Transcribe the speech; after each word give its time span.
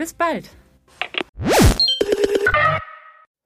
Bis 0.00 0.14
bald! 0.14 0.48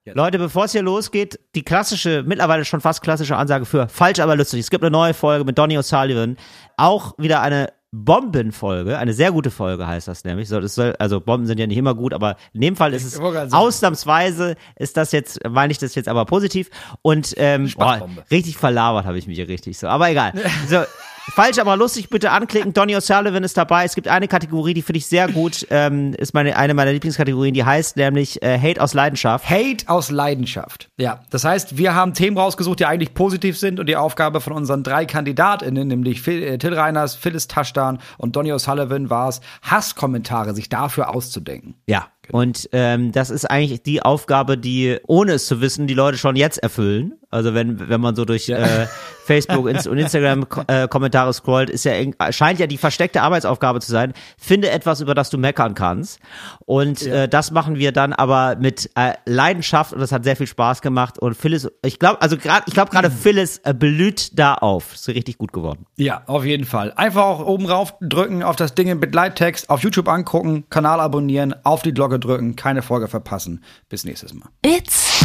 Leute, 0.06 0.38
bevor 0.38 0.66
es 0.66 0.73
hier 0.73 0.83
losgeht, 0.83 1.41
die 1.56 1.65
klassische, 1.65 2.23
mittlerweile 2.24 2.65
schon 2.65 2.80
fast 2.80 3.02
klassische 3.02 3.34
Ansage 3.37 3.65
für 3.65 3.88
falsch, 3.88 4.20
aber 4.20 4.37
lustig. 4.37 4.60
Es 4.60 4.70
gibt 4.70 4.84
eine 4.84 4.93
neue 4.93 5.15
Folge 5.15 5.45
mit 5.45 5.59
Donny 5.59 5.77
O'Sullivan. 5.77 6.37
Auch 6.77 7.19
wieder 7.19 7.41
eine 7.41 7.73
Bombenfolge, 7.91 8.98
eine 8.98 9.15
sehr 9.15 9.32
gute 9.32 9.51
Folge 9.51 9.84
heißt 9.88 10.06
das 10.06 10.23
nämlich. 10.23 10.48
So, 10.48 10.60
das 10.60 10.77
soll, 10.77 10.95
also 11.01 11.20
Bomben 11.20 11.46
sind 11.46 11.59
ja 11.59 11.66
nicht 11.66 11.77
immer 11.77 11.96
gut, 11.96 12.15
aber 12.15 12.37
in 12.52 12.60
dem 12.60 12.77
Fall 12.77 12.95
ist 12.95 13.05
es 13.05 13.18
ausnahmsweise 13.18 14.55
ist 14.77 14.96
das 14.96 15.10
jetzt, 15.10 15.41
meine 15.48 15.73
ich 15.73 15.79
das 15.79 15.96
jetzt 15.96 16.09
aber 16.09 16.24
positiv 16.24 16.71
und 17.02 17.34
ähm, 17.37 17.68
boah, 17.77 18.09
richtig 18.30 18.59
verlabert 18.59 19.07
habe 19.07 19.18
ich 19.18 19.27
mich 19.27 19.38
hier 19.38 19.48
richtig 19.48 19.77
so. 19.77 19.88
Aber 19.88 20.09
egal. 20.09 20.32
So, 20.68 20.84
Falsch, 21.30 21.59
aber 21.59 21.77
lustig, 21.77 22.10
bitte 22.10 22.30
anklicken. 22.30 22.74
Donny 22.74 22.95
O'Sullivan 22.95 23.42
ist 23.45 23.56
dabei. 23.56 23.84
Es 23.84 23.95
gibt 23.95 24.09
eine 24.09 24.28
Kategorie, 24.28 24.74
die 24.74 24.82
finde 24.82 24.98
ich 24.98 25.06
sehr 25.06 25.27
gut, 25.27 25.66
ähm, 25.70 26.12
ist 26.15 26.34
meine, 26.34 26.56
eine 26.56 26.74
meiner 26.74 26.92
Lieblingskategorien, 26.92 27.55
die 27.55 27.65
heißt 27.65 27.96
nämlich 27.96 28.42
äh, 28.42 28.59
Hate 28.59 28.80
aus 28.80 28.93
Leidenschaft. 28.93 29.49
Hate 29.49 29.88
aus 29.88 30.10
Leidenschaft. 30.10 30.90
Ja, 30.99 31.21
das 31.30 31.45
heißt, 31.45 31.79
wir 31.79 31.95
haben 31.95 32.12
Themen 32.12 32.37
rausgesucht, 32.37 32.80
die 32.80 32.87
eigentlich 32.87 33.15
positiv 33.15 33.59
sind 33.59 33.80
und 33.80 33.88
die 33.88 33.96
Aufgabe 33.96 34.40
von 34.40 34.52
unseren 34.52 34.82
drei 34.82 35.07
KandidatInnen, 35.07 35.88
nämlich 35.88 36.21
Phil, 36.21 36.43
äh, 36.43 36.59
Till 36.59 36.74
Reiners, 36.74 37.15
Phyllis 37.15 37.49
Taschdan 37.49 37.99
und 38.18 38.37
Donny 38.37 38.52
O'Sullivan, 38.52 39.09
war 39.09 39.30
es, 39.30 39.40
Hasskommentare 39.62 40.54
sich 40.54 40.68
dafür 40.68 41.15
auszudenken. 41.15 41.74
Ja, 41.87 42.09
Genau. 42.27 42.39
Und 42.39 42.69
ähm, 42.73 43.13
das 43.13 43.30
ist 43.30 43.45
eigentlich 43.51 43.83
die 43.83 44.03
Aufgabe, 44.03 44.59
die, 44.59 44.99
ohne 45.07 45.33
es 45.33 45.47
zu 45.47 45.61
wissen, 45.61 45.87
die 45.87 45.95
Leute 45.95 46.19
schon 46.19 46.37
jetzt 46.37 46.59
erfüllen. 46.59 47.15
Also 47.35 47.53
wenn, 47.53 47.89
wenn 47.89 48.01
man 48.01 48.15
so 48.15 48.25
durch 48.25 48.47
ja. 48.47 48.59
äh, 48.59 48.87
Facebook 49.25 49.65
und 49.67 49.99
Instagram 49.99 50.47
äh, 50.69 50.87
Kommentare 50.87 51.33
scrollt, 51.33 51.69
ist 51.69 51.85
ja 51.85 51.93
scheint 52.30 52.61
ja 52.61 52.69
die 52.69 52.79
versteckte 52.79 53.23
Arbeitsaufgabe 53.23 53.80
zu 53.80 53.91
sein. 53.91 54.13
Finde 54.39 54.71
etwas, 54.71 55.01
über 55.01 55.17
das 55.17 55.30
du 55.30 55.39
meckern 55.39 55.75
kannst. 55.75 56.21
Und 56.65 57.02
ja. 57.02 57.25
äh, 57.25 57.29
das 57.29 57.51
machen 57.51 57.77
wir 57.77 57.91
dann 57.91 58.13
aber 58.13 58.55
mit 58.61 58.89
äh, 58.95 59.15
Leidenschaft 59.27 59.93
und 59.93 59.99
das 59.99 60.13
hat 60.13 60.23
sehr 60.23 60.37
viel 60.37 60.47
Spaß 60.47 60.80
gemacht. 60.80 61.19
Und 61.19 61.35
Phyllis, 61.35 61.69
ich 61.83 61.99
glaube, 61.99 62.23
also 62.23 62.37
gerade, 62.37 62.65
ich 62.69 62.75
glaube 62.75 62.93
gerade 62.93 63.11
Phyllis 63.11 63.59
äh, 63.65 63.75
blüht 63.75 64.39
da 64.39 64.55
auf. 64.55 64.95
Ist 64.95 65.09
richtig 65.09 65.37
gut 65.37 65.53
geworden. 65.53 65.87
Ja, 65.97 66.22
auf 66.27 66.45
jeden 66.45 66.67
Fall. 66.67 66.93
Einfach 66.95 67.25
auch 67.25 67.45
oben 67.45 67.67
rauf 67.67 67.95
drücken 68.00 68.45
auf 68.45 68.55
das 68.55 68.77
Ding 68.77 68.87
mit 68.89 69.00
Begleittext, 69.00 69.71
auf 69.71 69.83
YouTube 69.83 70.09
angucken, 70.09 70.67
Kanal 70.71 71.00
abonnieren, 71.00 71.53
auf 71.65 71.83
die 71.83 71.93
Glocke 71.93 72.13
drücken, 72.19 72.56
keine 72.56 72.82
Folge 72.82 73.09
verpassen. 73.09 73.62
Bis 73.88 74.04
nächstes 74.04 74.34
Mal. 74.34 74.48
It's 74.65 75.25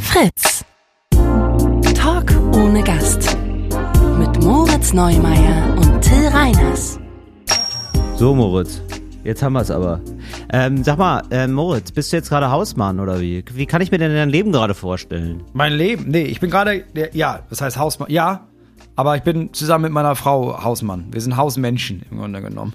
Fritz. 0.00 0.64
Talk 1.94 2.30
ohne 2.54 2.82
Gast. 2.82 3.36
Mit 4.18 4.42
Moritz 4.42 4.92
Neumeier 4.92 5.76
und 5.76 6.00
Till 6.00 6.28
Reiners. 6.28 6.98
So, 8.16 8.34
Moritz. 8.34 8.80
Jetzt 9.24 9.42
haben 9.42 9.54
wir 9.54 9.62
es 9.62 9.70
aber. 9.70 10.00
Ähm, 10.52 10.84
sag 10.84 10.98
mal, 10.98 11.22
äh, 11.30 11.48
Moritz, 11.48 11.90
bist 11.92 12.12
du 12.12 12.16
jetzt 12.16 12.28
gerade 12.28 12.50
Hausmann 12.50 13.00
oder 13.00 13.20
wie? 13.20 13.42
Wie 13.52 13.66
kann 13.66 13.80
ich 13.80 13.90
mir 13.90 13.98
denn 13.98 14.12
dein 14.12 14.28
Leben 14.28 14.52
gerade 14.52 14.74
vorstellen? 14.74 15.42
Mein 15.54 15.72
Leben? 15.72 16.10
Nee, 16.10 16.24
ich 16.24 16.40
bin 16.40 16.50
gerade, 16.50 16.84
ja, 17.12 17.40
das 17.48 17.62
heißt 17.62 17.78
Hausmann, 17.78 18.10
ja, 18.10 18.46
aber 18.96 19.16
ich 19.16 19.22
bin 19.22 19.52
zusammen 19.54 19.84
mit 19.84 19.92
meiner 19.92 20.14
Frau 20.14 20.62
Hausmann. 20.62 21.06
Wir 21.10 21.22
sind 21.22 21.36
Hausmenschen 21.36 22.02
im 22.10 22.18
Grunde 22.18 22.42
genommen. 22.42 22.74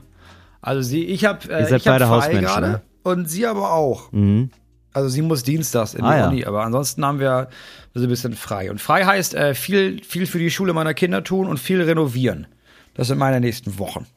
Also 0.62 0.82
sie, 0.82 1.06
ich 1.06 1.26
habe 1.26 1.52
äh, 1.52 1.66
ich 1.76 1.88
hab 1.88 2.02
frei 2.02 2.34
gerade 2.34 2.68
ne? 2.68 2.82
und 3.04 3.30
sie 3.30 3.46
aber 3.46 3.74
auch. 3.74 4.12
Mhm. 4.12 4.50
Also 4.92 5.10
sie 5.10 5.22
muss 5.22 5.44
dienstags 5.44 5.94
in 5.94 6.04
ah, 6.04 6.18
die 6.18 6.28
Uni, 6.28 6.42
ja. 6.42 6.48
aber 6.48 6.64
ansonsten 6.64 7.06
haben 7.06 7.20
wir 7.20 7.50
so 7.94 8.04
ein 8.04 8.10
bisschen 8.10 8.34
frei. 8.34 8.72
Und 8.72 8.82
frei 8.82 9.06
heißt 9.06 9.36
äh, 9.36 9.54
viel, 9.54 10.04
viel 10.04 10.26
für 10.26 10.40
die 10.40 10.50
Schule 10.50 10.74
meiner 10.74 10.94
Kinder 10.94 11.24
tun 11.24 11.48
und 11.48 11.60
viel 11.60 11.82
renovieren. 11.82 12.48
Das 12.96 13.08
sind 13.08 13.20
meine 13.20 13.40
nächsten 13.40 13.78
Wochen. 13.78 14.08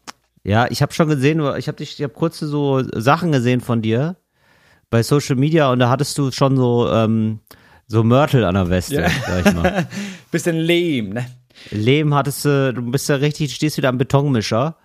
Ja, 0.44 0.66
ich 0.70 0.82
habe 0.82 0.92
schon 0.92 1.08
gesehen, 1.08 1.40
ich 1.56 1.68
habe 1.68 1.76
dich, 1.76 1.98
ich 1.98 2.02
habe 2.02 2.14
kurze 2.14 2.48
so 2.48 2.82
Sachen 2.98 3.30
gesehen 3.32 3.60
von 3.60 3.82
dir 3.82 4.16
bei 4.90 5.02
Social 5.02 5.36
Media 5.36 5.70
und 5.70 5.78
da 5.78 5.88
hattest 5.88 6.18
du 6.18 6.32
schon 6.32 6.56
so 6.56 6.90
ähm, 6.90 7.40
so 7.86 8.02
Mörtel 8.02 8.44
an 8.44 8.54
der 8.54 8.70
Weste, 8.70 9.02
ja. 9.02 9.10
sag 9.26 9.46
ich 9.46 9.54
mal. 9.54 9.86
Bisschen 10.30 10.56
Lehm, 10.56 11.10
ne? 11.10 11.26
Lehm 11.70 12.14
hattest 12.14 12.44
du, 12.44 12.72
du 12.72 12.82
bist 12.90 13.08
ja 13.08 13.16
richtig, 13.16 13.54
stehst 13.54 13.76
wieder 13.76 13.90
am 13.90 13.98
Betonmischer 13.98 14.76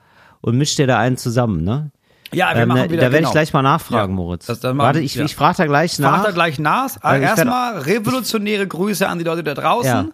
und 0.41 0.57
mischt 0.57 0.77
dir 0.77 0.87
da 0.87 0.99
einen 0.99 1.17
zusammen, 1.17 1.63
ne? 1.63 1.91
Ja, 2.33 2.53
wir 2.53 2.63
ähm, 2.63 2.69
machen 2.69 2.89
wieder. 2.89 2.97
Da 2.97 3.01
werde 3.03 3.17
genau. 3.17 3.29
ich 3.29 3.33
gleich 3.33 3.53
mal 3.53 3.61
nachfragen, 3.61 4.13
ja, 4.13 4.15
Moritz. 4.15 4.45
Das, 4.47 4.59
das 4.59 4.77
Warte, 4.77 4.99
ich, 4.99 5.15
ja. 5.15 5.23
ich 5.25 5.35
frage 5.35 5.57
da 5.57 5.65
gleich 5.65 5.97
nach. 5.99 6.15
Frag 6.15 6.25
da 6.25 6.31
gleich 6.31 6.59
nach. 6.59 6.97
Also 7.01 7.23
Erstmal 7.23 7.79
revolutionäre 7.79 8.67
Grüße 8.67 9.07
an 9.07 9.17
die 9.17 9.23
Leute 9.23 9.43
da 9.43 9.53
draußen. 9.53 9.89
Ja. 9.89 10.09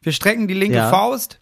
Wir 0.00 0.12
strecken 0.12 0.46
die 0.46 0.54
linke 0.54 0.78
Faust 0.88 1.40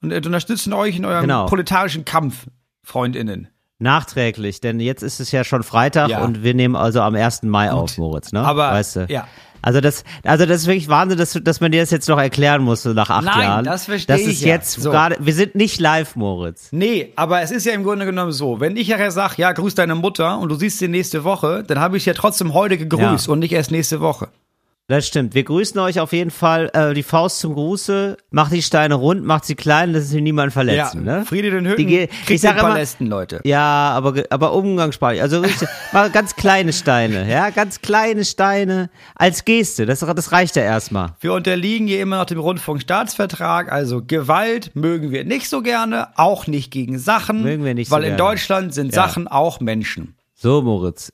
und 0.00 0.12
unterstützen 0.12 0.72
euch 0.72 0.96
in 0.96 1.04
eurem 1.04 1.22
genau. 1.22 1.46
proletarischen 1.46 2.04
Kampf, 2.04 2.46
FreundInnen. 2.82 3.48
Nachträglich, 3.78 4.62
denn 4.62 4.80
jetzt 4.80 5.02
ist 5.02 5.20
es 5.20 5.30
ja 5.32 5.44
schon 5.44 5.62
Freitag 5.62 6.22
und 6.22 6.42
wir 6.42 6.54
nehmen 6.54 6.76
also 6.76 7.02
am 7.02 7.14
1. 7.14 7.42
Mai 7.42 7.68
Gut. 7.68 7.76
auf, 7.76 7.98
Moritz, 7.98 8.32
ne? 8.32 8.40
Aber, 8.40 8.70
weißt 8.70 8.96
du? 8.96 9.06
ja. 9.10 9.28
Also 9.66 9.80
das, 9.80 10.04
also 10.22 10.46
das 10.46 10.58
ist 10.58 10.66
wirklich 10.68 10.88
Wahnsinn, 10.88 11.18
dass, 11.18 11.32
dass 11.42 11.60
man 11.60 11.72
dir 11.72 11.80
das 11.80 11.90
jetzt 11.90 12.08
noch 12.08 12.20
erklären 12.20 12.62
muss, 12.62 12.84
so 12.84 12.92
nach 12.92 13.10
acht 13.10 13.24
Nein, 13.24 13.40
Jahren. 13.40 13.64
das 13.64 13.86
verstehe 13.86 14.14
ich. 14.14 14.24
Das 14.24 14.32
ist 14.32 14.42
jetzt 14.42 14.80
so. 14.80 14.92
gerade, 14.92 15.16
wir 15.18 15.34
sind 15.34 15.56
nicht 15.56 15.80
live, 15.80 16.14
Moritz. 16.14 16.68
Nee, 16.70 17.12
aber 17.16 17.40
es 17.42 17.50
ist 17.50 17.66
ja 17.66 17.72
im 17.72 17.82
Grunde 17.82 18.06
genommen 18.06 18.30
so, 18.30 18.60
wenn 18.60 18.76
ich 18.76 18.86
ja 18.86 19.10
sage, 19.10 19.34
ja, 19.38 19.50
grüß 19.50 19.74
deine 19.74 19.96
Mutter 19.96 20.38
und 20.38 20.50
du 20.50 20.54
siehst 20.54 20.78
sie 20.78 20.86
nächste 20.86 21.24
Woche, 21.24 21.64
dann 21.66 21.80
habe 21.80 21.96
ich 21.96 22.06
ja 22.06 22.14
trotzdem 22.14 22.54
heute 22.54 22.78
gegrüßt 22.78 23.26
ja. 23.26 23.32
und 23.32 23.40
nicht 23.40 23.54
erst 23.54 23.72
nächste 23.72 24.00
Woche. 24.00 24.28
Das 24.88 25.04
stimmt. 25.04 25.34
Wir 25.34 25.42
grüßen 25.42 25.80
euch 25.80 25.98
auf 25.98 26.12
jeden 26.12 26.30
Fall. 26.30 26.70
Äh, 26.72 26.94
die 26.94 27.02
Faust 27.02 27.40
zum 27.40 27.54
Gruße. 27.54 28.16
Macht 28.30 28.52
die 28.52 28.62
Steine 28.62 28.94
rund, 28.94 29.24
macht 29.24 29.44
sie 29.44 29.56
klein, 29.56 29.92
dass 29.92 30.10
sie 30.10 30.20
niemand 30.20 30.52
verletzen. 30.52 31.04
Ja, 31.04 31.18
ne? 31.18 31.24
Friede 31.24 31.50
den 31.50 31.66
Hütten, 31.66 31.88
die, 31.88 32.08
ich 32.28 32.40
sag 32.40 32.54
den 32.54 32.60
Palästen, 32.60 33.08
Leute. 33.08 33.40
Ja, 33.42 33.90
aber, 33.90 34.22
aber 34.30 34.52
umgangssprachlich. 34.52 35.20
Also 35.20 35.42
mal 35.92 36.08
ganz 36.10 36.36
kleine 36.36 36.72
Steine. 36.72 37.28
Ja, 37.28 37.50
ganz 37.50 37.82
kleine 37.82 38.24
Steine 38.24 38.88
als 39.16 39.44
Geste. 39.44 39.86
Das, 39.86 39.98
das 39.98 40.30
reicht 40.30 40.54
ja 40.54 40.62
erstmal. 40.62 41.14
Wir 41.18 41.32
unterliegen 41.32 41.88
hier 41.88 42.00
immer 42.00 42.18
noch 42.18 42.26
dem 42.26 42.38
Rundfunkstaatsvertrag. 42.38 43.72
Also 43.72 44.02
Gewalt 44.06 44.70
mögen 44.76 45.10
wir 45.10 45.24
nicht 45.24 45.48
so 45.48 45.62
gerne. 45.62 46.16
Auch 46.16 46.46
nicht 46.46 46.70
gegen 46.70 47.00
Sachen. 47.00 47.42
Mögen 47.42 47.64
wir 47.64 47.74
nicht 47.74 47.88
so 47.88 47.96
Weil 47.96 48.04
in 48.04 48.16
Deutschland 48.16 48.72
sind 48.72 48.94
ja. 48.94 49.02
Sachen 49.02 49.26
auch 49.26 49.58
Menschen. 49.58 50.14
So, 50.38 50.60
Moritz. 50.60 51.10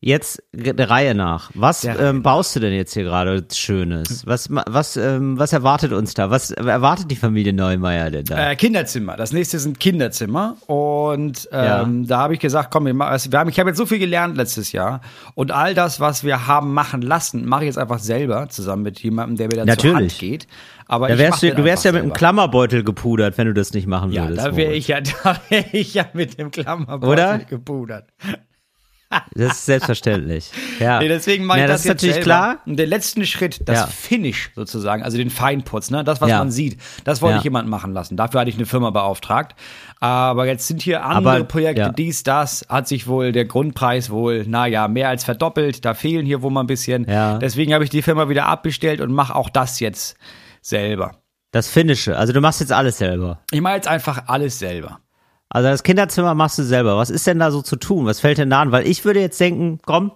Jetzt 0.00 0.42
der 0.52 0.90
Reihe 0.90 1.14
nach. 1.14 1.50
Was 1.54 1.84
ähm, 1.84 2.22
baust 2.22 2.54
du 2.54 2.60
denn 2.60 2.74
jetzt 2.74 2.92
hier 2.92 3.04
gerade 3.04 3.44
Schönes? 3.52 4.26
Was, 4.26 4.50
was, 4.50 4.96
ähm, 4.98 5.38
was 5.38 5.54
erwartet 5.54 5.92
uns 5.92 6.12
da? 6.12 6.30
Was 6.30 6.50
erwartet 6.50 7.10
die 7.10 7.16
Familie 7.16 7.54
Neumeier 7.54 8.10
denn 8.10 8.26
da? 8.26 8.50
Äh, 8.50 8.56
Kinderzimmer. 8.56 9.16
Das 9.16 9.32
nächste 9.32 9.58
sind 9.58 9.80
Kinderzimmer. 9.80 10.58
Und 10.66 11.48
ähm, 11.50 12.02
ja. 12.02 12.08
da 12.08 12.18
habe 12.18 12.34
ich 12.34 12.40
gesagt, 12.40 12.70
komm, 12.70 12.84
wir, 12.84 12.94
wir 12.94 13.38
haben, 13.38 13.48
ich 13.48 13.58
habe 13.58 13.70
jetzt 13.70 13.78
so 13.78 13.86
viel 13.86 13.98
gelernt 13.98 14.36
letztes 14.36 14.70
Jahr. 14.72 15.00
Und 15.34 15.50
all 15.50 15.74
das, 15.74 15.98
was 15.98 16.24
wir 16.24 16.46
haben 16.46 16.74
machen 16.74 17.00
lassen, 17.00 17.46
mache 17.46 17.62
ich 17.62 17.68
jetzt 17.68 17.78
einfach 17.78 17.98
selber 17.98 18.50
zusammen 18.50 18.82
mit 18.82 19.00
jemandem, 19.00 19.38
der 19.38 19.48
mir 19.48 19.56
dann 19.56 19.66
Natürlich. 19.66 19.92
zur 19.92 19.96
Hand 19.96 20.18
geht. 20.18 20.46
Aber 20.88 21.08
da 21.08 21.16
wärst 21.16 21.42
du, 21.42 21.54
du 21.54 21.64
wärst 21.64 21.86
ja 21.86 21.92
mit 21.92 22.02
dem 22.02 22.12
Klammerbeutel 22.12 22.84
gepudert, 22.84 23.38
wenn 23.38 23.46
du 23.46 23.54
das 23.54 23.72
nicht 23.72 23.86
machen 23.86 24.12
würdest. 24.12 24.38
Ja, 24.38 24.50
da 24.50 24.56
wäre 24.56 24.74
ich 24.74 24.88
ja, 24.88 25.00
da 25.24 25.40
wäre 25.48 25.64
ich 25.72 25.94
ja 25.94 26.04
mit 26.12 26.38
dem 26.38 26.50
Klammerbeutel 26.50 27.10
Oder? 27.10 27.38
gepudert. 27.38 28.12
Das 29.34 29.52
ist 29.52 29.66
selbstverständlich. 29.66 30.50
Ja. 30.78 30.98
Nee, 30.98 31.08
deswegen 31.08 31.46
mache 31.46 31.60
ja, 31.60 31.64
ich 31.64 31.70
das, 31.70 31.82
das 31.82 31.84
ist 31.84 31.88
natürlich 31.88 32.14
selber. 32.16 32.24
klar. 32.24 32.58
Und 32.66 32.76
der 32.76 32.86
letzte 32.86 33.24
Schritt, 33.24 33.66
das 33.66 33.78
ja. 33.78 33.86
Finish 33.86 34.50
sozusagen, 34.54 35.02
also 35.02 35.16
den 35.16 35.30
Feinputz, 35.30 35.90
ne, 35.90 36.04
das 36.04 36.20
was 36.20 36.28
ja. 36.28 36.38
man 36.38 36.50
sieht, 36.50 36.78
das 37.04 37.22
wollte 37.22 37.38
ich 37.38 37.44
jemand 37.44 37.66
machen 37.66 37.94
lassen. 37.94 38.16
Dafür 38.16 38.40
hatte 38.40 38.50
ich 38.50 38.56
eine 38.56 38.66
Firma 38.66 38.90
beauftragt. 38.90 39.54
Aber 40.00 40.46
jetzt 40.46 40.66
sind 40.66 40.82
hier 40.82 41.02
andere 41.02 41.36
Aber, 41.36 41.44
Projekte, 41.44 41.94
dies, 41.96 42.24
das, 42.24 42.66
hat 42.68 42.88
sich 42.88 43.06
wohl 43.06 43.32
der 43.32 43.46
Grundpreis 43.46 44.10
wohl, 44.10 44.44
naja, 44.46 44.86
mehr 44.88 45.08
als 45.08 45.24
verdoppelt. 45.24 45.84
Da 45.84 45.94
fehlen 45.94 46.26
hier 46.26 46.42
wohl 46.42 46.50
mal 46.50 46.60
ein 46.60 46.66
bisschen. 46.66 47.06
Deswegen 47.06 47.72
habe 47.72 47.84
ich 47.84 47.90
die 47.90 48.02
Firma 48.02 48.28
wieder 48.28 48.46
abbestellt 48.46 49.00
und 49.00 49.12
mache 49.12 49.34
auch 49.34 49.48
das 49.48 49.80
jetzt 49.80 50.16
selber. 50.60 51.22
Das 51.52 51.68
Finische. 51.68 52.18
Also 52.18 52.34
du 52.34 52.40
machst 52.42 52.60
jetzt 52.60 52.72
alles 52.72 52.98
selber. 52.98 53.40
Ich 53.50 53.62
mache 53.62 53.76
jetzt 53.76 53.88
einfach 53.88 54.24
alles 54.26 54.58
selber. 54.58 55.00
Also 55.48 55.68
das 55.68 55.82
Kinderzimmer 55.82 56.34
machst 56.34 56.58
du 56.58 56.64
selber. 56.64 56.96
Was 56.96 57.10
ist 57.10 57.26
denn 57.26 57.38
da 57.38 57.50
so 57.50 57.62
zu 57.62 57.76
tun? 57.76 58.06
Was 58.06 58.20
fällt 58.20 58.38
denn 58.38 58.50
da 58.50 58.62
an? 58.62 58.72
Weil 58.72 58.86
ich 58.86 59.04
würde 59.04 59.20
jetzt 59.20 59.40
denken, 59.40 59.78
komm, 59.84 60.12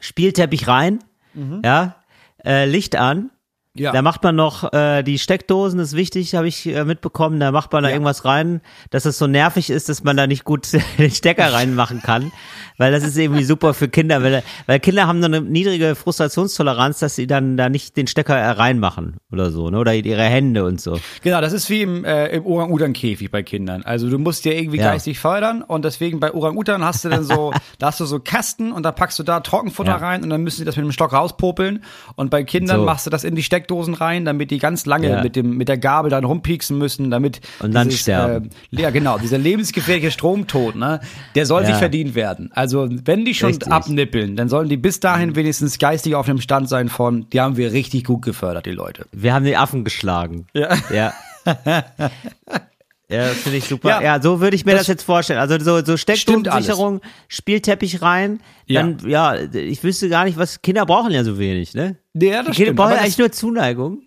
Spielteppich 0.00 0.68
rein, 0.68 1.02
mhm. 1.34 1.62
ja, 1.64 1.96
äh, 2.44 2.66
Licht 2.66 2.96
an, 2.96 3.30
Ja. 3.78 3.92
Da 3.92 4.02
macht 4.02 4.22
man 4.22 4.36
noch 4.36 4.72
äh, 4.72 5.02
die 5.02 5.18
Steckdosen, 5.18 5.78
ist 5.80 5.94
wichtig, 5.94 6.34
habe 6.34 6.48
ich 6.48 6.66
äh, 6.66 6.84
mitbekommen. 6.84 7.40
Da 7.40 7.52
macht 7.52 7.72
man 7.72 7.82
da 7.82 7.88
ja. 7.88 7.94
irgendwas 7.94 8.24
rein, 8.24 8.60
dass 8.90 9.04
es 9.04 9.18
so 9.18 9.26
nervig 9.26 9.70
ist, 9.70 9.88
dass 9.88 10.04
man 10.04 10.16
da 10.16 10.26
nicht 10.26 10.44
gut 10.44 10.68
den 10.98 11.10
Stecker 11.10 11.52
reinmachen 11.52 12.02
kann. 12.02 12.32
Weil 12.78 12.92
das 12.92 13.04
ist 13.04 13.16
irgendwie 13.16 13.44
super 13.44 13.72
für 13.74 13.88
Kinder, 13.88 14.22
weil, 14.22 14.42
weil 14.66 14.80
Kinder 14.80 15.06
haben 15.06 15.20
so 15.20 15.26
eine 15.26 15.40
niedrige 15.40 15.94
Frustrationstoleranz, 15.94 16.98
dass 16.98 17.16
sie 17.16 17.26
dann 17.26 17.56
da 17.56 17.68
nicht 17.68 17.96
den 17.96 18.06
Stecker 18.06 18.36
reinmachen 18.58 19.16
oder 19.32 19.50
so, 19.50 19.70
ne? 19.70 19.78
Oder 19.78 19.94
ihre 19.94 20.22
Hände 20.22 20.64
und 20.64 20.80
so. 20.80 20.98
Genau, 21.22 21.40
das 21.40 21.52
ist 21.52 21.70
wie 21.70 21.82
im, 21.82 22.04
äh, 22.04 22.28
im 22.28 22.44
Orang-Utan-Käfig 22.44 23.30
bei 23.30 23.42
Kindern. 23.42 23.82
Also 23.82 24.10
du 24.10 24.18
musst 24.18 24.44
dir 24.44 24.58
irgendwie 24.58 24.78
ja. 24.78 24.92
geistig 24.92 25.18
fördern 25.18 25.62
und 25.62 25.84
deswegen 25.84 26.20
bei 26.20 26.34
Orang-Utan 26.34 26.84
hast 26.84 27.04
du 27.04 27.08
dann 27.08 27.24
so, 27.24 27.52
da 27.78 27.86
hast 27.86 28.00
du 28.00 28.04
so 28.04 28.20
Kasten 28.20 28.72
und 28.72 28.82
da 28.82 28.92
packst 28.92 29.18
du 29.18 29.22
da 29.22 29.40
Trockenfutter 29.40 29.92
ja. 29.92 29.96
rein 29.96 30.22
und 30.22 30.30
dann 30.30 30.42
müssen 30.42 30.58
sie 30.58 30.64
das 30.64 30.76
mit 30.76 30.84
dem 30.84 30.92
Stock 30.92 31.12
rauspopeln. 31.12 31.82
Und 32.14 32.30
bei 32.30 32.44
Kindern 32.44 32.80
so. 32.80 32.84
machst 32.84 33.06
du 33.06 33.10
das 33.10 33.24
in 33.24 33.34
die 33.34 33.42
Steckdosen 33.66 33.94
rein, 33.94 34.24
damit 34.24 34.50
die 34.50 34.58
ganz 34.58 34.86
lange 34.86 35.10
ja. 35.10 35.22
mit 35.22 35.36
dem 35.36 35.56
mit 35.56 35.68
der 35.68 35.78
Gabel 35.78 36.10
dann 36.10 36.24
rumpieksen 36.24 36.78
müssen, 36.78 37.10
damit 37.10 37.40
und 37.60 37.74
dann 37.74 37.88
dieses, 37.88 38.02
sterben. 38.02 38.50
Äh, 38.72 38.82
ja, 38.82 38.90
genau, 38.90 39.18
dieser 39.18 39.38
lebensgefährliche 39.38 40.10
Stromtod, 40.10 40.76
ne, 40.76 41.00
der 41.34 41.46
soll 41.46 41.66
sich 41.66 41.74
verdient 41.74 42.14
werden. 42.14 42.50
Also 42.52 42.88
wenn 42.90 43.24
die 43.24 43.34
schon 43.34 43.50
richtig. 43.50 43.72
abnippeln, 43.72 44.36
dann 44.36 44.48
sollen 44.48 44.68
die 44.68 44.76
bis 44.76 45.00
dahin 45.00 45.34
wenigstens 45.34 45.78
geistig 45.78 46.14
auf 46.14 46.26
dem 46.26 46.40
Stand 46.40 46.68
sein 46.68 46.88
von, 46.88 47.28
die 47.30 47.40
haben 47.40 47.56
wir 47.56 47.72
richtig 47.72 48.04
gut 48.04 48.22
gefördert, 48.22 48.66
die 48.66 48.70
Leute. 48.70 49.06
Wir 49.12 49.34
haben 49.34 49.44
die 49.44 49.56
Affen 49.56 49.84
geschlagen. 49.84 50.46
Ja. 50.54 50.76
Ja. 50.92 51.12
Ja, 53.08 53.26
finde 53.26 53.58
ich 53.58 53.64
super. 53.64 53.88
Ja, 53.88 54.02
ja 54.02 54.22
so 54.22 54.40
würde 54.40 54.56
ich 54.56 54.64
mir 54.64 54.72
das, 54.72 54.82
das, 54.82 54.88
jetzt 54.88 55.02
vorstellen. 55.04 55.38
Also 55.38 55.58
so, 55.60 55.84
so 55.84 55.96
Steckdosensicherung, 55.96 57.00
Spielteppich 57.28 58.02
rein, 58.02 58.40
dann, 58.68 58.98
ja. 59.04 59.34
ja, 59.34 59.42
ich 59.52 59.82
wüsste 59.84 60.08
gar 60.08 60.24
nicht, 60.24 60.36
was, 60.36 60.60
Kinder 60.60 60.84
brauchen 60.86 61.12
ja 61.12 61.22
so 61.22 61.38
wenig, 61.38 61.74
ne? 61.74 61.96
Ja, 62.14 62.42
das 62.42 62.46
Die 62.46 62.52
Kinder 62.52 62.52
stimmt, 62.52 62.76
brauchen 62.76 62.92
ja 62.92 62.98
eigentlich 62.98 63.18
nur 63.18 63.30
Zuneigung 63.30 64.02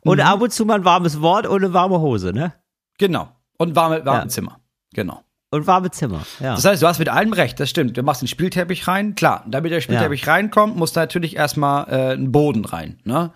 und 0.00 0.18
mhm. 0.18 0.24
ab 0.24 0.40
und 0.40 0.52
zu 0.52 0.64
mal 0.64 0.74
ein 0.74 0.84
warmes 0.84 1.20
Wort 1.20 1.46
und 1.46 1.62
eine 1.62 1.72
warme 1.72 2.00
Hose, 2.00 2.32
ne? 2.32 2.54
Genau. 2.98 3.28
Und 3.56 3.76
warme, 3.76 4.04
warme 4.04 4.22
ja. 4.22 4.28
Zimmer. 4.28 4.58
Genau. 4.94 5.22
Und 5.52 5.66
warme 5.66 5.90
Zimmer, 5.90 6.22
ja. 6.40 6.54
Das 6.54 6.64
heißt, 6.64 6.82
du 6.82 6.86
hast 6.86 6.98
mit 6.98 7.08
allem 7.08 7.32
recht, 7.32 7.58
das 7.60 7.70
stimmt. 7.70 7.96
Du 7.96 8.02
machst 8.02 8.22
den 8.22 8.28
Spielteppich 8.28 8.88
rein, 8.88 9.14
klar. 9.14 9.44
Damit 9.48 9.72
der 9.72 9.80
Spielteppich 9.80 10.24
ja. 10.24 10.32
reinkommt, 10.32 10.76
muss 10.76 10.92
da 10.92 11.00
natürlich 11.00 11.36
erstmal 11.36 11.88
äh, 11.88 12.14
ein 12.14 12.32
Boden 12.32 12.64
rein, 12.64 12.98
ne? 13.04 13.32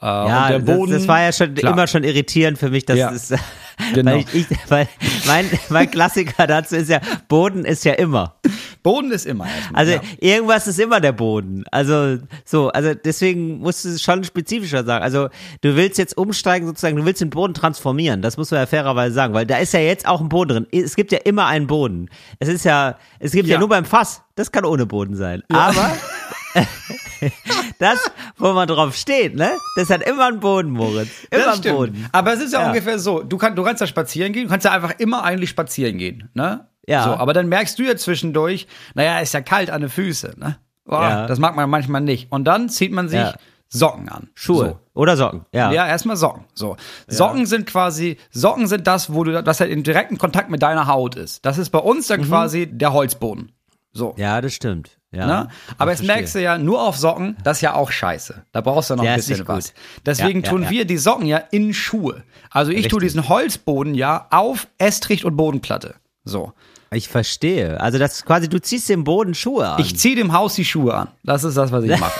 Äh, 0.00 0.06
ja, 0.06 0.48
der 0.48 0.58
Boden, 0.60 0.92
das, 0.92 1.00
das, 1.02 1.08
war 1.08 1.22
ja 1.22 1.32
schon 1.32 1.54
klar. 1.54 1.72
immer 1.72 1.86
schon 1.86 2.04
irritierend 2.04 2.58
für 2.58 2.70
mich, 2.70 2.86
dass 2.86 2.98
ja. 2.98 3.10
es, 3.10 3.34
genau. 3.94 4.12
weil, 4.12 4.24
ich, 4.32 4.46
weil 4.68 4.88
mein, 5.26 5.50
mein 5.68 5.90
Klassiker 5.90 6.46
dazu 6.46 6.76
ist 6.76 6.88
ja, 6.88 7.00
Boden 7.28 7.64
ist 7.64 7.84
ja 7.84 7.94
immer. 7.94 8.36
Boden 8.82 9.10
ist 9.10 9.26
immer. 9.26 9.46
Erstmal, 9.46 9.80
also 9.80 9.92
ja. 9.92 10.00
irgendwas 10.20 10.66
ist 10.66 10.78
immer 10.78 11.00
der 11.00 11.12
Boden. 11.12 11.64
Also 11.70 12.18
so, 12.44 12.68
also 12.68 12.94
deswegen 12.94 13.58
musst 13.58 13.84
du 13.84 13.90
es 13.90 14.02
schon 14.02 14.24
spezifischer 14.24 14.84
sagen. 14.84 15.02
Also 15.02 15.28
du 15.60 15.76
willst 15.76 15.98
jetzt 15.98 16.16
umsteigen 16.16 16.66
sozusagen, 16.66 16.96
du 16.96 17.04
willst 17.04 17.20
den 17.20 17.30
Boden 17.30 17.54
transformieren. 17.54 18.22
Das 18.22 18.36
muss 18.36 18.50
man 18.50 18.60
ja 18.60 18.66
fairerweise 18.66 19.14
sagen, 19.14 19.34
weil 19.34 19.46
da 19.46 19.58
ist 19.58 19.72
ja 19.72 19.80
jetzt 19.80 20.06
auch 20.06 20.20
ein 20.20 20.28
Boden 20.28 20.66
drin. 20.70 20.84
Es 20.84 20.96
gibt 20.96 21.12
ja 21.12 21.18
immer 21.18 21.46
einen 21.46 21.66
Boden. 21.66 22.08
Es 22.38 22.48
ist 22.48 22.64
ja, 22.64 22.96
es 23.18 23.32
gibt 23.32 23.48
ja, 23.48 23.54
ja 23.54 23.58
nur 23.58 23.68
beim 23.68 23.84
Fass. 23.84 24.22
Das 24.34 24.52
kann 24.52 24.64
ohne 24.64 24.86
Boden 24.86 25.16
sein. 25.16 25.42
Aber 25.48 25.90
das, 27.78 27.98
wo 28.36 28.52
man 28.52 28.68
drauf 28.68 28.94
steht, 28.94 29.34
ne? 29.34 29.50
Das 29.76 29.90
hat 29.90 30.02
immer 30.02 30.26
einen 30.26 30.40
Boden, 30.40 30.70
Moritz. 30.70 31.08
Immer 31.30 31.44
das 31.44 31.64
einen 31.64 31.76
Boden. 31.76 32.08
Aber 32.12 32.32
es 32.32 32.40
ist 32.40 32.52
ja, 32.52 32.62
ja, 32.62 32.68
ungefähr 32.68 32.98
so. 32.98 33.22
Du, 33.22 33.38
kann, 33.38 33.56
du 33.56 33.62
kannst 33.62 33.82
da 33.82 33.86
spazieren 33.86 34.32
gehen, 34.32 34.44
du 34.44 34.50
kannst 34.50 34.64
ja 34.64 34.72
einfach 34.72 34.94
immer 34.98 35.22
eigentlich 35.22 35.50
spazieren 35.50 35.98
gehen, 35.98 36.30
ne? 36.34 36.66
Ja. 36.86 37.04
So, 37.04 37.10
aber 37.10 37.34
dann 37.34 37.48
merkst 37.48 37.78
du 37.78 37.82
ja 37.82 37.96
zwischendurch, 37.96 38.66
naja, 38.94 39.20
ist 39.20 39.34
ja 39.34 39.42
kalt 39.42 39.70
an 39.70 39.82
den 39.82 39.90
Füßen, 39.90 40.34
ne? 40.38 40.56
Boah, 40.84 41.02
ja. 41.02 41.26
Das 41.26 41.38
mag 41.38 41.54
man 41.54 41.68
manchmal 41.68 42.00
nicht. 42.00 42.32
Und 42.32 42.44
dann 42.44 42.70
zieht 42.70 42.92
man 42.92 43.08
sich 43.08 43.20
ja. 43.20 43.34
Socken 43.68 44.08
an. 44.08 44.30
Schuhe. 44.34 44.66
So. 44.66 44.78
Oder 44.94 45.16
Socken, 45.18 45.44
ja. 45.52 45.70
Ja, 45.70 45.86
erstmal 45.86 46.16
Socken. 46.16 46.46
So. 46.54 46.76
Socken 47.06 47.40
ja. 47.40 47.46
sind 47.46 47.66
quasi, 47.66 48.16
Socken 48.30 48.66
sind 48.66 48.86
das, 48.86 49.12
wo 49.12 49.24
du, 49.24 49.42
das 49.42 49.60
halt 49.60 49.70
in 49.70 49.82
direkten 49.82 50.16
Kontakt 50.16 50.48
mit 50.48 50.62
deiner 50.62 50.86
Haut 50.86 51.14
ist. 51.14 51.44
Das 51.44 51.58
ist 51.58 51.68
bei 51.68 51.78
uns 51.78 52.06
dann 52.06 52.22
mhm. 52.22 52.24
quasi 52.24 52.66
der 52.66 52.94
Holzboden. 52.94 53.52
So. 53.92 54.14
Ja, 54.16 54.40
das 54.40 54.54
stimmt. 54.54 54.97
Ja, 55.10 55.26
ne? 55.26 55.48
Aber 55.78 55.90
jetzt 55.90 56.04
merkst 56.04 56.34
du 56.34 56.42
ja, 56.42 56.58
nur 56.58 56.82
auf 56.82 56.98
Socken, 56.98 57.36
das 57.42 57.58
ist 57.58 57.60
ja 57.62 57.74
auch 57.74 57.90
scheiße. 57.90 58.42
Da 58.52 58.60
brauchst 58.60 58.90
du 58.90 58.96
noch 58.96 59.04
ja, 59.04 59.12
ein 59.12 59.16
bisschen 59.16 59.46
was. 59.48 59.72
Deswegen 60.04 60.42
ja, 60.42 60.50
tun 60.50 60.68
wir 60.68 60.84
die 60.84 60.98
Socken 60.98 61.26
ja 61.26 61.38
in 61.50 61.72
Schuhe. 61.72 62.24
Also 62.50 62.70
ich 62.70 62.78
Richtig. 62.78 62.90
tue 62.90 63.00
diesen 63.00 63.28
Holzboden 63.28 63.94
ja 63.94 64.26
auf 64.30 64.68
Estricht 64.76 65.24
und 65.24 65.36
Bodenplatte. 65.36 65.94
So. 66.24 66.52
Ich 66.90 67.08
verstehe. 67.08 67.80
Also 67.80 67.98
das 67.98 68.16
ist 68.16 68.26
quasi, 68.26 68.48
du 68.48 68.60
ziehst 68.60 68.88
dem 68.88 69.04
Boden 69.04 69.34
Schuhe 69.34 69.68
an. 69.68 69.80
Ich 69.80 69.98
ziehe 69.98 70.16
dem 70.16 70.32
Haus 70.32 70.54
die 70.54 70.64
Schuhe 70.64 70.94
an. 70.94 71.08
Das 71.24 71.42
ist 71.44 71.56
das, 71.56 71.72
was 71.72 71.84
ich 71.84 71.98
mache. 71.98 72.18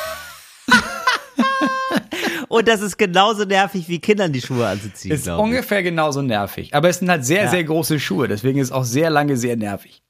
Und 2.48 2.66
das 2.66 2.80
ist 2.80 2.96
genauso 2.96 3.44
nervig, 3.44 3.88
wie 3.88 3.98
Kindern 3.98 4.32
die 4.32 4.40
Schuhe 4.40 4.66
anzuziehen. 4.66 5.14
Ist 5.14 5.28
ungefähr 5.28 5.82
genauso 5.82 6.22
nervig. 6.22 6.74
Aber 6.74 6.88
es 6.88 6.98
sind 6.98 7.10
halt 7.10 7.24
sehr, 7.24 7.48
sehr 7.48 7.62
große 7.64 8.00
Schuhe. 8.00 8.26
Deswegen 8.28 8.58
ist 8.58 8.68
es 8.68 8.72
auch 8.72 8.84
sehr 8.84 9.10
lange 9.10 9.36
sehr 9.36 9.56
nervig. 9.56 10.02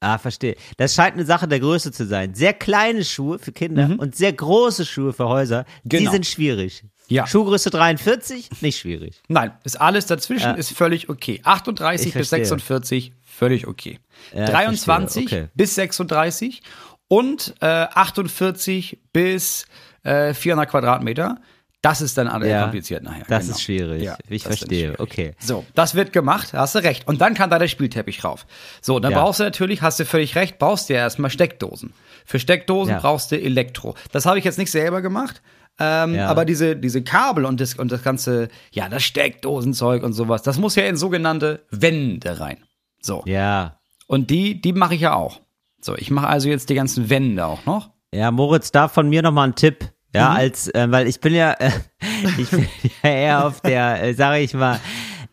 Ah, 0.00 0.18
verstehe. 0.18 0.56
Das 0.76 0.94
scheint 0.94 1.14
eine 1.14 1.24
Sache 1.24 1.48
der 1.48 1.60
Größe 1.60 1.90
zu 1.90 2.06
sein. 2.06 2.34
Sehr 2.34 2.52
kleine 2.52 3.04
Schuhe 3.04 3.38
für 3.38 3.52
Kinder 3.52 3.88
mhm. 3.88 3.98
und 3.98 4.14
sehr 4.14 4.32
große 4.32 4.84
Schuhe 4.84 5.12
für 5.12 5.26
Häuser, 5.26 5.64
genau. 5.84 6.02
die 6.02 6.08
sind 6.08 6.26
schwierig. 6.26 6.84
Ja. 7.08 7.26
Schuhgröße 7.26 7.70
43, 7.70 8.62
nicht 8.62 8.78
schwierig. 8.78 9.22
Nein, 9.28 9.52
ist 9.64 9.80
alles 9.80 10.06
dazwischen, 10.06 10.50
ja. 10.50 10.54
ist 10.54 10.72
völlig 10.72 11.08
okay. 11.08 11.40
38 11.44 12.12
bis 12.12 12.30
46, 12.30 13.12
völlig 13.22 13.66
okay. 13.66 14.00
Ja, 14.34 14.46
23 14.46 15.26
okay. 15.26 15.48
bis 15.54 15.76
36 15.76 16.62
und 17.08 17.54
äh, 17.60 17.66
48 17.66 18.98
bis 19.12 19.66
äh, 20.02 20.34
400 20.34 20.68
Quadratmeter 20.68 21.40
das 21.86 22.00
ist 22.00 22.18
dann 22.18 22.26
alles 22.26 22.48
ja, 22.48 22.62
kompliziert 22.62 23.04
nachher. 23.04 23.24
Das 23.28 23.44
genau. 23.44 23.54
ist 23.54 23.62
schwierig. 23.62 24.02
Ja, 24.02 24.18
ich 24.28 24.42
verstehe. 24.42 24.98
Okay. 24.98 25.34
So, 25.38 25.64
das 25.74 25.94
wird 25.94 26.12
gemacht, 26.12 26.52
hast 26.52 26.74
du 26.74 26.80
recht. 26.80 27.06
Und 27.06 27.20
dann 27.20 27.34
kann 27.34 27.48
da 27.48 27.60
der 27.60 27.68
Spielteppich 27.68 28.24
rauf. 28.24 28.44
So, 28.82 28.98
dann 28.98 29.12
ja. 29.12 29.20
brauchst 29.22 29.38
du 29.38 29.44
natürlich, 29.44 29.82
hast 29.82 30.00
du 30.00 30.04
völlig 30.04 30.34
recht, 30.34 30.58
brauchst 30.58 30.88
du 30.88 30.94
ja 30.94 31.00
erstmal 31.00 31.30
Steckdosen. 31.30 31.92
Für 32.24 32.40
Steckdosen 32.40 32.96
brauchst 32.96 33.30
du 33.30 33.40
Elektro. 33.40 33.94
Das 34.10 34.26
habe 34.26 34.38
ich 34.38 34.44
jetzt 34.44 34.58
nicht 34.58 34.72
selber 34.72 35.00
gemacht. 35.00 35.42
Ähm, 35.78 36.16
ja. 36.16 36.26
Aber 36.26 36.44
diese, 36.44 36.74
diese 36.74 37.02
Kabel 37.02 37.44
und 37.44 37.60
das, 37.60 37.74
und 37.74 37.92
das 37.92 38.02
ganze, 38.02 38.48
ja, 38.72 38.88
das 38.88 39.04
Steckdosenzeug 39.04 40.02
und 40.02 40.12
sowas, 40.12 40.42
das 40.42 40.58
muss 40.58 40.74
ja 40.74 40.84
in 40.86 40.96
sogenannte 40.96 41.66
Wände 41.70 42.40
rein. 42.40 42.58
So. 43.00 43.22
Ja. 43.26 43.78
Und 44.08 44.30
die, 44.30 44.60
die 44.60 44.72
mache 44.72 44.96
ich 44.96 45.02
ja 45.02 45.14
auch. 45.14 45.40
So, 45.80 45.94
ich 45.94 46.10
mache 46.10 46.26
also 46.26 46.48
jetzt 46.48 46.68
die 46.68 46.74
ganzen 46.74 47.10
Wände 47.10 47.46
auch 47.46 47.64
noch. 47.64 47.90
Ja, 48.12 48.32
Moritz, 48.32 48.72
da 48.72 48.88
von 48.88 49.08
mir 49.08 49.22
nochmal 49.22 49.48
ein 49.48 49.54
Tipp. 49.54 49.92
Ja, 50.14 50.30
mhm. 50.30 50.36
als, 50.36 50.68
äh, 50.68 50.86
weil 50.90 51.08
ich 51.08 51.20
bin 51.20 51.34
ja, 51.34 51.52
äh, 51.52 51.70
ich 52.38 52.50
bin 52.50 52.68
ja 53.02 53.10
eher 53.10 53.46
auf 53.46 53.60
der, 53.60 54.02
äh, 54.02 54.14
sage 54.14 54.40
ich 54.40 54.54
mal, 54.54 54.80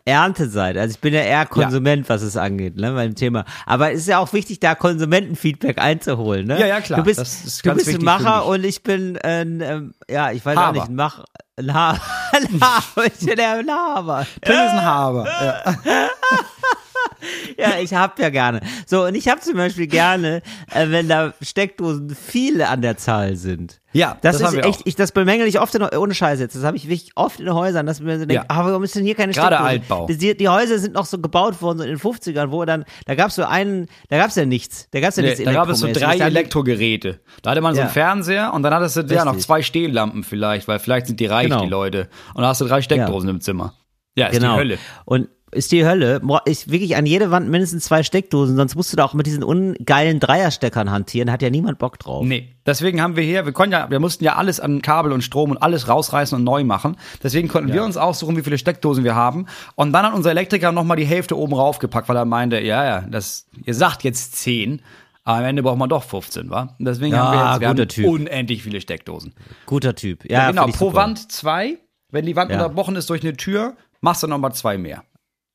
Ernteseite. 0.06 0.80
Also 0.80 0.94
ich 0.94 1.00
bin 1.00 1.14
ja 1.14 1.20
eher 1.20 1.46
Konsument, 1.46 2.06
ja. 2.06 2.14
was 2.14 2.22
es 2.22 2.36
angeht, 2.36 2.76
ne, 2.76 2.92
beim 2.92 3.14
Thema. 3.14 3.44
Aber 3.64 3.92
es 3.92 4.00
ist 4.00 4.08
ja 4.08 4.18
auch 4.18 4.32
wichtig, 4.34 4.60
da 4.60 4.74
Konsumentenfeedback 4.74 5.78
einzuholen, 5.78 6.46
ne? 6.46 6.60
Ja, 6.60 6.66
ja, 6.66 6.80
klar. 6.82 6.98
Du 6.98 7.04
bist, 7.04 7.64
du 7.64 7.74
bist 7.74 7.88
ein 7.88 8.04
Macher 8.04 8.44
und 8.46 8.64
ich 8.64 8.82
bin, 8.82 9.16
ein, 9.18 9.62
ähm, 9.62 9.94
ja, 10.10 10.30
ich 10.30 10.44
weiß 10.44 10.56
Haber. 10.56 10.68
auch 10.68 10.72
nicht, 10.74 10.88
ein 10.88 10.94
Macher. 10.94 11.24
Ein 11.56 11.72
Haber. 11.72 12.00
Ein 12.32 12.60
Haber. 12.60 13.06
Ich 13.06 13.26
bin 13.26 13.40
ein 13.40 13.70
Haber. 13.70 14.26
Till 14.42 14.54
ist 14.54 14.60
ein 14.60 14.84
Haber. 14.84 15.24
Ja. 15.24 15.74
ja, 17.58 17.78
ich 17.80 17.94
hab 17.94 18.18
ja 18.18 18.28
gerne. 18.28 18.60
So, 18.86 19.04
und 19.04 19.14
ich 19.14 19.28
hab 19.28 19.42
zum 19.42 19.54
Beispiel 19.54 19.86
gerne, 19.86 20.42
äh, 20.70 20.90
wenn 20.90 21.08
da 21.08 21.32
Steckdosen 21.40 22.14
viele 22.14 22.68
an 22.68 22.82
der 22.82 22.98
Zahl 22.98 23.36
sind. 23.36 23.80
Ja, 23.94 24.18
das, 24.22 24.38
das 24.38 24.52
ist 24.52 24.64
echt, 24.64 24.80
ich, 24.84 24.96
das 24.96 25.12
bemängel 25.12 25.46
ich 25.46 25.60
oft 25.60 25.72
in, 25.76 25.82
ohne 25.82 26.14
Scheiß 26.14 26.40
jetzt. 26.40 26.56
Das 26.56 26.64
habe 26.64 26.76
ich 26.76 26.88
wirklich 26.88 27.12
oft 27.14 27.38
in 27.38 27.52
Häusern, 27.54 27.86
dass 27.86 28.00
man 28.00 28.18
so 28.18 28.26
denkt, 28.26 28.44
ja. 28.44 28.44
aber 28.48 28.70
warum 28.70 28.82
ist 28.82 28.96
denn 28.96 29.04
hier 29.04 29.14
keine 29.14 29.32
Gerade 29.32 29.60
Altbau. 29.60 30.08
Die, 30.08 30.36
die, 30.36 30.48
Häuser 30.48 30.80
sind 30.80 30.94
noch 30.94 31.06
so 31.06 31.18
gebaut 31.18 31.62
worden 31.62 31.78
so 31.78 31.84
in 31.84 31.90
den 31.90 31.98
50ern, 31.98 32.50
wo 32.50 32.64
dann, 32.64 32.84
da 33.06 33.14
gab's 33.14 33.36
so 33.36 33.44
einen, 33.44 33.86
da 34.08 34.18
gab's 34.18 34.34
ja 34.34 34.44
nichts. 34.44 34.88
Da 34.90 34.98
gab's 34.98 35.16
ja 35.16 35.22
nee, 35.22 35.28
nichts 35.28 35.44
Da 35.44 35.52
gab 35.52 35.68
es 35.68 35.78
so 35.78 35.86
drei 35.92 36.18
Elektrogeräte. 36.18 37.20
Da 37.42 37.52
hatte 37.52 37.60
man 37.60 37.76
so 37.76 37.82
einen 37.82 37.90
Fernseher 37.90 38.52
und 38.52 38.64
dann 38.64 38.74
hattest 38.74 38.96
du 38.96 39.14
ja 39.14 39.24
noch 39.24 39.36
zwei 39.36 39.62
Stehlampen 39.62 40.24
vielleicht, 40.24 40.66
weil 40.66 40.80
vielleicht 40.80 41.06
sind 41.06 41.20
die 41.20 41.26
reich, 41.26 41.44
genau. 41.44 41.62
die 41.62 41.70
Leute. 41.70 42.08
Und 42.34 42.42
da 42.42 42.48
hast 42.48 42.60
du 42.60 42.64
drei 42.64 42.82
Steckdosen 42.82 43.28
ja. 43.28 43.34
im 43.34 43.40
Zimmer. 43.40 43.74
Ja, 44.16 44.26
ist 44.26 44.40
genau. 44.40 44.54
die 44.54 44.58
Hölle. 44.58 44.78
Und 45.04 45.28
ist 45.54 45.72
die 45.72 45.86
Hölle. 45.86 46.20
Ich 46.46 46.70
wirklich 46.70 46.96
an 46.96 47.06
jede 47.06 47.30
Wand 47.30 47.48
mindestens 47.48 47.84
zwei 47.84 48.02
Steckdosen, 48.02 48.56
sonst 48.56 48.74
musst 48.74 48.92
du 48.92 48.96
da 48.96 49.04
auch 49.04 49.14
mit 49.14 49.26
diesen 49.26 49.42
ungeilen 49.42 50.20
Dreiersteckern 50.20 50.90
hantieren. 50.90 51.30
Hat 51.30 51.42
ja 51.42 51.50
niemand 51.50 51.78
Bock 51.78 51.98
drauf. 51.98 52.24
Nee. 52.24 52.50
Deswegen 52.66 53.02
haben 53.02 53.16
wir 53.16 53.22
hier, 53.22 53.44
wir 53.44 53.52
konnten 53.52 53.72
ja, 53.72 53.90
wir 53.90 54.00
mussten 54.00 54.24
ja 54.24 54.36
alles 54.36 54.58
an 54.58 54.82
Kabel 54.82 55.12
und 55.12 55.22
Strom 55.22 55.50
und 55.50 55.58
alles 55.58 55.88
rausreißen 55.88 56.36
und 56.36 56.44
neu 56.44 56.64
machen. 56.64 56.96
Deswegen 57.22 57.48
konnten 57.48 57.68
ja. 57.68 57.76
wir 57.76 57.84
uns 57.84 57.96
aussuchen, 57.96 58.36
wie 58.36 58.42
viele 58.42 58.58
Steckdosen 58.58 59.04
wir 59.04 59.14
haben. 59.14 59.46
Und 59.74 59.92
dann 59.92 60.06
hat 60.06 60.14
unser 60.14 60.30
Elektriker 60.30 60.72
nochmal 60.72 60.96
die 60.96 61.04
Hälfte 61.04 61.36
oben 61.38 61.54
raufgepackt, 61.54 62.08
weil 62.08 62.16
er 62.16 62.24
meinte, 62.24 62.60
ja, 62.60 62.84
ja, 62.84 63.00
das, 63.02 63.46
ihr 63.64 63.74
sagt 63.74 64.02
jetzt 64.02 64.36
zehn. 64.36 64.80
Aber 65.24 65.38
am 65.38 65.44
Ende 65.44 65.62
braucht 65.62 65.78
man 65.78 65.88
doch 65.88 66.02
15, 66.02 66.50
wa? 66.50 66.76
Deswegen 66.78 67.14
ja, 67.14 67.24
haben 67.24 67.60
wir 67.60 67.82
jetzt 67.82 67.96
wir 67.96 68.04
haben 68.04 68.14
unendlich 68.14 68.62
viele 68.62 68.80
Steckdosen. 68.80 69.34
Guter 69.66 69.94
Typ. 69.94 70.24
Ja, 70.30 70.40
ja 70.40 70.50
genau. 70.50 70.66
Pro 70.66 70.86
super. 70.86 70.96
Wand 70.96 71.32
zwei. 71.32 71.78
Wenn 72.10 72.26
die 72.26 72.36
Wand 72.36 72.52
unterbrochen 72.52 72.94
ist 72.96 73.10
durch 73.10 73.22
eine 73.22 73.36
Tür, 73.36 73.74
machst 74.00 74.22
du 74.22 74.26
nochmal 74.26 74.52
zwei 74.52 74.78
mehr. 74.78 75.02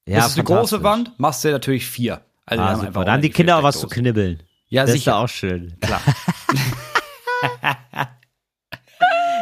Ja, 0.10 0.18
das 0.18 0.32
ist 0.32 0.38
eine 0.38 0.44
große 0.44 0.82
Wand, 0.82 1.12
machst 1.18 1.44
du 1.44 1.52
natürlich 1.52 1.86
vier. 1.86 2.22
Also 2.46 2.64
ah, 2.64 2.76
super. 2.76 3.06
Da 3.06 3.14
haben 3.14 3.22
die 3.22 3.30
Kinder 3.30 3.58
auch 3.58 3.64
was 3.64 3.80
zu 3.80 3.88
knibbeln. 3.88 4.42
Ja, 4.68 4.84
das 4.84 4.94
sicher. 4.94 5.12
ist 5.12 5.18
auch 5.18 5.30
schön. 5.30 5.78
Klar. 5.80 6.02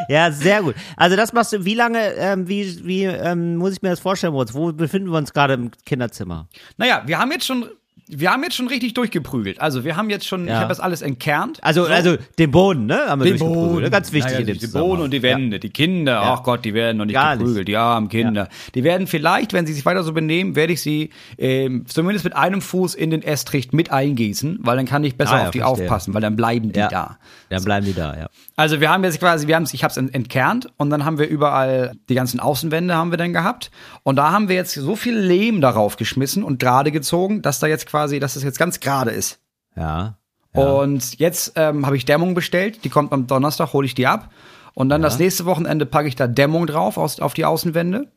Ja, 0.10 0.32
sehr 0.32 0.62
gut. 0.62 0.76
Also 0.96 1.18
das 1.18 1.34
machst 1.34 1.52
du, 1.52 1.66
wie 1.66 1.74
lange, 1.74 2.14
ähm, 2.14 2.48
wie, 2.48 2.86
wie 2.86 3.04
ähm, 3.04 3.58
muss 3.58 3.74
ich 3.74 3.82
mir 3.82 3.90
das 3.90 4.00
vorstellen, 4.00 4.32
Moritz? 4.32 4.54
Wo 4.54 4.72
befinden 4.72 5.12
wir 5.12 5.18
uns 5.18 5.34
gerade 5.34 5.56
im 5.56 5.72
Kinderzimmer? 5.86 6.48
Naja, 6.78 7.04
wir 7.06 7.20
haben 7.20 7.30
jetzt 7.32 7.46
schon 7.46 7.70
wir 8.10 8.32
haben 8.32 8.44
jetzt 8.44 8.56
schon 8.56 8.68
richtig 8.68 8.94
durchgeprügelt. 8.94 9.60
Also 9.60 9.84
wir 9.84 9.98
haben 9.98 10.10
jetzt 10.10 10.26
schon, 10.26 10.48
ja. 10.48 10.54
ich 10.54 10.60
habe 10.60 10.70
das 10.70 10.80
alles 10.80 11.02
entkernt. 11.02 11.62
Also, 11.62 11.86
so. 11.86 11.92
also 11.92 12.18
den 12.40 12.52
Boden, 12.52 12.86
ne? 12.86 13.00
Haben 13.08 13.24
wir 13.24 13.32
den 13.32 13.40
Boden. 13.40 13.90
Ganz 13.92 14.14
wichtig 14.14 14.32
naja, 14.32 14.40
in 14.40 14.48
dem 14.48 14.60
Den 14.60 14.72
Boden 14.72 15.02
und 15.02 15.12
die 15.12 15.22
Wände, 15.22 15.58
ja. 15.58 15.60
die 15.60 15.70
Kinder, 15.70 16.22
ach 16.22 16.44
Gott, 16.44 16.64
die 16.64 16.74
werden 16.74 16.98
noch 16.98 17.06
nicht 17.06 17.16
Gar 17.16 17.36
geprügelt. 17.36 17.58
Nicht. 17.60 17.68
Die 17.68 17.78
armen 17.78 18.08
Kinder. 18.08 18.48
Die 18.76 18.84
werden 18.84 19.08
vielleicht, 19.08 19.54
wenn 19.54 19.66
sie 19.66 19.74
sich 19.74 19.86
weiter 19.86 20.04
so 20.04 20.14
benehmen, 20.14 20.56
werde 20.56 20.74
ich 20.74 20.82
sie 20.82 21.10
ähm, 21.38 21.86
zumindest 21.88 22.24
mit 22.24 22.36
einem 22.36 22.62
Fuß 22.62 22.96
in 22.96 23.12
den 23.12 23.24
Estricht 23.24 23.74
mit 23.74 23.92
eingießen, 23.92 24.60
weil 24.62 24.78
dann 24.78 24.86
kann 24.86 25.04
ich 25.04 25.18
besser 25.18 25.34
ah, 25.34 25.44
auf 25.46 25.52
die 25.52 25.60
verstehe. 25.60 25.86
aufpassen, 25.86 26.14
weil 26.14 26.22
dann 26.22 26.36
bleiben 26.36 26.72
die 26.72 26.80
da. 26.80 27.18
Dann 27.50 27.64
bleiben 27.64 27.86
die 27.86 27.94
da, 27.94 28.18
ja. 28.18 28.30
Also 28.56 28.80
wir 28.82 28.90
haben 28.90 29.04
jetzt 29.04 29.20
quasi, 29.20 29.48
wir 29.48 29.56
haben 29.56 29.68
ich 29.72 29.84
habe 29.84 29.92
es 29.92 29.98
entkernt 29.98 30.70
und 30.78 30.90
dann 30.90 31.06
haben 31.06 31.20
wir 31.20 31.28
überall 31.28 31.96
die 32.10 32.16
ganzen 32.16 32.40
Außenwände 32.40 32.96
haben 32.96 33.12
wir 33.12 33.18
dann 33.18 33.34
gehabt 33.34 33.70
und 34.04 34.16
da 34.16 34.32
haben 34.32 34.50
wir 34.50 34.56
jetzt 34.56 34.74
so 34.74 34.96
viel 34.96 35.18
Lehm 35.18 35.62
darauf 35.62 35.98
geschmissen 35.98 36.44
und 36.44 36.60
gerade 36.60 36.92
gezogen, 36.92 37.42
dass 37.42 37.60
da 37.60 37.68
jetzt 37.68 37.86
quasi, 37.86 37.97
dass 38.20 38.36
es 38.36 38.44
jetzt 38.44 38.60
ganz 38.60 38.80
gerade 38.80 39.12
ist. 39.12 39.40
Ja. 39.76 40.18
ja. 40.54 40.62
Und 40.62 41.20
jetzt 41.20 41.54
ähm, 41.56 41.86
habe 41.86 41.98
ich 41.98 42.06
Dämmung 42.06 42.34
bestellt, 42.34 42.84
die 42.84 42.90
kommt 42.90 43.12
am 43.12 43.28
Donnerstag, 43.28 43.74
hole 43.74 43.86
ich 43.86 43.96
die 43.96 44.08
ab 44.08 44.30
und 44.74 44.90
dann 44.90 45.02
ja. 45.02 45.08
das 45.08 45.20
nächste 45.20 45.46
Wochenende 45.46 45.86
packe 45.86 46.08
ich 46.08 46.16
da 46.16 46.28
Dämmung 46.28 46.68
drauf 46.68 46.98
aus, 46.98 47.20
auf 47.20 47.34
die 47.34 47.46
Außenwände. 47.46 48.12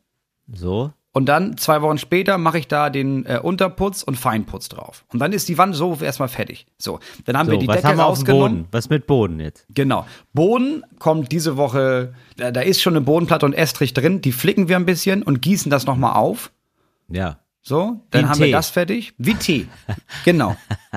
So. 0.52 0.92
Und 1.12 1.28
dann 1.28 1.56
zwei 1.56 1.82
Wochen 1.82 1.99
später 1.99 2.38
mache 2.38 2.58
ich 2.58 2.68
da 2.68 2.88
den 2.88 3.26
äh, 3.26 3.40
Unterputz 3.42 4.04
und 4.04 4.16
Feinputz 4.16 4.68
drauf. 4.68 5.04
Und 5.12 5.18
dann 5.18 5.32
ist 5.32 5.49
die 5.49 5.58
Wand 5.58 5.75
so 5.75 5.99
erstmal 6.00 6.28
fertig. 6.28 6.66
So, 6.78 7.00
dann 7.25 7.37
haben 7.37 7.46
so, 7.46 7.52
wir 7.52 7.58
die 7.58 7.66
Decke 7.66 7.82
haben 7.82 7.99
wir 7.99 8.04
rausgenommen. 8.04 8.58
Boden? 8.58 8.68
Was 8.70 8.90
mit 8.90 9.08
Boden 9.08 9.40
jetzt? 9.40 9.66
Genau. 9.70 10.06
Boden 10.32 10.84
kommt 11.00 11.32
diese 11.32 11.56
Woche, 11.56 12.14
da, 12.37 12.52
da 12.52 12.60
ist 12.60 12.80
schon 12.80 12.92
eine 12.92 13.00
Bodenplatte 13.00 13.44
und 13.44 13.54
Estrich 13.54 13.92
drin. 13.92 14.20
Die 14.20 14.30
flicken 14.30 14.68
wir 14.68 14.76
ein 14.76 14.87
bisschen 14.87 15.25
und 15.25 15.42
gießen 15.42 15.68
das 15.68 15.84
nochmal 15.84 16.14
auf. 16.14 16.52
Ja. 17.08 17.38
So, 17.62 18.00
dann 18.10 18.28
haben 18.28 18.38
Tee. 18.38 18.46
wir 18.46 18.52
das 18.52 18.70
fertig. 18.70 19.12
Wie 19.18 19.34
Tee. 19.34 19.68
genau. 20.24 20.56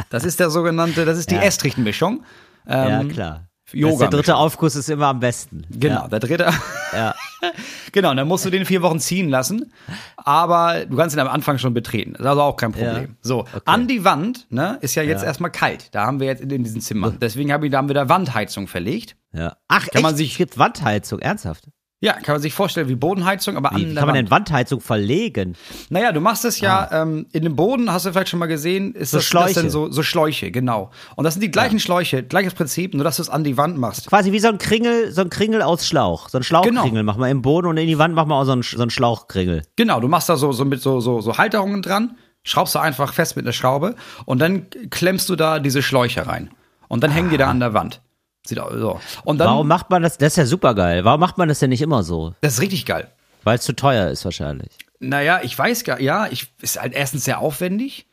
Das 0.09 0.23
ist 0.23 0.39
der 0.39 0.49
sogenannte, 0.49 1.05
das 1.05 1.17
ist 1.17 1.29
die 1.29 1.35
ja. 1.35 1.41
Estrichtenmischung. 1.41 2.23
Ähm, 2.67 2.89
ja, 2.89 3.03
klar. 3.03 3.47
Yoga. 3.73 3.97
der 3.97 4.09
dritte 4.09 4.35
Aufguss 4.35 4.75
ist 4.75 4.89
immer 4.89 5.07
am 5.07 5.19
besten. 5.19 5.65
Genau, 5.69 6.01
ja. 6.01 6.07
der 6.07 6.19
dritte. 6.19 6.49
Ja. 6.93 7.15
genau, 7.91 8.13
dann 8.13 8.27
musst 8.27 8.45
du 8.45 8.49
den 8.49 8.65
vier 8.65 8.81
Wochen 8.81 8.99
ziehen 8.99 9.29
lassen. 9.29 9.73
Aber 10.15 10.85
du 10.85 10.95
kannst 10.95 11.15
ihn 11.15 11.19
am 11.19 11.27
Anfang 11.27 11.57
schon 11.57 11.73
betreten. 11.73 12.13
Das 12.13 12.21
ist 12.21 12.27
also 12.27 12.41
auch 12.41 12.55
kein 12.55 12.71
Problem. 12.71 13.03
Ja. 13.03 13.15
So, 13.21 13.39
okay. 13.39 13.61
an 13.65 13.87
die 13.87 14.05
Wand, 14.05 14.45
ne, 14.51 14.77
ist 14.81 14.95
ja 14.95 15.03
jetzt 15.03 15.21
ja. 15.21 15.27
erstmal 15.27 15.51
kalt. 15.51 15.89
Da 15.93 16.05
haben 16.05 16.19
wir 16.19 16.27
jetzt 16.27 16.41
in, 16.41 16.63
diesem 16.63 16.81
Zimmer. 16.81 17.11
Deswegen 17.11 17.51
haben 17.51 17.63
wir, 17.63 17.69
da 17.69 17.79
haben 17.79 17.89
wir 17.89 17.95
da 17.95 18.09
Wandheizung 18.09 18.67
verlegt. 18.67 19.15
Ja. 19.33 19.57
Ach, 19.67 19.87
kann 19.87 19.95
echt? 19.95 20.03
man 20.03 20.15
sich. 20.15 20.31
Es 20.33 20.37
gibt 20.37 20.57
Wandheizung, 20.57 21.19
ernsthaft? 21.19 21.67
Ja, 22.03 22.11
kann 22.15 22.35
man 22.35 22.41
sich 22.41 22.53
vorstellen 22.53 22.89
wie 22.89 22.95
Bodenheizung, 22.95 23.55
aber 23.55 23.69
wie, 23.71 23.85
an 23.85 23.91
Wie 23.91 23.95
kann 23.95 24.07
man 24.07 24.15
denn 24.15 24.29
Wandheizung 24.29 24.81
verlegen? 24.81 25.55
Naja, 25.89 26.11
du 26.11 26.19
machst 26.19 26.43
es 26.43 26.59
ja 26.59 26.89
ah. 26.91 27.03
ähm, 27.03 27.27
in 27.31 27.43
dem 27.43 27.55
Boden, 27.55 27.89
hast 27.93 28.05
du 28.05 28.11
vielleicht 28.11 28.27
schon 28.27 28.39
mal 28.39 28.47
gesehen, 28.47 28.93
ist 28.93 29.11
so 29.11 29.19
das, 29.19 29.25
Schläuche. 29.25 29.53
das 29.53 29.53
denn 29.53 29.69
so, 29.69 29.89
so 29.89 30.03
Schläuche, 30.03 30.51
genau. 30.51 30.91
Und 31.15 31.23
das 31.23 31.35
sind 31.35 31.39
die 31.39 31.49
gleichen 31.49 31.77
ja. 31.77 31.79
Schläuche, 31.79 32.21
gleiches 32.21 32.55
Prinzip, 32.55 32.93
nur 32.93 33.05
dass 33.05 33.15
du 33.15 33.21
es 33.21 33.29
an 33.29 33.45
die 33.45 33.55
Wand 33.55 33.77
machst. 33.77 34.07
Quasi 34.07 34.33
wie 34.33 34.39
so 34.39 34.49
ein 34.49 34.57
Kringel, 34.57 35.13
so 35.13 35.21
ein 35.21 35.29
Kringel 35.29 35.61
aus 35.61 35.87
Schlauch. 35.87 36.27
So 36.27 36.39
ein 36.39 36.43
Schlauchkringel 36.43 36.89
genau. 36.89 37.03
machen 37.03 37.21
wir 37.21 37.29
im 37.29 37.41
Boden 37.41 37.67
und 37.67 37.77
in 37.77 37.87
die 37.87 37.97
Wand 37.97 38.13
machen 38.13 38.27
wir 38.27 38.35
auch 38.35 38.43
so 38.43 38.51
ein, 38.51 38.63
so 38.63 38.83
ein 38.83 38.89
Schlauchkringel. 38.89 39.61
Genau, 39.77 40.01
du 40.01 40.09
machst 40.09 40.27
da 40.27 40.35
so, 40.35 40.51
so 40.51 40.65
mit 40.65 40.81
so, 40.81 40.99
so, 40.99 41.21
so 41.21 41.37
Halterungen 41.37 41.81
dran, 41.81 42.17
schraubst 42.43 42.75
du 42.75 42.79
einfach 42.79 43.13
fest 43.13 43.37
mit 43.37 43.45
einer 43.45 43.53
Schraube 43.53 43.95
und 44.25 44.39
dann 44.39 44.65
klemmst 44.89 45.29
du 45.29 45.37
da 45.37 45.59
diese 45.59 45.81
Schläuche 45.81 46.27
rein. 46.27 46.49
Und 46.89 47.01
dann 47.01 47.11
ah. 47.11 47.13
hängen 47.13 47.29
die 47.29 47.37
da 47.37 47.49
an 47.49 47.61
der 47.61 47.73
Wand. 47.73 48.01
Sieht 48.45 48.59
auch 48.59 48.71
so. 48.71 48.99
Und 49.23 49.37
dann, 49.37 49.47
Warum 49.47 49.67
macht 49.67 49.89
man 49.89 50.03
das? 50.03 50.17
Das 50.17 50.33
ist 50.33 50.37
ja 50.37 50.45
super 50.45 50.75
geil. 50.75 51.05
Warum 51.05 51.19
macht 51.19 51.37
man 51.37 51.47
das 51.47 51.59
denn 51.59 51.69
nicht 51.69 51.81
immer 51.81 52.03
so? 52.03 52.33
Das 52.41 52.53
ist 52.53 52.61
richtig 52.61 52.85
geil. 52.85 53.09
Weil 53.43 53.57
es 53.57 53.63
zu 53.63 53.73
teuer 53.73 54.09
ist 54.09 54.25
wahrscheinlich. 54.25 54.71
Naja, 54.99 55.41
ich 55.43 55.57
weiß 55.57 55.83
gar, 55.83 55.99
ja, 55.99 56.27
ich 56.29 56.47
ist 56.61 56.81
halt 56.81 56.93
erstens 56.93 57.25
sehr 57.25 57.39
aufwendig. 57.39 58.07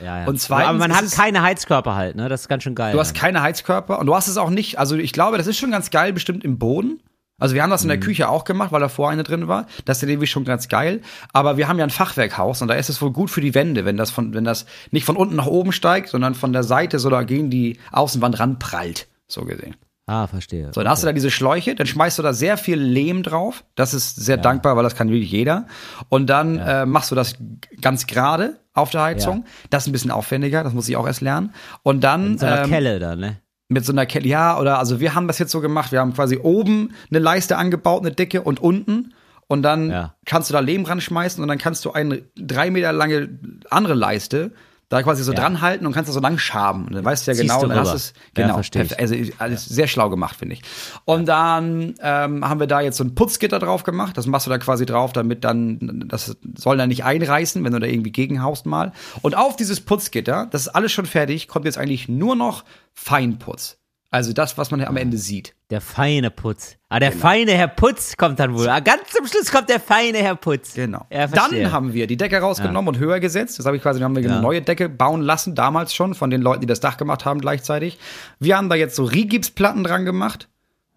Ja, 0.00 0.20
ja. 0.20 0.26
Und 0.26 0.40
zweitens, 0.40 0.68
aber 0.68 0.78
man 0.78 0.94
hat 0.94 1.10
keine 1.12 1.42
Heizkörper 1.42 1.94
halt, 1.94 2.16
ne? 2.16 2.28
Das 2.28 2.42
ist 2.42 2.48
ganz 2.48 2.64
schön 2.64 2.74
geil. 2.74 2.92
Du 2.92 2.98
hast 2.98 3.14
keine 3.14 3.42
Heizkörper 3.42 3.98
und 3.98 4.06
du 4.06 4.14
hast 4.14 4.28
es 4.28 4.36
auch 4.36 4.50
nicht. 4.50 4.78
Also 4.78 4.96
ich 4.96 5.12
glaube, 5.12 5.38
das 5.38 5.46
ist 5.46 5.56
schon 5.56 5.70
ganz 5.70 5.90
geil, 5.90 6.12
bestimmt 6.12 6.44
im 6.44 6.58
Boden. 6.58 7.00
Also 7.38 7.54
wir 7.54 7.62
haben 7.62 7.70
das 7.70 7.82
in 7.82 7.88
der 7.88 7.96
mhm. 7.96 8.02
Küche 8.02 8.28
auch 8.28 8.44
gemacht, 8.44 8.72
weil 8.72 8.80
da 8.80 8.88
vor 8.88 9.10
eine 9.10 9.22
drin 9.22 9.48
war. 9.48 9.66
Das 9.84 10.02
ist 10.02 10.08
irgendwie 10.08 10.26
schon 10.26 10.44
ganz 10.44 10.68
geil. 10.68 11.00
Aber 11.32 11.56
wir 11.56 11.68
haben 11.68 11.78
ja 11.78 11.84
ein 11.84 11.90
Fachwerkhaus 11.90 12.62
und 12.62 12.68
da 12.68 12.74
ist 12.74 12.88
es 12.88 13.02
wohl 13.02 13.10
gut 13.10 13.30
für 13.30 13.40
die 13.40 13.54
Wände, 13.54 13.84
wenn 13.84 13.96
das 13.96 14.10
von, 14.10 14.34
wenn 14.34 14.44
das 14.44 14.66
nicht 14.90 15.04
von 15.04 15.16
unten 15.16 15.36
nach 15.36 15.46
oben 15.46 15.72
steigt, 15.72 16.08
sondern 16.08 16.34
von 16.34 16.52
der 16.52 16.62
Seite 16.62 16.98
so 16.98 17.10
da 17.10 17.22
gegen 17.22 17.50
die 17.50 17.78
Außenwand 17.90 18.38
ranprallt. 18.38 19.08
So 19.34 19.44
gesehen. 19.44 19.76
Ah, 20.06 20.26
verstehe. 20.26 20.66
So, 20.66 20.72
dann 20.72 20.82
okay. 20.82 20.90
hast 20.90 21.02
du 21.02 21.06
da 21.06 21.12
diese 21.12 21.30
Schläuche, 21.30 21.74
dann 21.74 21.86
schmeißt 21.86 22.18
du 22.18 22.22
da 22.22 22.34
sehr 22.34 22.58
viel 22.58 22.78
Lehm 22.78 23.22
drauf. 23.22 23.64
Das 23.74 23.94
ist 23.94 24.16
sehr 24.16 24.36
ja. 24.36 24.42
dankbar, 24.42 24.76
weil 24.76 24.82
das 24.82 24.94
kann 24.94 25.08
wirklich 25.08 25.30
jeder. 25.30 25.66
Und 26.10 26.28
dann 26.28 26.56
ja. 26.56 26.82
äh, 26.82 26.86
machst 26.86 27.10
du 27.10 27.14
das 27.14 27.36
ganz 27.80 28.06
gerade 28.06 28.58
auf 28.74 28.90
der 28.90 29.02
Heizung. 29.02 29.38
Ja. 29.38 29.52
Das 29.70 29.84
ist 29.84 29.88
ein 29.88 29.92
bisschen 29.92 30.10
aufwendiger, 30.10 30.62
das 30.62 30.74
muss 30.74 30.88
ich 30.88 30.96
auch 30.96 31.06
erst 31.06 31.22
lernen. 31.22 31.54
Und 31.82 32.04
dann. 32.04 32.32
Mit 32.32 32.40
so 32.40 32.46
einer 32.46 32.64
ähm, 32.64 32.70
Kelle 32.70 32.98
dann, 32.98 33.18
ne? 33.18 33.36
Mit 33.68 33.86
so 33.86 33.92
einer 33.92 34.04
Kelle, 34.04 34.28
ja, 34.28 34.58
oder 34.58 34.78
also 34.78 35.00
wir 35.00 35.14
haben 35.14 35.26
das 35.26 35.38
jetzt 35.38 35.50
so 35.50 35.62
gemacht, 35.62 35.90
wir 35.90 36.00
haben 36.00 36.12
quasi 36.12 36.36
oben 36.36 36.92
eine 37.10 37.18
Leiste 37.18 37.56
angebaut, 37.56 38.02
eine 38.02 38.12
dicke 38.12 38.42
und 38.42 38.60
unten. 38.60 39.14
Und 39.46 39.62
dann 39.62 40.10
kannst 40.24 40.48
du 40.48 40.54
da 40.54 40.60
Lehm 40.60 40.84
ranschmeißen 40.84 41.42
und 41.42 41.48
dann 41.48 41.58
kannst 41.58 41.84
du 41.84 41.92
eine 41.92 42.22
drei 42.34 42.70
Meter 42.70 42.92
lange 42.92 43.28
andere 43.70 43.94
Leiste 43.94 44.52
da 44.94 45.02
quasi 45.02 45.22
so 45.22 45.32
ja. 45.32 45.40
dran 45.40 45.60
halten 45.60 45.86
und 45.86 45.92
kannst 45.92 46.08
da 46.08 46.12
so 46.12 46.20
lang 46.20 46.38
schaben. 46.38 46.86
Und 46.86 46.94
dann 46.94 47.04
weißt 47.04 47.26
du 47.26 47.32
ja 47.32 47.40
genau, 47.40 47.66
dann 47.66 47.78
hast 47.78 47.92
du 47.92 47.96
es, 47.96 48.14
genau, 48.34 48.60
ja, 48.60 48.82
also 48.98 49.14
alles 49.38 49.66
sehr 49.66 49.86
schlau 49.86 50.08
gemacht, 50.08 50.36
finde 50.36 50.54
ich. 50.54 50.62
Und 51.04 51.26
dann 51.26 51.94
ähm, 52.00 52.48
haben 52.48 52.60
wir 52.60 52.66
da 52.66 52.80
jetzt 52.80 52.96
so 52.96 53.04
ein 53.04 53.14
Putzgitter 53.14 53.58
drauf 53.58 53.84
gemacht. 53.84 54.16
Das 54.16 54.26
machst 54.26 54.46
du 54.46 54.50
da 54.50 54.58
quasi 54.58 54.86
drauf, 54.86 55.12
damit 55.12 55.44
dann, 55.44 56.04
das 56.08 56.36
soll 56.56 56.76
dann 56.76 56.88
nicht 56.88 57.04
einreißen, 57.04 57.62
wenn 57.64 57.72
du 57.72 57.80
da 57.80 57.86
irgendwie 57.86 58.12
gegenhaust 58.12 58.66
mal. 58.66 58.92
Und 59.22 59.36
auf 59.36 59.56
dieses 59.56 59.80
Putzgitter, 59.80 60.46
das 60.50 60.62
ist 60.62 60.68
alles 60.68 60.92
schon 60.92 61.06
fertig, 61.06 61.48
kommt 61.48 61.64
jetzt 61.64 61.78
eigentlich 61.78 62.08
nur 62.08 62.36
noch 62.36 62.64
Feinputz. 62.92 63.78
Also 64.14 64.32
das, 64.32 64.56
was 64.56 64.70
man 64.70 64.80
am 64.84 64.96
Ende 64.96 65.18
sieht. 65.18 65.56
Der 65.70 65.80
feine 65.80 66.30
Putz. 66.30 66.76
Ah, 66.88 67.00
der 67.00 67.10
genau. 67.10 67.20
feine 67.20 67.50
Herr 67.50 67.66
Putz 67.66 68.16
kommt 68.16 68.38
dann 68.38 68.54
wohl. 68.54 68.68
Ah, 68.68 68.78
ganz 68.78 69.08
zum 69.10 69.26
Schluss 69.26 69.50
kommt 69.50 69.68
der 69.68 69.80
feine 69.80 70.18
Herr 70.18 70.36
Putz. 70.36 70.74
Genau. 70.74 71.04
Ja, 71.10 71.26
dann 71.26 71.72
haben 71.72 71.94
wir 71.94 72.06
die 72.06 72.16
Decke 72.16 72.38
rausgenommen 72.38 72.94
ja. 72.94 72.96
und 73.00 73.04
höher 73.04 73.18
gesetzt. 73.18 73.58
Das 73.58 73.66
habe 73.66 73.76
ich 73.76 73.82
quasi, 73.82 73.98
haben 73.98 74.14
wir 74.14 74.22
ja. 74.22 74.30
eine 74.30 74.40
neue 74.40 74.62
Decke 74.62 74.88
bauen 74.88 75.20
lassen, 75.20 75.56
damals 75.56 75.92
schon, 75.92 76.14
von 76.14 76.30
den 76.30 76.42
Leuten, 76.42 76.60
die 76.60 76.68
das 76.68 76.78
Dach 76.78 76.96
gemacht 76.96 77.24
haben 77.24 77.40
gleichzeitig. 77.40 77.98
Wir 78.38 78.56
haben 78.56 78.68
da 78.68 78.76
jetzt 78.76 78.94
so 78.94 79.02
Rigipsplatten 79.02 79.82
dran 79.82 80.04
gemacht. 80.04 80.48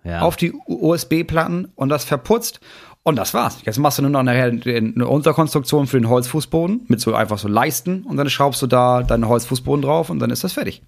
Ja. 0.04 0.22
Auf 0.22 0.36
die 0.36 0.54
USB-Platten 0.68 1.72
und 1.74 1.90
das 1.90 2.06
verputzt. 2.06 2.60
Und 3.02 3.16
das 3.16 3.34
war's. 3.34 3.62
Jetzt 3.66 3.80
machst 3.80 3.98
du 3.98 4.04
nur 4.04 4.12
noch 4.12 4.22
nachher 4.22 4.46
eine 4.46 5.08
Unterkonstruktion 5.08 5.88
für 5.88 6.00
den 6.00 6.08
Holzfußboden 6.08 6.82
mit 6.88 7.02
so 7.02 7.16
einfach 7.16 7.40
so 7.40 7.48
Leisten 7.48 8.04
und 8.04 8.18
dann 8.18 8.30
schraubst 8.30 8.62
du 8.62 8.68
da 8.68 9.02
deinen 9.02 9.28
Holzfußboden 9.28 9.82
drauf 9.82 10.12
und 10.12 10.20
dann 10.20 10.30
ist 10.30 10.44
das 10.44 10.54
fertig. 10.54 10.84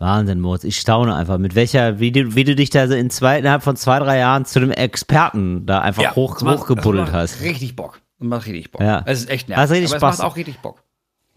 Wahnsinn, 0.00 0.40
Moritz. 0.40 0.64
Ich 0.64 0.78
staune 0.78 1.14
einfach, 1.14 1.36
mit 1.36 1.54
welcher, 1.54 2.00
wie 2.00 2.10
du, 2.10 2.34
wie 2.34 2.44
du 2.44 2.56
dich 2.56 2.70
da 2.70 2.88
so 2.88 2.94
in 2.94 3.10
zwei, 3.10 3.38
innerhalb 3.38 3.62
von 3.62 3.76
zwei, 3.76 3.98
drei 3.98 4.18
Jahren 4.18 4.46
zu 4.46 4.58
einem 4.58 4.70
Experten 4.70 5.66
da 5.66 5.80
einfach 5.80 6.02
ja, 6.02 6.16
hoch, 6.16 6.40
macht, 6.40 6.60
hochgebuddelt 6.60 7.12
hast. 7.12 7.42
Richtig 7.42 7.76
Bock. 7.76 8.00
Das 8.18 8.26
macht 8.26 8.46
richtig 8.46 8.72
Bock. 8.72 8.80
Ja. 8.80 9.02
Es 9.04 9.20
ist 9.20 9.30
echt 9.30 9.50
nervig. 9.50 9.62
Das 9.62 9.70
richtig 9.70 9.90
aber 9.90 9.98
Spaß. 9.98 10.14
es 10.14 10.18
macht 10.20 10.30
auch 10.30 10.36
richtig 10.36 10.58
Bock. 10.60 10.82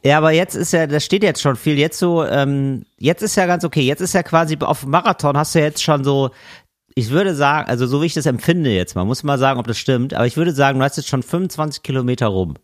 Ja, 0.05 0.17
aber 0.17 0.32
jetzt 0.32 0.55
ist 0.55 0.72
ja, 0.72 0.88
das 0.88 1.03
steht 1.03 1.24
jetzt 1.24 1.41
schon 1.41 1.58
viel. 1.58 1.77
Jetzt 1.77 2.00
so, 2.00 2.25
ähm, 2.25 2.86
jetzt 2.98 3.22
ist 3.22 3.36
ja 3.36 3.46
ganz 3.46 3.65
okay. 3.65 3.82
Jetzt 3.82 4.01
ist 4.01 4.13
ja 4.13 4.24
quasi 4.24 4.58
auf 4.60 4.82
dem 4.82 4.91
Marathon 4.91 5.38
hast 5.38 5.55
du 5.55 5.60
jetzt 5.60 5.84
schon 5.84 6.05
so, 6.05 6.32
ich 6.96 7.10
würde 7.10 7.36
sagen, 7.36 7.70
also 7.70 7.86
so 7.86 8.01
wie 8.01 8.05
ich 8.05 8.13
das 8.13 8.25
empfinde 8.25 8.70
jetzt 8.70 8.96
mal, 8.96 9.03
muss 9.03 9.24
mal 9.24 9.39
sagen, 9.39 9.60
ob 9.60 9.67
das 9.67 9.77
stimmt, 9.77 10.13
aber 10.13 10.25
ich 10.25 10.38
würde 10.38 10.53
sagen, 10.53 10.79
du 10.79 10.86
hast 10.86 10.98
jetzt 10.98 11.10
schon 11.10 11.24
25 11.24 11.84
Kilometer 11.84 12.27
rum. 12.27 12.55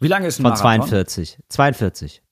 Wie 0.00 0.08
lange 0.08 0.26
ist 0.26 0.38
ein 0.38 0.42
Von 0.42 0.52
Marathon? 0.52 0.80
Von 0.80 0.88
42. 0.88 1.38
42. 1.48 2.22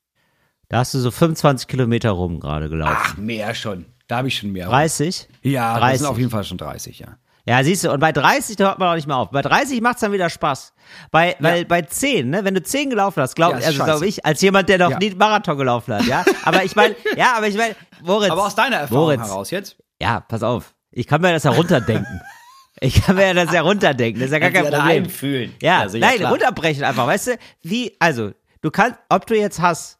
Da 0.69 0.79
hast 0.79 0.95
du 0.95 0.99
so 0.99 1.11
25 1.11 1.69
Kilometer 1.69 2.11
rum 2.11 2.41
gerade 2.41 2.69
gelaufen. 2.69 2.97
Ach, 2.99 3.17
mehr 3.17 3.55
schon. 3.55 3.87
Da 4.09 4.19
habe 4.19 4.29
ich 4.29 4.37
schon 4.37 4.53
mehr. 4.53 4.67
30? 4.67 5.29
Ja, 5.43 5.79
30. 5.79 5.91
das 5.91 5.99
sind 6.01 6.09
auf 6.09 6.19
jeden 6.19 6.31
Fall 6.31 6.45
schon 6.45 6.59
30, 6.59 6.99
ja. 6.99 7.19
Ja, 7.49 7.63
siehst 7.63 7.85
du, 7.85 7.93
und 7.93 8.01
bei 8.01 8.11
30, 8.11 8.57
da 8.57 8.65
hört 8.65 8.81
man 8.81 8.89
auch 8.89 8.95
nicht 8.97 9.07
mehr 9.07 9.17
auf. 9.17 9.31
Bei 9.31 9.41
30 9.41 9.81
macht's 9.81 10.01
dann 10.01 10.11
wieder 10.11 10.29
Spaß. 10.29 10.73
Bei, 11.13 11.31
ja. 11.31 11.37
weil 11.39 11.65
bei 11.65 11.83
10, 11.83 12.29
ne, 12.29 12.45
wenn 12.45 12.55
du 12.55 12.63
10 12.63 12.91
gelaufen 12.91 13.23
hast, 13.23 13.37
glaube 13.37 13.61
ja, 13.61 13.67
also 13.67 13.85
glaub 13.85 14.03
ich, 14.03 14.27
als 14.27 14.43
jemand, 14.43 14.69
der 14.69 14.79
noch 14.79 14.91
ja. 14.91 14.99
nie 14.99 15.15
Marathon 15.15 15.57
gelaufen 15.57 15.95
hat, 15.95 16.07
ja. 16.07 16.25
Aber 16.43 16.65
ich 16.65 16.75
meine, 16.75 16.97
ja, 17.17 17.35
aber 17.37 17.47
ich 17.47 17.57
meine, 17.57 17.77
Moritz. 18.03 18.33
Aber 18.33 18.47
aus 18.47 18.57
deiner 18.57 18.77
Erfahrung 18.77 19.05
Moritz, 19.05 19.21
heraus 19.21 19.51
jetzt? 19.53 19.77
Ja, 20.03 20.21
pass 20.21 20.43
auf. 20.43 20.75
Ich 20.91 21.07
kann 21.07 21.21
mir 21.21 21.33
das 21.33 21.45
herunterdenken. 21.45 22.21
Ich 22.81 23.03
kann 23.03 23.17
mir 23.17 23.33
das 23.33 23.53
herunterdenken. 23.53 24.21
Das 24.21 24.27
ist 24.27 24.33
ja 24.33 24.39
gar 24.39 24.51
kein 24.51 24.65
Problem. 24.65 25.05
Einfühlen. 25.05 25.55
Ja, 25.63 25.81
also, 25.81 25.97
nein, 25.97 26.17
klar. 26.17 26.31
runterbrechen 26.31 26.85
einfach. 26.85 27.07
Weißt 27.07 27.29
du, 27.29 27.39
wie, 27.63 27.97
also, 27.99 28.33
du 28.61 28.71
kannst, 28.71 28.99
ob 29.09 29.27
du 29.27 29.35
jetzt 29.35 29.61
hast, 29.61 29.99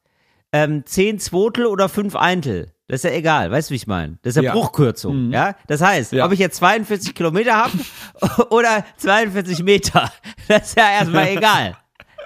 ähm, 0.53 0.85
zehn 0.87 1.19
Zwotel 1.19 1.67
oder 1.67 1.89
fünf 1.89 2.17
Eintel. 2.17 2.73
Das 2.89 3.03
ist 3.03 3.11
ja 3.11 3.17
egal, 3.17 3.51
weißt 3.51 3.69
du, 3.69 3.73
wie 3.73 3.77
ich 3.77 3.89
meine? 3.89 4.19
Das 4.23 4.37
ist 4.37 4.37
ja, 4.37 4.43
ja. 4.43 4.53
Bruchkürzung, 4.53 5.27
mhm. 5.27 5.33
ja? 5.33 5.57
Das 5.67 5.81
heißt, 5.81 6.13
ja. 6.13 6.25
ob 6.25 6.33
ich 6.33 6.39
jetzt 6.39 6.57
42 6.59 7.15
Kilometer 7.15 7.57
habe 7.57 7.73
oder 8.51 8.85
42 8.99 9.63
Meter, 9.65 10.11
das 10.49 10.69
ist 10.69 10.77
ja 10.77 10.91
erstmal 10.91 11.29
egal. 11.37 11.77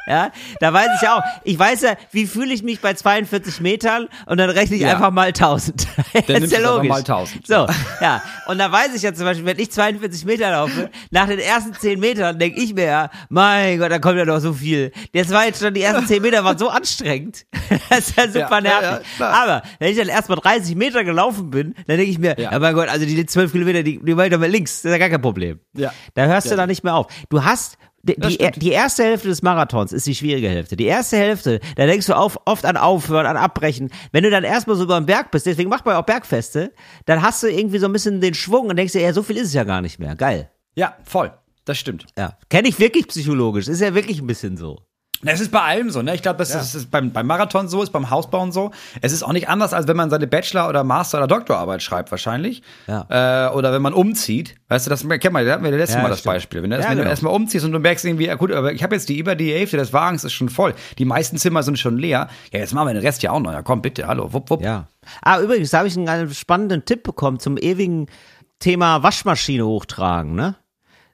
Ja, 0.07 0.33
da 0.61 0.73
weiß 0.73 0.89
ich 0.97 1.03
ja 1.03 1.19
auch. 1.19 1.23
Ich 1.45 1.59
weiß 1.59 1.83
ja, 1.83 1.95
wie 2.11 2.27
fühle 2.27 2.53
ich 2.53 2.63
mich 2.63 2.81
bei 2.81 2.95
42 2.95 3.61
Metern 3.61 4.09
und 4.27 4.39
dann 4.39 4.51
rechne 4.51 4.77
ich 4.77 4.83
ja. 4.83 4.95
einfach 4.95 5.11
mal 5.11 5.29
1000. 5.29 5.87
Dann 6.27 6.43
ist 6.43 6.53
ja 6.53 6.61
logisch. 6.61 6.89
Mal 6.89 6.99
1000. 6.99 7.47
So, 7.47 7.67
ja. 8.01 8.23
Und 8.47 8.59
da 8.59 8.73
weiß 8.73 8.95
ich 8.95 9.03
ja 9.03 9.15
zum 9.15 9.25
Beispiel, 9.25 9.47
wenn 9.47 9.59
ich 9.59 9.71
42 9.71 10.25
Meter 10.25 10.51
laufe, 10.51 10.91
nach 11.11 11.29
den 11.29 11.39
ersten 11.39 11.75
10 11.75 12.01
Metern 12.01 12.39
denke 12.39 12.61
ich 12.61 12.75
mir 12.75 12.85
ja, 12.85 13.11
mein 13.29 13.79
Gott, 13.79 13.91
da 13.91 13.99
kommt 13.99 14.19
ja 14.19 14.25
noch 14.25 14.41
so 14.41 14.53
viel. 14.53 14.93
Das 15.13 15.31
war 15.31 15.47
jetzt 15.47 15.63
schon, 15.63 15.75
die 15.75 15.83
ersten 15.83 16.07
10 16.07 16.23
Meter 16.23 16.45
waren 16.45 16.59
so 16.59 16.69
anstrengend. 16.69 17.47
Das 17.89 18.09
ist 18.09 18.17
ja 18.17 18.27
super 18.27 18.57
ja, 18.57 18.81
nervig. 18.81 19.07
Ja, 19.19 19.29
Aber 19.29 19.63
wenn 19.79 19.91
ich 19.91 19.97
dann 19.97 20.09
erst 20.09 20.29
mal 20.29 20.37
30 20.37 20.75
Meter 20.75 21.05
gelaufen 21.05 21.51
bin, 21.51 21.75
dann 21.87 21.97
denke 21.97 22.11
ich 22.11 22.19
mir, 22.19 22.37
ja. 22.39 22.57
mein 22.59 22.75
Gott, 22.75 22.89
also 22.89 23.07
die 23.07 23.27
12 23.27 23.53
Kilometer, 23.53 23.83
die, 23.83 24.01
die 24.03 24.17
weiter 24.17 24.39
links, 24.39 24.83
das 24.83 24.87
ist 24.87 24.93
ja 24.93 24.99
gar 24.99 25.09
kein 25.09 25.23
Problem. 25.23 25.61
Ja. 25.77 25.93
Da 26.15 26.27
hörst 26.27 26.51
du 26.51 26.57
dann 26.57 26.69
nicht 26.69 26.83
mehr 26.83 26.95
auf. 26.95 27.07
Du 27.29 27.45
hast 27.45 27.79
die, 28.03 28.17
die, 28.17 28.51
die, 28.59 28.71
erste 28.71 29.05
Hälfte 29.05 29.29
des 29.29 29.43
Marathons 29.43 29.93
ist 29.93 30.07
die 30.07 30.15
schwierige 30.15 30.49
Hälfte. 30.49 30.77
Die 30.77 30.87
erste 30.87 31.19
Hälfte, 31.19 31.61
da 31.77 31.87
denkst 31.87 32.07
du 32.07 32.17
auf, 32.17 32.39
oft 32.47 32.65
an 32.65 32.77
Aufhören, 32.77 33.27
an 33.27 33.37
Abbrechen. 33.37 33.91
Wenn 34.13 34.25
du 34.25 34.31
dann 34.31 34.45
erstmal 34.45 34.77
so 34.77 34.85
über 34.85 34.99
den 34.99 35.07
Berg 35.07 35.31
bist, 35.31 35.47
deswegen 35.47 35.69
macht 35.69 35.85
man 35.85 35.97
auch 35.97 36.07
Bergfeste, 36.07 36.73
dann 37.05 37.21
hast 37.21 37.43
du 37.43 37.49
irgendwie 37.49 37.79
so 37.79 37.87
ein 37.87 37.93
bisschen 37.93 38.21
den 38.21 38.35
Schwung 38.35 38.69
und 38.69 38.77
denkst 38.77 38.93
dir, 38.93 39.03
ja, 39.03 39.13
so 39.13 39.23
viel 39.23 39.37
ist 39.37 39.49
es 39.49 39.55
ja 39.55 39.65
gar 39.65 39.83
nicht 39.83 39.99
mehr. 39.99 40.17
Geil. 40.17 40.51
Ja, 40.75 40.97
voll. 41.05 41.33
Das 41.65 41.79
stimmt. 41.79 42.07
Ja. 42.17 42.39
Kenne 42.49 42.69
ich 42.69 42.79
wirklich 42.79 43.07
psychologisch. 43.09 43.69
Ist 43.69 43.81
ja 43.81 43.95
wirklich 43.95 44.21
ein 44.21 44.27
bisschen 44.27 44.57
so. 44.57 44.79
Es 45.23 45.41
ist 45.41 45.53
bei 45.53 45.61
allem 45.61 45.91
so, 45.91 46.01
ne? 46.01 46.15
Ich 46.15 46.23
glaube, 46.23 46.39
das 46.39 46.53
ja. 46.53 46.61
ist, 46.61 46.75
ist 46.75 46.91
beim, 46.91 47.13
beim 47.13 47.27
Marathon 47.27 47.69
so, 47.69 47.83
ist 47.83 47.91
beim 47.91 48.09
Hausbauen 48.09 48.53
so. 48.53 48.71
Es 49.03 49.13
ist 49.13 49.23
auch 49.23 49.33
nicht 49.33 49.49
anders, 49.51 49.75
als 49.75 49.87
wenn 49.87 49.97
man 49.97 50.09
seine 50.09 50.27
Bachelor- 50.27 50.69
oder 50.69 50.83
Master- 50.83 51.19
oder 51.19 51.27
Doktorarbeit 51.27 51.83
schreibt, 51.83 52.11
wahrscheinlich. 52.11 52.63
Ja. 52.87 53.49
Äh, 53.49 53.53
oder 53.55 53.73
wenn 53.73 53.83
man 53.83 53.93
umzieht. 53.93 54.57
Weißt 54.69 54.87
du, 54.87 54.91
das 54.91 55.07
kennt 55.07 55.33
man, 55.33 55.45
da 55.45 55.53
hatten 55.53 55.65
wir 55.65 55.71
letztes 55.73 55.97
ja, 55.97 56.03
Mal 56.03 56.09
das 56.09 56.21
stimmt. 56.21 56.35
Beispiel. 56.35 56.63
Wenn, 56.63 56.71
das, 56.71 56.85
wenn 56.85 56.93
genau. 56.93 57.03
du 57.05 57.09
erstmal 57.11 57.35
umziehst 57.35 57.65
und 57.67 57.73
du 57.73 57.79
merkst 57.79 58.05
irgendwie, 58.05 58.29
gut, 58.39 58.51
aber 58.53 58.73
ich 58.73 58.83
habe 58.83 58.95
jetzt 58.95 59.11
die 59.11 59.19
über 59.19 59.35
die 59.35 59.53
Hälfte 59.53 59.77
des 59.77 59.93
Wagens 59.93 60.25
ist 60.25 60.33
schon 60.33 60.49
voll. 60.49 60.75
Die 60.99 61.05
meisten 61.05 61.37
Zimmer 61.37 61.63
sind 61.63 61.79
schon 61.79 61.99
leer. 61.99 62.29
Ja, 62.53 62.61
jetzt 62.61 62.73
machen 62.73 62.89
wir 62.89 62.95
den 62.95 63.03
Rest 63.03 63.23
ja 63.23 63.33
auch 63.33 63.41
noch. 63.41 63.53
Ja, 63.53 63.61
komm, 63.63 63.83
bitte, 63.83 64.07
hallo, 64.07 64.33
wupp, 64.33 64.49
wupp. 64.49 64.63
Ja. 64.63 64.89
Ah, 65.23 65.41
übrigens, 65.41 65.71
da 65.71 65.79
habe 65.79 65.89
ich 65.89 65.97
einen 65.99 66.33
spannenden 66.33 66.85
Tipp 66.87 67.03
bekommen 67.03 67.41
zum 67.41 67.59
ewigen 67.59 68.07
Thema 68.59 69.03
Waschmaschine 69.03 69.67
hochtragen, 69.67 70.35
ne? 70.35 70.57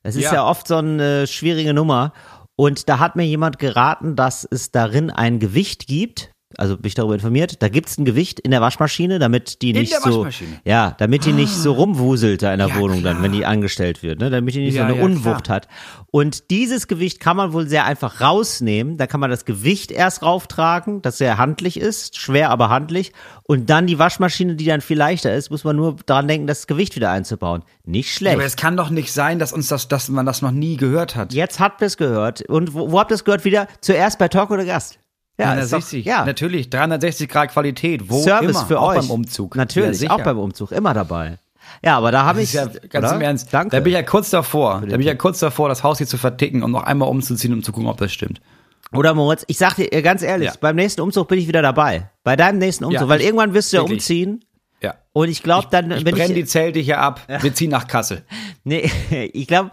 Das 0.02 0.14
ist 0.14 0.22
ja, 0.22 0.34
ja 0.34 0.44
oft 0.44 0.68
so 0.68 0.76
eine 0.76 1.26
schwierige 1.26 1.74
Nummer. 1.74 2.12
Und 2.56 2.88
da 2.88 2.98
hat 2.98 3.16
mir 3.16 3.24
jemand 3.24 3.58
geraten, 3.58 4.16
dass 4.16 4.46
es 4.50 4.70
darin 4.70 5.10
ein 5.10 5.38
Gewicht 5.38 5.86
gibt. 5.86 6.30
Also 6.56 6.76
bin 6.76 6.86
ich 6.86 6.94
darüber 6.94 7.14
informiert. 7.14 7.60
Da 7.60 7.68
gibt 7.68 7.88
es 7.88 7.98
ein 7.98 8.04
Gewicht 8.04 8.38
in 8.38 8.52
der 8.52 8.60
Waschmaschine, 8.60 9.18
damit 9.18 9.62
die 9.62 9.72
nicht 9.72 9.92
so, 10.00 10.28
ja, 10.64 10.94
damit 10.98 11.24
die 11.24 11.32
nicht 11.32 11.52
so 11.52 11.72
ah. 11.72 11.76
rumwuselt 11.76 12.40
da 12.42 12.52
in 12.52 12.60
der 12.60 12.68
ja, 12.68 12.76
Wohnung 12.76 13.00
klar. 13.00 13.14
dann, 13.14 13.22
wenn 13.22 13.32
die 13.32 13.44
angestellt 13.44 14.04
wird, 14.04 14.20
ne, 14.20 14.30
damit 14.30 14.54
die 14.54 14.60
nicht 14.60 14.74
ja, 14.74 14.82
so 14.82 14.92
eine 14.92 14.96
ja, 14.96 15.04
Unwucht 15.04 15.44
klar. 15.44 15.56
hat. 15.56 15.68
Und 16.12 16.50
dieses 16.50 16.86
Gewicht 16.86 17.18
kann 17.18 17.36
man 17.36 17.52
wohl 17.52 17.66
sehr 17.66 17.84
einfach 17.84 18.20
rausnehmen. 18.20 18.96
Da 18.96 19.08
kann 19.08 19.18
man 19.18 19.28
das 19.28 19.44
Gewicht 19.44 19.90
erst 19.90 20.22
rauftragen, 20.22 21.02
das 21.02 21.18
sehr 21.18 21.36
handlich 21.36 21.80
ist, 21.80 22.16
schwer 22.16 22.50
aber 22.50 22.70
handlich. 22.70 23.12
Und 23.42 23.68
dann 23.68 23.88
die 23.88 23.98
Waschmaschine, 23.98 24.54
die 24.54 24.66
dann 24.66 24.80
viel 24.80 24.98
leichter 24.98 25.34
ist, 25.34 25.50
muss 25.50 25.64
man 25.64 25.74
nur 25.74 25.96
daran 26.06 26.28
denken, 26.28 26.46
das 26.46 26.68
Gewicht 26.68 26.94
wieder 26.94 27.10
einzubauen. 27.10 27.64
Nicht 27.84 28.14
schlecht. 28.14 28.36
Aber 28.36 28.44
es 28.44 28.54
kann 28.54 28.76
doch 28.76 28.90
nicht 28.90 29.12
sein, 29.12 29.40
dass 29.40 29.52
uns 29.52 29.66
das, 29.66 29.88
dass 29.88 30.08
man 30.08 30.24
das 30.24 30.42
noch 30.42 30.52
nie 30.52 30.76
gehört 30.76 31.16
hat. 31.16 31.32
Jetzt 31.32 31.58
habt 31.58 31.82
ihr 31.82 31.86
es 31.86 31.96
gehört. 31.96 32.42
Und 32.42 32.72
wo, 32.72 32.92
wo 32.92 33.00
habt 33.00 33.10
ihr 33.10 33.16
es 33.16 33.24
gehört 33.24 33.44
wieder? 33.44 33.66
Zuerst 33.80 34.20
bei 34.20 34.28
Talk 34.28 34.50
oder 34.50 34.64
Gast. 34.64 35.00
Ja, 35.38 35.54
360, 35.54 36.04
doch, 36.04 36.10
ja. 36.10 36.24
natürlich, 36.24 36.70
360 36.70 37.28
Grad 37.28 37.52
Qualität, 37.52 38.08
wo 38.08 38.22
Service 38.22 38.50
immer, 38.50 38.66
für 38.66 38.80
auch 38.80 38.90
euch. 38.90 39.00
beim 39.00 39.10
Umzug. 39.10 39.54
Natürlich, 39.56 40.00
ja, 40.00 40.10
auch 40.10 40.22
beim 40.22 40.38
Umzug, 40.38 40.72
immer 40.72 40.94
dabei. 40.94 41.38
Ja, 41.84 41.98
aber 41.98 42.10
da 42.10 42.24
habe 42.24 42.42
ich. 42.42 42.52
Ja, 42.52 42.66
ganz 42.66 43.06
oder? 43.06 43.16
im 43.16 43.20
Ernst. 43.20 43.52
Danke. 43.52 43.76
Da 43.76 43.80
bin 43.80 43.88
ich 43.88 43.98
ja 43.98 44.02
kurz 44.02 44.30
davor. 44.30 44.80
Da 44.80 44.92
bin 44.92 45.00
ich 45.00 45.06
ja 45.06 45.14
kurz 45.14 45.40
davor, 45.40 45.68
das 45.68 45.82
Haus 45.82 45.98
hier 45.98 46.06
zu 46.06 46.16
verticken 46.16 46.62
und 46.62 46.70
noch 46.70 46.84
einmal 46.84 47.08
umzuziehen, 47.08 47.52
um 47.52 47.62
zu 47.62 47.72
gucken, 47.72 47.88
ob 47.88 47.98
das 47.98 48.12
stimmt. 48.12 48.40
Oder 48.92 49.14
Moritz, 49.14 49.44
ich 49.48 49.58
sag 49.58 49.74
dir 49.74 49.90
ganz 50.00 50.22
ehrlich, 50.22 50.48
ja. 50.48 50.54
beim 50.60 50.76
nächsten 50.76 51.00
Umzug 51.00 51.28
bin 51.28 51.38
ich 51.38 51.48
wieder 51.48 51.60
dabei. 51.60 52.10
Bei 52.22 52.36
deinem 52.36 52.58
nächsten 52.58 52.84
Umzug, 52.84 53.02
ja, 53.02 53.08
weil 53.08 53.20
irgendwann 53.20 53.52
wirst 53.52 53.72
du 53.72 53.78
ja 53.78 53.82
umziehen. 53.82 54.44
Ja. 54.82 54.94
Und 55.12 55.28
ich 55.28 55.42
glaube 55.42 55.68
dann, 55.70 55.90
ich, 55.90 55.98
ich 55.98 56.04
brenne 56.04 56.34
die 56.34 56.44
Zelte 56.44 56.78
hier 56.78 57.00
ab. 57.00 57.20
Ja. 57.28 57.42
Wir 57.42 57.54
ziehen 57.54 57.70
nach 57.70 57.86
Kassel. 57.86 58.24
Nee, 58.68 58.90
ich 59.32 59.46
glaube, 59.46 59.70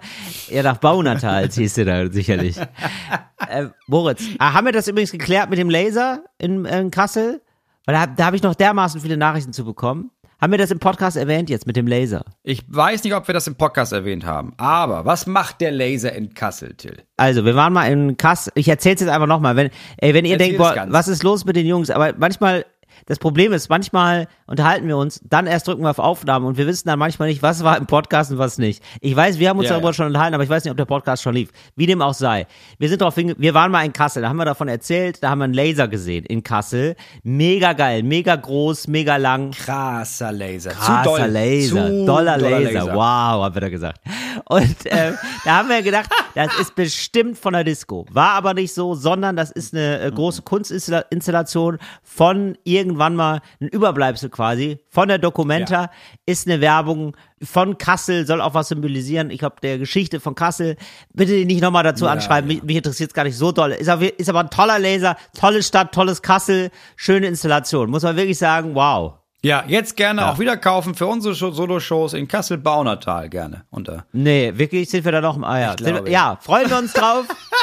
ja, 0.49 0.61
nach 0.61 0.77
Baunatal 0.77 1.49
ziehst 1.49 1.77
du 1.77 1.85
da 1.85 2.11
sicherlich. 2.11 2.57
äh, 3.49 3.65
Moritz, 3.87 4.21
ah, 4.37 4.53
haben 4.53 4.65
wir 4.65 4.71
das 4.71 4.87
übrigens 4.87 5.11
geklärt 5.11 5.49
mit 5.49 5.57
dem 5.57 5.67
Laser 5.67 6.23
in, 6.37 6.65
in 6.65 6.91
Kassel? 6.91 7.41
Weil 7.85 7.95
da, 7.95 8.05
da 8.05 8.25
habe 8.27 8.35
ich 8.35 8.43
noch 8.43 8.53
dermaßen 8.53 9.01
viele 9.01 9.17
Nachrichten 9.17 9.51
zu 9.51 9.65
bekommen. 9.65 10.11
Haben 10.39 10.51
wir 10.51 10.59
das 10.59 10.69
im 10.69 10.79
Podcast 10.79 11.17
erwähnt 11.17 11.49
jetzt 11.49 11.65
mit 11.65 11.75
dem 11.75 11.87
Laser? 11.87 12.23
Ich 12.43 12.63
weiß 12.67 13.03
nicht, 13.03 13.15
ob 13.15 13.27
wir 13.27 13.33
das 13.33 13.47
im 13.47 13.55
Podcast 13.55 13.93
erwähnt 13.93 14.25
haben. 14.25 14.53
Aber 14.57 15.05
was 15.05 15.25
macht 15.25 15.59
der 15.61 15.71
Laser 15.71 16.13
in 16.13 16.35
Kassel, 16.35 16.75
Till? 16.75 17.01
Also, 17.17 17.45
wir 17.45 17.55
waren 17.55 17.73
mal 17.73 17.91
in 17.91 18.15
Kassel. 18.17 18.53
Ich 18.55 18.67
erzähl's 18.67 19.01
jetzt 19.01 19.09
einfach 19.09 19.25
nochmal. 19.25 19.55
Wenn, 19.55 19.71
ey, 19.97 20.13
wenn 20.13 20.25
ihr 20.25 20.33
Erzähl 20.33 20.49
denkt, 20.49 20.57
boah, 20.59 20.85
was 20.89 21.07
ist 21.07 21.23
los 21.23 21.45
mit 21.45 21.55
den 21.55 21.65
Jungs? 21.65 21.89
Aber 21.89 22.13
manchmal 22.17 22.65
das 23.05 23.19
Problem 23.19 23.53
ist, 23.53 23.69
manchmal 23.69 24.27
unterhalten 24.47 24.87
wir 24.87 24.97
uns, 24.97 25.21
dann 25.23 25.47
erst 25.47 25.67
drücken 25.67 25.83
wir 25.83 25.89
auf 25.89 25.99
Aufnahme 25.99 26.47
und 26.47 26.57
wir 26.57 26.67
wissen 26.67 26.87
dann 26.87 26.99
manchmal 26.99 27.29
nicht, 27.29 27.41
was 27.41 27.63
war 27.63 27.77
im 27.77 27.85
Podcast 27.85 28.31
und 28.31 28.37
was 28.37 28.57
nicht. 28.57 28.83
Ich 29.01 29.15
weiß, 29.15 29.39
wir 29.39 29.49
haben 29.49 29.59
uns 29.59 29.69
ja, 29.69 29.75
darüber 29.75 29.89
ja. 29.89 29.93
schon 29.93 30.07
unterhalten, 30.07 30.35
aber 30.35 30.43
ich 30.43 30.49
weiß 30.49 30.63
nicht, 30.63 30.71
ob 30.71 30.77
der 30.77 30.85
Podcast 30.85 31.23
schon 31.23 31.33
lief. 31.33 31.49
Wie 31.75 31.85
dem 31.85 32.01
auch 32.01 32.13
sei. 32.13 32.47
Wir 32.77 32.89
sind 32.89 33.01
darauf 33.01 33.15
wir 33.15 33.53
waren 33.53 33.71
mal 33.71 33.85
in 33.85 33.93
Kassel, 33.93 34.23
da 34.23 34.29
haben 34.29 34.37
wir 34.37 34.45
davon 34.45 34.67
erzählt, 34.67 35.21
da 35.21 35.29
haben 35.29 35.39
wir 35.39 35.45
einen 35.45 35.53
Laser 35.53 35.87
gesehen 35.87 36.25
in 36.25 36.43
Kassel. 36.43 36.95
Mega 37.23 37.73
geil, 37.73 38.03
mega 38.03 38.35
groß, 38.35 38.87
mega 38.87 39.17
lang. 39.17 39.51
Krasser 39.51 40.31
Laser. 40.31 40.71
Krasser 40.71 41.03
Zu 41.03 41.09
doll. 41.09 41.29
Laser. 41.29 41.87
Zu 41.87 42.05
doller, 42.05 42.37
Laser. 42.37 42.71
Laser. 42.71 42.95
Wow, 42.95 43.43
haben 43.43 43.55
wir 43.55 43.61
da 43.61 43.69
gesagt. 43.69 44.01
Und 44.49 44.85
äh, 44.85 45.13
da 45.45 45.57
haben 45.57 45.69
wir 45.69 45.81
gedacht, 45.81 46.09
das 46.35 46.59
ist 46.59 46.75
bestimmt 46.75 47.37
von 47.37 47.53
der 47.53 47.63
Disco. 47.63 48.05
War 48.11 48.31
aber 48.31 48.53
nicht 48.53 48.73
so, 48.73 48.95
sondern 48.95 49.35
das 49.35 49.51
ist 49.51 49.73
eine 49.73 49.99
äh, 49.99 50.11
große 50.11 50.41
Kunstinstallation 50.41 51.77
von 52.03 52.57
irgendwann 52.63 53.15
mal 53.15 53.41
ein 53.61 53.67
Überbleibsel 53.67 54.29
quasi 54.33 54.79
von 54.89 55.07
der 55.07 55.17
Documenta. 55.17 55.83
Ja. 55.83 55.91
Ist 56.25 56.47
eine 56.47 56.59
Werbung 56.59 57.15
von 57.41 57.77
Kassel, 57.77 58.25
soll 58.27 58.41
auch 58.41 58.53
was 58.53 58.67
symbolisieren. 58.67 59.29
Ich 59.29 59.39
glaube, 59.39 59.55
der 59.63 59.77
Geschichte 59.77 60.19
von 60.19 60.35
Kassel. 60.35 60.75
Bitte 61.13 61.33
nicht 61.45 61.61
nochmal 61.61 61.83
dazu 61.83 62.05
ja, 62.05 62.11
anschreiben. 62.11 62.49
Ja. 62.49 62.55
Mich, 62.55 62.63
mich 62.63 62.75
interessiert 62.75 63.11
es 63.11 63.13
gar 63.13 63.23
nicht 63.23 63.37
so 63.37 63.53
doll. 63.53 63.71
Ist 63.71 63.87
aber, 63.87 64.19
ist 64.19 64.29
aber 64.29 64.41
ein 64.41 64.49
toller 64.49 64.79
Laser, 64.79 65.15
tolle 65.39 65.63
Stadt, 65.63 65.93
tolles 65.93 66.21
Kassel, 66.21 66.71
schöne 66.97 67.27
Installation. 67.27 67.89
Muss 67.89 68.03
man 68.03 68.17
wirklich 68.17 68.37
sagen, 68.37 68.75
wow. 68.75 69.13
Ja, 69.45 69.65
jetzt 69.67 69.97
gerne 69.97 70.21
ja. 70.21 70.31
auch 70.31 70.39
wieder 70.39 70.55
kaufen 70.55 70.95
für 70.95 71.05
unsere 71.05 71.35
Solo-Shows 71.35 72.13
in 72.13 72.27
Kassel-Baunatal 72.27 73.29
gerne. 73.29 73.65
Unter. 73.69 74.05
Nee, 74.13 74.53
wirklich 74.55 74.89
sind 74.89 75.03
wir 75.03 75.11
da 75.11 75.21
noch 75.21 75.35
im 75.35 75.43
Eier. 75.43 75.75
Wir, 75.79 76.09
ja, 76.09 76.37
freuen 76.41 76.69
wir 76.69 76.77
uns 76.77 76.93
drauf. 76.93 77.25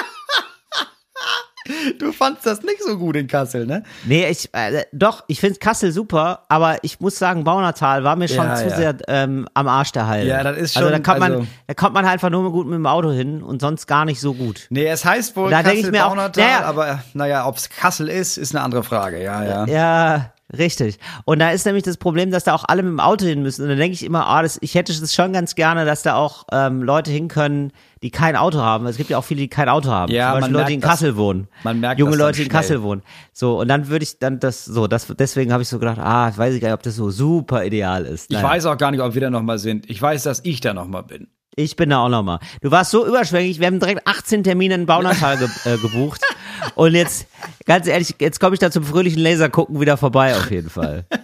Du 1.98 2.12
fandst 2.12 2.46
das 2.46 2.62
nicht 2.62 2.83
so 2.83 2.98
gut 2.98 3.16
in 3.16 3.26
Kassel, 3.26 3.66
ne? 3.66 3.83
Nee, 4.04 4.28
ich, 4.28 4.48
äh, 4.52 4.85
doch, 4.92 5.24
ich 5.28 5.40
finde 5.40 5.59
Kassel 5.59 5.92
super, 5.92 6.44
aber 6.48 6.78
ich 6.83 7.00
muss 7.00 7.18
sagen, 7.18 7.44
Baunatal 7.44 8.04
war 8.04 8.16
mir 8.16 8.28
schon 8.28 8.46
ja, 8.46 8.54
zu 8.56 8.68
ja. 8.68 8.76
sehr 8.76 8.96
ähm, 9.09 9.48
am 9.54 9.68
Arsch 9.68 9.92
der 9.92 10.06
Heil. 10.06 10.26
Ja, 10.26 10.42
das 10.42 10.56
ist 10.56 10.76
also 10.76 10.88
schon. 10.88 10.94
Also 10.94 11.02
da 11.02 11.12
kommt, 11.12 11.22
also, 11.22 11.38
man, 11.38 11.48
da 11.66 11.74
kommt 11.74 11.94
man 11.94 12.04
halt 12.04 12.14
einfach 12.14 12.30
nur 12.30 12.50
gut 12.52 12.66
mit 12.66 12.74
dem 12.74 12.87
Auto 12.87 13.11
hin 13.11 13.42
und 13.42 13.61
sonst 13.61 13.87
gar 13.87 14.04
nicht 14.04 14.20
so 14.20 14.35
gut. 14.35 14.66
Nee, 14.70 14.87
es 14.87 15.04
heißt 15.04 15.37
wohl 15.37 15.50
da 15.50 15.62
Kassel, 15.62 15.92
Baunatal, 15.92 16.44
naja, 16.44 16.64
aber 16.64 17.02
naja, 17.14 17.46
ob 17.46 17.56
es 17.56 17.68
Kassel 17.68 18.09
ist, 18.09 18.37
ist 18.37 18.54
eine 18.54 18.64
andere 18.64 18.83
Frage, 18.83 19.22
ja, 19.22 19.44
ja. 19.44 19.66
Ja, 19.66 20.33
Richtig. 20.56 20.98
Und 21.24 21.38
da 21.38 21.50
ist 21.50 21.64
nämlich 21.64 21.84
das 21.84 21.96
Problem, 21.96 22.30
dass 22.30 22.44
da 22.44 22.54
auch 22.54 22.64
alle 22.66 22.82
mit 22.82 22.90
dem 22.90 23.00
Auto 23.00 23.24
hin 23.24 23.42
müssen. 23.42 23.62
Und 23.62 23.68
dann 23.68 23.78
denke 23.78 23.94
ich 23.94 24.04
immer, 24.04 24.26
ah, 24.26 24.42
das, 24.42 24.58
ich 24.60 24.74
hätte 24.74 24.92
es 24.92 25.14
schon 25.14 25.32
ganz 25.32 25.54
gerne, 25.54 25.84
dass 25.84 26.02
da 26.02 26.16
auch 26.16 26.44
ähm, 26.52 26.82
Leute 26.82 27.10
hin 27.10 27.28
können, 27.28 27.72
die 28.02 28.10
kein 28.10 28.34
Auto 28.34 28.58
haben. 28.58 28.86
Es 28.86 28.96
gibt 28.96 29.10
ja 29.10 29.18
auch 29.18 29.24
viele, 29.24 29.40
die 29.40 29.48
kein 29.48 29.68
Auto 29.68 29.90
haben. 29.90 30.12
Ja, 30.12 30.32
Zum 30.32 30.40
Beispiel 30.40 30.56
Leute, 30.56 30.66
die 30.68 30.74
in 30.74 30.80
Kassel 30.80 31.10
das, 31.10 31.16
wohnen. 31.16 31.48
Man 31.62 31.80
merkt 31.80 32.00
Junge 32.00 32.16
Leute, 32.16 32.38
die 32.38 32.44
in 32.44 32.48
Kassel 32.48 32.82
wohnen. 32.82 33.02
So, 33.32 33.60
und 33.60 33.68
dann 33.68 33.88
würde 33.88 34.02
ich 34.02 34.18
dann 34.18 34.40
das, 34.40 34.64
so, 34.64 34.86
das, 34.86 35.06
deswegen 35.18 35.52
habe 35.52 35.62
ich 35.62 35.68
so 35.68 35.78
gedacht, 35.78 35.98
ah, 35.98 36.28
ich 36.30 36.38
weiß 36.38 36.58
gar 36.60 36.68
nicht, 36.68 36.74
ob 36.74 36.82
das 36.82 36.96
so 36.96 37.10
super 37.10 37.64
ideal 37.64 38.04
ist. 38.04 38.30
Naja. 38.30 38.44
Ich 38.44 38.50
weiß 38.50 38.66
auch 38.66 38.76
gar 38.76 38.90
nicht, 38.90 39.00
ob 39.00 39.14
wir 39.14 39.20
da 39.20 39.30
nochmal 39.30 39.58
sind. 39.58 39.88
Ich 39.88 40.00
weiß, 40.00 40.22
dass 40.22 40.40
ich 40.44 40.60
da 40.60 40.74
nochmal 40.74 41.04
bin. 41.04 41.28
Ich 41.56 41.76
bin 41.76 41.90
da 41.90 42.04
auch 42.04 42.08
nochmal. 42.08 42.38
Du 42.62 42.70
warst 42.70 42.90
so 42.90 43.06
überschwänglich, 43.06 43.58
wir 43.58 43.66
haben 43.66 43.80
direkt 43.80 44.06
18 44.06 44.44
Termine 44.44 44.74
in 44.74 44.86
Baunatal 44.86 45.36
ge 45.36 45.48
äh, 45.64 45.76
gebucht. 45.78 46.22
Und 46.75 46.94
jetzt, 46.94 47.27
ganz 47.66 47.87
ehrlich, 47.87 48.14
jetzt 48.18 48.40
komme 48.40 48.55
ich 48.55 48.61
da 48.61 48.70
zum 48.70 48.85
fröhlichen 48.85 49.20
Laser 49.23 49.49
gucken 49.49 49.81
wieder 49.81 49.96
vorbei, 49.96 50.37
auf 50.37 50.51
jeden 50.51 50.70
Fall. 50.70 51.05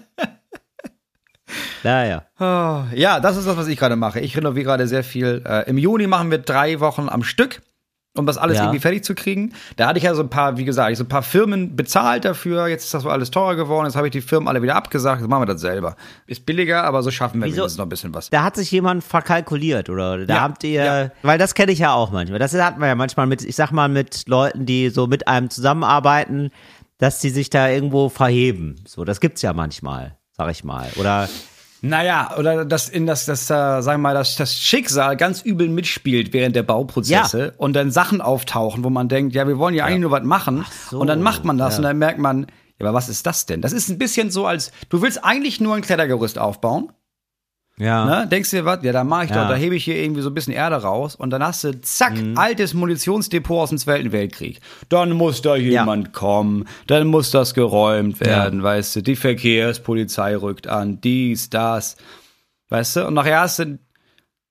Naja. 1.82 2.24
Oh, 2.40 2.82
ja, 2.96 3.20
das 3.20 3.36
ist 3.36 3.46
das, 3.46 3.56
was 3.56 3.68
ich 3.68 3.78
gerade 3.78 3.94
mache. 3.94 4.18
Ich 4.18 4.36
renoviere 4.36 4.64
gerade 4.64 4.88
sehr 4.88 5.04
viel. 5.04 5.44
Äh, 5.46 5.70
Im 5.70 5.78
Juni 5.78 6.08
machen 6.08 6.32
wir 6.32 6.38
drei 6.38 6.80
Wochen 6.80 7.08
am 7.08 7.22
Stück 7.22 7.62
um 8.18 8.26
das 8.26 8.38
alles 8.38 8.56
ja. 8.56 8.64
irgendwie 8.64 8.80
fertig 8.80 9.04
zu 9.04 9.14
kriegen. 9.14 9.52
Da 9.76 9.88
hatte 9.88 9.98
ich 9.98 10.04
ja 10.04 10.14
so 10.14 10.22
ein 10.22 10.30
paar, 10.30 10.56
wie 10.56 10.64
gesagt, 10.64 10.96
so 10.96 11.04
ein 11.04 11.08
paar 11.08 11.22
Firmen 11.22 11.76
bezahlt 11.76 12.24
dafür. 12.24 12.68
Jetzt 12.68 12.84
ist 12.84 12.94
das 12.94 13.02
so 13.02 13.10
alles 13.10 13.30
teurer 13.30 13.56
geworden. 13.56 13.86
Jetzt 13.86 13.96
habe 13.96 14.06
ich 14.06 14.12
die 14.12 14.20
Firmen 14.20 14.48
alle 14.48 14.62
wieder 14.62 14.76
abgesagt. 14.76 15.20
Jetzt 15.20 15.28
machen 15.28 15.42
wir 15.42 15.46
das 15.46 15.60
selber. 15.60 15.96
Ist 16.26 16.46
billiger, 16.46 16.84
aber 16.84 17.02
so 17.02 17.10
schaffen 17.10 17.40
wir 17.40 17.46
Wieso? 17.48 17.66
noch 17.66 17.78
ein 17.78 17.88
bisschen 17.88 18.14
was. 18.14 18.30
Da 18.30 18.42
hat 18.42 18.56
sich 18.56 18.70
jemand 18.70 19.04
verkalkuliert, 19.04 19.90
oder? 19.90 20.26
Da 20.26 20.34
ja. 20.34 20.40
habt 20.40 20.64
ihr, 20.64 20.84
ja. 20.84 21.10
weil 21.22 21.38
das 21.38 21.54
kenne 21.54 21.72
ich 21.72 21.78
ja 21.78 21.92
auch 21.92 22.10
manchmal. 22.10 22.38
Das 22.38 22.54
hat 22.54 22.78
man 22.78 22.88
ja 22.88 22.94
manchmal 22.94 23.26
mit, 23.26 23.42
ich 23.42 23.56
sag 23.56 23.70
mal, 23.70 23.88
mit 23.88 24.28
Leuten, 24.28 24.66
die 24.66 24.90
so 24.90 25.06
mit 25.06 25.28
einem 25.28 25.50
zusammenarbeiten, 25.50 26.50
dass 26.98 27.20
sie 27.20 27.30
sich 27.30 27.50
da 27.50 27.68
irgendwo 27.68 28.08
verheben. 28.08 28.76
So, 28.86 29.04
das 29.04 29.20
gibt's 29.20 29.42
ja 29.42 29.52
manchmal, 29.52 30.16
sag 30.32 30.50
ich 30.50 30.64
mal. 30.64 30.88
Oder 30.96 31.28
Naja, 31.82 32.34
oder 32.38 32.64
dass 32.64 32.88
in 32.88 33.06
das, 33.06 33.26
das, 33.26 33.44
äh, 33.44 33.54
sagen 33.82 33.84
wir 33.84 33.98
mal, 33.98 34.14
das, 34.14 34.36
das 34.36 34.58
Schicksal 34.58 35.16
ganz 35.16 35.42
übel 35.42 35.68
mitspielt 35.68 36.32
während 36.32 36.56
der 36.56 36.62
Bauprozesse 36.62 37.38
ja. 37.38 37.52
und 37.58 37.74
dann 37.74 37.90
Sachen 37.90 38.20
auftauchen, 38.20 38.82
wo 38.82 38.90
man 38.90 39.08
denkt, 39.08 39.34
ja, 39.34 39.46
wir 39.46 39.58
wollen 39.58 39.74
ja, 39.74 39.84
ja. 39.84 39.86
eigentlich 39.86 40.00
nur 40.00 40.10
was 40.10 40.24
machen. 40.24 40.64
So, 40.90 40.98
und 40.98 41.06
dann 41.06 41.22
macht 41.22 41.44
man 41.44 41.58
das 41.58 41.74
ja. 41.74 41.78
und 41.78 41.82
dann 41.84 41.98
merkt 41.98 42.18
man, 42.18 42.46
ja, 42.78 42.86
aber 42.86 42.94
was 42.94 43.08
ist 43.08 43.26
das 43.26 43.46
denn? 43.46 43.62
Das 43.62 43.72
ist 43.72 43.88
ein 43.88 43.98
bisschen 43.98 44.30
so, 44.30 44.46
als 44.46 44.70
du 44.88 45.02
willst 45.02 45.24
eigentlich 45.24 45.60
nur 45.60 45.74
ein 45.74 45.82
Klettergerüst 45.82 46.38
aufbauen. 46.38 46.90
Ja. 47.78 48.04
Ne? 48.06 48.26
Denkst 48.26 48.50
du 48.50 48.56
dir 48.56 48.64
was? 48.64 48.82
Ja, 48.82 48.92
da 48.92 49.04
mache 49.04 49.24
ich 49.24 49.30
ja. 49.30 49.42
doch, 49.42 49.50
da 49.50 49.54
hebe 49.54 49.76
ich 49.76 49.84
hier 49.84 49.96
irgendwie 49.96 50.22
so 50.22 50.30
ein 50.30 50.34
bisschen 50.34 50.54
Erde 50.54 50.76
raus 50.76 51.14
und 51.14 51.30
dann 51.30 51.44
hast 51.44 51.62
du, 51.64 51.78
zack, 51.82 52.16
mhm. 52.16 52.38
altes 52.38 52.72
Munitionsdepot 52.72 53.64
aus 53.64 53.68
dem 53.68 53.78
Zweiten 53.78 54.12
Weltkrieg. 54.12 54.60
Dann 54.88 55.12
muss 55.12 55.42
da 55.42 55.56
jemand 55.56 56.06
ja. 56.06 56.12
kommen, 56.12 56.66
dann 56.86 57.06
muss 57.06 57.30
das 57.30 57.52
geräumt 57.52 58.20
werden, 58.20 58.60
ja. 58.60 58.64
weißt 58.64 58.96
du, 58.96 59.02
die 59.02 59.16
Verkehrspolizei 59.16 60.36
rückt 60.36 60.68
an, 60.68 61.00
dies, 61.02 61.50
das, 61.50 61.96
weißt 62.70 62.96
du, 62.96 63.06
und 63.08 63.14
nachher 63.14 63.40
hast 63.40 63.58
du 63.58 63.78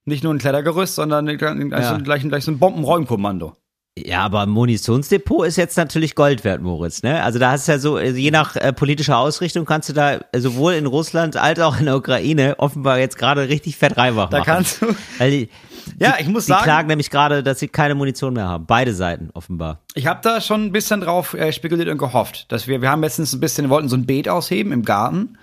nicht 0.05 0.23
nur 0.23 0.31
ein 0.31 0.39
Klettergerüst, 0.39 0.93
sondern 0.93 1.25
gleich, 1.25 2.03
gleich, 2.03 2.21
gleich 2.27 2.43
so 2.43 2.51
ein 2.51 2.59
Bombenräumkommando. 2.59 3.55
Ja, 3.97 4.23
aber 4.25 4.45
Munitionsdepot 4.45 5.47
ist 5.47 5.55
jetzt 5.55 5.77
natürlich 5.77 6.15
Gold 6.15 6.43
wert, 6.43 6.62
Moritz. 6.62 7.01
Ne? 7.01 7.23
Also 7.23 7.39
da 7.39 7.51
hast 7.51 7.69
du 7.69 7.71
ja 7.71 7.79
so, 7.79 7.95
also 7.95 8.17
je 8.17 8.29
nach 8.29 8.58
äh, 8.58 8.73
politischer 8.73 9.17
Ausrichtung 9.17 9.63
kannst 9.63 9.88
du 9.88 9.93
da 9.93 10.19
sowohl 10.36 10.73
in 10.73 10.86
Russland 10.86 11.38
als 11.38 11.62
auch 11.62 11.79
in 11.79 11.86
der 11.86 11.95
Ukraine 11.95 12.55
offenbar 12.58 12.99
jetzt 12.99 13.17
gerade 13.17 13.47
richtig 13.47 13.77
fett 13.77 13.95
reinmachen. 13.95 14.31
Da 14.31 14.41
kannst 14.41 14.81
du. 14.81 14.88
Die, 15.21 15.49
ja, 15.99 16.15
ich 16.19 16.27
muss 16.27 16.45
die 16.45 16.49
sagen. 16.49 16.63
Die 16.63 16.65
klagen 16.65 16.88
nämlich 16.89 17.10
gerade, 17.10 17.41
dass 17.41 17.60
sie 17.60 17.69
keine 17.69 17.95
Munition 17.95 18.34
mehr 18.34 18.49
haben. 18.49 18.65
Beide 18.65 18.93
Seiten 18.93 19.29
offenbar. 19.34 19.79
Ich 19.93 20.08
habe 20.08 20.19
da 20.21 20.41
schon 20.41 20.65
ein 20.65 20.71
bisschen 20.73 20.99
drauf 20.99 21.34
äh, 21.34 21.53
spekuliert 21.53 21.88
und 21.88 21.97
gehofft, 21.97 22.51
dass 22.51 22.67
wir, 22.67 22.81
wir 22.81 22.89
haben 22.89 23.01
letztens 23.01 23.31
ein 23.31 23.39
bisschen, 23.39 23.69
wollten 23.69 23.88
so 23.88 23.95
ein 23.95 24.05
Beet 24.05 24.27
ausheben 24.27 24.73
im 24.73 24.84
Garten. 24.84 25.38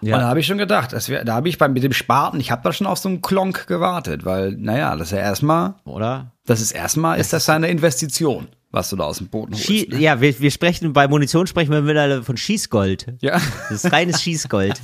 Ja. 0.00 0.14
Und 0.14 0.22
da 0.22 0.28
habe 0.28 0.40
ich 0.40 0.46
schon 0.46 0.58
gedacht, 0.58 0.92
wir, 1.08 1.24
da 1.24 1.34
habe 1.34 1.48
ich 1.48 1.58
beim 1.58 1.72
mit 1.72 1.82
dem 1.82 1.92
Spaten, 1.92 2.38
ich 2.40 2.50
habe 2.50 2.62
da 2.62 2.72
schon 2.72 2.86
auf 2.86 2.98
so 2.98 3.08
einen 3.08 3.22
Klonk 3.22 3.66
gewartet, 3.66 4.24
weil, 4.24 4.52
naja, 4.52 4.94
das 4.96 5.08
ist 5.08 5.12
ja 5.12 5.18
erstmal. 5.18 5.74
Oder? 5.84 6.32
Das 6.44 6.60
ist 6.60 6.72
erstmal, 6.72 7.18
ist 7.18 7.32
das 7.32 7.48
eine 7.48 7.68
Investition, 7.68 8.48
was 8.70 8.90
du 8.90 8.96
da 8.96 9.04
aus 9.04 9.18
dem 9.18 9.28
Boden 9.28 9.52
holst. 9.52 9.66
Schie 9.66 9.88
ne? 9.88 9.98
Ja, 9.98 10.20
wir, 10.20 10.38
wir 10.38 10.50
sprechen, 10.50 10.92
bei 10.92 11.08
Munition 11.08 11.46
sprechen 11.46 11.72
wir 11.72 11.80
mittlerweile 11.80 12.22
von 12.22 12.36
Schießgold. 12.36 13.14
Ja. 13.20 13.40
Das 13.68 13.84
ist 13.84 13.92
reines 13.92 14.22
Schießgold. 14.22 14.80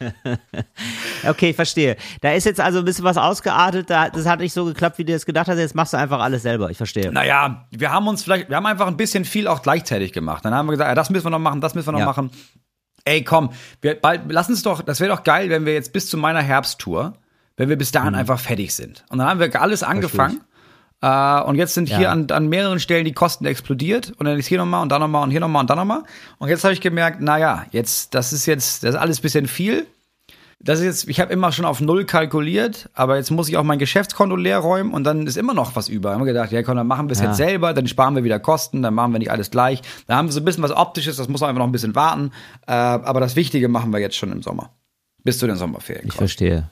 okay, 1.28 1.50
ich 1.50 1.56
verstehe. 1.56 1.96
Da 2.20 2.32
ist 2.32 2.44
jetzt 2.44 2.60
also 2.60 2.80
ein 2.80 2.84
bisschen 2.84 3.04
was 3.04 3.16
ausgeartet, 3.16 3.90
das 3.90 4.26
hat 4.26 4.40
nicht 4.40 4.52
so 4.52 4.64
geklappt, 4.64 4.98
wie 4.98 5.04
du 5.04 5.12
es 5.12 5.24
gedacht 5.24 5.48
hast, 5.48 5.58
jetzt 5.58 5.74
machst 5.74 5.92
du 5.92 5.96
einfach 5.96 6.20
alles 6.20 6.42
selber, 6.42 6.70
ich 6.70 6.76
verstehe. 6.76 7.12
Naja, 7.12 7.66
wir 7.70 7.92
haben 7.92 8.08
uns 8.08 8.24
vielleicht, 8.24 8.48
wir 8.48 8.56
haben 8.56 8.66
einfach 8.66 8.86
ein 8.86 8.96
bisschen 8.96 9.24
viel 9.24 9.46
auch 9.46 9.62
gleichzeitig 9.62 10.12
gemacht. 10.12 10.44
Dann 10.44 10.54
haben 10.54 10.66
wir 10.66 10.72
gesagt, 10.72 10.88
ja, 10.88 10.94
das 10.94 11.10
müssen 11.10 11.26
wir 11.26 11.30
noch 11.30 11.38
machen, 11.38 11.60
das 11.60 11.74
müssen 11.74 11.88
wir 11.88 11.92
noch 11.92 12.00
ja. 12.00 12.06
machen. 12.06 12.30
Ey, 13.04 13.22
komm, 13.22 13.50
wir 13.80 13.94
bald, 13.94 14.22
lass 14.28 14.48
uns 14.48 14.62
doch, 14.62 14.82
das 14.82 15.00
wäre 15.00 15.14
doch 15.14 15.24
geil, 15.24 15.50
wenn 15.50 15.66
wir 15.66 15.74
jetzt 15.74 15.92
bis 15.92 16.08
zu 16.08 16.16
meiner 16.16 16.40
Herbsttour 16.40 17.14
wenn 17.56 17.68
wir 17.68 17.76
bis 17.76 17.92
dahin 17.92 18.12
mhm. 18.12 18.18
einfach 18.18 18.38
fertig 18.38 18.74
sind. 18.74 19.04
Und 19.10 19.18
dann 19.18 19.28
haben 19.28 19.40
wir 19.40 19.60
alles 19.60 19.82
angefangen. 19.82 20.40
Äh, 21.00 21.40
und 21.42 21.56
jetzt 21.56 21.74
sind 21.74 21.88
ja. 21.88 21.98
hier 21.98 22.10
an, 22.10 22.30
an 22.30 22.48
mehreren 22.48 22.80
Stellen 22.80 23.04
die 23.04 23.12
Kosten 23.12 23.44
explodiert. 23.46 24.12
Und 24.18 24.26
dann 24.26 24.38
ist 24.38 24.46
hier 24.46 24.58
nochmal 24.58 24.82
und 24.82 24.88
dann 24.90 25.00
nochmal 25.00 25.22
und 25.22 25.30
hier 25.30 25.40
nochmal 25.40 25.60
und 25.60 25.70
dann 25.70 25.78
nochmal. 25.78 26.02
Und 26.38 26.48
jetzt 26.48 26.64
habe 26.64 26.74
ich 26.74 26.80
gemerkt, 26.80 27.20
naja, 27.20 27.66
jetzt, 27.70 28.14
das 28.14 28.32
ist 28.32 28.46
jetzt, 28.46 28.82
das 28.82 28.90
ist 28.90 29.00
alles 29.00 29.20
bisschen 29.20 29.46
viel. 29.46 29.86
Das 30.64 30.78
ist 30.78 30.84
jetzt, 30.84 31.08
ich 31.08 31.20
habe 31.20 31.30
immer 31.30 31.52
schon 31.52 31.66
auf 31.66 31.82
Null 31.82 32.06
kalkuliert, 32.06 32.88
aber 32.94 33.16
jetzt 33.16 33.30
muss 33.30 33.50
ich 33.50 33.56
auch 33.58 33.62
mein 33.64 33.78
Geschäftskonto 33.78 34.34
leer 34.34 34.58
räumen 34.58 34.94
und 34.94 35.04
dann 35.04 35.26
ist 35.26 35.36
immer 35.36 35.52
noch 35.52 35.76
was 35.76 35.88
über. 35.88 36.12
Haben 36.12 36.22
wir 36.22 36.32
gedacht, 36.32 36.52
ja 36.52 36.62
komm, 36.62 36.76
dann 36.76 36.86
machen 36.86 37.08
wir 37.08 37.12
es 37.12 37.20
ja. 37.20 37.26
jetzt 37.26 37.36
selber, 37.36 37.74
dann 37.74 37.86
sparen 37.86 38.16
wir 38.16 38.24
wieder 38.24 38.40
Kosten, 38.40 38.80
dann 38.80 38.94
machen 38.94 39.12
wir 39.12 39.18
nicht 39.18 39.30
alles 39.30 39.50
gleich. 39.50 39.82
Da 40.06 40.16
haben 40.16 40.28
wir 40.28 40.32
so 40.32 40.40
ein 40.40 40.44
bisschen 40.44 40.62
was 40.62 40.74
Optisches, 40.74 41.16
das 41.16 41.28
muss 41.28 41.42
man 41.42 41.50
einfach 41.50 41.60
noch 41.60 41.68
ein 41.68 41.72
bisschen 41.72 41.94
warten. 41.94 42.32
Äh, 42.66 42.72
aber 42.72 43.20
das 43.20 43.36
Wichtige 43.36 43.68
machen 43.68 43.92
wir 43.92 44.00
jetzt 44.00 44.16
schon 44.16 44.32
im 44.32 44.42
Sommer. 44.42 44.70
Bis 45.22 45.38
zu 45.38 45.46
den 45.46 45.56
Sommerferien. 45.56 46.08
Ich 46.08 46.14
verstehe. 46.14 46.70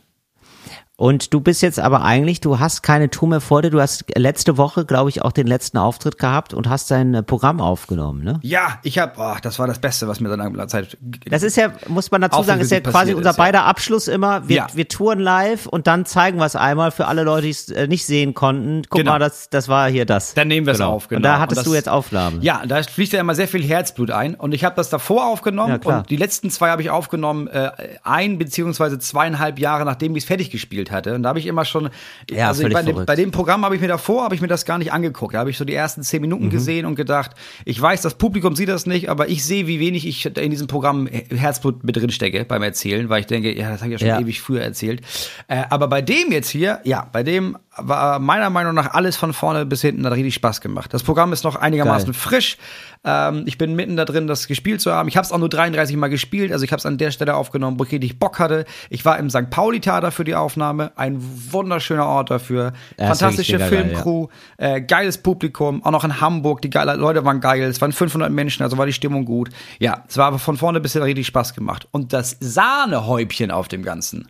Und 0.99 1.33
du 1.33 1.41
bist 1.41 1.63
jetzt 1.63 1.81
aber 1.81 2.03
eigentlich, 2.03 2.41
du 2.41 2.61
hast 2.61 2.83
keine 2.83 3.11
Tour 3.11 3.29
mehr 3.29 3.41
vor 3.41 3.61
dir. 3.63 3.71
Du 3.71 3.81
hast 3.81 4.05
letzte 4.17 4.57
Woche, 4.57 4.85
glaube 4.85 5.11
ich, 5.11 5.23
auch 5.23 5.33
den 5.33 5.49
letzten 5.49 5.79
Auftritt 5.79 6.17
gehabt 6.17 6.55
und 6.55 6.69
hast 6.69 6.93
dein 6.93 7.15
äh, 7.15 7.23
Programm 7.25 7.61
aufgenommen, 7.61 8.23
ne? 8.23 8.39
Ja, 8.43 8.79
ich 8.85 8.99
habe, 8.99 9.15
oh, 9.17 9.35
das 9.43 9.59
war 9.59 9.67
das 9.67 9.81
Beste, 9.81 10.07
was 10.07 10.21
mir 10.21 10.29
dann 10.29 10.41
in 10.47 10.55
der 10.55 10.69
Zeit. 10.69 10.99
Das 11.25 11.43
ist 11.43 11.57
ja, 11.57 11.73
muss 11.89 12.13
man 12.13 12.21
dazu 12.21 12.43
sagen, 12.43 12.61
ist 12.61 12.71
ja 12.71 12.81
quasi 12.81 13.15
unser 13.15 13.31
ist, 13.31 13.37
beider 13.37 13.61
ja. 13.61 13.65
Abschluss 13.65 14.07
immer. 14.07 14.49
Wir, 14.49 14.57
ja. 14.57 14.67
wir 14.75 14.87
touren 14.87 15.19
live 15.19 15.67
und 15.67 15.89
dann 15.89 16.07
zeigen 16.07 16.39
wir 16.39 16.47
es 16.47 16.55
einmal 16.55 16.93
für 16.93 17.07
alle 17.07 17.25
Leute, 17.25 17.47
die 17.47 17.51
es 17.51 17.69
äh, 17.71 17.89
nicht 17.89 18.07
sehen 18.07 18.35
konnten. 18.35 18.83
Guck 18.89 19.01
genau. 19.01 19.13
mal, 19.13 19.19
das, 19.19 19.49
das 19.51 19.69
war 19.69 19.91
hier 19.91 20.05
das. 20.05 20.35
Dann 20.35 20.47
nehmen 20.47 20.67
wir 20.67 20.73
es 20.73 20.79
genau. 20.79 20.93
auf, 20.93 21.09
genau. 21.09 21.17
Und 21.17 21.23
da 21.25 21.41
hattest 21.41 21.61
und 21.61 21.67
das, 21.67 21.71
du 21.73 21.75
jetzt 21.75 21.89
Aufnahmen. 21.89 22.43
Ja, 22.43 22.65
da 22.65 22.81
fließt 22.81 23.15
ja 23.15 23.21
immer 23.21 23.35
sehr 23.35 23.49
viel 23.49 23.65
Herzblut 23.65 24.13
ein. 24.13 24.37
Und 24.37 24.55
ich 24.55 24.63
habe 24.63 24.77
das 24.77 24.89
davor 24.89 25.27
aufgenommen 25.27 25.81
ja, 25.85 25.97
und 25.99 26.11
die 26.11 26.17
letzten 26.17 26.51
zwei 26.51 26.71
habe 26.71 26.83
ich 26.83 26.91
aufgenommen, 26.91 27.49
äh, 27.49 27.71
ein 28.05 28.39
beziehungsweise 28.39 29.01
zweieinhalb 29.01 29.59
Jahre, 29.59 29.85
nachdem 29.85 30.15
ich 30.15 30.23
es 30.23 30.27
fertig 30.29 30.51
gespielt 30.51 30.82
hatte. 30.91 31.15
Und 31.15 31.23
da 31.23 31.31
habe 31.31 31.39
ich 31.39 31.47
immer 31.47 31.65
schon, 31.65 31.91
ja, 32.31 32.49
also 32.49 32.69
bei 32.69 32.83
dem, 32.83 33.05
bei, 33.05 33.17
dem, 33.17 33.31
Programm 33.31 33.65
habe 33.65 33.75
ich 33.75 33.81
mir 33.81 33.89
davor, 33.89 34.25
habe 34.25 34.35
ich 34.35 34.41
mir 34.41 34.49
das 34.49 34.65
gar 34.65 34.79
nicht 34.79 34.93
angeguckt. 34.93 35.35
Da 35.35 35.39
habe 35.39 35.51
ich 35.51 35.59
so 35.59 35.65
die 35.65 35.75
ersten 35.75 36.03
zehn 36.03 36.21
Minuten 36.21 36.47
mhm. 36.47 36.51
gesehen 36.51 36.87
und 36.87 36.95
gedacht, 36.95 37.33
ich 37.65 37.81
weiß, 37.81 38.03
das 38.03 38.15
Publikum 38.15 38.57
sieht 38.57 38.69
das 38.69 38.87
nicht, 38.87 39.09
aber 39.09 39.29
ich 39.29 39.45
sehe, 39.45 39.67
wie 39.67 39.81
wenig 39.81 40.07
ich 40.07 40.25
in 40.25 40.51
diesem 40.51 40.67
Programm 40.67 41.07
Herzblut 41.07 41.85
mit 41.85 41.97
drin 41.97 42.11
stecke 42.11 42.45
beim 42.45 42.63
Erzählen, 42.63 43.09
weil 43.09 43.21
ich 43.21 43.27
denke, 43.27 43.57
ja, 43.57 43.71
das 43.71 43.81
habe 43.81 43.93
ich 43.93 44.01
ja 44.01 44.07
schon 44.07 44.09
ja. 44.09 44.21
ewig 44.21 44.41
früher 44.41 44.63
erzählt. 44.63 45.03
Äh, 45.49 45.63
aber 45.71 45.89
bei 45.89 46.03
dem 46.03 46.33
jetzt 46.33 46.51
hier, 46.51 46.81
ja, 46.85 47.09
bei 47.13 47.23
dem 47.23 47.57
war 47.77 48.19
meiner 48.19 48.51
Meinung 48.51 48.75
nach 48.75 48.93
alles 48.93 49.17
von 49.17 49.33
vorne 49.33 49.65
bis 49.65 49.81
hinten 49.81 50.05
hat 50.05 50.13
richtig 50.13 50.35
Spaß 50.35 50.61
gemacht. 50.61 50.93
Das 50.93 51.03
Programm 51.03 51.33
ist 51.33 51.45
noch 51.45 51.57
einigermaßen 51.57 52.13
Geil. 52.13 52.15
frisch. 52.15 52.59
Ähm, 53.05 53.43
ich 53.47 53.59
bin 53.59 53.75
mitten 53.75 53.97
da 53.97 54.05
drin, 54.05 54.27
das 54.27 54.47
gespielt 54.47 54.81
zu 54.81 54.93
haben. 54.93 55.09
Ich 55.09 55.17
habe 55.17 55.25
es 55.25 55.33
auch 55.33 55.39
nur 55.39 55.49
33 55.49 55.97
Mal 55.97 56.09
gespielt, 56.09 56.53
also 56.53 56.65
ich 56.65 56.73
habe 56.73 56.79
es 56.79 56.87
an 56.87 56.99
der 56.99 57.11
Stelle 57.11 57.35
aufgenommen, 57.35 57.79
wo 57.79 57.85
ich 57.85 57.93
richtig 57.93 58.19
Bock 58.19 58.39
hatte. 58.39 58.65
Ich 58.91 59.05
war 59.05 59.19
im 59.19 59.29
St. 59.29 59.51
Pauli-Theater 59.51 60.11
für 60.13 60.25
die 60.25 60.35
Aufnahme, 60.35 60.93
ein 60.97 61.19
wunderschöner 61.21 62.07
Ort 62.07 62.31
dafür. 62.31 62.73
Ja, 62.99 63.09
Fantastische 63.09 63.59
Filmcrew, 63.59 64.27
geil, 64.27 64.71
ja. 64.71 64.77
äh, 64.77 64.81
geiles 64.83 65.19
Publikum, 65.19 65.85
auch 65.85 65.91
noch 65.91 66.05
in 66.05 66.21
Hamburg, 66.21 66.63
die 66.63 66.71
geile 66.71 66.95
Leute 66.95 67.25
waren 67.25 67.41
geil, 67.41 67.63
es 67.63 67.81
waren 67.81 67.93
500 67.93 68.31
Menschen, 68.31 68.63
also 68.63 68.79
war 68.79 68.87
die 68.87 68.93
Stimmung 68.93 69.25
gut. 69.25 69.51
Ja, 69.79 70.05
es 70.09 70.17
war 70.17 70.27
aber 70.27 70.39
von 70.39 70.57
vorne 70.57 70.81
bis 70.81 70.93
hin 70.93 71.03
richtig 71.03 71.27
Spaß 71.27 71.55
gemacht. 71.55 71.89
Und 71.91 72.13
das 72.13 72.37
Sahnehäubchen 72.41 73.51
auf 73.51 73.69
dem 73.69 73.83
Ganzen 73.83 74.29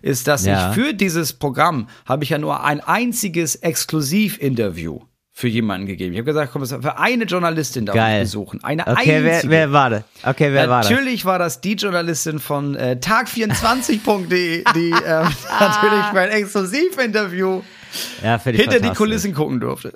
ist, 0.00 0.28
dass 0.28 0.44
ja. 0.44 0.68
ich 0.68 0.74
für 0.74 0.94
dieses 0.94 1.32
Programm 1.32 1.88
habe 2.06 2.24
ich 2.24 2.30
ja 2.30 2.38
nur 2.38 2.62
ein 2.62 2.80
einziges 2.80 3.56
Exklusivinterview 3.56 5.00
für 5.34 5.48
jemanden 5.48 5.86
gegeben. 5.86 6.12
Ich 6.12 6.18
habe 6.18 6.26
gesagt, 6.26 6.52
komm, 6.52 6.66
für 6.66 6.98
eine 6.98 7.24
Journalistin 7.24 7.86
darf 7.86 7.96
Geil. 7.96 8.18
ich 8.18 8.28
besuchen. 8.28 8.62
Eine 8.62 8.82
okay, 8.82 9.16
einzige. 9.16 9.24
Wer, 9.24 9.42
wer 9.50 9.72
war 9.72 9.90
das? 9.90 10.02
Okay, 10.22 10.52
wer 10.52 10.68
war 10.68 10.82
das? 10.82 10.90
Natürlich 10.90 11.24
war 11.24 11.38
das 11.38 11.60
die 11.62 11.72
Journalistin 11.72 12.38
von 12.38 12.74
äh, 12.74 12.98
tag24.de, 13.00 14.64
die 14.74 14.90
äh, 14.90 14.94
natürlich 15.60 16.12
mein 16.12 16.28
Exklusivinterview 16.28 17.62
ja, 18.22 18.38
hinter 18.38 18.80
die 18.80 18.90
Kulissen 18.90 19.34
gucken 19.34 19.58
durfte. 19.60 19.94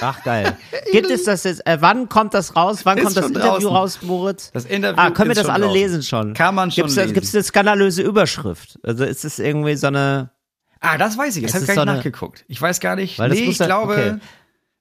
Ach 0.00 0.22
geil. 0.22 0.56
Gibt 0.92 1.10
es 1.10 1.24
das 1.24 1.44
jetzt? 1.44 1.66
Äh, 1.66 1.78
wann 1.80 2.08
kommt 2.08 2.34
das 2.34 2.56
raus? 2.56 2.80
Wann 2.84 2.98
ist 2.98 3.04
kommt 3.04 3.16
das 3.16 3.26
Interview 3.26 3.48
draußen. 3.48 3.68
raus, 3.68 3.98
Moritz? 4.02 4.50
Das 4.52 4.64
Interview. 4.64 5.00
Ah, 5.00 5.10
können 5.10 5.30
wir 5.30 5.34
das 5.34 5.48
alle 5.48 5.66
draußen. 5.66 5.80
lesen 5.80 6.02
schon? 6.02 6.34
Kann 6.34 6.54
man 6.54 6.70
schon. 6.70 6.86
Gibt 6.86 7.24
es 7.24 7.34
eine 7.34 7.42
skandalöse 7.42 8.02
Überschrift? 8.02 8.78
Also 8.82 9.04
ist 9.04 9.24
es 9.24 9.38
irgendwie 9.38 9.76
so 9.76 9.86
eine 9.88 10.30
Ah, 10.80 10.98
das 10.98 11.16
weiß 11.16 11.36
ich. 11.36 11.44
Das 11.44 11.54
habe 11.54 11.64
ich 11.64 11.68
gar 11.68 11.84
nicht 11.84 11.90
so 11.90 11.96
nachgeguckt. 11.96 12.44
Ich 12.48 12.60
weiß 12.60 12.80
gar 12.80 12.96
nicht. 12.96 13.18
Weil 13.18 13.30
nee, 13.30 13.40
ich 13.40 13.58
glaube, 13.58 13.92
okay. 13.94 14.16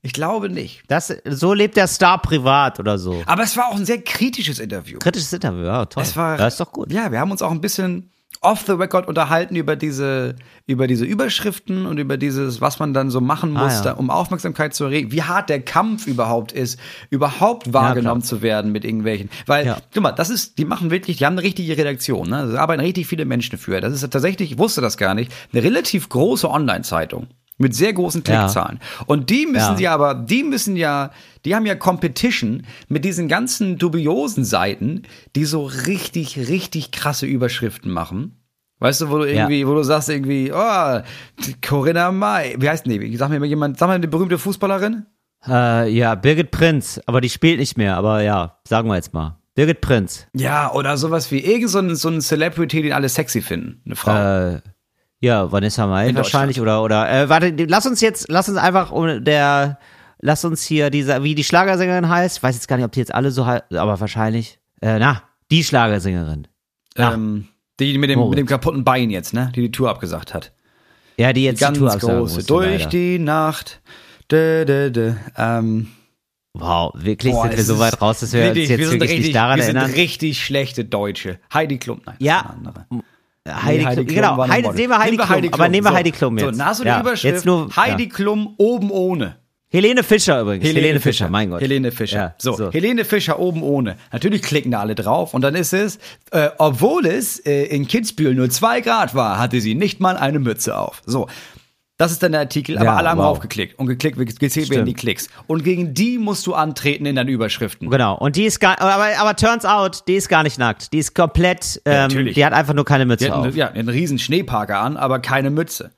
ich 0.02 0.14
glaube 0.14 0.50
nicht. 0.50 0.84
Das, 0.88 1.14
so 1.26 1.54
lebt 1.54 1.78
der 1.78 1.88
Star 1.88 2.22
privat 2.22 2.80
oder 2.80 2.98
so. 2.98 3.24
Aber 3.26 3.44
es 3.44 3.56
war 3.58 3.70
auch 3.70 3.76
ein 3.76 3.86
sehr 3.86 4.02
kritisches 4.02 4.60
Interview. 4.60 5.00
Kritisches 5.00 5.32
Interview, 5.34 5.64
ja, 5.64 5.86
toll. 5.86 6.04
Es 6.04 6.16
war, 6.16 6.38
das 6.38 6.56
ist 6.56 6.60
doch 6.60 6.72
gut. 6.72 6.92
Ja, 6.92 7.12
wir 7.12 7.20
haben 7.20 7.32
uns 7.32 7.42
auch 7.42 7.52
ein 7.52 7.62
bisschen 7.62 8.12
off 8.42 8.64
the 8.66 8.74
record 8.74 9.08
unterhalten 9.08 9.56
über 9.56 9.76
diese, 9.76 10.36
über 10.68 10.88
diese 10.88 11.06
Überschriften 11.06 11.86
und 11.86 11.98
über 11.98 12.18
dieses, 12.18 12.62
was 12.62 12.80
man 12.80 12.94
dann 12.94 13.10
so 13.10 13.22
machen 13.22 13.56
ah, 13.58 13.64
muss, 13.64 13.74
ah, 13.74 13.78
ja. 13.78 13.84
da, 13.84 13.92
um 13.94 14.10
Aufmerksamkeit 14.10 14.74
zu 14.74 14.86
erregen, 14.86 15.12
wie 15.12 15.24
hart 15.24 15.50
der 15.50 15.62
Kampf 15.62 16.08
überhaupt 16.08 16.52
ist, 16.52 16.80
überhaupt 17.10 17.74
wahrgenommen 17.74 18.22
ja, 18.22 18.28
zu 18.28 18.42
werden 18.42 18.72
mit 18.72 18.86
irgendwelchen. 18.86 19.30
Weil, 19.46 19.66
ja. 19.66 19.78
guck 19.94 20.04
mal, 20.04 20.12
das 20.12 20.30
ist, 20.30 20.58
die 20.58 20.66
machen 20.66 20.92
wirklich, 20.92 21.18
die 21.18 21.26
haben 21.26 21.34
eine 21.34 21.44
richtige 21.44 21.78
Redaktion, 21.78 22.30
ne? 22.30 22.52
Da 22.54 22.60
arbeiten 22.60 22.82
richtig 22.82 23.08
viele 23.08 23.26
Menschen 23.26 23.52
dafür. 23.52 23.82
Das 23.82 23.94
ist 23.94 24.10
tatsächlich, 24.10 24.52
ich 24.54 24.58
wusste 24.58 24.82
das 24.82 24.98
gar 24.98 25.14
nicht, 25.14 25.32
eine 25.54 25.64
relativ 25.64 26.10
große 26.10 26.50
Online-Zeitung. 26.50 27.28
Mit 27.58 27.74
sehr 27.74 27.94
großen 27.94 28.24
Klickzahlen. 28.24 28.80
Ja. 28.82 29.06
Und 29.06 29.30
die 29.30 29.46
müssen 29.46 29.72
ja. 29.72 29.78
sie 29.78 29.88
aber, 29.88 30.14
die 30.14 30.44
müssen 30.44 30.76
ja, 30.76 31.12
die 31.46 31.56
haben 31.56 31.66
ja 31.66 31.76
Competition 31.76 32.64
mit 32.90 33.06
diesen 33.06 33.30
ganzen 33.30 33.78
dubiosen 33.78 34.44
Seiten, 34.44 35.04
die 35.38 35.46
so 35.46 35.64
richtig, 35.64 36.50
richtig 36.50 36.92
krasse 36.92 37.26
Überschriften 37.26 37.92
machen. 37.92 38.42
Weißt 38.80 39.02
du, 39.02 39.10
wo 39.10 39.20
du 39.20 39.24
irgendwie, 39.24 39.62
ja. 39.62 39.68
wo 39.68 39.74
du 39.74 39.84
sagst 39.84 40.10
irgendwie, 40.10 40.52
oh, 40.54 41.02
Corinna 41.66 42.12
May, 42.12 42.56
wie 42.60 42.70
heißt 42.70 42.86
die? 42.86 43.16
Sag 43.16 43.30
mir 43.30 43.40
mal 43.40 43.46
jemand, 43.46 43.78
sag 43.78 43.88
mal 43.88 43.94
eine 43.94 44.08
berühmte 44.10 44.38
Fußballerin? 44.38 45.06
Äh, 45.48 45.90
ja, 45.92 46.16
Birgit 46.16 46.52
Prinz, 46.52 47.00
aber 47.06 47.22
die 47.22 47.30
spielt 47.30 47.60
nicht 47.60 47.78
mehr, 47.78 47.96
aber 47.96 48.22
ja, 48.22 48.60
sagen 48.68 48.90
wir 48.90 48.96
jetzt 48.96 49.14
mal. 49.14 49.40
Birgit 49.54 49.80
Prinz. 49.80 50.28
Ja, 50.34 50.74
oder 50.74 50.98
sowas 50.98 51.32
wie 51.32 51.40
irgend 51.40 51.70
so 51.70 51.80
ein, 51.80 51.96
so 51.96 52.10
ein 52.10 52.20
Celebrity, 52.20 52.82
den 52.82 52.92
alle 52.92 53.08
sexy 53.08 53.42
finden, 53.42 53.82
eine 53.86 53.96
Frau. 53.96 54.56
Äh, 54.56 54.62
ja, 55.22 55.52
Vanessa 55.52 55.88
Mai 55.88 56.14
wahrscheinlich 56.16 56.60
oder 56.62 56.84
oder 56.84 57.10
äh, 57.12 57.30
warte, 57.30 57.54
lass 57.68 57.86
uns 57.86 58.02
jetzt, 58.02 58.28
lass 58.30 58.48
uns 58.50 58.58
einfach 58.58 58.92
um 58.92 59.24
der, 59.24 59.80
lass 60.20 60.46
uns 60.46 60.64
hier 60.64 60.90
diese, 60.90 61.24
wie 61.24 61.36
die 61.36 61.44
Schlagersängerin 61.44 62.08
heißt. 62.10 62.38
Ich 62.38 62.44
weiß 62.44 62.56
jetzt 62.56 62.68
gar 62.68 62.76
nicht, 62.78 62.86
ob 62.86 62.92
die 62.92 63.00
jetzt 63.00 63.14
alle 63.14 63.32
so 63.32 63.46
heißt, 63.46 63.74
aber 63.74 64.00
wahrscheinlich. 64.00 64.60
Äh, 64.82 65.00
na, 65.00 65.24
die 65.52 65.64
Schlagersängerin. 65.64 66.48
Ähm, 66.98 67.48
die 67.80 67.98
mit 67.98 68.10
dem, 68.10 68.30
mit 68.30 68.38
dem 68.38 68.46
kaputten 68.48 68.84
Bein 68.84 69.10
jetzt, 69.10 69.34
ne? 69.34 69.52
Die 69.56 69.62
die 69.62 69.72
Tour 69.72 69.90
abgesagt 69.90 70.34
hat. 70.34 70.54
Ja, 71.18 71.34
die 71.34 71.44
jetzt 71.46 71.60
die, 71.62 71.64
ganz 71.66 71.78
die 71.78 72.00
Tour 72.00 72.10
große. 72.12 72.36
musste, 72.36 72.44
Durch 72.46 72.80
leider. 72.80 72.90
die 72.90 73.20
Nacht. 73.20 73.82
Dä, 74.32 74.66
dä, 74.66 74.90
dä. 74.92 75.16
Ähm, 75.38 75.88
Wow, 76.58 76.94
wirklich 76.96 77.34
boah, 77.34 77.48
sind 77.48 77.58
wir 77.58 77.64
so 77.66 77.80
weit 77.80 78.02
raus, 78.02 78.22
dass 78.22 78.32
wir 78.32 78.40
uns 78.48 78.52
richtig- 78.52 78.70
jetzt 78.70 78.80
wir 78.80 78.88
wirklich 78.92 79.10
richtig, 79.12 79.26
nicht 79.26 79.36
daran 79.36 79.58
wir 79.58 79.66
erinnern. 79.66 79.88
sind 79.88 79.98
richtig 79.98 80.42
schlechte 80.42 80.86
Deutsche. 80.86 81.38
Heidi 81.54 81.78
Klum, 81.80 82.00
nein, 82.06 82.16
Ja. 82.20 82.56
andere. 82.58 82.86
Heidi, 83.48 83.78
Nee, 83.86 83.94
Klum, 83.94 84.06
Klum 84.06 84.16
genau, 84.16 84.38
war 84.38 84.46
eine 84.46 84.54
Heidi, 84.54 84.64
Model. 84.68 84.78
nehmen 84.80 84.90
wir 84.94 85.00
Heidi, 85.00 85.18
Klum, 85.18 85.54
aber 85.54 85.70
nehmen 85.70 85.86
wir 85.86 85.90
So. 85.92 85.96
Heidi 85.98 86.12
Klum 86.12 86.38
jetzt. 86.38 86.46
So, 86.46 86.52
dann 86.52 86.66
hast 86.66 86.80
du 86.80 86.84
die 86.84 86.90
ja, 86.90 87.00
Überschrift. 87.00 87.36
Jetzt 87.36 87.46
nur, 87.46 87.76
Heidi 87.76 88.04
ja. 88.04 88.10
Klum 88.10 88.54
oben 88.58 88.92
ohne. 88.92 89.36
Helene 89.70 90.04
Fischer 90.04 90.42
übrigens. 90.42 90.66
Helene, 90.66 91.00
Fischer, 91.02 91.28
mein 91.28 91.50
Gott. 91.50 91.60
Helene 91.62 91.92
Fischer. 91.92 92.18
Ja, 92.18 92.36
so, 92.38 92.54
so. 92.54 92.72
Helene 92.72 93.04
Fischer 93.04 93.40
oben 93.40 93.62
ohne. 93.62 93.98
Natürlich 94.14 94.42
klicken 94.42 94.72
da 94.72 94.80
alle 94.80 94.96
drauf 94.96 95.34
und 95.34 95.42
dann 95.42 95.54
ist 95.54 95.74
es, 95.74 96.00
äh, 96.32 96.50
obwohl 96.60 97.06
es 97.06 97.40
äh, 97.40 97.66
in 97.66 97.86
Kitzbühel 97.88 98.36
nur 98.36 98.50
zwei 98.50 98.80
Grad 98.80 99.16
war, 99.16 99.38
hatte 99.38 99.60
sie 99.60 99.76
nicht 99.76 100.00
mal 100.00 100.16
eine 100.16 100.40
Mütze 100.40 100.78
auf. 100.78 101.02
So. 101.06 101.28
Das 101.98 102.12
ist 102.12 102.22
dann 102.22 102.34
der 102.34 102.42
Artikel, 102.42 102.78
aber 102.78 102.86
Ja, 102.88 102.96
alle 102.98 103.10
haben 103.10 103.18
wow. 103.20 103.28
draufgeklickt 103.28 103.80
und 103.80 103.88
geklickt, 103.88 104.18
gezählt 104.40 104.70
werden 104.70 104.86
die 104.86 104.94
Klicks. 104.94 105.30
Und 105.48 105.64
gegen 105.64 105.94
die 105.94 106.18
musst 106.18 106.46
du 106.46 106.54
antreten 106.54 107.06
in 107.06 107.16
deinen 107.16 107.30
Überschriften. 107.30 107.90
Genau. 107.90 108.18
Und 108.18 108.36
die 108.36 108.44
ist 108.44 108.60
gar, 108.60 108.82
aber, 108.82 109.18
aber 109.18 109.36
turns 109.38 109.64
out, 109.64 110.04
die 110.08 110.16
ist 110.16 110.28
gar 110.28 110.44
nicht 110.44 110.60
nackt. 110.60 110.92
Die 110.92 110.98
ist 110.98 111.16
komplett, 111.16 111.82
Ja, 111.88 111.94
ähm, 111.94 112.02
natürlich. 112.10 112.36
die 112.36 112.46
hat 112.46 112.52
einfach 112.52 112.74
nur 112.74 112.84
keine 112.84 113.06
Mütze 113.06 113.26
Die 113.26 113.32
hatten 113.32 113.48
auf. 113.48 113.56
ja, 113.56 113.70
einen 113.70 113.88
riesen 113.88 114.20
Schneeparker 114.20 114.78
an, 114.80 114.98
aber 114.98 115.20
keine 115.20 115.50
Mütze. 115.52 115.92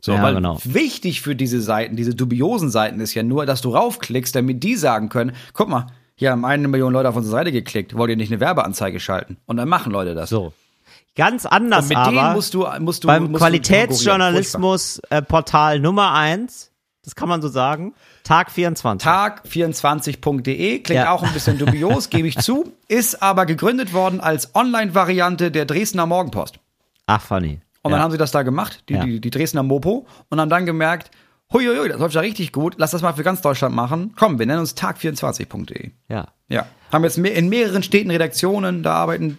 So, 0.00 0.12
Ja, 0.12 0.22
weil 0.22 0.34
genau. 0.36 0.58
wichtig 0.64 1.20
für 1.20 1.36
diese 1.36 1.60
Seiten, 1.60 1.94
diese 1.96 2.14
dubiosen 2.14 2.70
Seiten 2.70 2.98
ist 3.00 3.12
ja 3.14 3.22
nur, 3.22 3.44
dass 3.44 3.60
du 3.60 3.70
raufklickst, 3.70 4.34
damit 4.34 4.62
die 4.64 4.76
sagen 4.76 5.10
können, 5.10 5.32
guck 5.52 5.68
mal, 5.68 5.88
hier 6.14 6.30
haben 6.30 6.44
eine 6.46 6.68
Million 6.68 6.92
Leute 6.92 7.08
auf 7.08 7.16
unsere 7.16 7.32
Seite 7.32 7.52
geklickt, 7.52 7.94
wollt 7.96 8.08
ihr 8.10 8.16
nicht 8.16 8.32
eine 8.32 8.40
Werbeanzeige 8.40 8.98
schalten? 8.98 9.36
Und 9.44 9.58
dann 9.58 9.68
machen 9.68 9.92
Leute 9.92 10.14
das. 10.14 10.30
So. 10.30 10.54
Ganz 11.18 11.44
anders 11.46 11.82
Und 11.82 11.88
mit 11.90 11.98
aber. 11.98 12.10
denen 12.12 12.32
musst 12.32 12.54
du, 12.54 12.66
musst 12.78 13.02
du 13.04 13.08
beim 13.08 13.32
Qualitätsjournalismus 13.34 15.00
äh, 15.10 15.20
Portal 15.20 15.80
Nummer 15.80 16.14
eins, 16.14 16.70
das 17.04 17.14
kann 17.16 17.28
man 17.28 17.42
so 17.42 17.48
sagen, 17.48 17.92
Tag 18.22 18.50
24. 18.52 19.06
Tag24.de 19.06 20.78
klingt 20.80 20.90
Ja. 21.02 21.10
auch 21.10 21.22
ein 21.22 21.32
bisschen 21.32 21.58
dubios, 21.58 22.08
gebe 22.10 22.28
ich 22.28 22.38
zu, 22.38 22.72
ist 22.86 23.22
aber 23.22 23.46
gegründet 23.46 23.92
worden 23.92 24.20
als 24.20 24.54
Online-Variante 24.54 25.50
der 25.50 25.64
Dresdner 25.66 26.06
Morgenpost. 26.06 26.60
Ach, 27.06 27.20
funny. 27.20 27.60
Und 27.82 27.90
ja. 27.90 27.96
dann 27.96 28.04
haben 28.04 28.10
sie 28.12 28.18
das 28.18 28.30
da 28.30 28.42
gemacht, 28.42 28.84
die, 28.88 28.94
Ja. 28.94 29.04
die, 29.04 29.20
die 29.20 29.30
Dresdner 29.30 29.62
Mopo, 29.62 30.06
und 30.28 30.40
haben 30.40 30.50
dann 30.50 30.66
gemerkt, 30.66 31.10
huiuiui, 31.52 31.88
das 31.88 31.98
läuft 31.98 32.14
ja 32.14 32.20
richtig 32.20 32.52
gut, 32.52 32.74
lass 32.78 32.90
das 32.92 33.02
mal 33.02 33.14
für 33.14 33.22
ganz 33.24 33.40
Deutschland 33.40 33.74
machen. 33.74 34.12
Komm, 34.16 34.38
wir 34.38 34.46
nennen 34.46 34.60
uns 34.60 34.76
tag24.de. 34.76 35.90
ja. 36.08 36.28
Ja. 36.50 36.66
Haben 36.90 37.04
jetzt 37.04 37.18
in 37.18 37.48
mehreren 37.50 37.82
Städten 37.82 38.10
Redaktionen, 38.10 38.82
da 38.82 38.94
arbeiten 38.94 39.38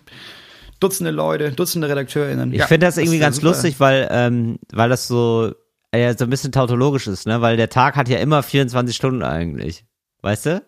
Dutzende 0.80 1.12
Leute, 1.12 1.52
Dutzende 1.52 1.90
RedakteurInnen. 1.90 2.54
Ich 2.54 2.60
ja, 2.60 2.68
finde 2.68 2.86
das 2.88 2.98
irgendwie 2.98 3.20
ganz 3.20 3.38
super. 3.38 3.50
lustig, 3.50 3.80
weil, 3.80 4.08
ähm, 4.12 4.60
weil 4.72 4.90
das 4.90 5.08
so, 5.08 5.52
äh, 5.92 6.16
so 6.18 6.24
ein 6.24 6.30
bisschen 6.30 6.52
tautologisch 6.52 7.08
ist, 7.08 7.28
ne? 7.28 7.42
Weil 7.42 7.58
der 7.58 7.70
Tag 7.70 7.96
hat 7.96 8.08
ja 8.10 8.18
immer 8.20 8.44
24 8.44 8.96
Stunden 8.96 9.24
eigentlich. 9.24 9.86
Weißt 10.22 10.46
du? 10.46 10.62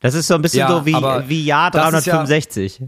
Das 0.00 0.14
ist 0.14 0.28
so 0.28 0.34
ein 0.34 0.42
bisschen 0.42 0.60
Ja, 0.60 0.68
so 0.68 0.86
wie, 0.86 0.94
wie 0.94 1.44
Jahr 1.44 1.70
das 1.70 1.92
ist 1.94 2.06
ja- 2.06 2.14
365. 2.14 2.82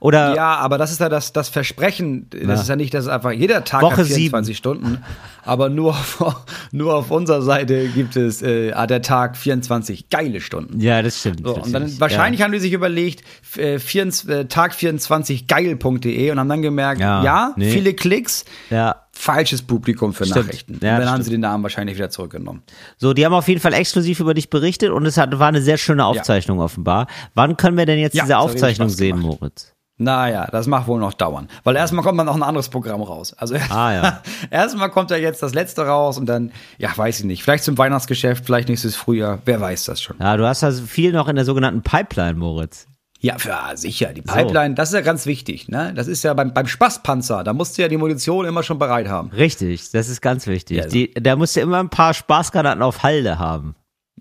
Oder 0.00 0.34
Ja, 0.34 0.56
aber 0.56 0.78
das 0.78 0.90
ist 0.92 1.00
ja 1.00 1.08
das, 1.08 1.32
das 1.32 1.48
Versprechen. 1.48 2.28
Das 2.30 2.42
Ja. 2.42 2.54
ist 2.54 2.68
ja 2.68 2.76
nicht, 2.76 2.94
dass 2.94 3.04
es 3.04 3.10
einfach 3.10 3.32
jeder 3.32 3.64
Tag 3.64 3.82
Woche 3.82 3.98
hat 3.98 4.06
24 4.06 4.56
Stunden. 4.56 5.02
Aber 5.44 5.68
nur 5.68 5.90
auf, 5.90 6.44
nur 6.72 6.94
auf 6.94 7.10
unserer 7.10 7.42
Seite 7.42 7.88
gibt 7.88 8.16
es 8.16 8.40
äh, 8.42 8.70
der 8.86 9.02
Tag 9.02 9.36
24 9.36 10.08
geile 10.08 10.40
Stunden. 10.40 10.80
ja, 10.80 11.02
das 11.02 11.18
stimmt. 11.20 11.40
So, 11.44 11.56
und 11.56 11.72
dann 11.72 12.00
wahrscheinlich 12.00 12.42
haben 12.42 12.52
die 12.52 12.58
sich 12.60 12.72
überlegt, 12.72 13.22
äh, 13.56 13.78
24, 13.78 14.30
äh, 14.30 14.40
tag24geil.de 14.42 16.30
und 16.30 16.38
haben 16.38 16.48
dann 16.48 16.62
gemerkt, 16.62 17.00
ja, 17.00 17.22
Ja, 17.22 17.52
nee. 17.56 17.70
viele 17.70 17.94
Klicks, 17.94 18.44
ja. 18.70 18.96
Ja. 19.16 19.20
falsches 19.22 19.62
Publikum 19.62 20.12
für 20.12 20.24
Stimmt. 20.24 20.46
Nachrichten. 20.46 20.72
Ja, 20.82 20.98
dann 20.98 21.06
haben 21.08 21.14
stimmt. 21.14 21.24
sie 21.24 21.30
den 21.32 21.40
Namen 21.40 21.62
wahrscheinlich 21.62 21.96
wieder 21.96 22.10
zurückgenommen. 22.10 22.62
So, 22.96 23.12
die 23.14 23.24
haben 23.24 23.32
auf 23.34 23.48
jeden 23.48 23.60
Fall 23.60 23.72
exklusiv 23.74 24.20
über 24.20 24.34
dich 24.34 24.50
berichtet 24.50 24.90
und 24.90 25.06
es 25.06 25.16
hat, 25.16 25.38
war 25.38 25.48
eine 25.48 25.62
sehr 25.62 25.78
schöne 25.78 26.04
Aufzeichnung 26.04 26.60
offenbar. 26.60 27.06
Wann 27.34 27.56
können 27.56 27.76
wir 27.76 27.86
denn 27.86 27.98
jetzt 27.98 28.14
Ja, 28.14 28.24
diese 28.24 28.38
Aufzeichnung 28.38 28.88
sehen, 28.88 29.20
gemacht. 29.20 29.40
Moritz? 29.40 29.70
Naja, 29.96 30.48
das 30.50 30.66
mag 30.66 30.88
wohl 30.88 30.98
noch 30.98 31.12
dauern. 31.12 31.46
Weil 31.62 31.76
erstmal 31.76 32.02
kommt 32.02 32.18
dann 32.18 32.26
noch 32.26 32.34
ein 32.34 32.42
anderes 32.42 32.68
Programm 32.68 33.00
raus. 33.02 33.32
Also 33.32 33.54
Ah, 33.70 33.92
ja. 33.92 34.22
erstmal 34.50 34.90
kommt 34.90 35.12
ja 35.12 35.16
jetzt 35.16 35.40
das 35.40 35.54
letzte 35.54 35.86
raus 35.86 36.18
und 36.18 36.26
dann, 36.26 36.50
ja, 36.78 36.90
weiß 36.96 37.20
ich 37.20 37.24
nicht. 37.24 37.44
Vielleicht 37.44 37.62
zum 37.62 37.78
Weihnachtsgeschäft, 37.78 38.44
vielleicht 38.44 38.68
nächstes 38.68 38.96
Frühjahr. 38.96 39.38
Wer 39.44 39.60
weiß 39.60 39.84
das 39.84 40.02
schon. 40.02 40.16
Ja, 40.18 40.36
du 40.36 40.44
hast 40.48 40.64
also 40.64 40.84
viel 40.84 41.12
noch 41.12 41.28
in 41.28 41.36
der 41.36 41.44
sogenannten 41.44 41.82
Pipeline, 41.82 42.34
Moritz. 42.34 42.88
Ja, 43.24 43.38
für, 43.38 43.48
ja, 43.48 43.76
sicher. 43.76 44.12
Die 44.12 44.20
Pipeline, 44.22 44.74
das 44.74 44.90
ist 44.90 44.94
ja 44.94 45.00
ganz 45.00 45.24
wichtig. 45.24 45.68
Ne? 45.68 45.92
Das 45.94 46.08
ist 46.08 46.22
ja 46.24 46.34
beim, 46.34 46.52
beim 46.52 46.66
Spaßpanzer. 46.66 47.42
Da 47.42 47.52
musst 47.54 47.78
du 47.78 47.82
ja 47.82 47.88
die 47.88 47.96
Munition 47.96 48.44
immer 48.44 48.62
schon 48.62 48.78
bereit 48.78 49.08
haben. 49.08 49.30
Richtig, 49.30 49.90
das 49.92 50.08
ist 50.10 50.20
ganz 50.20 50.46
wichtig. 50.46 50.76
Ja, 50.76 50.82
also- 50.84 50.92
die, 50.94 51.14
da 51.14 51.34
musst 51.34 51.56
du 51.56 51.60
immer 51.60 51.78
ein 51.80 51.88
paar 51.88 52.12
Spaßgranaten 52.12 52.82
auf 52.82 53.02
Halde 53.02 53.38
haben. 53.38 53.76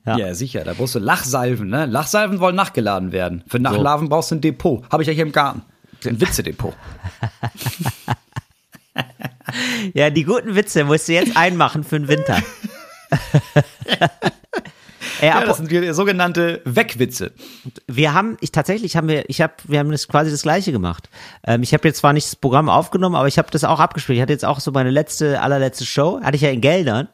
Ja. 0.05 0.17
Ja. 0.17 0.33
sicher. 0.33 0.63
Da 0.63 0.73
brauchst 0.73 0.95
du 0.95 0.99
Lachsalven. 0.99 1.69
Ne? 1.69 1.85
Lachsalven 1.85 2.39
wollen 2.39 2.55
nachgeladen 2.55 3.11
werden. 3.11 3.43
Für 3.47 3.59
Nachladen 3.59 4.07
brauchst 4.09 4.31
du 4.31 4.35
ein 4.35 4.41
Depot. 4.41 4.83
Habe 4.91 5.03
ich 5.03 5.07
ja 5.07 5.13
hier 5.13 5.23
im 5.25 5.31
Garten. 5.31 5.61
Ein 6.05 6.19
Witzedepot. 6.21 6.73
Ja, 9.93 10.09
die 10.09 10.23
guten 10.23 10.55
Witze 10.55 10.83
musst 10.83 11.07
du 11.07 11.13
jetzt 11.13 11.37
einmachen 11.37 11.83
für 11.83 11.99
den 11.99 12.07
Winter. 12.07 12.41
Ey, 15.23 15.29
Ja, 15.29 15.45
das 15.45 15.57
sind 15.57 15.71
die 15.71 15.93
sogenannte 15.93 16.61
Wegwitze. 16.65 17.31
wir 17.87 18.13
haben, 18.13 18.35
ich 18.41 18.51
tatsächlich 18.51 18.97
haben 18.97 19.07
wir, 19.07 19.29
ich 19.29 19.39
habe, 19.39 19.53
wir 19.63 19.79
haben 19.79 19.89
das 19.89 20.09
quasi 20.09 20.31
das 20.31 20.41
gleiche 20.41 20.73
gemacht. 20.73 21.09
Ähm, 21.47 21.63
ich 21.63 21.73
habe 21.73 21.87
jetzt 21.87 21.99
zwar 21.99 22.11
nicht 22.11 22.27
das 22.27 22.35
Programm 22.35 22.67
aufgenommen, 22.67 23.15
aber 23.15 23.29
ich 23.29 23.37
habe 23.37 23.49
das 23.49 23.63
auch 23.63 23.79
abgespielt. 23.79 24.17
Ich 24.17 24.21
hatte 24.21 24.33
jetzt 24.33 24.43
auch 24.43 24.59
so 24.59 24.71
meine 24.71 24.89
letzte, 24.89 25.39
allerletzte 25.39 25.85
Show, 25.85 26.19
hatte 26.21 26.35
ich 26.35 26.41
ja 26.41 26.49
in 26.49 26.59
Geldern. 26.59 27.07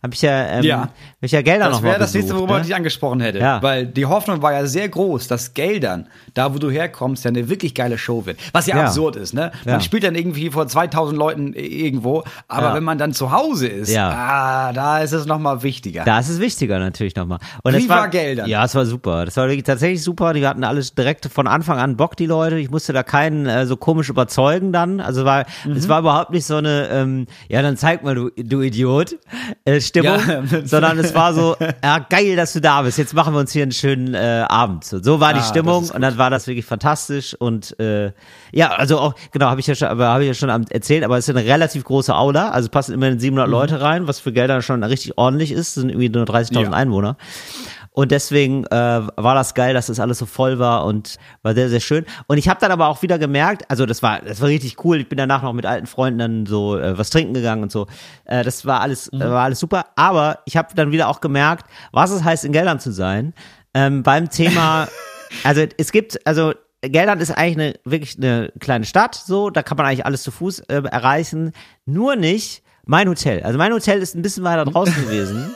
Habe 0.00 0.14
ich 0.14 0.22
ja, 0.22 0.44
ähm, 0.46 0.62
Ja. 0.62 0.88
ich 1.20 1.32
ja 1.32 1.42
Gelder 1.42 1.64
Das 1.66 1.72
noch 1.74 1.82
mal 1.82 1.88
wäre 1.88 1.98
das 1.98 2.14
nächste, 2.14 2.36
worüber 2.36 2.54
ne? 2.54 2.60
ich 2.60 2.66
dich 2.68 2.76
angesprochen 2.76 3.20
hätte. 3.20 3.38
Ja. 3.40 3.60
Weil 3.62 3.84
die 3.84 4.06
Hoffnung 4.06 4.42
war 4.42 4.52
ja 4.52 4.64
sehr 4.66 4.88
groß, 4.88 5.26
dass 5.26 5.54
Geldern, 5.54 6.06
da 6.34 6.54
wo 6.54 6.58
du 6.58 6.70
herkommst, 6.70 7.24
ja 7.24 7.30
eine 7.30 7.48
wirklich 7.48 7.74
geile 7.74 7.98
Show 7.98 8.24
wird. 8.24 8.38
Was 8.52 8.66
ja, 8.68 8.76
Ja. 8.76 8.84
absurd 8.84 9.16
ist, 9.16 9.34
ne? 9.34 9.50
Man 9.64 9.74
Ja. 9.74 9.80
spielt 9.80 10.04
dann 10.04 10.14
irgendwie 10.14 10.50
vor 10.50 10.68
2000 10.68 11.18
Leuten 11.18 11.52
irgendwo, 11.52 12.22
aber 12.46 12.74
wenn 12.74 12.84
man 12.84 12.96
dann 12.98 13.12
zu 13.12 13.32
Hause 13.32 13.66
ist, 13.66 13.90
Ja. 13.92 14.08
ah, 14.10 14.72
da 14.72 15.00
ist 15.00 15.10
es 15.12 15.26
nochmal 15.26 15.64
wichtiger. 15.64 16.04
Da 16.04 16.20
ist 16.20 16.28
es 16.28 16.38
wichtiger 16.38 16.78
natürlich 16.78 17.16
nochmal. 17.16 17.38
Und 17.64 17.74
Wie 17.74 17.78
das 17.80 17.88
war 17.88 18.06
Geldern? 18.06 18.48
Ja, 18.48 18.64
es 18.64 18.76
war 18.76 18.86
super. 18.86 19.24
Das 19.24 19.36
war 19.36 19.48
wirklich 19.48 19.64
tatsächlich 19.64 20.02
super. 20.04 20.32
Die 20.32 20.46
hatten 20.46 20.62
alles 20.62 20.94
direkt 20.94 21.26
von 21.26 21.48
Anfang 21.48 21.78
an 21.78 21.96
Bock, 21.96 22.16
die 22.16 22.26
Leute. 22.26 22.56
Ich 22.58 22.70
musste 22.70 22.92
da 22.92 23.02
keinen 23.02 23.46
äh, 23.46 23.66
so 23.66 23.76
komisch 23.76 24.08
überzeugen 24.08 24.72
dann. 24.72 25.00
Also 25.00 25.24
war, 25.24 25.44
Mhm. 25.64 25.72
es 25.72 25.88
war 25.88 25.98
überhaupt 26.00 26.30
nicht 26.30 26.46
so 26.46 26.54
eine, 26.56 26.88
ähm, 26.92 27.26
ja, 27.48 27.62
dann 27.62 27.76
zeig 27.76 28.04
mal, 28.04 28.14
du, 28.14 28.30
du 28.36 28.60
Idiot, 28.62 29.16
äh, 29.64 29.80
Stimmung, 29.88 30.18
Ja. 30.28 30.42
sondern 30.64 30.98
es 30.98 31.14
war 31.14 31.34
so, 31.34 31.56
ja, 31.82 31.98
geil, 31.98 32.36
dass 32.36 32.52
du 32.52 32.60
da 32.60 32.82
bist. 32.82 32.98
Jetzt 32.98 33.14
machen 33.14 33.34
wir 33.34 33.40
uns 33.40 33.52
hier 33.52 33.62
einen 33.64 33.72
schönen 33.72 34.14
äh, 34.14 34.44
Abend. 34.48 34.84
So, 34.84 35.02
so 35.02 35.20
war 35.20 35.32
die 35.32 35.38
Ah, 35.38 35.42
das 35.42 35.48
Stimmung 35.48 35.88
und 35.90 36.00
dann 36.00 36.16
war 36.18 36.30
das 36.30 36.46
wirklich 36.46 36.64
fantastisch 36.66 37.34
und 37.34 37.78
äh, 37.80 38.12
ja, 38.52 38.70
also 38.72 38.98
auch 38.98 39.14
genau, 39.32 39.46
habe 39.46 39.60
ich 39.60 39.66
ja 39.66 39.74
schon, 39.74 39.88
aber 39.88 40.08
habe 40.08 40.22
ich 40.24 40.28
ja 40.28 40.34
schon 40.34 40.48
erzählt, 40.70 41.04
aber 41.04 41.18
es 41.18 41.28
ist 41.28 41.36
eine 41.36 41.46
relativ 41.46 41.84
große 41.84 42.14
Aula, 42.14 42.50
also 42.50 42.68
passen 42.68 42.92
immerhin 42.94 43.18
700 43.18 43.48
Leute 43.48 43.80
rein, 43.80 44.06
was 44.06 44.20
für 44.20 44.32
Gelder 44.32 44.62
schon 44.62 44.82
richtig 44.84 45.18
ordentlich 45.18 45.52
ist, 45.52 45.68
Es 45.68 45.74
sind 45.74 45.90
irgendwie 45.90 46.08
nur 46.08 46.24
30.000 46.24 46.62
Ja. 46.62 46.70
Einwohner. 46.70 47.16
Und 47.98 48.12
deswegen 48.12 48.64
äh, 48.66 48.70
war 48.70 49.34
das 49.34 49.54
geil, 49.54 49.74
dass 49.74 49.88
das 49.88 49.98
alles 49.98 50.18
so 50.18 50.26
voll 50.26 50.60
war 50.60 50.84
und 50.84 51.16
war 51.42 51.52
sehr, 51.54 51.68
sehr 51.68 51.80
schön. 51.80 52.06
Und 52.28 52.38
ich 52.38 52.48
habe 52.48 52.60
dann 52.60 52.70
aber 52.70 52.86
auch 52.86 53.02
wieder 53.02 53.18
gemerkt, 53.18 53.68
also 53.68 53.86
das 53.86 54.04
war, 54.04 54.20
das 54.20 54.40
war 54.40 54.46
richtig 54.46 54.84
cool. 54.84 55.00
Ich 55.00 55.08
bin 55.08 55.16
danach 55.16 55.42
noch 55.42 55.52
mit 55.52 55.66
alten 55.66 55.88
Freunden 55.88 56.20
dann 56.20 56.46
so 56.46 56.78
äh, 56.78 56.96
was 56.96 57.10
trinken 57.10 57.34
gegangen 57.34 57.64
und 57.64 57.72
so. 57.72 57.88
Äh, 58.24 58.44
das 58.44 58.64
war 58.64 58.82
alles, 58.82 59.12
äh, 59.12 59.18
war 59.18 59.42
alles 59.42 59.58
super. 59.58 59.86
Aber 59.96 60.38
ich 60.44 60.56
habe 60.56 60.76
dann 60.76 60.92
wieder 60.92 61.08
auch 61.08 61.20
gemerkt, 61.20 61.68
was 61.90 62.12
es 62.12 62.22
heißt, 62.22 62.44
in 62.44 62.52
Geldern 62.52 62.78
zu 62.78 62.92
sein. 62.92 63.34
Ähm, 63.74 64.04
beim 64.04 64.30
Thema, 64.30 64.86
also 65.42 65.64
es 65.76 65.90
gibt, 65.90 66.24
also 66.24 66.52
Geldern 66.82 67.18
ist 67.18 67.32
eigentlich 67.32 67.66
eine, 67.66 67.74
wirklich 67.84 68.16
eine 68.16 68.52
kleine 68.60 68.84
Stadt, 68.84 69.16
so, 69.16 69.50
da 69.50 69.64
kann 69.64 69.76
man 69.76 69.86
eigentlich 69.86 70.06
alles 70.06 70.22
zu 70.22 70.30
Fuß 70.30 70.60
äh, 70.60 70.82
erreichen. 70.84 71.50
Nur 71.84 72.14
nicht 72.14 72.62
mein 72.88 73.06
Hotel. 73.06 73.42
Also 73.42 73.58
mein 73.58 73.72
Hotel 73.72 74.00
ist 74.00 74.16
ein 74.16 74.22
bisschen 74.22 74.44
weiter 74.44 74.64
draußen 74.64 74.94
gewesen. 75.04 75.54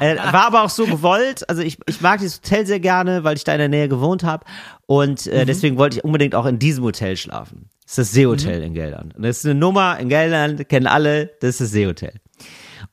Äh, 0.00 0.16
war 0.16 0.46
aber 0.46 0.62
auch 0.62 0.70
so 0.70 0.86
gewollt. 0.86 1.48
Also 1.48 1.60
ich, 1.60 1.78
ich 1.86 2.00
mag 2.00 2.18
dieses 2.20 2.38
Hotel 2.38 2.66
sehr 2.66 2.80
gerne, 2.80 3.24
weil 3.24 3.36
ich 3.36 3.44
da 3.44 3.52
in 3.52 3.58
der 3.58 3.68
Nähe 3.68 3.88
gewohnt 3.88 4.24
habe. 4.24 4.46
Und 4.86 5.26
äh, 5.26 5.44
deswegen 5.44 5.76
wollte 5.76 5.98
ich 5.98 6.04
unbedingt 6.04 6.34
auch 6.34 6.46
in 6.46 6.58
diesem 6.58 6.82
Hotel 6.84 7.18
schlafen. 7.18 7.68
Das 7.82 7.92
ist 7.92 7.98
das 7.98 8.12
Seehotel 8.12 8.62
in 8.62 8.72
Geldern. 8.72 9.12
Und 9.14 9.22
das 9.22 9.38
ist 9.38 9.44
eine 9.44 9.54
Nummer 9.54 9.98
in 9.98 10.08
Geldern, 10.08 10.66
kennen 10.66 10.86
alle, 10.86 11.26
das 11.40 11.50
ist 11.50 11.60
das 11.60 11.70
Seehotel. 11.72 12.14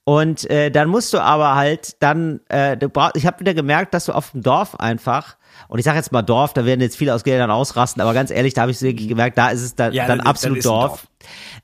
Und 0.04 0.50
äh, 0.50 0.72
dann 0.72 0.89
musst 0.89 1.13
du 1.13 1.20
aber 1.20 1.56
halt 1.56 2.02
dann, 2.02 2.42
äh, 2.50 2.78
ich 3.13 3.26
habe 3.26 3.39
wieder 3.39 3.54
gemerkt, 3.54 3.94
dass 3.94 4.06
du 4.06 4.12
auf 4.12 4.32
dem 4.32 4.42
Dorf 4.42 4.76
einfach, 4.76 5.38
und 5.69 5.79
ich 5.79 5.86
sage 5.86 5.95
jetzt 5.97 6.12
mal 6.12 6.21
Dorf, 6.23 6.51
da 6.53 6.65
werden 6.65 6.82
jetzt 6.82 6.97
viele 6.97 7.13
aus 7.13 7.23
Geldern 7.23 7.49
ausrasten, 7.51 8.01
aber 8.01 8.13
ganz 8.13 8.29
ehrlich, 8.32 8.53
da 8.53 8.62
habe 8.63 8.71
ich 8.71 8.82
wirklich 8.82 9.08
gemerkt, 9.08 9.38
da 9.38 9.49
ist 9.49 9.62
es 9.62 9.75
da, 9.75 9.89
Ja, 9.91 10.05
dann 10.08 10.19
absolut 10.19 10.65
Dorf. 10.65 10.89
Dorf. 10.89 11.08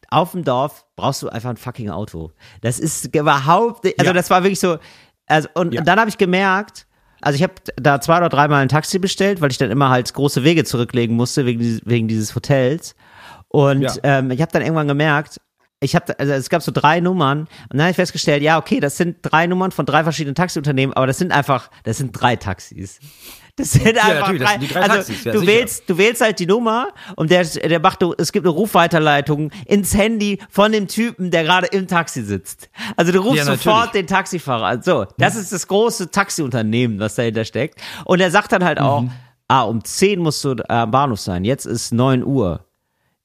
Auf 0.09 0.31
dem 0.31 0.43
Dorf 0.45 0.85
brauchst 0.95 1.21
du 1.23 1.29
einfach 1.29 1.49
ein 1.49 1.57
fucking 1.57 1.89
Auto. 1.89 2.31
Das 2.61 2.79
ist 2.79 3.13
überhaupt, 3.13 3.85
also 3.85 4.05
Ja. 4.05 4.13
das 4.13 4.29
war 4.29 4.43
wirklich 4.43 4.59
so, 4.61 4.77
also 5.27 5.49
und, 5.55 5.73
Ja. 5.73 5.81
und 5.81 5.87
dann 5.87 5.99
habe 5.99 6.09
ich 6.09 6.17
gemerkt, 6.17 6.87
also 7.21 7.35
ich 7.35 7.43
habe 7.43 7.53
da 7.77 7.99
zwei 7.99 8.17
oder 8.17 8.29
dreimal 8.29 8.61
ein 8.61 8.69
Taxi 8.69 8.99
bestellt, 8.99 9.41
weil 9.41 9.49
ich 9.51 9.57
dann 9.57 9.71
immer 9.71 9.89
halt 9.89 10.13
große 10.13 10.43
Wege 10.43 10.63
zurücklegen 10.63 11.15
musste 11.15 11.45
wegen 11.45 11.59
dieses, 11.59 11.81
wegen 11.85 12.07
dieses 12.07 12.35
Hotels. 12.35 12.95
Und 13.47 13.81
Ja. 13.81 13.93
ähm, 14.03 14.31
ich 14.31 14.41
habe 14.41 14.51
dann 14.51 14.61
irgendwann 14.61 14.87
gemerkt, 14.87 15.41
ich 15.79 15.95
habe, 15.95 16.17
also 16.19 16.33
es 16.33 16.49
gab 16.49 16.61
so 16.61 16.71
drei 16.71 16.99
Nummern 16.99 17.39
und 17.41 17.49
dann 17.71 17.81
habe 17.81 17.89
ich 17.91 17.95
festgestellt, 17.95 18.41
ja, 18.43 18.57
okay, 18.57 18.79
das 18.79 18.97
sind 18.97 19.17
drei 19.21 19.45
Nummern 19.47 19.71
von 19.71 19.85
drei 19.85 20.03
verschiedenen 20.03 20.35
Taxiunternehmen, 20.35 20.95
aber 20.95 21.07
das 21.07 21.17
sind 21.17 21.31
einfach, 21.31 21.69
das 21.83 21.97
sind 21.97 22.11
drei 22.11 22.35
Taxis. 22.35 22.99
Das 23.57 23.71
sind 23.71 23.87
einfach 23.87 24.33
natürlich, 24.33 24.41
das 24.41 24.49
drei, 24.51 24.59
sind 24.59 24.73
drei 24.75 24.81
also 24.81 24.95
Taxis, 24.95 25.23
ja, 25.23 25.31
du 25.31 25.39
sicher. 25.39 25.51
wählst, 25.51 25.89
du 25.89 25.97
wählst 25.97 26.21
halt 26.21 26.39
die 26.39 26.45
Nummer 26.45 26.89
und 27.15 27.31
der, 27.31 27.45
der 27.45 27.79
macht, 27.79 28.03
es 28.17 28.33
gibt 28.33 28.45
eine 28.45 28.53
Rufweiterleitung 28.53 29.49
ins 29.65 29.93
Handy 29.95 30.39
von 30.49 30.73
dem 30.73 30.87
Typen, 30.89 31.31
der 31.31 31.43
gerade 31.45 31.67
im 31.67 31.87
Taxi 31.87 32.21
sitzt. 32.23 32.69
Also 32.97 33.13
du 33.13 33.19
rufst 33.19 33.37
Ja, 33.37 33.45
sofort 33.45 33.95
den 33.95 34.07
Taxifahrer 34.07 34.65
an. 34.65 34.81
So, 34.81 35.05
das 35.17 35.35
ist 35.37 35.53
das 35.53 35.67
große 35.67 36.11
Taxiunternehmen, 36.11 36.99
was 36.99 37.15
dahinter 37.15 37.45
steckt. 37.45 37.79
Und 38.03 38.19
er 38.19 38.29
sagt 38.29 38.51
dann 38.51 38.63
halt 38.65 38.79
auch, 38.79 39.01
Mhm. 39.03 39.11
ah, 39.47 39.61
um 39.61 39.81
10 39.83 40.19
musst 40.19 40.43
du 40.43 40.55
am 40.67 40.91
Bahnhof 40.91 41.21
sein. 41.21 41.45
Jetzt 41.45 41.65
ist 41.65 41.93
9 41.93 42.25
Uhr. 42.25 42.65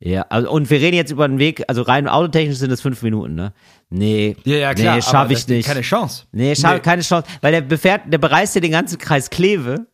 Ja, 0.02 0.22
also, 0.30 0.50
und 0.50 0.70
wir 0.70 0.80
reden 0.80 0.96
jetzt 0.96 1.10
über 1.10 1.28
den 1.28 1.38
Weg, 1.38 1.62
also 1.68 1.82
rein 1.82 2.08
autotechnisch 2.08 2.56
sind 2.56 2.70
es 2.70 2.80
fünf 2.80 3.02
Minuten, 3.02 3.34
ne? 3.34 3.52
Nee, 3.90 4.34
Ja, 4.44 4.56
ja, 4.56 4.74
klar. 4.74 4.94
nee, 4.96 5.02
schaffe 5.02 5.32
ich 5.34 5.46
nicht. 5.46 5.66
Keine 5.66 5.82
Chance. 5.82 6.24
Nee, 6.32 6.54
schaffe 6.56 6.80
keine 6.80 7.02
Chance, 7.02 7.28
weil 7.42 7.52
der 7.52 7.60
befährt, 7.60 8.02
der 8.06 8.16
bereist 8.16 8.54
ja 8.54 8.62
den 8.62 8.70
ganzen 8.70 8.96
Kreis 8.96 9.28
Kleve 9.28 9.86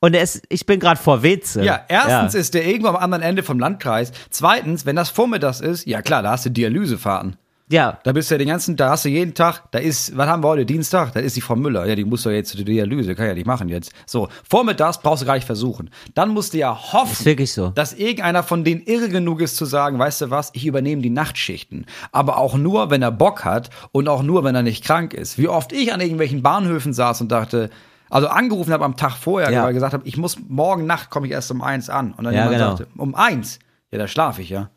und 0.00 0.14
er 0.14 0.22
ist, 0.22 0.42
ich 0.48 0.66
bin 0.66 0.80
gerade 0.80 1.00
vor 1.00 1.22
Weze. 1.22 1.64
Ja, 1.64 1.80
erstens 1.88 2.34
ist 2.34 2.54
der 2.54 2.66
irgendwo 2.66 2.88
am 2.88 2.96
anderen 2.96 3.22
Ende 3.22 3.42
vom 3.42 3.58
Landkreis. 3.58 4.12
Zweitens, 4.30 4.86
wenn 4.86 4.96
das 4.96 5.10
vormittags 5.10 5.60
ist, 5.60 5.86
ja 5.86 6.02
klar, 6.02 6.22
da 6.22 6.32
hast 6.32 6.46
du 6.46 6.50
Dialysefahrten. 6.50 7.36
ja, 7.70 7.98
Da 8.04 8.12
bist 8.12 8.30
du 8.30 8.34
ja 8.34 8.38
den 8.38 8.48
ganzen, 8.48 8.76
da 8.76 8.90
hast 8.90 9.04
du 9.06 9.08
jeden 9.08 9.32
Tag, 9.34 9.62
da 9.72 9.78
ist, 9.78 10.16
was 10.16 10.28
haben 10.28 10.42
wir 10.44 10.48
heute, 10.48 10.66
Dienstag, 10.66 11.12
da 11.14 11.20
ist 11.20 11.34
die 11.34 11.40
Frau 11.40 11.56
Müller, 11.56 11.86
ja, 11.86 11.94
die 11.94 12.04
muss 12.04 12.22
doch 12.22 12.30
jetzt 12.30 12.50
zur 12.50 12.64
Dialyse, 12.64 13.14
kann 13.14 13.26
ja 13.26 13.34
nicht 13.34 13.46
machen 13.46 13.68
jetzt. 13.70 13.92
So, 14.06 14.28
vormittags 14.48 15.00
brauchst 15.00 15.22
du 15.22 15.26
gar 15.26 15.34
nicht 15.34 15.46
versuchen. 15.46 15.90
Dann 16.14 16.28
musst 16.30 16.52
du 16.52 16.58
ja 16.58 16.76
hoffen, 16.92 17.24
wirklich 17.24 17.52
so. 17.52 17.70
dass 17.70 17.94
irgendeiner 17.94 18.42
von 18.42 18.64
denen 18.64 18.82
irre 18.82 19.08
genug 19.08 19.40
ist 19.40 19.56
zu 19.56 19.64
sagen, 19.64 19.98
weißt 19.98 20.20
du 20.20 20.30
was, 20.30 20.50
ich 20.52 20.66
übernehme 20.66 21.00
die 21.00 21.10
Nachtschichten. 21.10 21.86
Aber 22.12 22.36
auch 22.36 22.56
nur, 22.56 22.90
wenn 22.90 23.00
er 23.02 23.10
Bock 23.12 23.44
hat 23.44 23.70
und 23.92 24.08
auch 24.08 24.22
nur, 24.22 24.44
wenn 24.44 24.54
er 24.54 24.62
nicht 24.62 24.84
krank 24.84 25.14
ist. 25.14 25.38
Wie 25.38 25.48
oft 25.48 25.72
ich 25.72 25.92
an 25.92 26.00
irgendwelchen 26.02 26.42
Bahnhöfen 26.42 26.92
saß 26.92 27.22
und 27.22 27.32
dachte, 27.32 27.70
also 28.14 28.28
angerufen 28.28 28.72
habe 28.72 28.84
am 28.84 28.96
Tag 28.96 29.12
vorher, 29.16 29.50
Ja. 29.50 29.62
weil 29.64 29.70
ich 29.70 29.74
gesagt 29.74 29.92
habe, 29.92 30.06
ich 30.06 30.16
muss 30.16 30.38
morgen 30.48 30.86
Nacht 30.86 31.10
komme 31.10 31.26
ich 31.26 31.32
erst 31.32 31.50
um 31.50 31.60
eins 31.62 31.90
an. 31.90 32.12
Und 32.14 32.24
dann 32.24 32.32
Ja, 32.34 32.44
jemand 32.44 32.56
genau. 32.58 32.76
sagte, 32.76 32.86
um 32.96 33.14
eins? 33.14 33.58
Ja, 33.90 33.98
da 33.98 34.08
schlafe 34.08 34.40
ich 34.42 34.48
ja. 34.50 34.70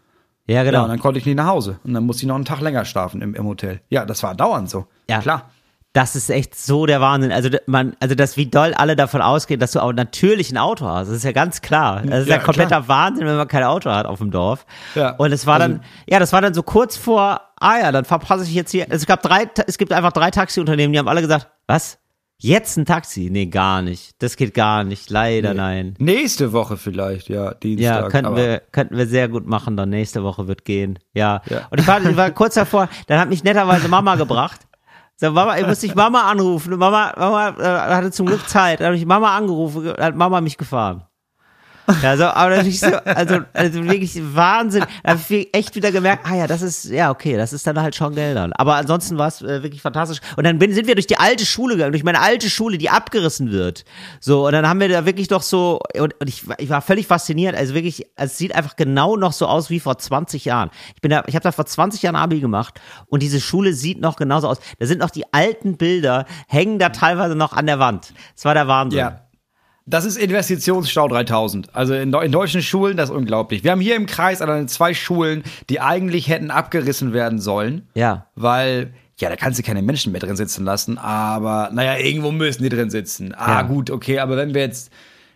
ja, 0.47 0.55
Ja, 0.55 0.63
genau. 0.63 0.83
und 0.83 0.89
dann 0.89 0.99
konnte 0.99 1.19
ich 1.19 1.25
nicht 1.25 1.35
nach 1.37 1.47
Hause. 1.47 1.79
Und 1.83 1.93
dann 1.93 2.03
musste 2.05 2.23
ich 2.23 2.27
noch 2.27 2.35
einen 2.35 2.45
Tag 2.45 2.61
länger 2.61 2.83
schlafen 2.85 3.21
im, 3.21 3.33
im 3.35 3.45
Hotel. 3.45 3.81
Ja, 3.89 4.05
das 4.05 4.21
war 4.23 4.35
dauernd 4.35 4.69
so. 4.69 4.87
Ja. 5.09 5.19
Klar. 5.19 5.49
Das 5.93 6.15
ist 6.15 6.29
echt 6.29 6.53
so 6.55 6.85
der 6.85 7.01
Wahnsinn. 7.01 7.31
Also 7.31 7.49
man, 7.65 7.95
also 7.99 8.13
das, 8.13 8.37
wie 8.37 8.45
doll 8.45 8.75
alle 8.75 8.95
davon 8.95 9.21
ausgehen, 9.21 9.59
dass 9.59 9.71
du 9.71 9.79
auch 9.79 9.93
natürlich 9.93 10.51
ein 10.51 10.57
Auto 10.59 10.85
hast. 10.85 11.07
Das 11.07 11.15
ist 11.15 11.23
ja 11.23 11.31
ganz 11.31 11.61
klar. 11.61 12.03
Das 12.03 12.21
ist 12.21 12.27
ja, 12.29 12.35
Ja, 12.35 12.41
kompletter 12.43 12.87
Wahnsinn, 12.87 13.25
wenn 13.25 13.35
man 13.35 13.47
kein 13.47 13.63
Auto 13.63 13.89
hat 13.89 14.05
auf 14.05 14.19
dem 14.19 14.29
Dorf. 14.29 14.65
Ja. 14.93 15.11
Und 15.15 15.31
es 15.31 15.47
war 15.47 15.55
Also- 15.55 15.67
dann, 15.75 15.83
ja, 16.07 16.19
das 16.19 16.33
war 16.33 16.41
dann 16.41 16.53
so 16.53 16.61
kurz 16.61 16.97
vor, 16.97 17.41
ah 17.59 17.79
ja, 17.79 17.91
dann 17.91 18.05
verpasse 18.05 18.43
ich 18.43 18.53
jetzt 18.53 18.69
hier. 18.71 18.85
Es 18.89 19.07
gab 19.07 19.23
drei, 19.23 19.49
es 19.65 19.79
gibt 19.79 19.91
einfach 19.91 20.11
drei 20.11 20.29
Taxiunternehmen, 20.29 20.93
die 20.93 20.99
haben 20.99 21.07
alle 21.07 21.21
gesagt, 21.21 21.47
was? 21.65 21.97
Jetzt 22.39 22.77
ein 22.77 22.85
Taxi? 22.85 23.29
Nee, 23.31 23.47
gar 23.47 23.81
nicht. 23.81 24.11
Das 24.21 24.35
geht 24.37 24.53
gar 24.53 24.83
nicht. 24.83 25.09
Leider 25.09 25.55
nein. 25.55 25.95
Nächste 25.97 26.53
Woche 26.53 26.77
vielleicht, 26.77 27.29
ja, 27.29 27.55
Dienstag. 27.55 28.03
Ja, 28.03 28.09
könnten 28.09 28.35
wir, 28.35 28.61
könnten 28.71 28.95
wir 28.95 29.07
sehr 29.07 29.27
gut 29.27 29.47
machen, 29.47 29.75
dann 29.75 29.89
nächste 29.89 30.23
Woche 30.23 30.47
wird 30.47 30.63
gehen. 30.63 30.99
Ja. 31.13 31.41
Ja. 31.49 31.67
Und 31.71 31.79
ich 31.79 31.87
war, 31.87 31.99
ich 32.03 32.15
war 32.15 32.29
kurz 32.29 32.53
davor, 32.53 32.89
dann 33.07 33.19
hat 33.19 33.29
mich 33.29 33.43
netterweise 33.43 33.87
Mama 33.87 34.15
gebracht. 34.15 34.67
So, 35.15 35.31
Mama, 35.31 35.57
ich 35.57 35.65
musste 35.65 35.87
ich 35.87 35.95
Mama 35.95 36.29
anrufen. 36.29 36.77
Mama, 36.77 37.11
Mama 37.17 37.49
äh, 37.57 37.95
hatte 37.95 38.11
zum 38.11 38.27
Glück 38.27 38.47
Zeit. 38.47 38.81
Dann 38.81 38.87
habe 38.87 38.97
ich 38.97 39.05
Mama 39.07 39.35
angerufen, 39.35 39.91
hat 39.97 40.15
Mama 40.15 40.39
mich 40.41 40.59
gefahren. 40.59 41.05
Ja, 42.03 42.17
so, 42.17 42.25
aber 42.25 42.49
natürlich 42.57 42.79
so, 42.81 42.87
also, 43.05 43.39
also 43.53 43.83
wirklich 43.85 44.19
Wahnsinn. 44.35 44.83
Da 45.03 45.11
habe 45.11 45.21
ich 45.29 45.49
echt 45.55 45.75
wieder 45.75 45.91
gemerkt, 45.91 46.25
ah 46.29 46.35
ja, 46.35 46.47
das 46.47 46.61
ist, 46.61 46.85
ja, 46.85 47.09
okay, 47.11 47.37
das 47.37 47.53
ist 47.53 47.65
dann 47.65 47.81
halt 47.81 47.95
schon 47.95 48.13
Geldern. 48.13 48.51
Aber 48.53 48.75
ansonsten 48.75 49.17
war 49.17 49.27
es 49.29 49.41
äh, 49.41 49.63
wirklich 49.63 49.81
fantastisch. 49.81 50.19
Und 50.35 50.43
dann 50.43 50.59
bin, 50.59 50.73
sind 50.73 50.87
wir 50.87 50.95
durch 50.95 51.07
die 51.07 51.17
alte 51.17 51.45
Schule 51.45 51.75
gegangen, 51.75 51.93
durch 51.93 52.03
meine 52.03 52.19
alte 52.21 52.49
Schule, 52.49 52.77
die 52.77 52.89
abgerissen 52.89 53.51
wird. 53.51 53.85
So, 54.19 54.45
und 54.47 54.51
dann 54.51 54.67
haben 54.67 54.79
wir 54.79 54.89
da 54.89 55.05
wirklich 55.05 55.27
doch 55.29 55.41
so, 55.41 55.79
und, 55.97 56.13
und 56.19 56.27
ich, 56.27 56.47
war- 56.47 56.59
ich 56.59 56.69
war 56.69 56.81
völlig 56.81 57.07
fasziniert, 57.07 57.55
also 57.55 57.73
wirklich, 57.73 58.05
es 58.15 58.37
sieht 58.37 58.53
einfach 58.53 58.75
genau 58.75 59.15
noch 59.15 59.31
so 59.33 59.45
aus 59.47 59.69
wie 59.69 59.79
vor 59.79 59.97
20 59.97 60.45
Jahren. 60.45 60.69
Ich 60.95 61.01
bin 61.01 61.11
da, 61.11 61.23
ich 61.27 61.35
habe 61.35 61.43
da 61.43 61.51
vor 61.51 61.65
20 61.65 62.01
Jahren 62.01 62.15
Abi 62.15 62.39
gemacht 62.39 62.81
und 63.07 63.23
diese 63.23 63.39
Schule 63.39 63.73
sieht 63.73 64.01
noch 64.01 64.15
genauso 64.17 64.47
aus. 64.49 64.57
Da 64.79 64.85
sind 64.85 64.99
noch 64.99 65.09
die 65.09 65.31
alten 65.33 65.77
Bilder, 65.77 66.25
hängen 66.47 66.79
da 66.79 66.89
teilweise 66.89 67.35
noch 67.35 67.53
an 67.53 67.65
der 67.65 67.79
Wand. 67.79 68.13
Das 68.35 68.43
war 68.45 68.53
der 68.53 68.67
Wahnsinn. 68.67 68.99
Ja. 68.99 69.21
Das 69.89 70.03
ist 70.03 70.17
Investitionsstau 70.17 71.07
3000. 71.07 71.73
Also 71.73 71.93
in, 71.93 72.13
in 72.13 72.31
deutschen 72.31 72.61
Schulen, 72.61 72.97
das 72.97 73.09
ist 73.09 73.15
unglaublich. 73.15 73.63
Wir 73.63 73.71
haben 73.71 73.79
hier 73.79 73.95
im 73.95 74.05
Kreis 74.05 74.41
alleine 74.41 74.65
zwei 74.67 74.93
Schulen, 74.93 75.43
die 75.69 75.79
eigentlich 75.79 76.27
hätten 76.27 76.51
abgerissen 76.51 77.13
werden 77.13 77.39
sollen. 77.39 77.87
Ja. 77.93 78.27
Weil, 78.35 78.93
ja, 79.17 79.29
da 79.29 79.37
kannst 79.37 79.57
du 79.59 79.63
keine 79.63 79.81
Menschen 79.81 80.11
mehr 80.11 80.19
drin 80.19 80.35
sitzen 80.35 80.65
lassen, 80.65 80.97
aber 80.97 81.69
naja, 81.71 81.97
irgendwo 81.97 82.31
müssen 82.31 82.63
die 82.63 82.69
drin 82.69 82.89
sitzen. 82.89 83.33
Ah, 83.33 83.47
Ja. 83.53 83.61
gut, 83.61 83.89
okay, 83.89 84.19
aber 84.19 84.35
wenn 84.35 84.53
wir 84.53 84.61
jetzt, 84.61 84.91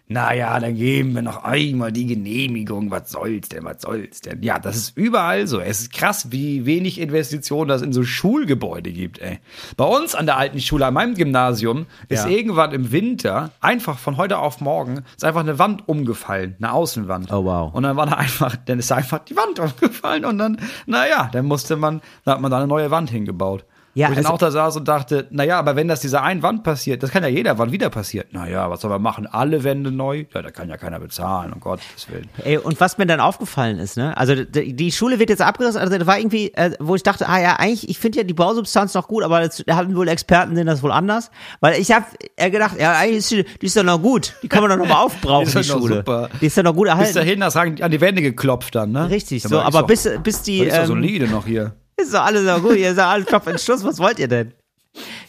naja, 0.07 0.59
dann 0.59 0.75
geben 0.75 1.15
wir 1.15 1.21
noch 1.21 1.43
einmal 1.45 1.91
die 1.93 2.05
Genehmigung, 2.05 2.91
was 2.91 3.11
soll's 3.11 3.47
denn, 3.47 3.63
was 3.63 3.81
soll's 3.81 4.19
denn? 4.19 4.43
Ja, 4.43 4.59
das 4.59 4.75
ist 4.75 4.97
überall 4.97 5.47
so. 5.47 5.61
Es 5.61 5.79
ist 5.81 5.93
krass, 5.93 6.31
wie 6.31 6.65
wenig 6.65 6.99
Investitionen 6.99 7.69
das 7.69 7.81
in 7.81 7.93
so 7.93 8.03
Schulgebäude 8.03 8.91
gibt, 8.91 9.19
ey. 9.19 9.39
Bei 9.77 9.85
uns 9.85 10.13
an 10.13 10.25
der 10.25 10.35
alten 10.37 10.59
Schule, 10.59 10.85
an 10.85 10.93
meinem 10.95 11.15
Gymnasium, 11.15 11.85
ist 12.09 12.25
Ja. 12.25 12.29
irgendwann 12.29 12.73
im 12.73 12.91
Winter, 12.91 13.51
einfach 13.61 13.97
von 13.97 14.17
heute 14.17 14.39
auf 14.39 14.59
morgen, 14.59 15.03
ist 15.15 15.23
einfach 15.23 15.39
eine 15.41 15.59
Wand 15.59 15.87
umgefallen, 15.87 16.55
eine 16.59 16.73
Außenwand. 16.73 17.31
Oh, 17.31 17.45
wow. 17.45 17.73
Und 17.73 17.83
dann 17.83 17.95
war 17.95 18.05
da 18.05 18.13
einfach, 18.15 18.57
dann 18.65 18.79
ist 18.79 18.91
einfach 18.91 19.19
die 19.19 19.37
Wand 19.37 19.59
umgefallen 19.59 20.25
und 20.25 20.37
dann, 20.37 20.57
naja, 20.87 21.29
dann 21.31 21.45
musste 21.45 21.77
man, 21.77 22.01
dann 22.25 22.33
hat 22.35 22.41
man 22.41 22.51
da 22.51 22.57
eine 22.57 22.67
neue 22.67 22.91
Wand 22.91 23.09
hingebaut. 23.09 23.63
Ja, 23.93 24.07
Wo 24.07 24.11
ich 24.11 24.15
dann 24.17 24.25
also- 24.25 24.33
auch 24.35 24.37
da 24.37 24.51
saß 24.51 24.77
und 24.77 24.87
dachte, 24.87 25.27
naja, 25.31 25.59
aber 25.59 25.75
wenn 25.75 25.89
das 25.89 25.99
dieser 25.99 26.23
einen 26.23 26.41
Wand 26.43 26.63
passiert, 26.63 27.03
das 27.03 27.11
kann 27.11 27.23
ja 27.23 27.29
jeder 27.29 27.57
Wand 27.57 27.73
wieder 27.73 27.89
passieren. 27.89 28.25
Naja, 28.31 28.69
was 28.69 28.79
soll 28.81 28.89
man 28.89 29.01
machen? 29.01 29.27
Alle 29.27 29.65
Wände 29.65 29.91
neu? 29.91 30.25
Ja, 30.33 30.41
da 30.41 30.49
kann 30.49 30.69
ja 30.69 30.77
keiner 30.77 30.99
bezahlen, 30.99 31.51
um 31.51 31.59
Gottes 31.59 32.07
Willen. 32.09 32.29
Ey, 32.45 32.57
und 32.57 32.79
was 32.79 32.97
mir 32.97 33.05
dann 33.05 33.19
aufgefallen 33.19 33.79
ist, 33.79 33.97
ne? 33.97 34.15
Also 34.15 34.33
die, 34.45 34.73
die 34.73 34.91
Schule 34.93 35.19
wird 35.19 35.29
jetzt 35.29 35.41
abgerissen, 35.41 35.81
also 35.81 35.97
da 35.97 36.07
war 36.07 36.17
irgendwie, 36.17 36.53
äh, 36.53 36.71
wo 36.79 36.95
ich 36.95 37.03
dachte, 37.03 37.27
ah 37.27 37.39
ja, 37.41 37.57
eigentlich, 37.57 37.89
ich 37.89 37.99
finde 37.99 38.19
ja 38.19 38.23
die 38.23 38.33
Bausubstanz 38.33 38.93
noch 38.93 39.09
gut, 39.09 39.23
aber 39.23 39.41
das, 39.41 39.61
da 39.67 39.75
haben 39.75 39.93
wohl 39.95 40.07
Experten 40.07 40.55
sehen 40.55 40.67
das 40.67 40.81
wohl 40.83 40.91
anders. 40.93 41.29
Weil 41.59 41.79
ich 41.81 41.91
habe 41.91 42.05
gedacht, 42.37 42.79
ja, 42.79 42.93
eigentlich 42.97 43.17
ist 43.17 43.31
die, 43.31 43.43
die 43.61 43.65
ist 43.65 43.75
doch 43.75 43.83
noch 43.83 44.01
gut. 44.01 44.35
Die 44.41 44.47
kann 44.47 44.61
man 44.61 44.69
doch 44.71 44.77
noch 44.77 44.87
mal 44.87 45.01
aufbrauchen, 45.03 45.47
Die 45.47 45.51
die, 45.51 45.59
ist 45.59 45.69
doch 45.69 45.75
noch 45.75 45.81
Schule. 45.81 45.95
super. 45.97 46.29
Die 46.39 46.45
ist 46.45 46.57
doch 46.57 46.63
noch 46.63 46.73
gut 46.75 46.85
Bis 46.85 46.91
erhalten. 46.93 47.13
dahin, 47.15 47.39
das 47.41 47.55
an 47.57 47.75
die 47.75 47.99
Wände 48.01 48.21
geklopft 48.21 48.73
dann, 48.75 48.91
ne? 48.93 49.09
Richtig, 49.09 49.43
Ja, 49.43 49.49
so, 49.49 49.59
aber 49.59 49.83
bis, 49.83 50.07
bis 50.23 50.41
die, 50.43 50.59
das 50.59 50.67
ist 50.67 50.73
doch 50.75 50.81
ähm, 50.83 50.87
solide 50.87 51.27
noch 51.27 51.45
hier. 51.45 51.73
Ist 52.01 52.13
doch 52.13 52.25
alles 52.25 52.43
noch 52.43 52.61
gut, 52.61 52.75
ihr 52.75 52.93
seid 52.93 53.05
alles 53.05 53.27
Kopf 53.27 53.47
in 53.47 53.57
Schluss, 53.57 53.83
was 53.83 53.99
wollt 53.99 54.19
ihr 54.19 54.27
denn? 54.27 54.53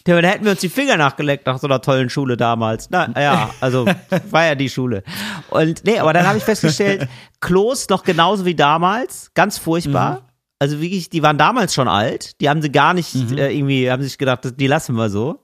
Da 0.05 0.17
hätten 0.17 0.45
wir 0.45 0.53
uns 0.53 0.61
die 0.61 0.69
Finger 0.69 0.97
nachgeleckt 0.97 1.47
nach 1.47 1.59
so 1.59 1.69
einer 1.69 1.81
tollen 1.81 2.11
Schule 2.11 2.37
damals. 2.37 2.91
Na 2.91 3.09
ja, 3.21 3.51
also 3.61 3.87
war 4.31 4.45
ja 4.45 4.55
die 4.57 4.69
Schule. 4.69 5.05
Und 5.51 5.85
nee, 5.85 5.99
aber 5.99 6.13
dann 6.13 6.27
habe 6.27 6.39
ich 6.39 6.45
festgestellt, 6.45 7.09
Klos 7.41 7.89
noch 7.89 8.03
genauso 8.03 8.45
wie 8.45 8.57
damals, 8.57 9.31
ganz 9.35 9.59
furchtbar. 9.59 10.29
Also 10.59 10.81
wirklich, 10.81 11.11
die 11.11 11.23
waren 11.23 11.39
damals 11.39 11.75
schon 11.75 11.89
alt, 11.89 12.41
die 12.41 12.49
haben 12.49 12.63
sie 12.63 12.71
gar 12.71 12.95
nicht 12.95 13.15
äh, 13.15 13.57
irgendwie, 13.57 13.91
haben 13.91 14.03
sich 14.03 14.19
gedacht, 14.19 14.61
die 14.61 14.67
lassen 14.67 14.95
wir 14.95 15.11
so. 15.11 15.41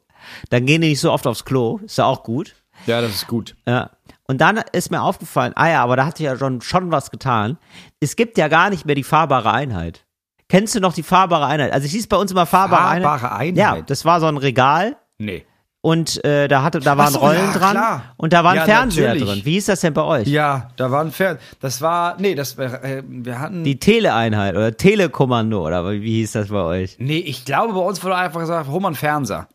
Dann 0.51 0.67
gehen 0.67 0.81
die 0.81 0.91
nicht 0.91 1.01
so 1.01 1.13
oft 1.13 1.27
aufs 1.27 1.45
Klo, 1.45 1.81
ist 1.85 1.99
ja 1.99 2.05
auch 2.05 2.23
gut. 2.23 2.55
Ja, 2.87 3.01
das 3.01 3.13
ist 3.13 3.27
gut. 3.27 3.57
Ja. 3.67 3.91
Und 4.29 4.41
dann 4.41 4.61
ist 4.73 4.91
mir 4.91 5.03
aufgefallen, 5.03 5.53
ah 5.57 5.69
ja, 5.69 5.83
aber 5.83 5.97
da 5.97 6.07
hat 6.07 6.19
sich 6.19 6.27
ja 6.27 6.37
schon, 6.37 6.61
schon 6.61 6.91
was 6.91 7.11
getan. 7.11 7.59
Es 7.99 8.15
gibt 8.15 8.39
ja 8.39 8.49
gar 8.49 8.71
nicht 8.71 8.85
mehr 8.87 8.95
die 8.95 9.05
fahrbare 9.05 9.51
Einheit. 9.51 10.05
Kennst 10.49 10.75
du 10.75 10.81
noch 10.81 10.95
die 10.95 11.03
fahrbare 11.03 11.47
Einheit? 11.47 11.73
Also 11.73 11.87
ich 11.87 11.93
hieß 11.93 12.07
bei 12.07 12.17
uns 12.17 12.31
immer 12.33 12.47
fahrbare, 12.47 13.01
Fahrbare 13.03 13.33
Einheit. 13.33 13.57
Ja, 13.57 13.73
Einheit? 13.73 13.91
das 13.91 14.05
war 14.05 14.21
so 14.21 14.27
ein 14.27 14.37
Regal 14.39 14.97
Nee. 15.19 15.45
und 15.83 16.25
äh, 16.25 16.49
da 16.49 16.63
hatte, 16.63 16.81
da 16.81 16.97
waren 16.97 17.13
so, 17.13 17.19
Rollen 17.19 17.39
ja, 17.39 17.53
dran 17.53 17.71
klar. 17.73 18.03
und 18.17 18.33
da 18.33 18.45
war 18.45 18.53
ein 18.53 18.57
Ja, 18.59 18.65
Fernseher 18.65 19.09
natürlich. 19.15 19.29
drin. 19.29 19.45
Wie 19.45 19.53
hieß 19.53 19.67
das 19.67 19.81
denn 19.81 19.93
bei 19.95 20.03
euch? 20.03 20.27
Ja, 20.29 20.69
da 20.77 20.91
war 20.91 21.03
ein 21.03 21.13
Pferd. 21.13 21.41
Das 21.61 21.83
war, 21.83 22.17
nee, 22.19 22.35
das 22.35 22.57
war, 22.57 22.83
äh, 22.83 23.03
wir 23.07 23.39
hatten. 23.39 23.63
Die 23.65 23.79
Teleeinheit 23.79 24.55
oder 24.55 24.75
Telekommando 24.77 25.67
oder 25.67 25.91
wie 25.91 26.21
hieß 26.21 26.33
das 26.33 26.49
bei 26.49 26.63
euch? 26.63 26.97
nee, 26.99 27.19
ich 27.19 27.45
glaube, 27.45 27.75
bei 27.75 27.81
uns 27.81 28.03
wurde 28.03 28.17
einfach 28.17 28.41
gesagt, 28.41 28.69
einen 28.69 28.95
Fernseher. 28.95 29.49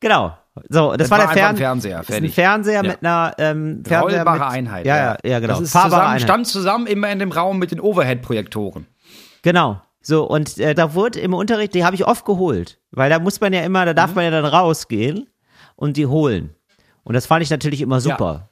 Genau. 0.00 0.36
So, 0.68 0.90
das, 0.90 0.98
Das 0.98 1.10
war 1.10 1.18
war 1.18 1.26
der 1.26 1.36
Fern 1.36 1.56
Fernseher, 1.56 1.98
Das 1.98 2.08
ist 2.10 2.14
ein. 2.16 2.28
Fernseher 2.28 2.82
Ja. 2.84 2.88
mit 2.90 2.98
einer 3.04 3.32
ähm, 3.38 3.82
Fernseher 3.84 4.18
Rollbare 4.18 4.38
mit, 4.38 4.48
Einheit. 4.48 4.86
Ja, 4.86 4.96
ja, 4.96 5.16
ja, 5.24 5.38
genau. 5.40 5.54
Das 5.54 5.62
ist 5.62 5.72
zusammen, 5.72 6.20
stand 6.20 6.46
zusammen 6.46 6.86
immer 6.86 7.08
in 7.10 7.18
dem 7.18 7.32
Raum 7.32 7.58
mit 7.58 7.70
den 7.72 7.80
Overhead-Projektoren. 7.80 8.86
Genau. 9.42 9.80
So, 10.06 10.24
und 10.28 10.58
äh, 10.58 10.74
da 10.74 10.94
wurde 10.94 11.18
im 11.20 11.32
Unterricht, 11.34 11.74
die 11.74 11.84
habe 11.84 11.96
ich 11.96 12.06
oft 12.06 12.24
geholt. 12.24 12.78
Weil 12.90 13.08
da 13.10 13.18
muss 13.18 13.40
man 13.40 13.52
ja 13.52 13.62
immer, 13.62 13.84
da 13.86 13.92
Mhm. 13.92 13.96
darf 13.96 14.14
man 14.14 14.24
ja 14.24 14.30
dann 14.30 14.44
rausgehen 14.44 15.28
und 15.76 15.96
die 15.96 16.06
holen. 16.06 16.54
Und 17.02 17.14
das 17.14 17.26
fand 17.26 17.42
ich 17.42 17.50
natürlich 17.50 17.80
immer 17.80 18.00
super. 18.00 18.50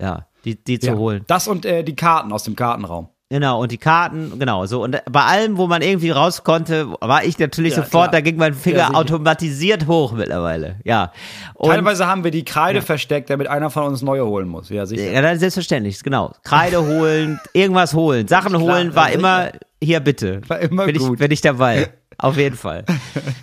Ja, 0.00 0.26
die, 0.44 0.56
die 0.62 0.78
zu 0.80 0.96
holen. 0.96 1.22
Das 1.26 1.46
und 1.46 1.64
äh, 1.64 1.84
die 1.84 1.94
Karten 1.94 2.32
aus 2.32 2.42
dem 2.44 2.56
Kartenraum. 2.56 3.08
Genau, 3.30 3.60
und 3.62 3.72
die 3.72 3.78
Karten, 3.78 4.38
genau, 4.38 4.66
so. 4.66 4.82
Und 4.82 5.00
bei 5.10 5.22
allem, 5.24 5.56
wo 5.56 5.66
man 5.66 5.80
irgendwie 5.82 6.10
raus 6.10 6.44
konnte, 6.44 6.88
war 7.00 7.24
ich 7.24 7.38
natürlich 7.38 7.72
Ja, 7.74 7.82
sofort, 7.82 8.10
klar. 8.10 8.12
da 8.12 8.20
ging 8.20 8.36
mein 8.36 8.52
Finger 8.54 8.78
Ja, 8.78 8.90
automatisiert 8.94 9.86
hoch 9.86 10.12
mittlerweile. 10.12 10.76
Ja. 10.84 11.10
Und, 11.54 11.70
Teilweise 11.70 12.06
haben 12.06 12.22
wir 12.22 12.30
die 12.30 12.44
Kreide 12.44 12.82
versteckt, 12.82 13.30
damit 13.30 13.46
einer 13.48 13.70
von 13.70 13.84
uns 13.84 14.02
neue 14.02 14.24
holen 14.26 14.46
muss. 14.48 14.68
Ja, 14.68 14.84
sicher. 14.86 15.10
ja, 15.10 15.36
selbstverständlich, 15.36 16.02
genau. 16.02 16.32
Kreide 16.44 16.84
holen, 16.86 17.40
irgendwas 17.54 17.94
holen, 17.94 18.28
Sachen 18.28 18.50
Klar, 18.52 18.62
holen 18.62 18.94
war 18.94 19.06
sicher. 19.06 19.18
immer, 19.18 19.48
hier 19.84 20.00
bitte. 20.00 20.40
War 20.48 20.60
immer 20.60 20.86
bin 20.86 20.96
gut. 20.96 21.12
Ich, 21.14 21.18
bin 21.18 21.30
ich 21.30 21.40
dabei. 21.40 21.92
Auf 22.18 22.36
jeden 22.36 22.56
Fall. 22.56 22.84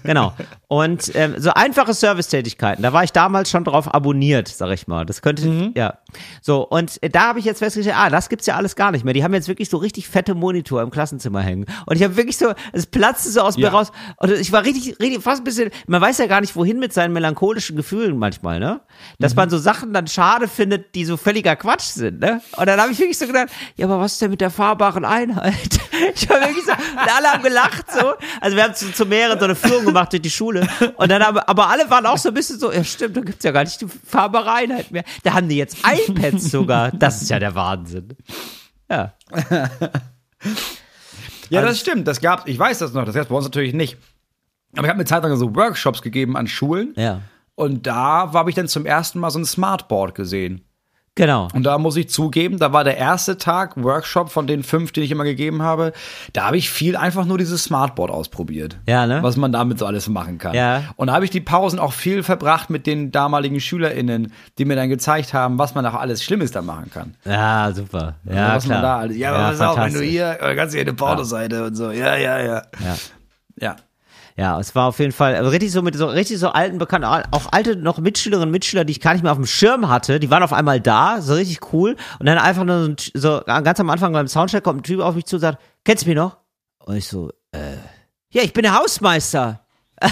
Genau. 0.03 0.33
Und 0.67 1.11
ähm, 1.15 1.35
so 1.37 1.51
einfache 1.51 1.93
Servicetätigkeiten, 1.93 2.81
da 2.81 2.93
war 2.93 3.03
ich 3.03 3.11
damals 3.11 3.49
schon 3.49 3.63
drauf 3.63 3.93
abonniert, 3.93 4.47
sag 4.47 4.71
ich 4.71 4.87
mal. 4.87 5.05
Das 5.05 5.21
könnte, 5.21 5.45
mhm. 5.45 5.73
ja. 5.75 5.97
So, 6.41 6.67
und 6.67 6.99
da 7.13 7.27
habe 7.27 7.39
ich 7.39 7.45
jetzt 7.45 7.59
festgestellt, 7.59 7.95
ah, 7.97 8.09
das 8.09 8.29
gibt's 8.29 8.45
ja 8.45 8.55
alles 8.55 8.75
gar 8.75 8.91
nicht 8.91 9.03
mehr. 9.03 9.13
Die 9.13 9.23
haben 9.23 9.33
jetzt 9.33 9.47
wirklich 9.47 9.69
so 9.69 9.77
richtig 9.77 10.07
fette 10.07 10.33
Monitor 10.33 10.81
im 10.81 10.89
Klassenzimmer 10.89 11.41
hängen. 11.41 11.65
Und 11.85 11.95
ich 11.97 12.03
habe 12.03 12.15
wirklich 12.15 12.37
so, 12.37 12.53
es 12.71 12.85
platzte 12.87 13.29
so 13.31 13.41
aus 13.41 13.57
ja. 13.57 13.69
mir 13.69 13.75
raus. 13.75 13.91
Und 14.17 14.31
ich 14.31 14.51
war 14.51 14.63
richtig, 14.63 14.99
richtig, 14.99 15.21
fast 15.21 15.41
ein 15.41 15.43
bisschen, 15.43 15.71
man 15.87 16.01
weiß 16.01 16.17
ja 16.19 16.27
gar 16.27 16.41
nicht, 16.41 16.55
wohin 16.55 16.79
mit 16.79 16.93
seinen 16.93 17.13
melancholischen 17.13 17.75
Gefühlen 17.75 18.17
manchmal, 18.17 18.59
ne? 18.59 18.81
Dass 19.19 19.33
mhm. 19.33 19.37
man 19.37 19.49
so 19.49 19.57
Sachen 19.57 19.93
dann 19.93 20.07
schade 20.07 20.47
findet, 20.47 20.95
die 20.95 21.05
so 21.05 21.17
völliger 21.17 21.55
Quatsch 21.55 21.81
sind, 21.81 22.19
ne? 22.21 22.41
Und 22.57 22.67
dann 22.67 22.79
habe 22.79 22.91
ich 22.91 22.99
wirklich 22.99 23.17
so 23.17 23.27
gedacht, 23.27 23.49
ja, 23.75 23.85
aber 23.87 23.99
was 23.99 24.13
ist 24.13 24.21
denn 24.21 24.31
mit 24.31 24.41
der 24.41 24.51
fahrbaren 24.51 25.05
Einheit? 25.05 25.79
Ich 26.15 26.27
war 26.27 26.39
wirklich 26.41 26.65
so, 26.65 26.71
und 26.71 27.15
alle 27.15 27.27
haben 27.27 27.43
gelacht 27.43 27.91
so. 27.91 28.13
Also 28.39 28.57
wir 28.61 28.65
haben 28.65 28.75
zu, 28.75 28.93
zu 28.93 29.05
mehreren 29.05 29.39
so 29.39 29.45
eine 29.45 29.55
Führung 29.55 29.85
gemacht 29.85 30.13
durch 30.13 30.21
die 30.21 30.29
Schule. 30.29 30.67
Und 30.95 31.09
dann 31.09 31.23
haben, 31.23 31.39
aber 31.39 31.69
alle 31.69 31.89
waren 31.89 32.05
auch 32.05 32.17
so 32.17 32.29
ein 32.29 32.35
bisschen 32.35 32.59
so, 32.59 32.71
ja 32.71 32.83
stimmt, 32.83 33.17
da 33.17 33.21
gibt's 33.21 33.43
ja 33.43 33.51
gar 33.51 33.63
nicht 33.63 33.81
die 33.81 33.87
fahrbare 33.87 34.53
Einheit 34.53 34.91
mehr. 34.91 35.03
Da 35.23 35.33
haben 35.33 35.49
die 35.49 35.57
jetzt 35.57 35.77
iPads 35.79 36.51
sogar. 36.51 36.91
Das 36.91 37.21
ist 37.21 37.29
ja 37.29 37.39
der 37.39 37.55
Wahnsinn. 37.55 38.09
Ja. 38.89 39.13
ja, 41.49 41.61
das 41.61 41.79
stimmt. 41.79 42.07
Das 42.07 42.21
gab, 42.21 42.47
ich 42.47 42.59
weiß 42.59 42.79
das 42.79 42.93
noch, 42.93 43.05
das 43.05 43.15
gab 43.15 43.29
bei 43.29 43.35
uns 43.35 43.45
natürlich 43.45 43.73
nicht. 43.73 43.97
Aber 44.73 44.83
ich 44.83 44.89
habe 44.89 44.99
mir 44.99 45.05
Zeit 45.05 45.23
lang 45.23 45.35
so 45.37 45.55
Workshops 45.55 46.01
gegeben 46.01 46.37
an 46.37 46.47
Schulen. 46.47 46.93
Ja. 46.95 47.21
Und 47.55 47.87
da 47.87 48.31
habe 48.33 48.49
ich 48.49 48.55
dann 48.55 48.67
zum 48.67 48.85
ersten 48.85 49.19
Mal 49.19 49.31
so 49.31 49.39
ein 49.39 49.45
Smartboard 49.45 50.13
gesehen. 50.13 50.65
Genau. 51.15 51.49
Und 51.53 51.63
da 51.63 51.77
muss 51.77 51.97
ich 51.97 52.09
zugeben, 52.09 52.57
da 52.57 52.71
war 52.71 52.85
der 52.85 52.95
erste 52.95 53.37
Tag 53.37 53.75
Workshop 53.75 54.29
von 54.29 54.47
den 54.47 54.63
fünf, 54.63 54.93
die 54.93 55.01
ich 55.01 55.11
immer 55.11 55.25
gegeben 55.25 55.61
habe. 55.61 55.91
Da 56.31 56.45
habe 56.45 56.55
ich 56.55 56.69
viel 56.69 56.95
einfach 56.95 57.25
nur 57.25 57.37
dieses 57.37 57.65
Smartboard 57.65 58.09
ausprobiert. 58.09 58.77
Ja, 58.87 59.05
ne? 59.05 59.21
Was 59.21 59.35
man 59.35 59.51
damit 59.51 59.77
so 59.77 59.85
alles 59.85 60.07
machen 60.07 60.37
kann. 60.37 60.53
Ja. 60.53 60.83
Und 60.95 61.07
da 61.07 61.13
habe 61.13 61.25
ich 61.25 61.31
die 61.31 61.41
Pausen 61.41 61.79
auch 61.79 61.91
viel 61.91 62.23
verbracht 62.23 62.69
mit 62.69 62.87
den 62.87 63.11
damaligen 63.11 63.59
SchülerInnen, 63.59 64.31
die 64.57 64.63
mir 64.63 64.77
dann 64.77 64.87
gezeigt 64.87 65.33
haben, 65.33 65.59
was 65.59 65.75
man 65.75 65.85
auch 65.85 65.95
alles 65.95 66.23
Schlimmes 66.23 66.51
da 66.51 66.61
machen 66.61 66.89
kann. 66.93 67.15
Ja, 67.25 67.73
super. 67.73 68.15
Ja, 68.23 68.55
was 68.55 68.63
klar. 68.63 68.77
man 68.77 68.83
da 68.83 68.97
alles. 68.99 69.17
Ja, 69.17 69.33
aber 69.33 69.39
ja, 69.39 69.51
was 69.51 69.61
auch, 69.61 69.77
wenn 69.77 69.93
du 69.93 70.01
hier, 70.01 70.37
kannst 70.55 70.73
du 70.73 70.77
hier 70.77 70.87
eine 70.87 70.93
Pornoseite 70.93 71.57
ja. 71.57 71.65
und 71.65 71.75
so. 71.75 71.91
Ja, 71.91 72.15
ja, 72.15 72.39
ja. 72.39 72.61
Ja. 72.79 72.95
Ja. 73.59 73.75
Ja, 74.37 74.59
es 74.59 74.75
war 74.75 74.87
auf 74.87 74.99
jeden 74.99 75.11
Fall 75.11 75.33
richtig 75.47 75.71
so 75.71 75.81
mit 75.81 75.95
so 75.95 76.07
richtig 76.07 76.39
so 76.39 76.49
alten 76.49 76.77
Bekannten, 76.77 77.05
auch 77.05 77.51
alte 77.51 77.75
noch 77.75 77.97
Mitschülerinnen 77.99 78.49
und 78.49 78.51
Mitschüler, 78.51 78.85
die 78.85 78.91
ich 78.91 79.01
gar 79.01 79.13
nicht 79.13 79.23
mehr 79.23 79.31
auf 79.31 79.37
dem 79.37 79.45
Schirm 79.45 79.89
hatte, 79.89 80.19
die 80.19 80.29
waren 80.29 80.43
auf 80.43 80.53
einmal 80.53 80.79
da, 80.79 81.21
so 81.21 81.33
richtig 81.33 81.73
cool 81.73 81.95
und 82.19 82.25
dann 82.25 82.37
einfach 82.37 82.63
nur 82.63 82.95
so, 83.13 83.41
ganz 83.45 83.79
am 83.79 83.89
Anfang 83.89 84.13
beim 84.13 84.27
Soundcheck 84.27 84.63
kommt 84.63 84.81
ein 84.81 84.83
Typ 84.83 85.01
auf 85.01 85.15
mich 85.15 85.25
zu 85.25 85.35
und 85.37 85.41
sagt, 85.41 85.61
kennst 85.83 86.05
du 86.05 86.09
mich 86.09 86.15
noch? 86.15 86.37
Und 86.79 86.95
ich 86.95 87.07
so, 87.07 87.29
äh, 87.51 87.77
ja, 88.31 88.43
ich 88.43 88.53
bin 88.53 88.63
der 88.63 88.75
Hausmeister. 88.75 89.65
so, 90.01 90.07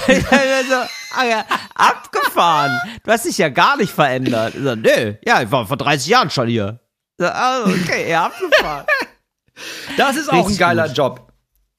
ah 1.16 1.44
abgefahren. 1.74 2.80
Du 3.04 3.12
hast 3.12 3.26
dich 3.26 3.38
ja 3.38 3.50
gar 3.50 3.78
nicht 3.78 3.92
verändert. 3.92 4.54
So, 4.54 4.76
nö, 4.76 5.16
ja, 5.26 5.42
ich 5.42 5.52
war 5.52 5.66
vor 5.66 5.78
30 5.78 6.08
Jahren 6.08 6.30
schon 6.30 6.48
hier. 6.48 6.80
So, 7.18 7.26
oh, 7.26 7.70
okay, 7.70 8.10
ja, 8.10 8.26
abgefahren. 8.28 8.86
Das 9.98 10.16
ist 10.16 10.32
auch 10.32 10.48
ein 10.48 10.58
geiler 10.58 10.88
gut. 10.88 10.98
Job. 10.98 11.29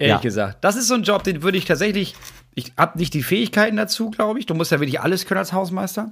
Ehrlich 0.01 0.15
ja. 0.15 0.21
gesagt. 0.21 0.65
Das 0.65 0.77
ist 0.77 0.89
so 0.89 0.95
ein 0.95 1.03
Job, 1.03 1.25
den 1.25 1.43
würde 1.43 1.59
ich 1.59 1.67
tatsächlich. 1.67 2.17
Ich 2.55 2.73
habe 2.79 2.99
nicht 2.99 3.13
die 3.13 3.23
Fähigkeiten 3.23 3.77
dazu, 3.77 4.11
glaube 4.11 4.39
ich. 4.39 4.47
Du 4.47 4.55
musst 4.55 4.73
ja 4.73 4.81
wirklich 4.81 5.01
alles 5.01 5.27
können 5.27 5.39
als 5.39 5.53
Hausmeister. 5.53 6.11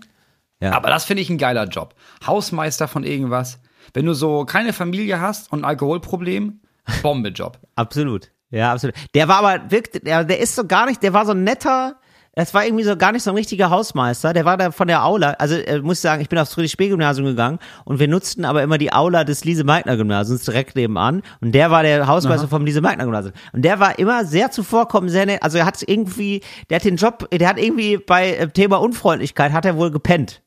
Ja. 0.61 0.73
Aber 0.73 0.91
das 0.91 1.07
finde 1.07 1.23
ich 1.23 1.31
ein 1.31 1.39
geiler 1.39 1.65
Job. 1.65 1.95
Hausmeister 2.27 2.87
von 2.87 3.03
irgendwas. 3.03 3.61
Wenn 3.95 4.05
du 4.05 4.13
so 4.13 4.45
keine 4.45 4.75
Familie 4.75 5.23
hast 5.23 5.51
und 5.51 5.61
ein 5.61 5.65
Alkoholproblem, 5.65 6.61
Bombejob. 7.03 7.59
absolut. 7.77 8.31
Ja, 8.51 8.73
absolut. 8.73 8.95
Der 9.15 9.27
war 9.27 9.39
aber 9.39 9.71
wirklich, 9.71 10.03
der, 10.03 10.25
der 10.25 10.39
ist 10.39 10.55
so 10.55 10.67
gar 10.67 10.85
nicht, 10.87 11.03
der 11.03 11.15
war 11.15 11.25
so 11.25 11.33
ein 11.33 11.45
netter, 11.45 11.97
das 12.39 12.55
war 12.55 12.65
irgendwie 12.65 12.85
so 12.85 12.97
gar 12.97 13.11
nicht 13.11 13.25
so 13.25 13.31
ein 13.31 13.37
richtiger 13.37 13.69
Hausmeister. 13.69 14.33
Der 14.33 14.45
war 14.45 14.57
da 14.57 14.71
von 14.71 14.87
der 14.87 15.05
Aula. 15.05 15.31
Also 15.41 15.57
äh, 15.57 15.81
muss 15.81 16.01
sagen, 16.01 16.23
ich 16.23 16.29
bin 16.29 16.39
aufs 16.39 16.55
Friedrich-Spee-Gymnasium 16.55 17.27
gegangen 17.27 17.59
und 17.85 17.99
wir 17.99 18.07
nutzten 18.07 18.45
aber 18.45 18.63
immer 18.63 18.79
die 18.79 18.93
Aula 18.93 19.25
des 19.25 19.45
Lise-Meitner-Gymnasiums 19.45 20.45
direkt 20.45 20.77
nebenan. 20.77 21.23
Und 21.41 21.51
der 21.51 21.73
war 21.73 21.83
der 21.83 22.07
Hausmeister 22.07 22.45
Aha. 22.45 22.51
vom 22.51 22.65
Lise-Meitner-Gymnasium. 22.65 23.35
Und 23.53 23.63
der 23.63 23.81
war 23.81 23.99
immer 23.99 24.25
sehr 24.25 24.53
zuvorkommend, 24.53 25.11
sehr 25.11 25.27
nett. 25.27 25.43
Also 25.43 25.59
er 25.59 25.67
hat 25.67 25.83
irgendwie, 25.85 26.43
der 26.71 26.77
hat 26.77 26.85
den 26.85 26.95
Job, 26.95 27.29
der 27.29 27.49
hat 27.49 27.59
irgendwie 27.59 27.97
bei 27.97 28.35
äh, 28.35 28.49
Thema 28.49 28.77
Unfreundlichkeit 28.77 29.51
hat 29.51 29.65
er 29.65 29.77
wohl 29.77 29.91
gepennt 29.91 30.41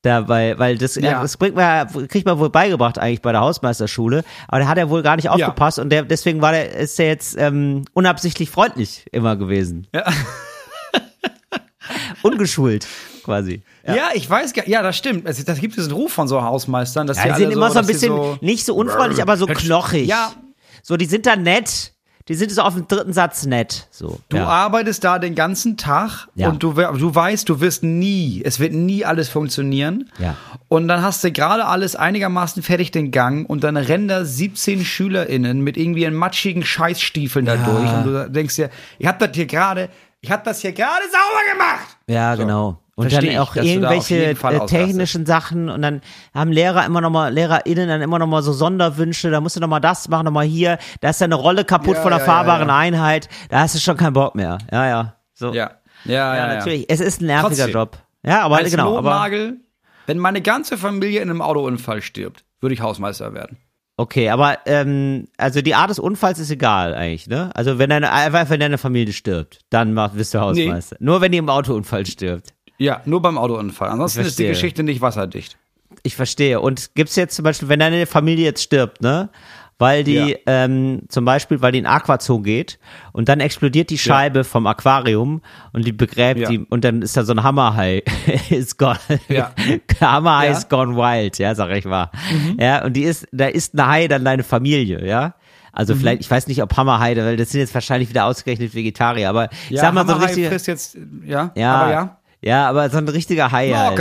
dabei, 0.00 0.58
weil 0.58 0.78
das, 0.78 0.94
ja. 0.94 1.20
das 1.20 1.36
bringt 1.36 1.54
man, 1.54 1.86
kriegt 2.08 2.24
man 2.24 2.38
wohl 2.38 2.48
beigebracht 2.48 2.98
eigentlich 2.98 3.20
bei 3.20 3.32
der 3.32 3.42
Hausmeisterschule, 3.42 4.24
aber 4.48 4.60
da 4.60 4.68
hat 4.68 4.78
er 4.78 4.88
wohl 4.88 5.02
gar 5.02 5.16
nicht 5.16 5.28
aufgepasst 5.28 5.76
ja. 5.76 5.84
und 5.84 5.90
der, 5.90 6.04
deswegen 6.04 6.40
war 6.40 6.52
der, 6.52 6.74
ist 6.74 6.98
er 6.98 7.08
jetzt 7.08 7.36
ähm, 7.36 7.84
unabsichtlich 7.92 8.48
freundlich 8.48 9.04
immer 9.12 9.36
gewesen. 9.36 9.86
Ja. 9.94 10.04
Ungeschult, 12.22 12.86
quasi. 13.24 13.62
Ja. 13.86 13.94
ja. 13.94 14.08
ich 14.14 14.28
weiß 14.28 14.52
gar 14.52 14.68
ja, 14.68 14.82
das 14.82 14.96
stimmt. 14.96 15.26
Es, 15.26 15.44
das 15.44 15.60
gibt 15.60 15.76
diesen 15.76 15.92
Ruf 15.92 16.12
von 16.12 16.28
so 16.28 16.42
Hausmeistern, 16.42 17.06
dass 17.06 17.18
ja, 17.18 17.24
die, 17.24 17.30
die 17.30 17.38
sind 17.38 17.50
immer 17.52 17.68
so, 17.68 17.74
so 17.74 17.78
ein 17.80 17.86
bisschen, 17.86 18.12
so 18.12 18.38
nicht 18.40 18.64
so 18.64 18.74
unfreundlich, 18.74 19.22
aber 19.22 19.36
so 19.36 19.46
knochig. 19.46 20.06
Ja. 20.06 20.32
So, 20.82 20.96
die 20.96 21.06
sind 21.06 21.26
da 21.26 21.36
nett. 21.36 21.92
Die 22.28 22.36
sind 22.36 22.52
so 22.52 22.62
auf 22.62 22.74
dem 22.74 22.86
dritten 22.86 23.12
Satz 23.12 23.44
nett. 23.44 23.88
So, 23.90 24.20
du 24.28 24.36
ja. 24.36 24.46
arbeitest 24.46 25.02
da 25.02 25.18
den 25.18 25.34
ganzen 25.34 25.76
Tag 25.76 26.28
ja. 26.36 26.48
und 26.48 26.62
du, 26.62 26.74
du 26.74 27.14
weißt, 27.14 27.48
du 27.48 27.60
wirst 27.60 27.82
nie, 27.82 28.42
es 28.44 28.60
wird 28.60 28.72
nie 28.72 29.04
alles 29.04 29.28
funktionieren. 29.28 30.10
Ja. 30.20 30.36
Und 30.68 30.86
dann 30.86 31.02
hast 31.02 31.24
du 31.24 31.32
gerade 31.32 31.64
alles 31.64 31.96
einigermaßen 31.96 32.62
fertig 32.62 32.92
den 32.92 33.10
Gang 33.10 33.50
und 33.50 33.64
dann 33.64 33.76
rennen 33.76 34.06
da 34.06 34.24
17 34.24 34.84
SchülerInnen 34.84 35.60
mit 35.60 35.76
irgendwie 35.76 36.06
einen 36.06 36.14
matschigen 36.14 36.64
Scheißstiefeln 36.64 37.46
da 37.46 37.56
durch 37.56 37.92
und 37.92 38.04
du 38.04 38.30
denkst 38.30 38.54
dir, 38.54 38.70
ich 39.00 39.08
hab 39.08 39.18
das 39.18 39.30
hier 39.34 39.46
gerade 39.46 39.88
ich 40.20 40.30
habe 40.30 40.42
das 40.44 40.60
hier 40.60 40.72
gerade 40.72 41.04
sauber 41.10 41.52
gemacht. 41.52 41.96
Ja, 42.06 42.36
so. 42.36 42.42
genau. 42.42 42.78
Und 42.94 43.10
Versteh 43.10 43.32
dann 43.32 43.38
auch 43.38 43.56
ich, 43.56 43.64
irgendwelche 43.64 44.30
äh, 44.32 44.66
technischen 44.66 45.24
Sachen 45.24 45.70
und 45.70 45.80
dann 45.80 46.02
haben 46.34 46.52
Lehrer 46.52 46.84
immer 46.84 47.00
noch 47.00 47.08
mal 47.08 47.32
LehrerInnen 47.32 47.88
dann 47.88 48.02
immer 48.02 48.18
noch 48.18 48.26
mal 48.26 48.42
so 48.42 48.52
Sonderwünsche, 48.52 49.30
da 49.30 49.40
musst 49.40 49.56
du 49.56 49.60
noch 49.60 49.68
mal 49.68 49.80
das 49.80 50.08
machen, 50.08 50.26
noch 50.26 50.32
mal 50.32 50.44
hier, 50.44 50.76
da 51.00 51.08
ist 51.08 51.22
deine 51.22 51.36
Rolle 51.36 51.64
kaputt 51.64 51.96
ja, 51.96 52.02
von 52.02 52.10
der 52.10 52.20
ja, 52.20 52.26
fahrbaren 52.26 52.68
ja, 52.68 52.76
Einheit, 52.76 53.30
da 53.48 53.60
hast 53.60 53.74
du 53.74 53.78
schon 53.78 53.96
keinen 53.96 54.12
Bock 54.12 54.34
mehr. 54.34 54.58
Ja, 54.70 54.86
ja. 54.86 55.16
So. 55.32 55.54
Ja. 55.54 55.70
Ja, 56.04 56.36
ja, 56.36 56.54
natürlich. 56.54 56.86
Es 56.88 57.00
ist 57.00 57.22
ein 57.22 57.26
nerviger 57.26 57.48
Trotzdem. 57.48 57.70
Job. 57.72 57.98
Ja, 58.22 58.42
aber 58.42 58.56
Als 58.56 58.70
genau, 58.70 58.94
Notnagel, 58.96 59.46
aber 59.48 59.56
wenn 60.06 60.18
meine 60.18 60.42
ganze 60.42 60.76
Familie 60.76 61.22
in 61.22 61.30
einem 61.30 61.40
Autounfall 61.40 62.02
stirbt, 62.02 62.44
würde 62.60 62.74
ich 62.74 62.82
Hausmeister 62.82 63.32
werden. 63.32 63.56
Okay, 64.00 64.30
aber 64.30 64.60
ähm, 64.64 65.28
also 65.36 65.60
die 65.60 65.74
Art 65.74 65.90
des 65.90 65.98
Unfalls 65.98 66.38
ist 66.38 66.50
egal 66.50 66.94
eigentlich, 66.94 67.26
ne? 67.26 67.50
Also 67.54 67.78
wenn 67.78 67.90
deine 67.90 68.10
einfach 68.10 68.48
wenn 68.48 68.58
deine 68.58 68.78
Familie 68.78 69.12
stirbt, 69.12 69.58
dann 69.68 69.92
mach, 69.92 70.12
bist 70.12 70.32
du 70.32 70.40
Hausmeister. 70.40 70.96
Nee. 70.98 71.04
Nur 71.04 71.20
wenn 71.20 71.32
die 71.32 71.36
im 71.36 71.50
Autounfall 71.50 72.06
stirbt. 72.06 72.54
Ja, 72.78 73.02
nur 73.04 73.20
beim 73.20 73.36
Autounfall. 73.36 73.90
Ansonsten 73.90 74.20
ist 74.20 74.38
die 74.38 74.46
Geschichte 74.46 74.84
nicht 74.84 75.02
wasserdicht. 75.02 75.58
Ich 76.02 76.16
verstehe. 76.16 76.62
Und 76.62 76.94
gibt's 76.94 77.14
jetzt 77.14 77.36
zum 77.36 77.42
Beispiel, 77.42 77.68
wenn 77.68 77.80
deine 77.80 78.06
Familie 78.06 78.46
jetzt 78.46 78.62
stirbt, 78.62 79.02
ne? 79.02 79.28
Weil 79.80 80.04
die 80.04 80.14
ja. 80.14 80.36
ähm, 80.46 81.02
zum 81.08 81.24
Beispiel, 81.24 81.60
weil 81.62 81.72
die 81.72 81.78
in 81.78 81.86
Aquazoo 81.86 82.40
geht 82.40 82.78
und 83.12 83.28
dann 83.28 83.40
explodiert 83.40 83.90
die 83.90 83.98
Scheibe 83.98 84.40
ja. 84.40 84.44
vom 84.44 84.66
Aquarium 84.66 85.40
und 85.72 85.86
die 85.86 85.92
begräbt 85.92 86.40
ja. 86.40 86.48
die 86.48 86.58
und 86.58 86.84
dann 86.84 87.02
ist 87.02 87.16
da 87.16 87.24
so 87.24 87.32
ein 87.32 87.42
Hammerhai 87.42 88.02
ist 88.50 88.78
gone 88.78 88.98
ja. 89.28 89.52
Hammerhai 90.00 90.50
ist 90.50 90.68
gone 90.68 90.96
wild, 90.96 91.38
ja, 91.38 91.54
sag 91.54 91.70
ich 91.70 91.84
mal. 91.84 92.10
Mhm. 92.30 92.58
Ja, 92.60 92.84
und 92.84 92.92
die 92.92 93.02
ist 93.02 93.26
da 93.32 93.46
ist 93.46 93.74
ein 93.74 93.86
Hai 93.86 94.06
dann 94.06 94.24
deine 94.24 94.42
Familie, 94.42 95.04
ja? 95.06 95.34
Also 95.72 95.94
mhm. 95.94 96.00
vielleicht, 96.00 96.20
ich 96.20 96.30
weiß 96.30 96.46
nicht, 96.48 96.62
ob 96.62 96.76
Hammerhai, 96.76 97.16
weil 97.16 97.36
das 97.36 97.50
sind 97.50 97.60
jetzt 97.60 97.74
wahrscheinlich 97.74 98.08
wieder 98.08 98.26
ausgerechnet 98.26 98.74
Vegetarier, 98.74 99.28
aber 99.28 99.48
ich 99.70 99.80
sag 99.80 99.94
mal 99.94 100.06
so 100.06 100.14
ein 100.14 100.22
richtiger, 100.22 100.50
frisst 100.50 100.66
jetzt, 100.66 100.98
ja, 101.24 101.52
ja, 101.54 101.74
aber 101.74 101.92
ja. 101.92 102.16
Ja, 102.42 102.68
aber 102.68 102.88
so 102.90 102.98
ein 102.98 103.08
richtiger 103.08 103.52
Hai 103.52 103.70
halt. 103.70 103.98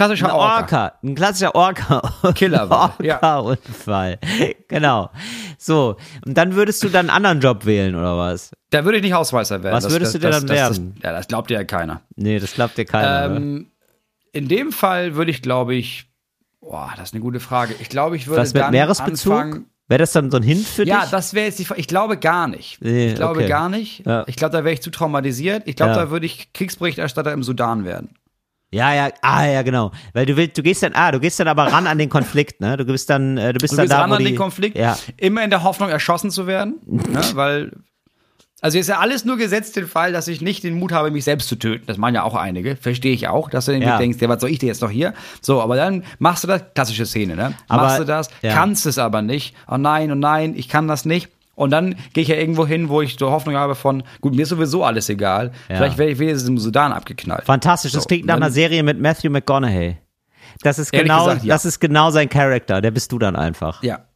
Klassischer 0.00 0.28
ein 0.28 0.32
Orca. 0.32 0.56
Orca. 0.56 0.92
Ein 1.02 1.14
klassischer 1.14 1.54
Orca. 1.54 2.00
Killer. 2.34 2.70
Orca-Unfall. 2.70 4.18
Ja. 4.22 4.46
Genau. 4.68 5.10
So. 5.58 5.96
Und 6.24 6.38
dann 6.38 6.54
würdest 6.54 6.82
du 6.82 6.88
dann 6.88 7.10
einen 7.10 7.16
anderen 7.16 7.40
Job 7.40 7.66
wählen, 7.66 7.94
oder 7.96 8.16
was? 8.16 8.52
Da 8.70 8.84
würde 8.84 8.98
ich 8.98 9.02
nicht 9.02 9.12
Hausmeister 9.12 9.62
werden. 9.62 9.74
Was 9.74 9.84
das, 9.84 9.92
würdest 9.92 10.14
das, 10.14 10.20
du 10.20 10.26
denn 10.26 10.30
dann 10.30 10.46
das, 10.46 10.56
werden? 10.56 10.94
ja, 11.02 11.12
das 11.12 11.26
glaubt 11.26 11.50
dir 11.50 11.54
ja 11.54 11.64
keiner. 11.64 12.00
Nee, 12.14 12.38
das 12.38 12.54
glaubt 12.54 12.78
dir 12.78 12.84
keiner. 12.86 13.36
Ähm, 13.36 13.66
in 14.32 14.48
dem 14.48 14.72
Fall 14.72 15.16
würde 15.16 15.32
ich, 15.32 15.42
glaube 15.42 15.74
ich, 15.74 16.06
boah, 16.60 16.92
das 16.96 17.10
ist 17.10 17.14
eine 17.14 17.20
gute 17.20 17.40
Frage. 17.40 17.74
Ich 17.80 17.88
glaube, 17.88 18.16
ich 18.16 18.28
würde 18.28 18.40
Was 18.40 18.54
mit 18.54 18.62
dann 18.62 18.70
Meeresbezug? 18.70 19.32
Anfangen, 19.32 19.66
Wäre 19.88 19.98
das 19.98 20.12
dann 20.12 20.30
so 20.30 20.36
ein 20.36 20.44
Hint 20.44 20.66
für 20.66 20.84
dich? 20.84 20.94
Ja, 20.94 21.04
das 21.10 21.34
wäre 21.34 21.46
jetzt 21.46 21.58
die 21.58 21.64
Frage. 21.64 21.80
Ich 21.80 21.88
glaube 21.88 22.16
gar 22.16 22.46
nicht. 22.46 22.78
Nee, 22.80 23.08
ich 23.08 23.16
glaube 23.16 23.40
okay. 23.40 23.48
gar 23.48 23.68
nicht. 23.68 24.06
Ja. 24.06 24.22
Ich 24.28 24.36
glaube, 24.36 24.52
da 24.52 24.64
wäre 24.64 24.72
ich 24.72 24.82
zu 24.82 24.90
traumatisiert. 24.90 25.64
Ich 25.66 25.74
glaube, 25.74 25.92
ja. 25.92 26.04
da 26.04 26.10
würde 26.12 26.26
ich 26.26 26.52
Kriegsberichterstatter 26.52 27.32
im 27.32 27.42
Sudan 27.42 27.84
werden. 27.84 28.14
Ja, 28.72 28.94
ja, 28.94 29.10
ah, 29.22 29.46
ja, 29.46 29.62
genau. 29.62 29.90
Weil 30.12 30.26
du 30.26 30.36
willst, 30.36 30.56
du 30.56 30.62
gehst 30.62 30.82
dann, 30.82 30.92
ah, 30.94 31.10
du 31.10 31.18
gehst 31.18 31.40
dann 31.40 31.48
aber 31.48 31.72
ran 31.72 31.88
an 31.88 31.98
den 31.98 32.08
Konflikt, 32.08 32.60
ne? 32.60 32.76
Du 32.76 32.84
bist 32.84 33.10
dann, 33.10 33.36
äh, 33.36 33.52
du 33.52 33.58
bist 33.58 33.72
du 33.72 33.76
dann 33.76 33.88
da, 33.88 34.02
ran 34.02 34.10
wo 34.10 34.14
an 34.14 34.20
die, 34.20 34.26
den 34.26 34.36
Konflikt, 34.36 34.78
ja. 34.78 34.96
immer 35.16 35.42
in 35.42 35.50
der 35.50 35.64
Hoffnung, 35.64 35.88
erschossen 35.88 36.30
zu 36.30 36.46
werden, 36.46 36.78
ne? 36.86 37.20
Weil, 37.34 37.72
also 38.60 38.78
ist 38.78 38.88
ja 38.88 38.98
alles 38.98 39.24
nur 39.24 39.38
gesetzt 39.38 39.74
den 39.74 39.88
Fall, 39.88 40.12
dass 40.12 40.28
ich 40.28 40.40
nicht 40.40 40.62
den 40.62 40.74
Mut 40.74 40.92
habe, 40.92 41.10
mich 41.10 41.24
selbst 41.24 41.48
zu 41.48 41.56
töten. 41.56 41.84
Das 41.86 41.96
meinen 41.96 42.14
ja 42.14 42.22
auch 42.22 42.36
einige, 42.36 42.76
verstehe 42.76 43.12
ich 43.12 43.26
auch, 43.26 43.50
dass 43.50 43.64
du 43.64 43.72
ja. 43.76 43.98
denkst, 43.98 44.18
ja, 44.20 44.28
was 44.28 44.40
soll 44.40 44.50
ich 44.50 44.60
dir 44.60 44.66
jetzt 44.66 44.82
noch 44.82 44.90
hier? 44.90 45.14
So, 45.40 45.60
aber 45.60 45.74
dann 45.74 46.04
machst 46.20 46.44
du 46.44 46.48
das, 46.48 46.62
klassische 46.72 47.06
Szene, 47.06 47.34
ne? 47.34 47.54
Aber, 47.66 47.82
machst 47.82 47.98
du 47.98 48.04
das, 48.04 48.30
ja. 48.42 48.54
kannst 48.54 48.86
es 48.86 48.98
aber 48.98 49.20
nicht. 49.22 49.56
Oh 49.66 49.78
nein, 49.78 50.12
oh 50.12 50.14
nein, 50.14 50.54
ich 50.56 50.68
kann 50.68 50.86
das 50.86 51.04
nicht 51.04 51.28
Und 51.54 51.70
dann 51.70 51.96
gehe 52.14 52.22
ich 52.22 52.28
ja 52.28 52.36
irgendwo 52.36 52.66
hin, 52.66 52.88
wo 52.88 53.02
ich 53.02 53.16
so 53.18 53.30
Hoffnung 53.30 53.56
habe 53.56 53.74
von, 53.74 54.02
gut, 54.20 54.34
mir 54.34 54.42
ist 54.42 54.48
sowieso 54.48 54.84
alles 54.84 55.08
egal. 55.08 55.52
Ja. 55.68 55.76
Vielleicht 55.76 55.98
werde 55.98 56.12
ich 56.12 56.18
wenigstens 56.18 56.48
im 56.48 56.58
Sudan 56.58 56.92
abgeknallt. 56.92 57.44
Fantastisch, 57.44 57.92
das 57.92 58.04
so, 58.04 58.06
klingt 58.06 58.26
nach 58.26 58.36
einer 58.36 58.50
Serie 58.50 58.82
mit 58.82 58.98
Matthew 58.98 59.30
McConaughey. 59.30 59.98
Das 60.62 60.78
ist 60.78 60.92
genau, 60.92 61.26
gesagt, 61.26 61.44
ja. 61.44 61.54
das 61.54 61.64
ist 61.64 61.80
genau 61.80 62.10
sein 62.10 62.28
Charakter. 62.28 62.80
Der 62.80 62.90
bist 62.90 63.12
du 63.12 63.18
dann 63.18 63.36
einfach. 63.36 63.82
Ja. 63.82 64.06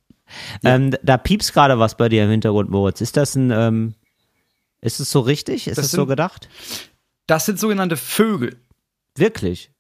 Ähm, 0.65 0.95
da 1.03 1.17
piepst 1.17 1.53
gerade 1.53 1.79
was 1.79 1.97
bei 1.97 2.09
dir 2.09 2.25
im 2.25 2.31
Hintergrund, 2.31 2.71
Moritz. 2.71 3.01
Ist 3.01 3.17
das 3.17 3.35
ein, 3.35 3.51
ähm, 3.51 3.95
ist 4.81 5.01
es 5.01 5.11
so 5.11 5.21
richtig? 5.21 5.67
Ist 5.67 5.79
das, 5.79 5.85
das 5.85 5.91
sind, 5.93 6.01
so 6.01 6.07
gedacht? 6.07 6.49
Das 7.27 7.47
sind 7.47 7.59
sogenannte 7.59 7.97
Vögel. 7.97 8.57
Wirklich? 9.17 9.71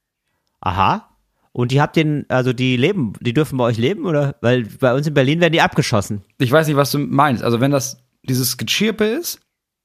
Aha. 0.61 1.14
Und 1.57 1.71
die 1.71 1.81
habt 1.81 1.95
den, 1.95 2.27
also 2.29 2.53
die 2.53 2.77
leben, 2.77 3.13
die 3.21 3.33
dürfen 3.33 3.57
bei 3.59 3.65
euch 3.65 3.79
leben, 3.79 4.07
oder? 4.07 4.35
Weil 4.41 4.65
bei 4.81 4.93
uns 4.93 5.07
in 5.07 5.15
Berlin 5.15 5.41
werden 5.41 5.53
die 5.53 5.61
abgeschossen. 5.61 6.23
Ich 6.39 6.51
weiß 6.51 6.67
nicht, 6.67 6.77
was 6.77 6.91
du 6.91 6.99
meinst. 6.99 7.45
Also 7.45 7.61
wenn 7.61 7.71
das 7.71 8.03
dieses 8.25 8.57
Gechirpe 8.57 9.05
ist. 9.05 9.39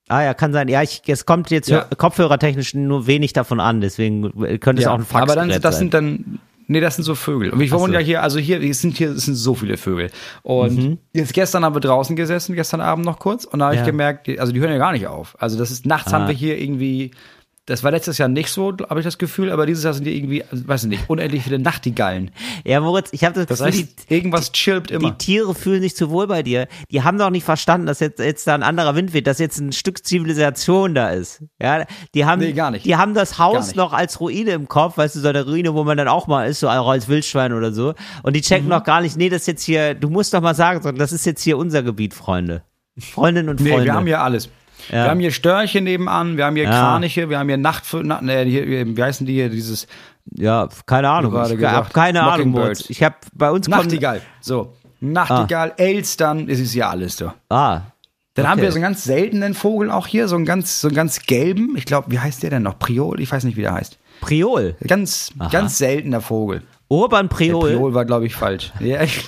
Ah 0.08 0.24
ja, 0.24 0.34
kann 0.34 0.52
sein. 0.52 0.68
Ja, 0.68 0.82
ich, 0.82 1.04
es 1.06 1.28
kommt 1.28 1.52
jetzt 1.52 1.70
ja. 1.70 1.82
kopfhörertechnisch 1.84 2.74
nur 2.74 3.06
wenig 3.06 3.34
davon 3.34 3.60
an, 3.60 3.82
deswegen 3.82 4.32
könnte 4.60 4.82
es 4.82 4.88
auch 4.88 4.96
ein 4.96 5.06
Fax 5.06 5.22
Aber 5.22 5.36
dann, 5.36 5.50
das 5.50 5.62
sein. 5.62 5.74
sind 5.74 5.94
dann, 5.94 6.40
nee, 6.66 6.80
das 6.80 6.96
sind 6.96 7.04
so 7.04 7.14
Vögel. 7.14 7.52
Und 7.52 7.62
ich 7.62 7.72
wohne 7.72 7.94
so. 7.94 8.00
ja 8.00 8.00
hier, 8.00 8.24
also 8.24 8.40
hier, 8.40 8.60
es 8.64 8.82
sind 8.82 8.98
hier, 8.98 9.12
es 9.12 9.26
sind 9.26 9.36
so 9.36 9.54
viele 9.54 9.78
Vögel. 9.78 10.10
Und 10.42 10.76
mhm. 10.76 10.98
jetzt 11.14 11.36
gestern 11.36 11.64
haben 11.64 11.76
wir 11.76 11.82
draußen 11.82 12.16
gesessen, 12.16 12.56
gestern 12.56 12.82
Abend 12.82 13.06
noch 13.06 13.20
kurz, 13.20 13.46
und 13.46 13.60
da 13.60 13.66
habe 13.66 13.76
ja. 13.76 13.82
ich 13.82 13.86
gemerkt, 13.86 14.28
also 14.40 14.52
die 14.52 14.60
hören 14.60 14.72
ja 14.72 14.80
gar 14.80 14.94
nicht 14.94 15.06
auf. 15.06 15.36
Also 15.40 15.60
das 15.60 15.70
ist, 15.70 15.86
nachts 15.86 16.12
ah. 16.12 16.18
haben 16.18 16.28
wir 16.28 16.34
hier 16.34 16.60
irgendwie 16.60 17.12
das 17.70 17.84
war 17.84 17.92
letztes 17.92 18.18
Jahr 18.18 18.28
nicht 18.28 18.50
so, 18.50 18.76
habe 18.90 19.00
ich 19.00 19.06
das 19.06 19.20
Gefühl, 19.20 19.52
aber 19.52 19.68
dieses 19.68 19.84
Jahr 19.84 19.94
sind 19.94 20.06
die 20.06 20.18
irgendwie, 20.18 20.44
also, 20.44 20.68
weiß 20.68 20.84
ich 20.86 20.90
nicht, 20.90 21.10
unendlich 21.10 21.44
viele 21.44 21.60
Nachtigallen. 21.60 22.32
Ja, 22.66 22.82
Moritz, 22.82 23.10
ich 23.12 23.24
habe 23.24 23.36
das, 23.36 23.46
das 23.46 23.60
Gefühl, 23.60 23.80
heißt, 23.82 24.10
die, 24.10 24.14
irgendwas 24.14 24.52
chirpt 24.52 24.90
immer. 24.90 25.12
Die 25.12 25.18
Tiere 25.18 25.54
fühlen 25.54 25.82
sich 25.82 25.96
zu 25.96 26.10
wohl 26.10 26.26
bei 26.26 26.42
dir. 26.42 26.68
Die 26.90 27.04
haben 27.04 27.20
doch 27.20 27.30
nicht 27.30 27.44
verstanden, 27.44 27.86
dass 27.86 28.00
jetzt, 28.00 28.20
jetzt 28.20 28.48
da 28.48 28.56
ein 28.56 28.64
anderer 28.64 28.96
Wind 28.96 29.14
weht, 29.14 29.28
dass 29.28 29.38
jetzt 29.38 29.60
ein 29.60 29.72
Stück 29.72 30.04
Zivilisation 30.04 30.96
da 30.96 31.10
ist. 31.10 31.44
Ja, 31.62 31.86
die 32.16 32.26
haben, 32.26 32.40
nee, 32.40 32.54
gar 32.54 32.72
nicht. 32.72 32.86
Die 32.86 32.96
haben 32.96 33.14
das 33.14 33.38
Haus 33.38 33.76
noch 33.76 33.94
als 33.94 34.20
Ruine 34.20 34.52
im 34.52 34.68
Kopf, 34.68 34.98
weißt 34.98 35.16
du, 35.16 35.20
so 35.20 35.28
eine 35.28 35.46
Ruine, 35.46 35.76
wo 35.76 35.84
man 35.84 35.98
dann 35.98 36.08
auch 36.08 36.26
mal 36.26 36.50
ist, 36.50 36.62
so 36.62 36.70
als 36.70 37.08
Wildschwein 37.08 37.54
oder 37.54 37.72
so. 37.72 37.94
Und 38.24 38.36
die 38.36 38.42
checken 38.42 38.66
mhm. 38.66 38.72
noch 38.72 38.84
gar 38.84 39.02
nicht, 39.02 39.16
nee, 39.16 39.30
das 39.30 39.42
ist 39.42 39.48
jetzt 39.48 39.64
hier, 39.64 39.94
du 39.94 40.10
musst 40.10 40.34
doch 40.34 40.42
mal 40.42 40.56
sagen, 40.56 40.98
das 40.98 41.12
ist 41.12 41.26
jetzt 41.26 41.44
hier 41.44 41.58
unser 41.58 41.84
Gebiet, 41.84 42.16
Freunde. 42.16 42.64
Freundinnen 42.98 43.50
und 43.50 43.62
Freunde. 43.62 43.78
Nee, 43.78 43.86
wir 43.86 43.94
haben 43.94 44.08
hier 44.08 44.22
alles. 44.22 44.50
Ja. 44.90 45.04
Wir 45.04 45.10
haben 45.10 45.20
hier 45.20 45.32
Störche 45.32 45.82
nebenan, 45.82 46.38
wir 46.38 46.46
haben 46.46 46.56
hier 46.56 46.66
ja. 46.66 46.72
Kraniche, 46.72 47.30
wir 47.30 47.40
haben 47.40 47.50
hier 47.50 47.58
Nacht, 47.58 47.84
na, 47.94 48.22
ne, 48.22 48.44
hier, 48.44 48.96
wie 48.96 49.04
heißen 49.04 49.26
die 49.26 49.34
hier, 49.34 49.50
dieses 49.50 49.88
ja, 50.36 50.68
keine 50.86 51.10
Ahnung. 51.10 51.34
Ich 51.34 51.66
habe 51.66 51.90
keine 51.92 52.24
Ahnung. 52.24 52.72
Ich 52.88 53.04
habe 53.04 53.16
bei 53.34 53.50
uns 53.52 53.68
Nachtigall. 53.68 54.22
So, 54.42 54.74
Nachtigall, 55.00 55.72
ah. 55.72 55.82
Elstern, 55.82 56.50
es 56.50 56.60
ist 56.60 56.74
ja 56.74 56.90
alles 56.90 57.18
so. 57.18 57.32
Ah. 57.50 57.82
Dann 58.36 58.46
okay. 58.46 58.52
haben 58.52 58.62
wir 58.62 58.72
so 58.72 58.76
einen 58.76 58.84
ganz 58.84 59.04
seltenen 59.04 59.54
Vogel 59.54 59.92
auch 59.92 60.08
hier, 60.08 60.28
so 60.28 60.36
einen 60.36 60.46
ganz, 60.46 60.82
so 60.82 60.88
einen 60.88 60.96
ganz 60.96 61.22
gelben. 61.22 61.76
Ich 61.76 61.86
glaube, 61.86 62.12
wie 62.12 62.20
heißt 62.20 62.44
der 62.44 62.52
denn 62.52 62.64
noch? 62.64 62.78
Priol? 62.78 63.20
Ich 63.20 63.32
weiß 63.32 63.44
nicht, 63.44 63.58
wie 63.58 63.62
der 63.62 63.74
heißt. 63.74 63.98
Priol. 64.22 64.76
Ganz, 64.86 65.32
Aha. 65.40 65.50
ganz 65.50 65.78
seltener 65.78 66.22
Vogel. 66.22 66.64
Urban 66.90 67.28
Priol. 67.28 67.70
Der 67.70 67.76
Priol 67.76 67.94
war, 67.94 68.06
glaube 68.06 68.28
ich, 68.28 68.36
falsch. 68.36 68.72
Ja, 68.80 69.02
ich 69.02 69.26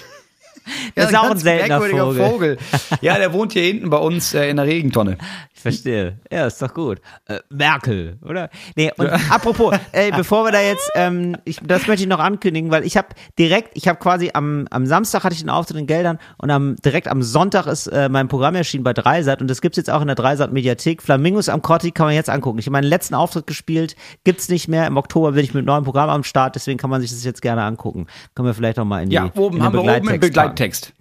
das 0.96 1.10
ist 1.10 1.18
auch 1.18 1.32
ein 1.32 1.38
seltener 1.38 1.82
Vogel. 1.82 2.16
Vogel. 2.16 2.58
Ja, 3.02 3.18
der 3.18 3.34
wohnt 3.34 3.54
hier 3.54 3.64
hinten 3.64 3.90
bei 3.90 3.98
uns 3.98 4.34
äh, 4.34 4.50
in 4.50 4.58
der 4.58 4.66
Regentonne. 4.66 5.18
Ich 5.54 5.62
verstehe. 5.62 6.18
Ja, 6.32 6.48
ist 6.48 6.62
doch 6.62 6.74
gut. 6.74 7.02
Äh, 7.26 7.40
Merkel, 7.50 8.18
oder? 8.28 8.50
Nee, 8.76 8.92
und 8.98 9.08
ja. 9.08 9.20
apropos, 9.30 9.76
ey, 9.92 10.12
bevor 10.12 10.46
wir 10.46 10.52
da 10.52 10.62
jetzt, 10.62 10.90
ähm, 10.96 11.38
ich, 11.46 11.60
das 11.64 11.88
möchte 11.88 12.04
ich 12.04 12.10
noch 12.10 12.20
ankündigen, 12.20 12.72
weil 12.72 12.84
ich 12.84 12.98
habe 12.98 13.10
direkt, 13.38 13.72
ich 13.76 13.88
habe 13.88 14.00
quasi 14.00 14.32
am, 14.34 14.68
am 14.72 14.86
Samstag 14.86 15.24
hatte 15.24 15.34
ich 15.34 15.42
den 15.42 15.50
Auftritt 15.50 15.78
in 15.78 15.88
Geldern 15.88 16.20
und 16.38 16.50
am, 16.50 16.76
direkt 16.78 17.08
am 17.08 17.22
Sonntag 17.22 17.68
ist 17.68 17.88
äh, 17.88 18.10
mein 18.10 18.28
Programm 18.28 18.56
erschienen 18.56 18.84
bei 18.84 18.94
Dreisat 18.94 19.42
und 19.42 19.50
das 19.50 19.62
gibt's 19.62 19.78
jetzt 19.78 19.90
auch 19.90 20.02
in 20.02 20.08
der 20.08 20.16
Dreisat 20.16 20.52
Mediathek. 20.52 21.02
Flamingos 21.02 21.50
am 21.50 21.62
Corti 21.62 21.92
kann 21.92 22.08
man 22.08 22.16
jetzt 22.16 22.30
angucken. 22.30 22.60
Ich 22.60 22.66
habe 22.66 22.74
meinen 22.74 22.88
letzten 22.88 23.16
Auftritt 23.16 23.48
gespielt, 23.48 23.96
gibt's 24.24 24.50
nicht 24.50 24.68
mehr. 24.68 24.88
Im 24.88 24.98
Oktober 24.98 25.34
bin 25.34 25.44
ich 25.44 25.54
mit 25.54 25.62
einem 25.62 25.68
neuen 25.68 25.84
Programm 25.84 26.10
am 26.10 26.24
Start, 26.24 26.56
deswegen 26.56 26.78
kann 26.80 26.90
man 26.90 27.02
sich 27.02 27.12
das 27.12 27.24
jetzt 27.24 27.42
gerne 27.42 27.64
angucken. 27.64 28.08
Können 28.36 28.48
wir 28.48 28.54
vielleicht 28.54 28.78
noch 28.78 28.86
mal 28.86 29.04
in 29.04 29.10
die 29.10 29.16
Ja, 29.16 29.32
oben 29.36 29.58
in 29.58 29.64
haben 29.64 29.74
wir 29.74 29.82
oben 29.82 30.10
im 30.10 30.20
Begleittext. 30.20 30.51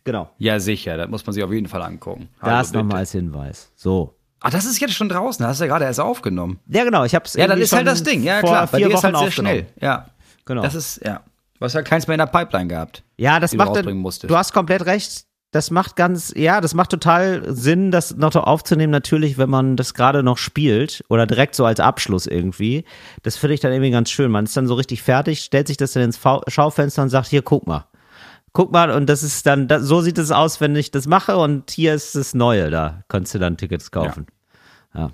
Genau. 0.05 0.31
Ja, 0.39 0.61
sicher, 0.61 0.97
das 0.97 1.09
muss 1.09 1.25
man 1.27 1.35
sich 1.35 1.43
auf 1.43 1.53
jeden 1.53 1.69
Fall 1.69 1.83
angucken. 1.83 2.29
Das 2.43 2.73
nochmal 2.73 2.99
als 2.99 3.13
Hinweis. 3.13 3.73
So. 3.77 4.15
Ah, 4.41 4.51
das 4.51 4.65
ist 4.65 4.81
jetzt 4.81 4.95
schon 4.95 5.09
draußen. 5.09 5.43
Das 5.43 5.51
hast 5.51 5.61
du 5.61 5.65
ja 5.65 5.69
gerade 5.69 5.85
erst 5.85 6.01
aufgenommen. 6.01 6.61
Ja, 6.67 6.85
genau. 6.85 7.05
Ich 7.05 7.15
hab's. 7.15 7.35
Ja, 7.35 7.47
dann 7.47 7.61
ist 7.61 7.73
halt 7.73 7.87
das 7.87 8.03
Ding. 8.03 8.23
Ja, 8.23 8.41
klar. 8.41 8.67
Bei 8.67 8.79
dir 8.79 8.93
ist 8.93 9.05
halt 9.05 9.17
sehr 9.17 9.31
schnell. 9.31 9.67
Ja, 9.81 10.07
genau. 10.47 10.63
Das 10.63 10.75
ist 10.75 11.05
ja. 11.05 11.21
Du 11.59 11.67
hast 11.67 11.75
halt 11.75 11.87
keins 11.87 12.07
mehr 12.07 12.15
in 12.15 12.21
der 12.21 12.27
Pipeline 12.27 12.69
gehabt. 12.69 13.03
Ja, 13.19 13.39
das 13.39 13.55
macht. 13.55 13.77
Du, 13.77 14.27
du 14.27 14.37
hast 14.37 14.53
komplett 14.53 14.87
recht. 14.87 15.27
Das 15.53 15.73
macht 15.73 15.97
ganz, 15.97 16.33
ja, 16.37 16.61
das 16.61 16.75
macht 16.75 16.91
total 16.91 17.43
Sinn, 17.53 17.91
das 17.91 18.17
noch 18.17 18.37
aufzunehmen, 18.37 18.93
natürlich, 18.93 19.37
wenn 19.37 19.51
man 19.51 19.77
das 19.77 19.95
gerade 19.95 20.23
noch 20.23 20.39
spielt 20.39 21.03
oder 21.09 21.27
direkt 21.27 21.57
so 21.57 21.65
als 21.65 21.81
Abschluss 21.81 22.29
irgendwie. 22.29 22.85
Das 23.25 23.37
finde 23.37 23.55
ich 23.55 23.61
dann 23.61 23.73
irgendwie 23.73 23.91
ganz 23.91 24.11
schön. 24.11 24.31
Man 24.31 24.45
ist 24.45 24.57
dann 24.57 24.69
so 24.69 24.75
richtig 24.75 25.03
fertig, 25.03 25.41
stellt 25.41 25.67
sich 25.67 25.77
das 25.77 25.91
dann 25.93 26.05
ins 26.05 26.21
Schaufenster 26.47 27.03
und 27.03 27.09
sagt, 27.09 27.27
hier, 27.27 27.43
guck 27.43 27.67
mal. 27.67 27.89
Guck 28.53 28.73
mal, 28.73 28.91
und 28.91 29.07
das 29.09 29.23
ist 29.23 29.47
dann, 29.47 29.69
so 29.81 30.01
sieht 30.01 30.19
es 30.19 30.33
aus, 30.33 30.61
wenn 30.61 30.75
ich 30.75 30.91
das 30.91 31.07
mache 31.07 31.37
und 31.37 31.71
hier 31.71 31.95
ist 31.95 32.17
das 32.17 32.35
Neue, 32.35 32.71
da 32.71 33.05
kannst 33.09 33.35
du 33.35 33.39
dann 33.39 33.57
Tickets 33.57 33.91
kaufen. 33.91 34.27
Ja. 34.93 35.01
ja. 35.01 35.11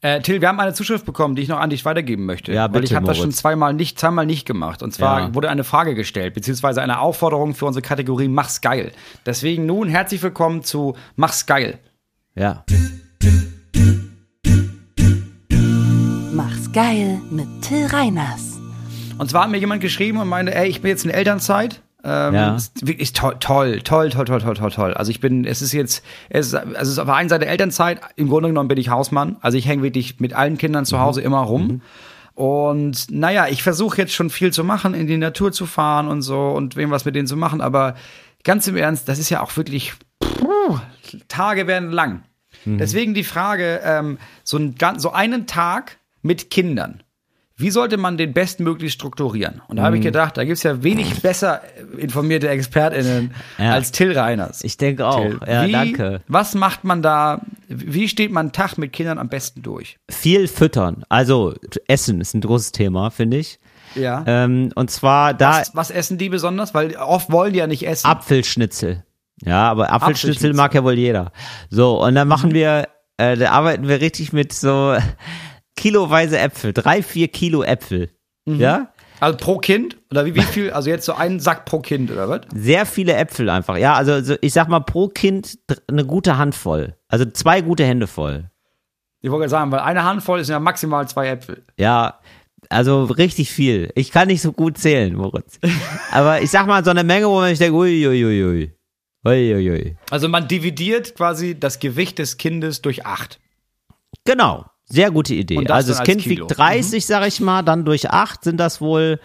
Äh, 0.00 0.20
Till, 0.22 0.40
wir 0.40 0.48
haben 0.48 0.60
eine 0.60 0.72
Zuschrift 0.72 1.04
bekommen, 1.04 1.36
die 1.36 1.42
ich 1.42 1.48
noch 1.48 1.58
an 1.58 1.70
dich 1.70 1.84
weitergeben 1.84 2.24
möchte. 2.24 2.52
Ja, 2.52 2.66
bitte, 2.66 2.76
weil 2.76 2.84
ich 2.84 2.94
habe 2.94 3.06
das 3.06 3.18
schon 3.18 3.32
zweimal 3.32 3.74
nicht, 3.74 3.98
zweimal 3.98 4.24
nicht 4.26 4.46
gemacht. 4.46 4.82
Und 4.82 4.92
zwar 4.92 5.20
ja. 5.20 5.34
wurde 5.34 5.50
eine 5.50 5.64
Frage 5.64 5.94
gestellt, 5.94 6.34
beziehungsweise 6.34 6.80
eine 6.82 7.00
Aufforderung 7.00 7.54
für 7.54 7.66
unsere 7.66 7.82
Kategorie 7.82 8.28
Mach's 8.28 8.60
geil. 8.60 8.92
Deswegen 9.26 9.66
nun 9.66 9.88
herzlich 9.88 10.22
willkommen 10.22 10.62
zu 10.62 10.96
Mach's 11.16 11.44
geil. 11.44 11.78
Ja. 12.34 12.64
Mach's 16.32 16.72
geil 16.72 17.20
mit 17.30 17.46
Till 17.62 17.86
Reiners. 17.86 18.58
Und 19.18 19.28
zwar 19.28 19.44
hat 19.44 19.50
mir 19.50 19.58
jemand 19.58 19.82
geschrieben 19.82 20.18
und 20.18 20.28
meinte, 20.28 20.54
ey, 20.54 20.68
ich 20.68 20.80
bin 20.80 20.88
jetzt 20.88 21.04
in 21.04 21.10
Elternzeit 21.10 21.82
ähm, 22.04 22.34
ja. 22.34 22.56
Ist 22.56 22.86
wirklich 22.86 23.12
toll, 23.12 23.36
toll, 23.40 23.80
toll, 23.82 24.10
toll, 24.10 24.24
toll, 24.24 24.40
toll, 24.40 24.54
toll, 24.54 24.70
toll. 24.70 24.94
Also 24.94 25.10
ich 25.10 25.20
bin, 25.20 25.44
es 25.44 25.60
ist 25.62 25.72
jetzt, 25.72 26.04
es 26.28 26.48
ist, 26.48 26.54
also 26.54 26.72
es 26.74 26.88
ist 26.88 26.98
auf 26.98 27.06
der 27.06 27.14
einen 27.14 27.28
Seite 27.28 27.46
Elternzeit, 27.46 28.00
im 28.16 28.28
Grunde 28.28 28.48
genommen 28.48 28.68
bin 28.68 28.78
ich 28.78 28.88
Hausmann. 28.88 29.36
Also 29.40 29.58
ich 29.58 29.66
hänge 29.66 29.82
wirklich 29.82 30.20
mit 30.20 30.32
allen 30.32 30.58
Kindern 30.58 30.86
zu 30.86 30.96
mhm. 30.96 31.00
Hause 31.00 31.20
mhm. 31.20 31.26
immer 31.26 31.40
rum. 31.40 31.66
Mhm. 31.66 31.80
Und 32.34 33.10
naja, 33.10 33.48
ich 33.48 33.62
versuche 33.62 33.98
jetzt 33.98 34.14
schon 34.14 34.30
viel 34.30 34.52
zu 34.52 34.64
machen, 34.64 34.94
in 34.94 35.06
die 35.06 35.18
Natur 35.18 35.52
zu 35.52 35.66
fahren 35.66 36.08
und 36.08 36.22
so 36.22 36.48
und 36.48 36.76
wem 36.76 36.90
was 36.90 37.04
mit 37.04 37.14
denen 37.14 37.26
zu 37.26 37.36
machen. 37.36 37.60
Aber 37.60 37.96
ganz 38.44 38.66
im 38.66 38.76
Ernst, 38.76 39.08
das 39.08 39.18
ist 39.18 39.28
ja 39.28 39.42
auch 39.42 39.56
wirklich, 39.56 39.92
puh, 40.20 40.78
Tage 41.28 41.66
werden 41.66 41.90
lang. 41.90 42.22
Mhm. 42.64 42.78
Deswegen 42.78 43.12
die 43.12 43.24
Frage, 43.24 43.80
ähm, 43.84 44.18
so, 44.42 44.56
ein, 44.56 44.74
so 44.96 45.12
einen 45.12 45.46
Tag 45.46 45.98
mit 46.22 46.50
Kindern 46.50 47.02
wie 47.60 47.70
sollte 47.70 47.96
man 47.96 48.16
den 48.16 48.32
bestmöglich 48.32 48.92
strukturieren? 48.92 49.60
Und 49.68 49.76
da 49.76 49.82
habe 49.82 49.96
ich 49.96 50.00
mhm. 50.00 50.06
gedacht, 50.06 50.36
da 50.36 50.44
gibt 50.44 50.56
es 50.56 50.62
ja 50.62 50.82
wenig 50.82 51.20
besser 51.22 51.60
informierte 51.96 52.48
ExpertInnen 52.48 53.34
ja. 53.58 53.72
als 53.72 53.92
Till 53.92 54.16
Reiners. 54.16 54.64
Ich 54.64 54.76
denke 54.76 55.06
auch. 55.06 55.20
Till, 55.20 55.40
ja, 55.46 55.66
wie, 55.66 55.72
danke. 55.72 56.22
Was 56.28 56.54
macht 56.54 56.84
man 56.84 57.02
da? 57.02 57.42
Wie 57.68 58.08
steht 58.08 58.32
man 58.32 58.46
einen 58.46 58.52
Tag 58.52 58.78
mit 58.78 58.92
Kindern 58.92 59.18
am 59.18 59.28
besten 59.28 59.62
durch? 59.62 59.98
Viel 60.10 60.48
füttern. 60.48 61.04
Also 61.08 61.54
Essen 61.86 62.20
ist 62.20 62.34
ein 62.34 62.40
großes 62.40 62.72
Thema, 62.72 63.10
finde 63.10 63.38
ich. 63.38 63.60
Ja. 63.94 64.24
Ähm, 64.26 64.70
und 64.74 64.90
zwar 64.90 65.34
da. 65.34 65.60
Was, 65.60 65.74
was 65.74 65.90
essen 65.90 66.18
die 66.18 66.28
besonders? 66.28 66.74
Weil 66.74 66.96
oft 66.96 67.30
wollen 67.30 67.52
die 67.52 67.58
ja 67.58 67.66
nicht 67.66 67.86
essen. 67.86 68.06
Apfelschnitzel. 68.06 69.04
Ja, 69.44 69.70
aber 69.70 69.92
Apfelschnitzel, 69.92 70.50
Apfelschnitzel. 70.50 70.54
mag 70.54 70.74
ja 70.74 70.84
wohl 70.84 70.98
jeder. 70.98 71.32
So, 71.70 72.02
und 72.02 72.14
dann 72.14 72.28
machen 72.28 72.52
wir, 72.52 72.88
äh, 73.16 73.36
da 73.36 73.50
arbeiten 73.50 73.88
wir 73.88 74.00
richtig 74.00 74.32
mit 74.32 74.52
so 74.52 74.96
kiloweise 75.80 76.38
Äpfel, 76.38 76.74
drei, 76.74 77.02
vier 77.02 77.28
Kilo 77.28 77.62
Äpfel. 77.62 78.10
Mhm. 78.44 78.60
Ja? 78.60 78.92
Also 79.18 79.38
pro 79.38 79.58
Kind? 79.58 79.96
Oder 80.10 80.26
wie, 80.26 80.34
wie 80.34 80.42
viel? 80.42 80.70
Also 80.70 80.90
jetzt 80.90 81.06
so 81.06 81.14
einen 81.14 81.40
Sack 81.40 81.64
pro 81.64 81.80
Kind, 81.80 82.10
oder 82.10 82.28
was? 82.28 82.42
Sehr 82.54 82.84
viele 82.84 83.14
Äpfel 83.14 83.48
einfach. 83.48 83.78
Ja, 83.78 83.94
also 83.94 84.36
ich 84.42 84.52
sag 84.52 84.68
mal 84.68 84.80
pro 84.80 85.08
Kind 85.08 85.58
eine 85.88 86.04
gute 86.04 86.36
Handvoll. 86.36 86.96
Also 87.08 87.24
zwei 87.24 87.62
gute 87.62 87.84
Hände 87.84 88.06
voll. 88.06 88.50
Ich 89.22 89.30
wollte 89.30 89.48
sagen, 89.48 89.72
weil 89.72 89.80
eine 89.80 90.04
Handvoll 90.04 90.40
ist 90.40 90.48
ja 90.48 90.60
maximal 90.60 91.08
zwei 91.08 91.28
Äpfel. 91.28 91.64
Ja, 91.78 92.20
also 92.68 93.04
richtig 93.04 93.50
viel. 93.50 93.90
Ich 93.94 94.10
kann 94.10 94.28
nicht 94.28 94.42
so 94.42 94.52
gut 94.52 94.76
zählen, 94.76 95.14
Moritz. 95.14 95.58
Aber 96.12 96.42
ich 96.42 96.50
sag 96.50 96.66
mal 96.66 96.84
so 96.84 96.90
eine 96.90 97.04
Menge, 97.04 97.26
wo 97.26 97.36
man 97.36 97.48
sich 97.48 97.58
denkt, 97.58 97.74
uiuiui. 97.74 98.72
Uiuiui. 99.24 99.96
Also 100.10 100.28
man 100.28 100.46
dividiert 100.46 101.14
quasi 101.14 101.58
das 101.58 101.78
Gewicht 101.78 102.18
des 102.18 102.36
Kindes 102.36 102.82
durch 102.82 103.06
acht. 103.06 103.40
Genau. 104.24 104.66
Sehr 104.90 105.10
gute 105.12 105.34
Idee. 105.34 105.66
Also 105.68 105.92
das 105.92 106.02
Kind 106.02 106.22
Kilo. 106.22 106.48
wiegt 106.48 106.58
30, 106.58 107.04
mhm. 107.04 107.06
sag 107.06 107.26
ich 107.26 107.40
mal, 107.40 107.62
dann 107.62 107.84
durch 107.84 108.10
8 108.10 108.42
sind 108.42 108.58
das 108.58 108.80
wohl 108.80 109.20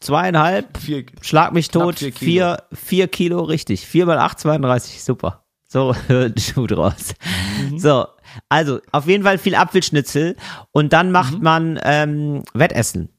zweieinhalb. 0.00 0.76
Vier, 0.78 1.04
Schlag 1.20 1.52
mich 1.52 1.68
tot. 1.68 2.00
Vier 2.00 2.10
Kilo. 2.10 2.26
Vier, 2.26 2.62
vier 2.72 3.08
Kilo, 3.08 3.42
richtig. 3.42 3.86
Vier 3.86 4.06
mal 4.06 4.18
acht, 4.18 4.40
32, 4.40 5.02
super. 5.02 5.44
So 5.68 5.94
hört 6.08 6.40
Schuh 6.40 6.66
draus. 6.66 7.14
Mhm. 7.70 7.78
So, 7.78 8.06
also 8.48 8.80
auf 8.92 9.06
jeden 9.06 9.24
Fall 9.24 9.38
viel 9.38 9.54
Apfelschnitzel 9.54 10.36
und 10.72 10.92
dann 10.92 11.12
macht 11.12 11.38
mhm. 11.38 11.42
man 11.42 11.80
ähm, 11.82 12.42
Wettessen. 12.52 13.10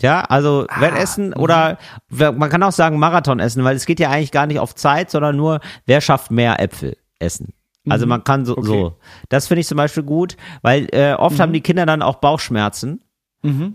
Ja, 0.00 0.22
also 0.22 0.66
ah, 0.68 0.80
Wettessen 0.80 1.28
mhm. 1.28 1.36
oder 1.42 1.78
man 2.08 2.50
kann 2.50 2.62
auch 2.62 2.72
sagen 2.72 2.98
Marathon 2.98 3.40
essen, 3.40 3.64
weil 3.64 3.74
es 3.76 3.86
geht 3.86 3.98
ja 3.98 4.10
eigentlich 4.10 4.30
gar 4.30 4.46
nicht 4.46 4.60
auf 4.60 4.74
Zeit, 4.74 5.10
sondern 5.10 5.36
nur, 5.36 5.60
wer 5.86 6.00
schafft 6.00 6.30
mehr 6.30 6.60
Äpfel 6.60 6.96
essen. 7.18 7.52
Also 7.90 8.06
man 8.06 8.24
kann 8.24 8.44
so, 8.44 8.56
Okay. 8.56 8.66
so. 8.66 8.96
Das 9.28 9.46
finde 9.48 9.60
ich 9.60 9.66
zum 9.66 9.76
Beispiel 9.76 10.02
gut, 10.02 10.36
weil 10.62 10.88
äh, 10.92 11.14
oft 11.14 11.38
haben 11.40 11.52
die 11.52 11.60
Kinder 11.60 11.86
dann 11.86 12.02
auch 12.02 12.16
Bauchschmerzen 12.16 13.02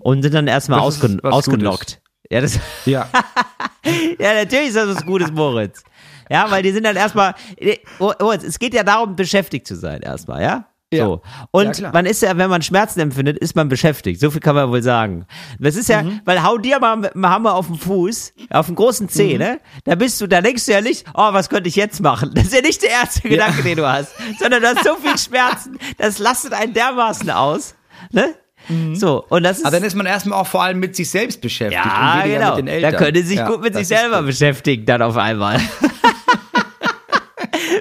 und 0.02 0.22
sind 0.24 0.34
dann 0.34 0.48
erstmal 0.48 0.80
ausgen 0.82 1.20
ausgenockt. 1.22 2.02
Ja, 2.30 2.42
das, 2.42 2.60
Ja. 2.86 3.08
ja, 4.20 4.34
natürlich 4.34 4.68
ist 4.70 4.76
das 4.76 4.96
was 4.96 5.06
Gutes, 5.06 5.32
Moritz. 5.32 5.84
Ja, 6.30 6.50
weil 6.50 6.64
die 6.64 6.72
sind 6.72 6.86
dann 6.86 6.96
erstmal, 6.96 7.34
oh, 8.00 8.12
Moritz, 8.20 8.44
es 8.44 8.58
geht 8.60 8.74
ja 8.74 8.84
darum, 8.84 9.16
beschäftigt 9.16 9.68
zu 9.68 9.76
sein 9.76 10.02
erstmal, 10.02 10.42
ja? 10.42 10.66
Ja. 10.94 11.06
So. 11.06 11.22
Und 11.52 11.80
Ja, 11.80 11.92
man 11.92 12.06
ist 12.06 12.22
ja, 12.22 12.38
wenn 12.38 12.50
man 12.50 12.62
Schmerzen 12.62 13.00
empfindet, 13.00 13.38
ist 13.38 13.56
man 13.56 13.70
beschäftigt. 13.70 14.20
So 14.20 14.32
viel 14.32 14.40
kann 14.42 14.56
man 14.56 14.70
wohl 14.70 14.82
sagen. 14.82 15.26
Das 15.60 15.76
ist 15.76 15.90
ja, 15.90 16.04
Mhm. 16.04 16.22
weil 16.26 16.44
hau 16.44 16.58
dir 16.58 16.80
mal 16.80 17.02
dem 17.02 17.28
Hammer 17.30 17.56
auf 17.56 17.68
den 17.68 17.78
Fuß, 17.78 18.34
auf 18.50 18.68
den 18.68 18.76
großen 18.76 19.06
Mhm. 19.06 19.10
Zeh, 19.10 19.38
ne? 19.38 19.60
Da 19.84 19.96
bist 19.96 20.20
du, 20.22 20.28
da 20.28 20.42
denkst 20.42 20.66
du 20.66 20.72
ja 20.72 20.82
nicht, 20.82 21.06
oh, 21.14 21.34
was 21.34 21.50
könnte 21.50 21.70
ich 21.70 21.76
jetzt 21.76 22.02
machen? 22.02 22.32
Das 22.34 22.46
ist 22.46 22.54
ja 22.56 22.62
nicht 22.62 22.82
der 22.82 22.90
erste 22.92 23.28
Gedanke, 23.28 23.64
den 23.64 23.78
du 23.78 23.88
hast, 23.88 24.14
sondern 24.40 24.62
du 24.62 24.68
hast 24.70 24.84
so 24.84 24.96
viel 24.96 25.18
Schmerzen, 25.18 25.78
das 25.98 26.20
lastet 26.20 26.54
einen 26.54 26.74
dermaßen 26.74 27.30
aus, 27.30 27.76
ne? 28.12 28.34
So, 28.94 29.26
und 29.28 29.44
das 29.44 29.58
ist. 29.58 29.66
Aber 29.66 29.76
dann 29.76 29.86
ist 29.86 29.94
man 29.94 30.06
erstmal 30.06 30.40
auch 30.40 30.48
vor 30.48 30.64
allem 30.64 30.80
mit 30.80 30.96
sich 30.96 31.10
selbst 31.10 31.42
beschäftigt 31.42 31.84
Ja, 31.86 32.22
und 32.24 32.32
genau. 32.32 32.50
mit 32.52 32.60
den 32.60 32.68
Eltern. 32.70 32.92
Da 32.94 32.98
könnte 32.98 33.22
sich 33.22 33.36
Ja, 33.38 33.48
gut 33.50 33.62
mit 33.62 33.76
sich 33.76 33.90
selber 33.90 34.20
gut. 34.20 34.28
beschäftigen, 34.28 34.86
dann 34.86 35.02
auf 35.02 35.18
einmal. 35.18 35.60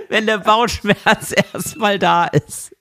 Wenn 0.09 0.27
der 0.27 0.39
Bauchschmerz 0.39 1.35
erstmal 1.53 1.99
da 1.99 2.27
ist. 2.27 2.75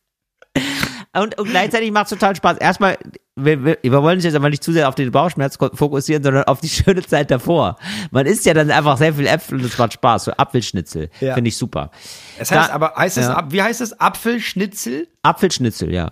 Und, 1.13 1.37
und 1.37 1.49
gleichzeitig 1.49 1.91
macht 1.91 2.05
es 2.05 2.11
total 2.11 2.35
Spaß. 2.37 2.57
Erstmal, 2.59 2.97
wir, 3.35 3.65
wir, 3.65 3.77
wir 3.81 3.91
wollen 4.01 4.15
uns 4.15 4.23
jetzt 4.23 4.35
aber 4.35 4.49
nicht 4.49 4.63
zu 4.63 4.71
sehr 4.71 4.87
auf 4.87 4.95
den 4.95 5.11
Bauchschmerz 5.11 5.57
fokussieren, 5.57 6.23
sondern 6.23 6.45
auf 6.45 6.61
die 6.61 6.69
schöne 6.69 7.01
Zeit 7.03 7.29
davor. 7.31 7.77
Man 8.11 8.25
isst 8.25 8.45
ja 8.45 8.53
dann 8.53 8.71
einfach 8.71 8.97
sehr 8.97 9.13
viel 9.13 9.27
Äpfel 9.27 9.59
und 9.59 9.65
es 9.65 9.77
macht 9.77 9.91
Spaß. 9.93 10.23
So 10.25 10.31
Apfelschnitzel. 10.31 11.09
Ja. 11.19 11.33
Finde 11.33 11.49
ich 11.49 11.57
super. 11.57 11.91
Das 12.39 12.49
heißt 12.51 12.69
Da- 12.69 12.73
aber, 12.73 12.95
heißt 12.95 13.17
es, 13.17 13.25
Ja. 13.25 13.45
wie 13.51 13.61
heißt 13.61 13.81
es? 13.81 13.99
Apfelschnitzel? 13.99 15.09
Apfelschnitzel, 15.21 15.93
ja. 15.93 16.11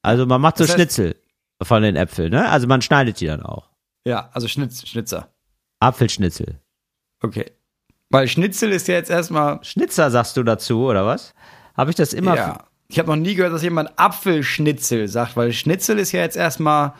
Also 0.00 0.24
man 0.24 0.40
macht 0.40 0.56
so 0.56 0.64
Das 0.64 0.70
heißt- 0.70 0.74
Schnitzel 0.76 1.16
von 1.62 1.82
den 1.82 1.96
Äpfeln, 1.96 2.30
ne? 2.32 2.48
Also 2.48 2.66
man 2.66 2.80
schneidet 2.80 3.20
die 3.20 3.26
dann 3.26 3.42
auch. 3.42 3.68
Ja, 4.06 4.30
also 4.32 4.48
Schnitz, 4.48 4.86
Schnitzer. 4.88 5.28
Apfelschnitzel. 5.80 6.60
Okay. 7.22 7.52
Weil 8.08 8.26
Schnitzel 8.26 8.72
ist 8.72 8.88
ja 8.88 8.94
jetzt 8.94 9.10
erstmal, 9.10 9.62
Schnitzer 9.64 10.10
sagst 10.10 10.36
du 10.38 10.42
dazu, 10.42 10.86
oder 10.86 11.04
was? 11.06 11.34
Habe 11.76 11.90
ich 11.90 11.96
das 11.96 12.12
immer 12.14 12.36
ja. 12.36 12.64
Ich 12.92 12.98
habe 12.98 13.08
noch 13.08 13.16
nie 13.16 13.34
gehört, 13.34 13.54
dass 13.54 13.62
jemand 13.62 13.90
Apfelschnitzel 13.98 15.08
sagt, 15.08 15.34
weil 15.34 15.54
Schnitzel 15.54 15.98
ist 15.98 16.12
ja 16.12 16.20
jetzt 16.20 16.36
erstmal, 16.36 16.92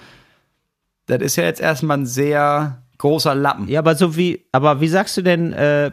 das 1.04 1.20
ist 1.20 1.36
ja 1.36 1.44
jetzt 1.44 1.60
erstmal 1.60 1.98
ein 1.98 2.06
sehr 2.06 2.82
großer 2.96 3.34
Lappen. 3.34 3.68
Ja, 3.68 3.80
aber 3.80 3.94
so 3.94 4.16
wie, 4.16 4.48
aber 4.52 4.80
wie 4.80 4.88
sagst 4.88 5.18
du 5.18 5.22
denn 5.22 5.52
äh, 5.52 5.90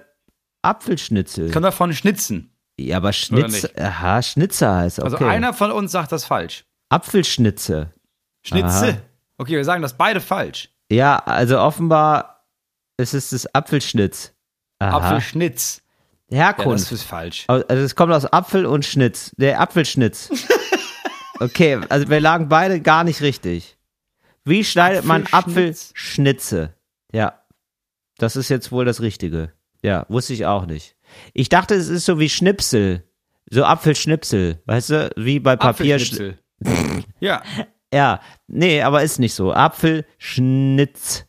Apfelschnitzel? 0.62 1.52
Kann 1.52 1.64
davon 1.64 1.92
schnitzen. 1.92 2.56
ja, 2.80 2.96
aber 2.96 3.12
Schnitz, 3.12 3.68
aha, 3.78 4.22
Schnitzer 4.22 4.74
heißt, 4.74 5.00
okay. 5.00 5.12
Also 5.12 5.26
einer 5.26 5.54
von 5.54 5.70
uns 5.72 5.92
sagt 5.92 6.14
das 6.14 6.24
falsch. 6.24 6.64
Apfelschnitze. 6.88 7.92
Schnitze. 8.42 8.88
Aha. 8.88 8.98
Okay, 9.38 9.58
wir 9.58 9.66
sagen 9.66 9.82
das 9.82 9.98
beide 9.98 10.22
falsch. 10.22 10.70
Ja, 10.90 11.18
also 11.18 11.60
offenbar 11.60 12.46
ist 12.96 13.14
es 13.14 13.32
das 13.32 13.54
Apfelschnitz. 13.54 14.34
Aha. 14.80 14.96
Apfelschnitz. 14.96 15.82
Ja, 16.30 16.54
das 16.54 16.66
Herkunft. 16.66 16.92
ist 16.92 17.04
falsch. 17.04 17.46
also 17.48 17.74
es 17.74 17.96
kommt 17.96 18.14
aus 18.14 18.26
Apfel 18.26 18.66
und 18.66 18.86
Schnitz. 18.86 19.32
Der 19.38 19.60
Apfelschnitz. 19.62 20.30
okay, 21.40 21.80
also 21.90 22.10
wir 22.10 22.20
lagen 22.20 22.50
beide 22.50 22.82
gar 22.82 23.04
nicht 23.04 23.22
richtig. 23.22 23.78
Wie 24.46 24.64
schneidet 24.64 25.06
man 25.06 25.24
Apfelschnitz. 25.32 25.92
Apfelschnitze? 25.92 26.74
Ja, 27.12 27.42
das 28.18 28.36
ist 28.36 28.50
jetzt 28.50 28.72
wohl 28.72 28.86
das 28.86 29.02
Richtige. 29.02 29.52
Ja, 29.82 30.06
wusste 30.10 30.34
ich 30.34 30.46
auch 30.46 30.66
nicht. 30.66 30.96
Ich 31.34 31.50
dachte, 31.50 31.74
es 31.76 31.88
ist 31.88 32.06
so 32.06 32.20
wie 32.20 32.30
Schnipsel. 32.30 33.04
So 33.50 33.64
Apfelschnipsel, 33.64 34.62
weißt 34.66 34.90
du, 34.92 35.10
wie 35.16 35.40
bei 35.40 35.56
Papier. 35.56 36.00
Ja. 37.22 37.42
Ja, 37.94 38.22
nee, 38.48 38.82
aber 38.82 39.04
ist 39.04 39.20
nicht 39.20 39.34
so. 39.34 39.54
Apfelschnitz 39.54 41.26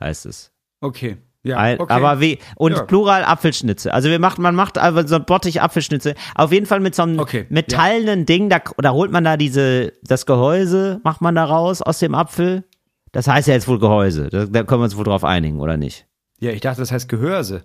heißt 0.00 0.26
es. 0.26 0.50
Okay. 0.80 1.18
Ja, 1.42 1.74
okay. 1.78 1.92
Aber 1.92 2.20
wie, 2.20 2.38
und 2.56 2.72
Ja. 2.72 2.82
Plural 2.82 3.24
Apfelschnitze. 3.24 3.94
Also 3.94 4.10
wir 4.10 4.18
macht, 4.18 4.38
man 4.38 4.54
macht 4.54 4.76
einfach 4.76 5.06
so 5.08 5.16
ein 5.16 5.24
Bottich 5.24 5.62
Apfelschnitze. 5.62 6.14
Auf 6.34 6.52
jeden 6.52 6.66
Fall 6.66 6.80
mit 6.80 6.94
so 6.94 7.02
einem 7.02 7.18
Okay, 7.18 7.46
metallenen 7.48 8.26
Ding, 8.26 8.50
da, 8.50 8.60
da 8.76 8.92
holt 8.92 9.10
man 9.10 9.24
da 9.24 9.36
diese, 9.38 9.94
das 10.02 10.26
Gehäuse, 10.26 11.00
macht 11.02 11.22
man 11.22 11.34
da 11.34 11.44
raus 11.44 11.80
aus 11.80 11.98
dem 11.98 12.14
Apfel. 12.14 12.64
Das 13.12 13.26
heißt 13.26 13.48
ja 13.48 13.54
jetzt 13.54 13.68
wohl 13.68 13.78
Gehäuse. 13.78 14.28
Da, 14.28 14.44
da 14.46 14.62
können 14.64 14.80
wir 14.82 14.84
uns 14.84 14.96
wohl 14.96 15.04
drauf 15.04 15.24
einigen, 15.24 15.60
oder 15.60 15.76
nicht? 15.76 16.06
Ja, 16.40 16.50
ich 16.50 16.60
dachte, 16.60 16.80
das 16.80 16.92
heißt 16.92 17.08
Gehörse. 17.08 17.62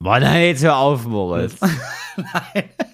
Boah, 0.00 0.18
na 0.20 0.38
jetzt 0.40 0.64
hör 0.64 0.76
auf, 0.76 1.06
Moritz. 1.06 1.58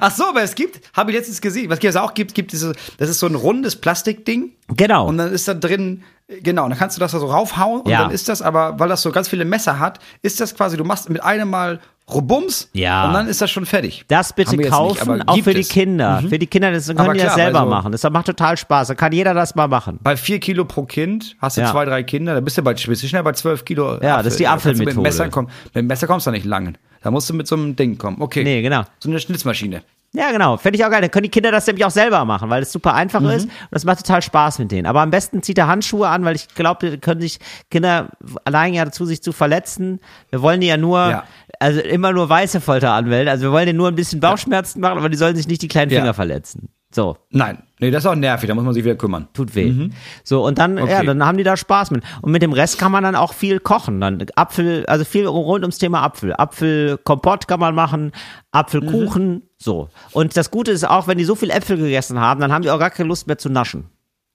Ach 0.00 0.10
so, 0.10 0.24
aber 0.28 0.42
es 0.42 0.54
gibt, 0.54 0.80
habe 0.96 1.10
ich 1.10 1.16
letztens 1.16 1.40
gesehen, 1.40 1.70
was 1.70 1.78
es 1.82 1.96
auch 1.96 2.14
gibt, 2.14 2.34
gibt 2.34 2.52
diese, 2.52 2.74
das 2.98 3.08
ist 3.10 3.18
so 3.20 3.26
ein 3.26 3.34
rundes 3.34 3.76
Plastikding 3.76 4.52
Genau. 4.68 5.06
und 5.06 5.18
dann 5.18 5.32
ist 5.32 5.48
da 5.48 5.54
drin, 5.54 6.02
genau, 6.42 6.64
und 6.64 6.70
dann 6.70 6.78
kannst 6.78 6.96
du 6.96 7.00
das 7.00 7.12
da 7.12 7.18
so 7.18 7.26
raufhauen 7.26 7.82
und 7.82 7.90
Ja. 7.90 8.02
dann 8.02 8.10
ist 8.10 8.28
das 8.28 8.42
aber, 8.42 8.78
weil 8.78 8.88
das 8.88 9.02
so 9.02 9.10
ganz 9.12 9.28
viele 9.28 9.44
Messer 9.44 9.78
hat, 9.78 9.98
ist 10.22 10.40
das 10.40 10.54
quasi, 10.54 10.76
du 10.76 10.84
machst 10.84 11.08
mit 11.10 11.22
einem 11.22 11.48
Mal 11.50 11.80
Rubums 12.10 12.70
Ja. 12.72 13.06
und 13.06 13.12
dann 13.12 13.28
ist 13.28 13.42
das 13.42 13.50
schon 13.50 13.66
fertig. 13.66 14.04
Das 14.08 14.32
bitte 14.32 14.56
kaufen, 14.56 15.12
nicht, 15.16 15.28
auch 15.28 15.38
für 15.42 15.52
die 15.52 15.60
es. 15.60 15.68
Mhm. 15.68 15.72
Kinder. 15.72 16.22
Für 16.26 16.38
die 16.38 16.46
Kinder, 16.46 16.72
das 16.72 16.86
können 16.86 16.98
Aber 17.00 17.12
die 17.12 17.18
das 17.18 17.34
klar, 17.34 17.36
selber 17.36 17.58
weil 17.60 17.64
so- 17.66 17.70
machen. 17.70 17.92
Das 17.92 18.02
macht 18.10 18.24
total 18.26 18.56
Spaß. 18.56 18.88
Da 18.88 18.94
kann 18.94 19.12
jeder 19.12 19.34
das 19.34 19.54
mal 19.54 19.68
machen. 19.68 19.98
Bei 20.02 20.16
vier 20.16 20.40
Kilo 20.40 20.64
pro 20.64 20.84
Kind 20.84 21.36
hast 21.38 21.58
du 21.58 21.60
Ja. 21.60 21.70
zwei, 21.70 21.84
drei 21.84 22.02
Kinder, 22.02 22.32
da 22.32 22.40
bist 22.40 22.56
du 22.56 22.62
bald 22.62 22.82
bist 22.86 23.02
du 23.02 23.06
schnell 23.08 23.22
bei 23.24 23.32
zwölf 23.32 23.62
Kilo. 23.66 24.00
Ja, 24.02 24.22
das 24.22 24.28
ist 24.28 24.40
die 24.40 24.44
du 24.44 24.50
Mit 24.50 24.64
dem, 24.64 24.70
Apfelmethode. 24.70 25.00
Messer 25.02 25.24
mit 25.26 25.74
dem 25.74 25.86
Messer 25.86 26.06
kommst 26.06 26.26
du 26.26 26.30
da 26.30 26.32
nicht 26.34 26.46
lang. 26.46 26.78
Da 27.02 27.10
musst 27.10 27.28
du 27.30 27.34
mit 27.34 27.46
so 27.46 27.56
einem 27.56 27.76
Ding 27.76 27.98
kommen. 27.98 28.20
Okay. 28.20 28.42
Nee, 28.44 28.62
genau. 28.62 28.82
So 28.98 29.08
eine 29.08 29.20
Schnitzmaschine. 29.20 29.82
Ja, 30.14 30.32
genau. 30.32 30.56
Fände 30.56 30.78
ich 30.78 30.84
auch 30.86 30.90
geil. 30.90 31.02
Dann 31.02 31.10
können 31.10 31.24
die 31.24 31.28
Kinder 31.28 31.50
das 31.52 31.66
nämlich 31.66 31.84
auch 31.84 31.90
selber 31.90 32.24
machen, 32.24 32.48
weil 32.48 32.62
es 32.62 32.72
super 32.72 32.94
einfach 32.94 33.20
Mhm. 33.20 33.28
ist 33.30 33.44
und 33.44 33.52
das 33.70 33.84
macht 33.84 33.98
total 33.98 34.22
Spaß 34.22 34.58
mit 34.58 34.72
denen. 34.72 34.86
Aber 34.86 35.02
am 35.02 35.10
besten 35.10 35.42
zieht 35.42 35.58
er 35.58 35.66
Handschuhe 35.68 36.08
an, 36.08 36.24
weil 36.24 36.34
ich 36.34 36.48
glaube, 36.54 36.96
können 36.96 37.20
sich 37.20 37.38
Kinder 37.70 38.08
allein 38.44 38.72
ja 38.72 38.86
dazu, 38.86 39.04
sich 39.04 39.22
zu 39.22 39.32
verletzen. 39.32 40.00
Wir 40.30 40.40
wollen 40.40 40.62
die 40.62 40.66
ja 40.66 40.78
nur, 40.78 40.98
Ja. 40.98 41.24
also 41.60 41.80
immer 41.80 42.12
nur 42.14 42.26
weiße 42.28 42.62
Folter 42.62 42.92
anmelden. 42.92 43.28
Also 43.28 43.44
wir 43.44 43.52
wollen 43.52 43.66
denen 43.66 43.76
nur 43.76 43.88
ein 43.88 43.96
bisschen 43.96 44.18
Bauchschmerzen 44.20 44.80
machen, 44.80 44.96
aber 44.98 45.10
die 45.10 45.18
sollen 45.18 45.36
sich 45.36 45.46
nicht 45.46 45.60
die 45.60 45.68
kleinen 45.68 45.90
Ja. 45.92 46.00
Finger 46.00 46.14
verletzen. 46.14 46.70
So, 46.90 47.18
Nein, 47.30 47.58
nee, 47.80 47.90
das 47.90 48.04
ist 48.04 48.06
auch 48.10 48.14
nervig, 48.14 48.48
da 48.48 48.54
muss 48.54 48.64
man 48.64 48.74
sich 48.74 48.84
wieder 48.84 48.94
kümmern. 48.96 49.28
tut 49.34 49.54
weh. 49.54 49.90
So, 50.24 50.44
und 50.44 50.58
dann, 50.58 50.76
ja, 50.76 50.84
Mhm. 50.84 50.90
Okay. 50.90 51.06
dann 51.06 51.24
haben 51.24 51.38
die 51.38 51.44
da 51.44 51.56
Spaß 51.56 51.90
mit. 51.90 52.02
Und 52.22 52.32
mit 52.32 52.42
dem 52.42 52.52
Rest 52.52 52.78
kann 52.78 52.92
man 52.92 53.04
dann 53.04 53.14
auch 53.14 53.32
viel 53.34 53.60
kochen. 53.60 54.00
Dann 54.00 54.24
Apfel, 54.36 54.84
also 54.86 55.04
viel 55.04 55.26
rund 55.26 55.62
ums 55.64 55.78
Thema 55.78 56.02
Apfel. 56.02 56.34
Apfelkompott 56.36 57.48
kann 57.48 57.60
man 57.60 57.74
machen, 57.74 58.12
Apfelkuchen, 58.52 59.30
Mhm. 59.34 59.42
so. 59.58 59.88
Und 60.12 60.36
das 60.36 60.50
Gute 60.50 60.70
ist 60.72 60.88
auch, 60.88 61.06
wenn 61.08 61.18
die 61.18 61.24
so 61.24 61.34
viel 61.34 61.50
Äpfel 61.50 61.76
gegessen 61.76 62.20
haben, 62.20 62.40
dann 62.40 62.52
haben 62.52 62.62
die 62.62 62.70
auch 62.70 62.78
gar 62.78 62.90
keine 62.90 63.08
Lust 63.08 63.26
mehr 63.26 63.38
zu 63.38 63.48
naschen. 63.48 63.86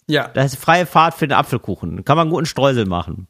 Ja. 0.08 0.28
Da 0.34 0.44
ist 0.44 0.58
freie 0.58 0.86
Fahrt 0.86 1.14
für 1.14 1.28
den 1.28 1.38
Apfelkuchen. 1.38 2.04
Kann 2.06 2.18
man 2.18 2.30
guten 2.30 2.46
Streusel 2.46 2.86
machen. 2.86 3.28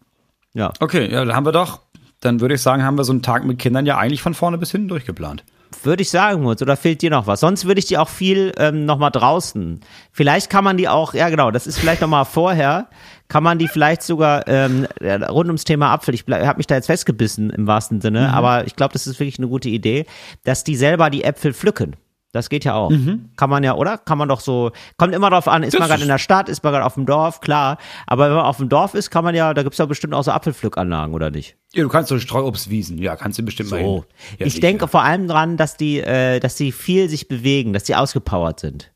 Ja. 0.53 0.72
Okay, 0.80 1.11
ja, 1.11 1.24
dann 1.26 1.36
haben 1.36 1.45
wir 1.45 1.51
doch, 1.51 1.82
dann 2.20 2.39
würde 2.41 2.55
ich 2.55 2.61
sagen, 2.61 2.84
haben 2.84 2.97
wir 2.97 3.03
so 3.03 3.11
einen 3.14 3.22
Tag 3.22 3.43
mit 3.45 3.59
Kindern 3.59 3.86
ja 3.86 3.97
eigentlich 3.97 4.22
von 4.22 4.34
vorne 4.34 4.57
bis 4.57 4.72
hinten 4.72 4.88
durchgeplant. 4.88 5.43
Würde 5.84 6.01
ich 6.01 6.09
sagen, 6.09 6.43
Mutz, 6.43 6.61
oder 6.61 6.78
fehlt 6.78 7.01
dir 7.01 7.09
noch 7.09 7.28
was? 7.28 7.39
Sonst 7.39 7.65
würde 7.65 7.80
ich 7.80 7.86
die 7.86 7.97
auch 7.97 8.09
viel 8.09 8.53
ähm, 8.57 8.86
nochmal 8.86 9.11
draußen. 9.11 9.80
Vielleicht 10.11 10.49
kann 10.49 10.63
man 10.63 10.78
die 10.78 10.88
auch, 10.88 11.13
ja 11.13 11.30
genau, 11.30 11.51
das 11.51 11.67
ist 11.67 11.80
vielleicht 11.80 12.01
nochmal 12.01 12.26
vorher, 12.26 12.89
kann 13.28 13.43
man 13.43 13.57
die 13.57 13.67
vielleicht 13.67 14.03
sogar 14.03 14.47
ähm, 14.47 14.88
äh, 14.99 15.13
rund 15.26 15.47
ums 15.47 15.63
Thema 15.63 15.91
Apfel, 15.91 16.13
ich 16.13 16.26
habe 16.28 16.57
mich 16.57 16.67
da 16.67 16.76
jetzt 16.76 16.88
festgebissen 16.88 17.49
im 17.49 17.67
wahrsten 17.67 18.01
Sinne, 18.01 18.32
aber 18.34 18.67
ich 18.67 18.76
glaube, 18.76 18.93
das 18.93 19.07
ist 19.07 19.19
wirklich 19.19 19.39
eine 19.39 19.47
gute 19.47 19.69
Idee, 19.69 20.05
dass 20.43 20.63
die 20.63 20.76
selber 20.76 21.09
die 21.09 21.24
Äpfel 21.24 21.53
pflücken. 21.53 21.95
Das 22.34 22.50
geht 22.50 22.66
ja 22.66 22.74
auch. 22.74 22.92
Kann 23.38 23.50
man 23.50 23.64
ja, 23.64 23.76
oder? 23.76 24.00
Kann 24.00 24.18
man 24.18 24.28
doch 24.28 24.40
so, 24.40 24.72
kommt 24.98 25.14
immer 25.14 25.30
drauf 25.30 25.48
an, 25.48 25.62
ist 25.62 25.76
Das 25.76 25.80
man 25.80 25.88
gerade 25.88 26.02
in 26.02 26.08
der 26.08 26.18
Stadt, 26.18 26.50
ist 26.50 26.64
man 26.64 26.74
gerade 26.74 26.84
auf 26.84 26.96
dem 26.96 27.06
Dorf, 27.06 27.42
klar. 27.42 27.78
Aber 28.08 28.28
wenn 28.28 28.36
man 28.36 28.46
auf 28.46 28.58
dem 28.58 28.70
Dorf 28.70 28.96
ist, 28.96 29.12
kann 29.12 29.24
man 29.24 29.36
ja, 29.36 29.54
da 29.54 29.62
gibt's 29.62 29.78
ja 29.78 29.86
bestimmt 29.86 30.16
auch 30.16 30.24
so 30.24 30.32
Apfelpflückanlagen, 30.32 31.14
oder 31.14 31.30
nicht? 31.30 31.56
Ja, 31.74 31.84
du 31.84 31.90
kannst 31.90 32.10
so 32.10 32.18
Streuobstwiesen, 32.18 32.98
ja, 32.98 33.16
kannst 33.16 33.38
du 33.38 33.44
bestimmt 33.44 33.70
mal 33.70 33.78
hin. 33.78 33.86
So. 33.86 34.06
Ja, 34.40 34.48
ich 34.48 34.60
denke 34.60 34.88
vor 34.88 35.04
allem 35.04 35.28
dran, 35.28 35.58
dass 35.58 35.78
die, 35.78 36.00
äh, 36.00 36.40
dass 36.40 36.56
die 36.56 36.72
viel 36.72 37.08
sich 37.08 37.28
bewegen, 37.28 37.72
dass 37.72 37.84
die 37.84 37.96
ausgepowert 37.96 38.60
sind. 38.60 38.93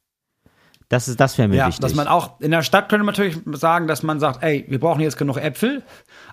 Das 0.90 1.10
ist, 1.10 1.20
das 1.20 1.38
wäre 1.38 1.50
mir 1.50 1.56
Ja, 1.58 1.68
wichtig. 1.68 1.82
dass 1.82 1.96
man 1.96 2.08
auch, 2.08 2.40
in 2.40 2.52
der 2.52 2.64
Stadt 2.64 2.88
könnte 2.88 3.04
man 3.04 3.14
natürlich 3.14 3.38
sagen, 3.60 3.88
dass 3.88 4.04
man 4.04 4.22
sagt, 4.22 4.42
ey, 4.42 4.64
wir 4.70 4.80
brauchen 4.80 5.02
jetzt 5.02 5.18
genug 5.18 5.36
Äpfel, 5.38 5.84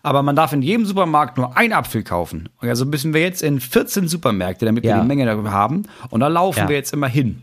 aber 0.05 0.23
man 0.23 0.37
darf 0.37 0.53
in 0.53 0.63
jedem 0.63 0.87
Supermarkt 0.87 1.37
nur 1.37 1.57
einen 1.57 1.73
Apfel 1.73 2.05
kaufen. 2.05 2.49
Und 2.61 2.69
ja, 2.69 2.77
so 2.77 2.85
müssen 2.85 3.13
wir 3.15 3.21
jetzt 3.21 3.43
in 3.43 3.59
14 3.61 4.07
Supermärkte, 4.07 4.65
damit 4.65 4.85
wir 4.85 4.91
Ja. 4.91 5.01
die 5.01 5.07
Menge 5.09 5.27
darüber 5.27 5.51
haben. 5.51 5.83
Und 6.11 6.21
da 6.21 6.29
laufen 6.29 6.61
Ja. 6.61 6.69
wir 6.69 6.77
jetzt 6.77 6.93
immer 6.93 7.09
hin. 7.09 7.43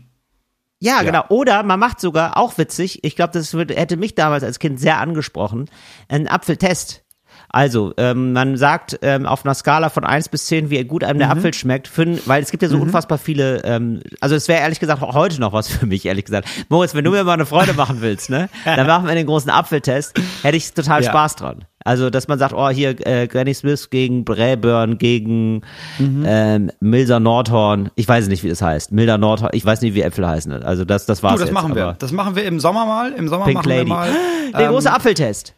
ja, 0.80 0.96
ja. 0.96 1.02
genau. 1.02 1.24
Oder 1.28 1.62
man 1.64 1.78
macht 1.78 2.00
sogar, 2.00 2.36
auch 2.38 2.56
witzig, 2.56 3.04
ich 3.04 3.14
glaube, 3.14 3.32
das 3.34 3.52
würde, 3.52 3.74
hätte 3.74 3.98
mich 3.98 4.14
damals 4.14 4.42
als 4.42 4.58
Kind 4.58 4.80
sehr 4.80 4.98
angesprochen, 4.98 5.68
einen 6.08 6.28
Apfeltest. 6.28 7.04
Also, 7.52 7.92
ähm, 7.98 8.32
man 8.32 8.56
sagt 8.56 8.98
ähm, 9.02 9.26
auf 9.26 9.44
einer 9.44 9.54
Skala 9.54 9.90
von 9.90 10.04
1 10.04 10.30
bis 10.30 10.46
10, 10.46 10.70
wie 10.70 10.82
gut 10.84 11.04
einem 11.04 11.18
der 11.18 11.28
Mhm. 11.28 11.32
Apfel 11.38 11.52
schmeckt, 11.54 11.86
für, 11.86 12.06
weil 12.26 12.42
es 12.42 12.50
gibt 12.50 12.62
ja 12.62 12.68
so 12.70 12.78
unfassbar 12.78 13.18
viele, 13.18 13.62
ähm, 13.64 14.00
also 14.20 14.34
es 14.34 14.48
wäre 14.48 14.62
ehrlich 14.62 14.80
gesagt 14.80 15.02
auch 15.02 15.14
heute 15.14 15.38
noch 15.38 15.52
was 15.52 15.68
für 15.72 15.84
mich, 15.86 16.06
ehrlich 16.06 16.24
gesagt. 16.24 16.48
Moritz, 16.70 16.94
wenn 16.94 17.04
du 17.04 17.10
mir 17.10 17.24
mal 17.24 17.34
eine 17.34 17.44
Freude 17.46 17.74
machen 17.74 17.98
willst, 18.00 18.30
ne, 18.30 18.48
dann 18.64 18.86
machen 18.86 19.06
wir 19.06 19.14
den 19.14 19.26
großen 19.26 19.50
Apfeltest, 19.50 20.18
hätte 20.42 20.56
ich 20.56 20.72
total 20.72 21.02
Ja. 21.02 21.10
Spaß 21.10 21.36
dran. 21.36 21.64
Also, 21.84 22.10
dass 22.10 22.28
man 22.28 22.38
sagt, 22.38 22.54
oh, 22.54 22.68
hier 22.70 22.94
äh, 23.06 23.26
Granny 23.26 23.52
Smith 23.54 23.90
gegen 23.90 24.24
Braeburn, 24.24 24.98
gegen 24.98 25.62
mhm. 25.98 26.24
ähm, 26.24 26.70
Milser 26.80 27.18
Nordhorn. 27.20 27.90
Ich 27.96 28.06
weiß 28.06 28.28
nicht, 28.28 28.44
wie 28.44 28.48
das 28.48 28.62
heißt. 28.62 28.92
Milder 28.92 29.18
Nordhorn. 29.18 29.50
Ich 29.52 29.66
weiß 29.66 29.80
nicht, 29.82 29.94
wie 29.94 30.02
Äpfel 30.02 30.26
heißen. 30.26 30.52
Also, 30.62 30.84
das, 30.84 31.06
das 31.06 31.22
war's. 31.24 31.34
Du, 31.34 31.38
das 31.40 31.48
jetzt, 31.48 31.54
machen 31.54 31.74
wir. 31.74 31.96
Das 31.98 32.12
machen 32.12 32.36
wir 32.36 32.44
im 32.44 32.60
Sommer 32.60 32.86
mal. 32.86 33.12
Im 33.12 33.28
Sommer 33.28 33.46
Pink 33.46 33.56
machen 33.56 33.68
Lady. 33.68 33.86
wir 33.90 33.94
mal. 33.94 34.10
Der 34.52 34.60
ähm, 34.60 34.70
große 34.70 34.92
Apfeltest. 34.92 35.54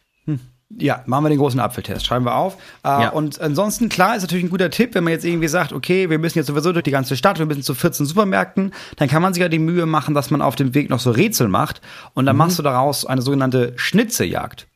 Ja, 0.70 1.02
machen 1.06 1.24
wir 1.24 1.28
den 1.28 1.38
großen 1.38 1.60
Apfeltest, 1.60 2.06
schreiben 2.06 2.24
wir 2.24 2.34
auf. 2.34 2.56
Äh, 2.84 2.88
ja. 2.88 3.08
Und 3.10 3.40
ansonsten, 3.40 3.88
klar, 3.88 4.16
ist 4.16 4.22
natürlich 4.22 4.44
ein 4.44 4.50
guter 4.50 4.70
Tipp, 4.70 4.94
wenn 4.94 5.04
man 5.04 5.12
jetzt 5.12 5.24
irgendwie 5.24 5.48
sagt, 5.48 5.72
okay, 5.72 6.10
wir 6.10 6.18
müssen 6.18 6.38
jetzt 6.38 6.48
sowieso 6.48 6.72
durch 6.72 6.82
die 6.82 6.90
ganze 6.90 7.16
Stadt, 7.16 7.38
wir 7.38 7.46
müssen 7.46 7.62
zu 7.62 7.74
14 7.74 8.06
Supermärkten, 8.06 8.72
dann 8.96 9.08
kann 9.08 9.22
man 9.22 9.34
sich 9.34 9.40
ja 9.40 9.48
die 9.48 9.58
Mühe 9.58 9.86
machen, 9.86 10.14
dass 10.14 10.30
man 10.30 10.42
auf 10.42 10.56
dem 10.56 10.74
Weg 10.74 10.90
noch 10.90 11.00
so 11.00 11.10
Rätsel 11.10 11.48
macht 11.48 11.80
und 12.14 12.26
dann 12.26 12.34
mhm. 12.34 12.38
machst 12.38 12.58
du 12.58 12.62
daraus 12.62 13.04
eine 13.06 13.22
sogenannte 13.22 13.74
Schnitzejagd. 13.76 14.66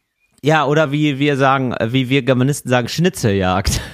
Ja, 0.43 0.67
oder 0.67 0.93
wie 0.93 1.19
wir 1.19 1.37
sagen, 1.37 1.75
wie 1.81 2.09
wir 2.09 2.23
Germanisten 2.23 2.71
sagen, 2.71 2.89
Schnitzeljagd. 2.89 3.81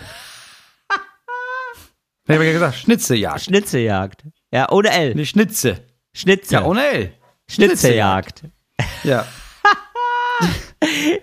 Ich 2.26 2.34
habe 2.34 2.46
ja 2.46 2.52
gesagt, 2.52 2.76
Schnitzejagd. 2.76 3.42
Schnitzejagd. 3.42 4.24
Ja, 4.50 4.70
ohne 4.70 4.88
L. 4.88 5.10
Eine 5.10 5.26
Schnitze. 5.26 5.84
Schnitze. 6.14 6.54
Ja, 6.54 6.64
ohne 6.64 6.86
L. 6.86 7.12
Schnitzejagd. 7.50 8.44
Ja. 9.02 9.26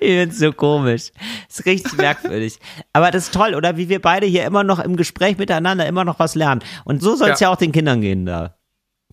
ich 0.05 0.09
find's 0.09 0.39
so 0.39 0.51
komisch. 0.51 1.11
Das 1.47 1.59
ist 1.59 1.65
richtig 1.65 1.93
merkwürdig. 1.97 2.59
Aber 2.91 3.11
das 3.11 3.25
ist 3.25 3.33
toll, 3.33 3.55
oder? 3.55 3.77
Wie 3.77 3.87
wir 3.87 4.01
beide 4.01 4.25
hier 4.25 4.45
immer 4.45 4.63
noch 4.63 4.79
im 4.79 4.97
Gespräch 4.97 5.37
miteinander 5.37 5.85
immer 5.85 6.03
noch 6.03 6.19
was 6.19 6.35
lernen. 6.35 6.61
Und 6.83 7.01
so 7.01 7.15
soll 7.15 7.29
es 7.29 7.39
ja. 7.39 7.47
ja. 7.47 7.53
auch 7.53 7.57
den 7.57 7.71
Kindern 7.71 8.01
gehen 8.01 8.25
da. 8.25 8.55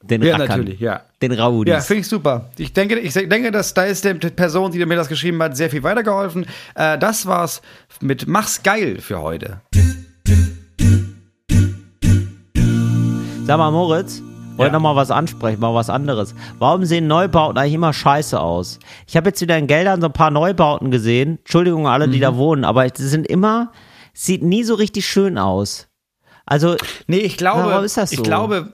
Den 0.03 0.23
ja, 0.23 0.37
Rackern, 0.37 0.61
natürlich, 0.61 0.81
ja. 0.81 1.03
Den 1.21 1.33
Raudis. 1.33 1.73
Ja, 1.73 1.81
finde 1.81 2.01
ich 2.03 2.09
super. 2.09 2.51
Ich 2.57 2.73
denke, 2.73 2.99
ich 2.99 3.13
denke, 3.13 3.51
dass 3.51 3.75
da 3.75 3.85
ist 3.85 4.05
der 4.05 4.15
Person, 4.15 4.71
die 4.71 4.85
mir 4.87 4.97
das 4.97 5.09
geschrieben 5.09 5.43
hat, 5.43 5.57
sehr 5.57 5.71
viel 5.71 5.83
weitergeholfen. 5.83 6.47
Äh, 6.75 6.99
das 6.99 7.27
war's 7.27 7.61
mit 8.01 8.29
Mach's 8.29 8.63
geil 8.63 9.01
für 9.01 9.21
heute. 9.21 9.61
Sag 13.45 13.59
mal, 13.59 13.71
Moritz, 13.71 14.23
wollte 14.59 14.73
ja. 14.73 14.79
noch 14.79 14.83
mal 14.83 14.97
was 14.97 15.11
ansprechen, 15.11 15.61
mal 15.61 15.75
was 15.75 15.89
anderes. 15.89 16.35
Warum 16.59 16.85
sehen 16.85 17.07
Neubauten 17.07 17.57
eigentlich 17.57 17.75
immer 17.75 17.93
scheiße 17.93 18.39
aus? 18.39 18.79
Ich 19.07 19.17
habe 19.17 19.29
jetzt 19.29 19.41
wieder 19.41 19.57
in 19.57 19.67
Geldern 19.67 20.01
so 20.01 20.09
ein 20.09 20.13
paar 20.13 20.31
Neubauten 20.31 20.91
gesehen. 20.91 21.39
Entschuldigung 21.39 21.87
alle, 21.87 22.09
die 22.09 22.19
mhm. 22.19 22.23
da 22.23 22.37
wohnen, 22.37 22.65
aber 22.65 22.87
sie 22.93 23.09
sind 23.09 23.27
immer, 23.27 23.73
sieht 24.13 24.43
nie 24.43 24.65
so 24.65 24.75
richtig 24.75 25.07
schön 25.07 25.39
aus. 25.39 25.89
Also, 26.45 26.77
nee, 27.07 27.19
ich 27.19 27.37
glaube, 27.37 27.71
warum 27.71 27.85
ist 27.85 27.97
das 27.97 28.11
so? 28.11 28.17
ich 28.17 28.23
glaube, 28.23 28.73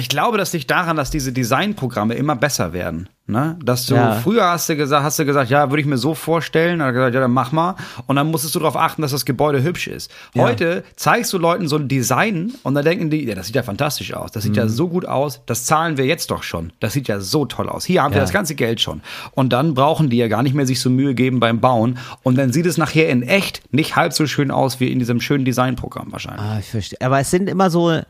ich 0.00 0.08
glaube, 0.08 0.38
das 0.38 0.52
liegt 0.54 0.70
daran, 0.70 0.96
dass 0.96 1.10
diese 1.10 1.30
Designprogramme 1.32 2.14
immer 2.14 2.34
besser 2.34 2.72
werden. 2.72 3.08
Ne? 3.26 3.56
Dass 3.62 3.86
du 3.86 3.94
ja. 3.94 4.14
früher 4.14 4.44
hast 4.44 4.68
du 4.68 4.76
gesagt, 4.76 5.04
hast 5.04 5.18
du 5.18 5.24
gesagt, 5.24 5.50
ja, 5.50 5.70
würde 5.70 5.82
ich 5.82 5.86
mir 5.86 5.98
so 5.98 6.14
vorstellen, 6.14 6.80
dann 6.80 6.92
gesagt, 6.92 7.14
ja, 7.14 7.20
dann 7.20 7.30
mach 7.30 7.52
mal. 7.52 7.76
Und 8.06 8.16
dann 8.16 8.28
musstest 8.28 8.54
du 8.54 8.58
darauf 8.58 8.76
achten, 8.76 9.02
dass 9.02 9.12
das 9.12 9.24
Gebäude 9.24 9.62
hübsch 9.62 9.86
ist. 9.86 10.10
Ja. 10.34 10.44
Heute 10.44 10.84
zeigst 10.96 11.32
du 11.34 11.38
Leuten 11.38 11.68
so 11.68 11.76
ein 11.76 11.86
Design 11.86 12.54
und 12.62 12.74
dann 12.74 12.84
denken 12.84 13.10
die, 13.10 13.24
ja, 13.24 13.34
das 13.34 13.46
sieht 13.46 13.56
ja 13.56 13.62
fantastisch 13.62 14.14
aus, 14.14 14.32
das 14.32 14.42
sieht 14.42 14.52
mhm. 14.52 14.58
ja 14.58 14.68
so 14.68 14.88
gut 14.88 15.04
aus, 15.04 15.42
das 15.44 15.64
zahlen 15.64 15.98
wir 15.98 16.06
jetzt 16.06 16.30
doch 16.30 16.42
schon. 16.42 16.72
Das 16.80 16.94
sieht 16.94 17.06
ja 17.06 17.20
so 17.20 17.44
toll 17.44 17.68
aus. 17.68 17.84
Hier 17.84 18.02
haben 18.02 18.12
ja. 18.12 18.16
wir 18.16 18.22
das 18.22 18.32
ganze 18.32 18.54
Geld 18.54 18.80
schon. 18.80 19.02
Und 19.32 19.52
dann 19.52 19.74
brauchen 19.74 20.10
die 20.10 20.16
ja 20.16 20.28
gar 20.28 20.42
nicht 20.42 20.54
mehr 20.54 20.66
sich 20.66 20.80
so 20.80 20.90
Mühe 20.90 21.14
geben 21.14 21.40
beim 21.40 21.60
Bauen. 21.60 21.98
Und 22.22 22.38
dann 22.38 22.52
sieht 22.52 22.64
es 22.64 22.78
nachher 22.78 23.10
in 23.10 23.22
echt 23.22 23.62
nicht 23.70 23.96
halb 23.96 24.14
so 24.14 24.26
schön 24.26 24.50
aus 24.50 24.80
wie 24.80 24.90
in 24.90 24.98
diesem 24.98 25.20
schönen 25.20 25.44
Designprogramm 25.44 26.10
wahrscheinlich. 26.10 26.42
Ah, 26.42 26.58
ich 26.58 26.68
verstehe. 26.68 27.00
Aber 27.00 27.20
es 27.20 27.30
sind 27.30 27.48
immer 27.50 27.70
so 27.70 28.00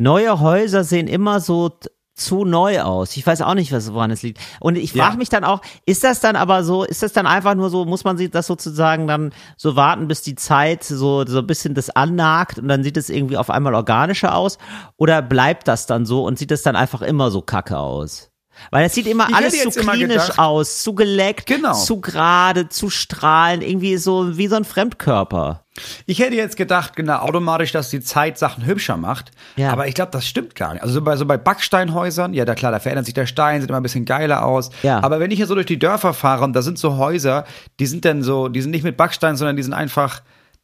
neue 0.00 0.40
Häuser 0.40 0.82
sehen 0.82 1.06
immer 1.06 1.40
so 1.40 1.70
zu 2.14 2.44
neu 2.44 2.82
aus. 2.82 3.16
Ich 3.16 3.26
weiß 3.26 3.42
auch 3.42 3.54
nicht, 3.54 3.72
was 3.72 3.92
woran 3.92 4.10
es 4.10 4.22
liegt. 4.22 4.40
Und 4.60 4.76
ich 4.76 4.92
frage 4.92 5.12
ja. 5.12 5.18
mich 5.18 5.30
dann 5.30 5.44
auch, 5.44 5.62
ist 5.86 6.04
das 6.04 6.20
dann 6.20 6.36
aber 6.36 6.64
so, 6.64 6.84
ist 6.84 7.02
das 7.02 7.12
dann 7.12 7.26
einfach 7.26 7.54
nur 7.54 7.70
so, 7.70 7.84
muss 7.84 8.04
man 8.04 8.18
sich 8.18 8.30
das 8.30 8.46
sozusagen 8.46 9.06
dann 9.06 9.32
so 9.56 9.76
warten, 9.76 10.06
bis 10.06 10.22
die 10.22 10.34
Zeit 10.34 10.84
so, 10.84 11.24
so 11.26 11.38
ein 11.38 11.46
bisschen 11.46 11.74
das 11.74 11.90
annagt 11.90 12.58
und 12.58 12.68
dann 12.68 12.82
sieht 12.82 12.96
es 12.96 13.08
irgendwie 13.08 13.36
auf 13.36 13.48
einmal 13.50 13.74
organischer 13.74 14.34
aus? 14.34 14.58
Oder 14.96 15.22
bleibt 15.22 15.66
das 15.66 15.86
dann 15.86 16.04
so 16.04 16.24
und 16.26 16.38
sieht 16.38 16.50
es 16.50 16.62
dann 16.62 16.76
einfach 16.76 17.02
immer 17.02 17.30
so 17.30 17.40
kacke 17.40 17.78
aus? 17.78 18.29
Weil 18.70 18.86
es 18.86 18.94
sieht 18.94 19.06
immer 19.06 19.28
ich 19.28 19.34
alles 19.34 19.58
zu 19.58 19.80
klinisch 19.80 20.38
aus, 20.38 20.82
zu 20.82 20.94
geleckt, 20.94 21.46
genau. 21.46 21.74
zu 21.74 22.00
gerade, 22.00 22.68
zu 22.68 22.90
strahlen, 22.90 23.62
irgendwie 23.62 23.96
so 23.96 24.36
wie 24.36 24.46
so 24.46 24.56
ein 24.56 24.64
Fremdkörper. 24.64 25.64
Ich 26.06 26.18
hätte 26.18 26.34
jetzt 26.34 26.56
gedacht, 26.56 26.96
genau, 26.96 27.18
automatisch, 27.18 27.72
dass 27.72 27.90
die 27.90 28.00
Zeit 28.00 28.38
Sachen 28.38 28.66
hübscher 28.66 28.96
macht. 28.96 29.30
Ja. 29.56 29.72
Aber 29.72 29.86
ich 29.86 29.94
glaube, 29.94 30.10
das 30.12 30.26
stimmt 30.26 30.54
gar 30.54 30.74
nicht. 30.74 30.82
Also 30.82 30.94
so 30.94 31.02
bei, 31.02 31.16
so 31.16 31.26
bei 31.26 31.36
Backsteinhäusern, 31.36 32.34
ja, 32.34 32.44
da 32.44 32.54
klar, 32.54 32.72
da 32.72 32.80
verändert 32.80 33.06
sich 33.06 33.14
der 33.14 33.26
Stein, 33.26 33.60
sieht 33.60 33.70
immer 33.70 33.80
ein 33.80 33.82
bisschen 33.82 34.04
geiler 34.04 34.44
aus. 34.44 34.70
Ja. 34.82 35.02
Aber 35.02 35.20
wenn 35.20 35.30
ich 35.30 35.38
hier 35.38 35.46
so 35.46 35.54
durch 35.54 35.66
die 35.66 35.78
Dörfer 35.78 36.12
fahre 36.12 36.44
und 36.44 36.52
da 36.52 36.62
sind 36.62 36.78
so 36.78 36.96
Häuser, 36.96 37.44
die 37.78 37.86
sind 37.86 38.04
dann 38.04 38.22
so, 38.22 38.48
die 38.48 38.60
sind 38.60 38.72
nicht 38.72 38.84
mit 38.84 38.96
Backstein, 38.96 39.36
sondern 39.36 39.56
die 39.56 39.62
sind 39.62 39.72
einfach, 39.72 40.22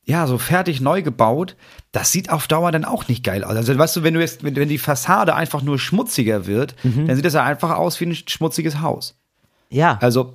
ja, 0.09 0.27
so 0.29 0.39
fertig 0.39 0.81
neu 0.81 1.03
gebaut, 1.03 1.57
das 1.91 2.13
sieht 2.13 2.31
auf 2.31 2.47
Dauer 2.47 2.71
dann 2.71 2.85
auch 2.85 3.09
nicht 3.09 3.25
geil 3.25 3.43
aus. 3.43 3.57
Also, 3.57 3.77
weißt 3.77 3.97
du, 3.97 4.03
wenn 4.05 4.15
du 4.15 4.21
jetzt, 4.21 4.45
wenn, 4.45 4.55
wenn 4.55 4.69
die 4.69 4.79
Fassade 4.79 5.35
einfach 5.35 5.63
nur 5.63 5.81
schmutziger 5.81 6.47
wird, 6.47 6.77
mhm. 6.85 7.09
dann 7.09 7.17
sieht 7.17 7.25
das 7.25 7.35
ja 7.35 7.43
einfach 7.43 7.77
aus 7.77 8.01
wie 8.01 8.07
ein 8.07 8.15
schmutziges 8.15 8.81
Haus. 8.81 9.19
Ja. 9.69 9.99
Also, 10.01 10.35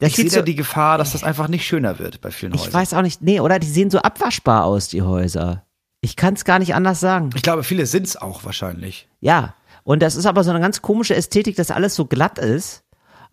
das 0.00 0.10
ich 0.10 0.16
sehe 0.16 0.30
so, 0.30 0.36
da 0.36 0.42
die 0.42 0.56
Gefahr, 0.56 0.98
dass 0.98 1.12
das 1.12 1.22
einfach 1.22 1.46
nicht 1.46 1.66
schöner 1.66 2.00
wird 2.00 2.20
bei 2.20 2.32
vielen 2.32 2.52
Häusern. 2.52 2.68
Ich 2.68 2.74
weiß 2.74 2.94
auch 2.94 3.02
nicht, 3.02 3.22
nee, 3.22 3.38
oder? 3.38 3.60
Die 3.60 3.68
sehen 3.68 3.90
so 3.90 3.98
abwaschbar 3.98 4.64
aus, 4.64 4.88
die 4.88 5.02
Häuser. 5.02 5.64
Ich 6.00 6.16
kann 6.16 6.34
es 6.34 6.44
gar 6.44 6.58
nicht 6.58 6.74
anders 6.74 6.98
sagen. 6.98 7.30
Ich 7.34 7.42
glaube, 7.42 7.62
viele 7.62 7.86
sind 7.86 8.06
es 8.06 8.16
auch 8.16 8.44
wahrscheinlich. 8.44 9.08
Ja. 9.20 9.54
Und 9.84 10.02
das 10.02 10.16
ist 10.16 10.26
aber 10.26 10.42
so 10.42 10.50
eine 10.50 10.60
ganz 10.60 10.82
komische 10.82 11.14
Ästhetik, 11.14 11.54
dass 11.54 11.70
alles 11.70 11.94
so 11.94 12.06
glatt 12.06 12.38
ist. 12.38 12.82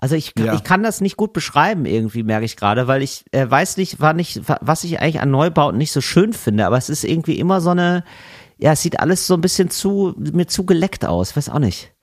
Also 0.03 0.17
ich, 0.17 0.33
ja. 0.37 0.53
ich 0.53 0.65
kann 0.65 0.83
das 0.83 0.99
nicht 0.99 1.15
gut 1.15 1.31
beschreiben 1.31 1.85
irgendwie, 1.85 2.23
merke 2.23 2.43
ich 2.43 2.57
gerade, 2.57 2.87
weil 2.87 3.01
ich 3.01 3.23
äh, 3.31 3.49
weiß 3.49 3.77
nicht, 3.77 4.01
war 4.01 4.11
nicht, 4.11 4.41
was 4.59 4.83
ich 4.83 4.99
eigentlich 4.99 5.21
an 5.21 5.31
Neubauten 5.31 5.77
nicht 5.77 5.93
so 5.93 6.01
schön 6.01 6.33
finde, 6.33 6.65
aber 6.65 6.75
es 6.77 6.89
ist 6.89 7.05
irgendwie 7.05 7.39
immer 7.39 7.61
so 7.61 7.69
eine, 7.69 8.03
ja, 8.57 8.73
es 8.73 8.81
sieht 8.81 8.99
alles 8.99 9.27
so 9.27 9.33
ein 9.33 9.39
bisschen 9.39 9.69
zu, 9.69 10.13
mir 10.17 10.45
zu 10.47 10.65
geleckt 10.65 11.05
aus, 11.05 11.37
weiß 11.37 11.47
auch 11.47 11.59
nicht. 11.59 11.93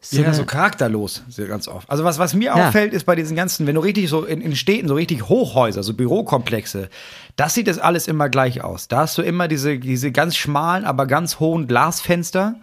So 0.00 0.22
ja, 0.22 0.32
so 0.32 0.44
charakterlos, 0.44 1.24
ganz 1.48 1.66
oft. 1.66 1.90
Also 1.90 2.04
was, 2.04 2.20
was 2.20 2.32
mir 2.32 2.54
ja. 2.54 2.68
auffällt, 2.68 2.92
ist 2.92 3.02
bei 3.02 3.16
diesen 3.16 3.34
ganzen, 3.34 3.66
wenn 3.66 3.74
du 3.74 3.80
richtig 3.80 4.08
so 4.08 4.24
in, 4.24 4.40
in 4.40 4.54
Städten, 4.54 4.86
so 4.86 4.94
richtig 4.94 5.28
Hochhäuser, 5.28 5.82
so 5.82 5.94
Bürokomplexe, 5.94 6.88
das 7.34 7.54
sieht 7.54 7.66
das 7.66 7.80
alles 7.80 8.06
immer 8.06 8.28
gleich 8.28 8.62
aus. 8.62 8.86
Da 8.86 8.98
hast 8.98 9.18
du 9.18 9.22
immer 9.22 9.48
diese, 9.48 9.80
diese 9.80 10.12
ganz 10.12 10.36
schmalen, 10.36 10.84
aber 10.84 11.06
ganz 11.06 11.40
hohen 11.40 11.66
Glasfenster 11.66 12.54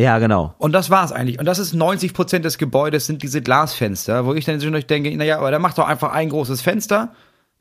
ja, 0.00 0.18
genau. 0.18 0.54
Und 0.58 0.72
das 0.72 0.90
war's 0.90 1.12
eigentlich. 1.12 1.38
Und 1.38 1.46
das 1.46 1.58
ist 1.58 1.74
90 1.74 2.14
Prozent 2.14 2.44
des 2.44 2.58
Gebäudes 2.58 3.06
sind 3.06 3.22
diese 3.22 3.42
Glasfenster, 3.42 4.26
wo 4.26 4.34
ich 4.34 4.44
dann 4.44 4.60
zwischendurch 4.60 4.86
denke, 4.86 5.14
naja, 5.16 5.38
aber 5.38 5.50
da 5.50 5.58
macht 5.58 5.78
doch 5.78 5.88
einfach 5.88 6.12
ein 6.12 6.28
großes 6.28 6.62
Fenster. 6.62 7.12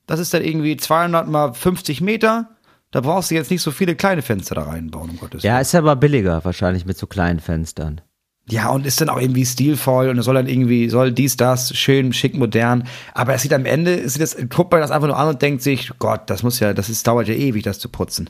Das 0.05 0.19
ist 0.19 0.33
dann 0.33 0.43
irgendwie 0.43 0.77
200 0.77 1.27
mal 1.27 1.53
50 1.53 2.01
Meter. 2.01 2.49
Da 2.91 3.01
brauchst 3.01 3.31
du 3.31 3.35
jetzt 3.35 3.51
nicht 3.51 3.61
so 3.61 3.71
viele 3.71 3.95
kleine 3.95 4.21
Fenster 4.21 4.55
da 4.55 4.63
reinbauen, 4.63 5.09
um 5.09 5.17
Gottes 5.17 5.43
Willen. 5.43 5.53
Ja, 5.53 5.59
ist 5.59 5.75
aber 5.75 5.95
billiger 5.95 6.45
wahrscheinlich 6.45 6.85
mit 6.85 6.97
so 6.97 7.07
kleinen 7.07 7.39
Fenstern. 7.39 8.01
Ja, 8.49 8.69
und 8.69 8.85
ist 8.85 9.01
dann 9.01 9.09
auch 9.09 9.19
irgendwie 9.19 9.45
stilvoll 9.45 10.07
und 10.07 10.17
es 10.17 10.25
soll 10.25 10.35
dann 10.35 10.47
irgendwie, 10.47 10.89
soll 10.89 11.11
dies, 11.11 11.35
das, 11.35 11.75
schön, 11.75 12.13
schick, 12.13 12.33
modern. 12.37 12.87
Aber 13.13 13.33
es 13.33 13.41
sieht 13.41 13.51
am 13.51 13.65
Ende, 13.65 14.07
sieht 14.07 14.21
das, 14.21 14.37
guckt 14.49 14.71
man 14.71 14.79
das 14.79 14.91
einfach 14.91 15.07
nur 15.07 15.17
an 15.17 15.27
und 15.27 15.41
denkt 15.41 15.61
sich, 15.61 15.91
Gott, 15.99 16.29
das 16.29 16.43
muss 16.43 16.61
ja, 16.61 16.73
das 16.73 16.87
ist, 16.87 17.05
dauert 17.05 17.27
ja 17.27 17.33
ewig, 17.33 17.63
das 17.63 17.79
zu 17.79 17.89
putzen. 17.89 18.29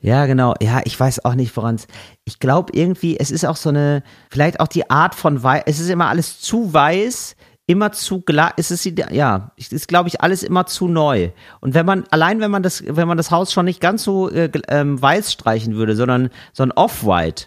Ja, 0.00 0.26
genau. 0.26 0.54
Ja, 0.60 0.80
ich 0.84 0.98
weiß 0.98 1.24
auch 1.24 1.34
nicht, 1.34 1.54
woran 1.56 1.74
es. 1.74 1.86
Ich 2.24 2.38
glaube 2.38 2.72
irgendwie, 2.74 3.18
es 3.18 3.30
ist 3.30 3.44
auch 3.44 3.56
so 3.56 3.68
eine, 3.68 4.02
vielleicht 4.30 4.60
auch 4.60 4.68
die 4.68 4.88
Art 4.88 5.14
von 5.14 5.42
Weiß. 5.42 5.64
Es 5.66 5.78
ist 5.78 5.90
immer 5.90 6.08
alles 6.08 6.40
zu 6.40 6.72
weiß, 6.72 7.36
immer 7.66 7.92
zu 7.92 8.22
glas. 8.22 8.52
Es 8.56 8.70
ist 8.70 8.84
ja, 8.84 9.52
es 9.56 9.72
ist 9.72 9.88
glaube 9.88 10.08
ich 10.08 10.22
alles 10.22 10.42
immer 10.42 10.66
zu 10.66 10.88
neu. 10.88 11.30
Und 11.60 11.74
wenn 11.74 11.84
man 11.84 12.04
allein, 12.10 12.40
wenn 12.40 12.50
man 12.50 12.62
das, 12.62 12.82
wenn 12.86 13.08
man 13.08 13.18
das 13.18 13.30
Haus 13.30 13.52
schon 13.52 13.66
nicht 13.66 13.80
ganz 13.80 14.02
so 14.02 14.30
äh, 14.30 14.50
ähm, 14.68 15.00
weiß 15.00 15.32
streichen 15.32 15.76
würde, 15.76 15.94
sondern 15.94 16.30
so 16.52 16.62
ein 16.62 16.72
Off-White, 16.72 17.46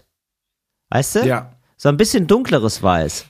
weißt 0.89 1.15
du? 1.15 1.25
Ja. 1.25 1.53
So 1.75 1.89
ein 1.89 1.97
bisschen 1.97 2.27
dunkleres 2.27 2.83
Weiß. 2.83 3.25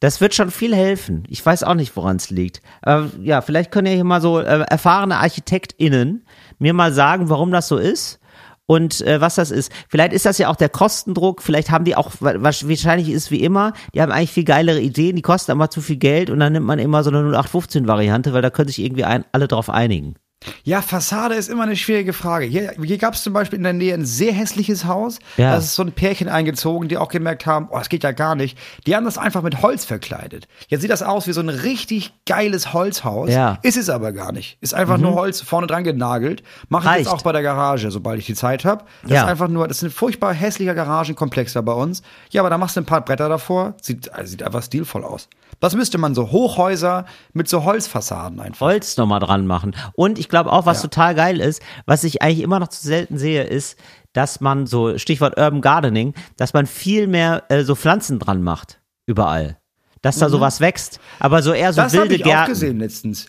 Das 0.00 0.20
wird 0.20 0.34
schon 0.34 0.50
viel 0.50 0.74
helfen. 0.74 1.24
Ich 1.28 1.44
weiß 1.44 1.62
auch 1.62 1.74
nicht, 1.74 1.94
woran 1.96 2.16
es 2.16 2.30
liegt. 2.30 2.60
Aber 2.82 3.10
ja, 3.22 3.40
vielleicht 3.40 3.70
können 3.70 3.86
ja 3.86 3.94
hier 3.94 4.04
mal 4.04 4.20
so 4.20 4.40
äh, 4.40 4.64
erfahrene 4.68 5.18
ArchitektInnen 5.18 6.26
mir 6.58 6.74
mal 6.74 6.92
sagen, 6.92 7.28
warum 7.30 7.52
das 7.52 7.68
so 7.68 7.76
ist 7.76 8.18
und 8.66 9.00
äh, 9.02 9.20
was 9.20 9.36
das 9.36 9.50
ist. 9.50 9.72
Vielleicht 9.88 10.12
ist 10.12 10.26
das 10.26 10.38
ja 10.38 10.48
auch 10.48 10.56
der 10.56 10.68
Kostendruck, 10.68 11.42
vielleicht 11.42 11.70
haben 11.70 11.84
die 11.84 11.96
auch, 11.96 12.12
wahrscheinlich 12.20 13.08
ist 13.10 13.30
wie 13.30 13.42
immer, 13.42 13.72
die 13.94 14.02
haben 14.02 14.12
eigentlich 14.12 14.32
viel 14.32 14.44
geilere 14.44 14.80
Ideen, 14.80 15.16
die 15.16 15.22
kosten 15.22 15.52
aber 15.52 15.70
zu 15.70 15.80
viel 15.80 15.96
Geld 15.96 16.30
und 16.30 16.40
dann 16.40 16.52
nimmt 16.52 16.66
man 16.66 16.78
immer 16.78 17.02
so 17.02 17.10
eine 17.10 17.20
0815-Variante, 17.36 18.32
weil 18.32 18.42
da 18.42 18.50
können 18.50 18.68
sich 18.68 18.80
irgendwie 18.80 19.04
ein, 19.04 19.24
alle 19.32 19.48
drauf 19.48 19.70
einigen. 19.70 20.16
Ja, 20.64 20.82
Fassade 20.82 21.34
ist 21.34 21.48
immer 21.48 21.64
eine 21.64 21.76
schwierige 21.76 22.12
Frage. 22.12 22.46
Hier, 22.46 22.72
hier 22.82 22.98
gab 22.98 23.14
es 23.14 23.22
zum 23.22 23.32
Beispiel 23.32 23.56
in 23.58 23.62
der 23.64 23.72
Nähe 23.72 23.94
ein 23.94 24.04
sehr 24.04 24.32
hässliches 24.32 24.84
Haus. 24.84 25.18
Ja. 25.36 25.52
Da 25.52 25.58
ist 25.58 25.74
so 25.74 25.82
ein 25.82 25.92
Pärchen 25.92 26.28
eingezogen, 26.28 26.88
die 26.88 26.96
auch 26.98 27.08
gemerkt 27.08 27.46
haben, 27.46 27.68
oh, 27.70 27.78
das 27.78 27.88
geht 27.88 28.04
ja 28.04 28.12
gar 28.12 28.34
nicht. 28.34 28.58
Die 28.86 28.94
haben 28.96 29.04
das 29.04 29.18
einfach 29.18 29.42
mit 29.42 29.62
Holz 29.62 29.84
verkleidet. 29.84 30.48
Jetzt 30.68 30.82
sieht 30.82 30.90
das 30.90 31.02
aus 31.02 31.26
wie 31.26 31.32
so 31.32 31.40
ein 31.40 31.48
richtig 31.48 32.12
geiles 32.26 32.72
Holzhaus. 32.72 33.30
Ja. 33.30 33.58
Ist 33.62 33.76
es 33.76 33.88
aber 33.88 34.12
gar 34.12 34.32
nicht. 34.32 34.58
Ist 34.60 34.74
einfach 34.74 34.98
nur 34.98 35.14
Holz 35.14 35.40
vorne 35.40 35.66
dran 35.66 35.84
genagelt. 35.84 36.42
Mache 36.68 36.90
ich 36.92 37.04
jetzt 37.04 37.08
auch 37.08 37.22
bei 37.22 37.32
der 37.32 37.42
Garage, 37.42 37.90
sobald 37.90 38.18
ich 38.18 38.26
die 38.26 38.34
Zeit 38.34 38.64
habe. 38.64 38.84
Das 39.02 39.10
Ja. 39.12 39.22
ist 39.22 39.28
einfach 39.28 39.48
nur, 39.48 39.68
das 39.68 39.78
ist 39.78 39.82
ein 39.84 39.90
furchtbar 39.90 40.32
hässlicher 40.34 40.74
Garagenkomplex 40.74 41.52
da 41.54 41.60
bei 41.60 41.72
uns. 41.72 42.02
Ja, 42.30 42.42
aber 42.42 42.50
da 42.50 42.58
machst 42.58 42.76
du 42.76 42.80
ein 42.80 42.86
paar 42.86 43.04
Bretter 43.04 43.28
davor. 43.28 43.74
Sieht, 43.80 44.12
also 44.12 44.30
sieht 44.30 44.42
einfach 44.42 44.62
stilvoll 44.62 45.04
aus. 45.04 45.28
Das 45.60 45.74
müsste 45.74 45.98
man 45.98 46.14
so 46.14 46.30
Hochhäuser 46.30 47.06
mit 47.32 47.48
so 47.48 47.64
Holzfassaden 47.64 48.40
einfach. 48.40 48.60
Holz 48.66 48.96
nochmal 48.96 49.20
dran 49.20 49.46
machen. 49.46 49.74
Und 49.94 50.18
ich 50.18 50.28
glaube 50.28 50.52
auch, 50.52 50.66
was 50.66 50.78
Ja. 50.78 50.82
total 50.88 51.14
geil 51.14 51.40
ist, 51.40 51.62
was 51.86 52.04
ich 52.04 52.22
eigentlich 52.22 52.40
immer 52.42 52.58
noch 52.58 52.68
zu 52.68 52.86
selten 52.86 53.16
sehe, 53.18 53.42
ist, 53.44 53.78
dass 54.12 54.40
man 54.40 54.66
so, 54.66 54.98
Stichwort 54.98 55.38
Urban 55.38 55.60
Gardening, 55.60 56.14
dass 56.36 56.52
man 56.54 56.66
viel 56.66 57.06
mehr 57.06 57.44
äh, 57.50 57.64
so 57.64 57.74
Pflanzen 57.74 58.18
dran 58.18 58.42
macht. 58.42 58.80
Überall. 59.06 59.58
Dass 60.02 60.18
da 60.18 60.28
sowas 60.28 60.60
wächst. 60.60 61.00
Aber 61.20 61.42
so 61.42 61.52
eher 61.52 61.72
so 61.72 61.80
Mhm. 61.80 61.84
Das 61.84 61.92
habe 61.94 62.02
wilde 62.04 62.14
ich 62.16 62.22
Gärten. 62.22 62.42
auch 62.44 62.48
gesehen 62.48 62.78
letztens. 62.78 63.26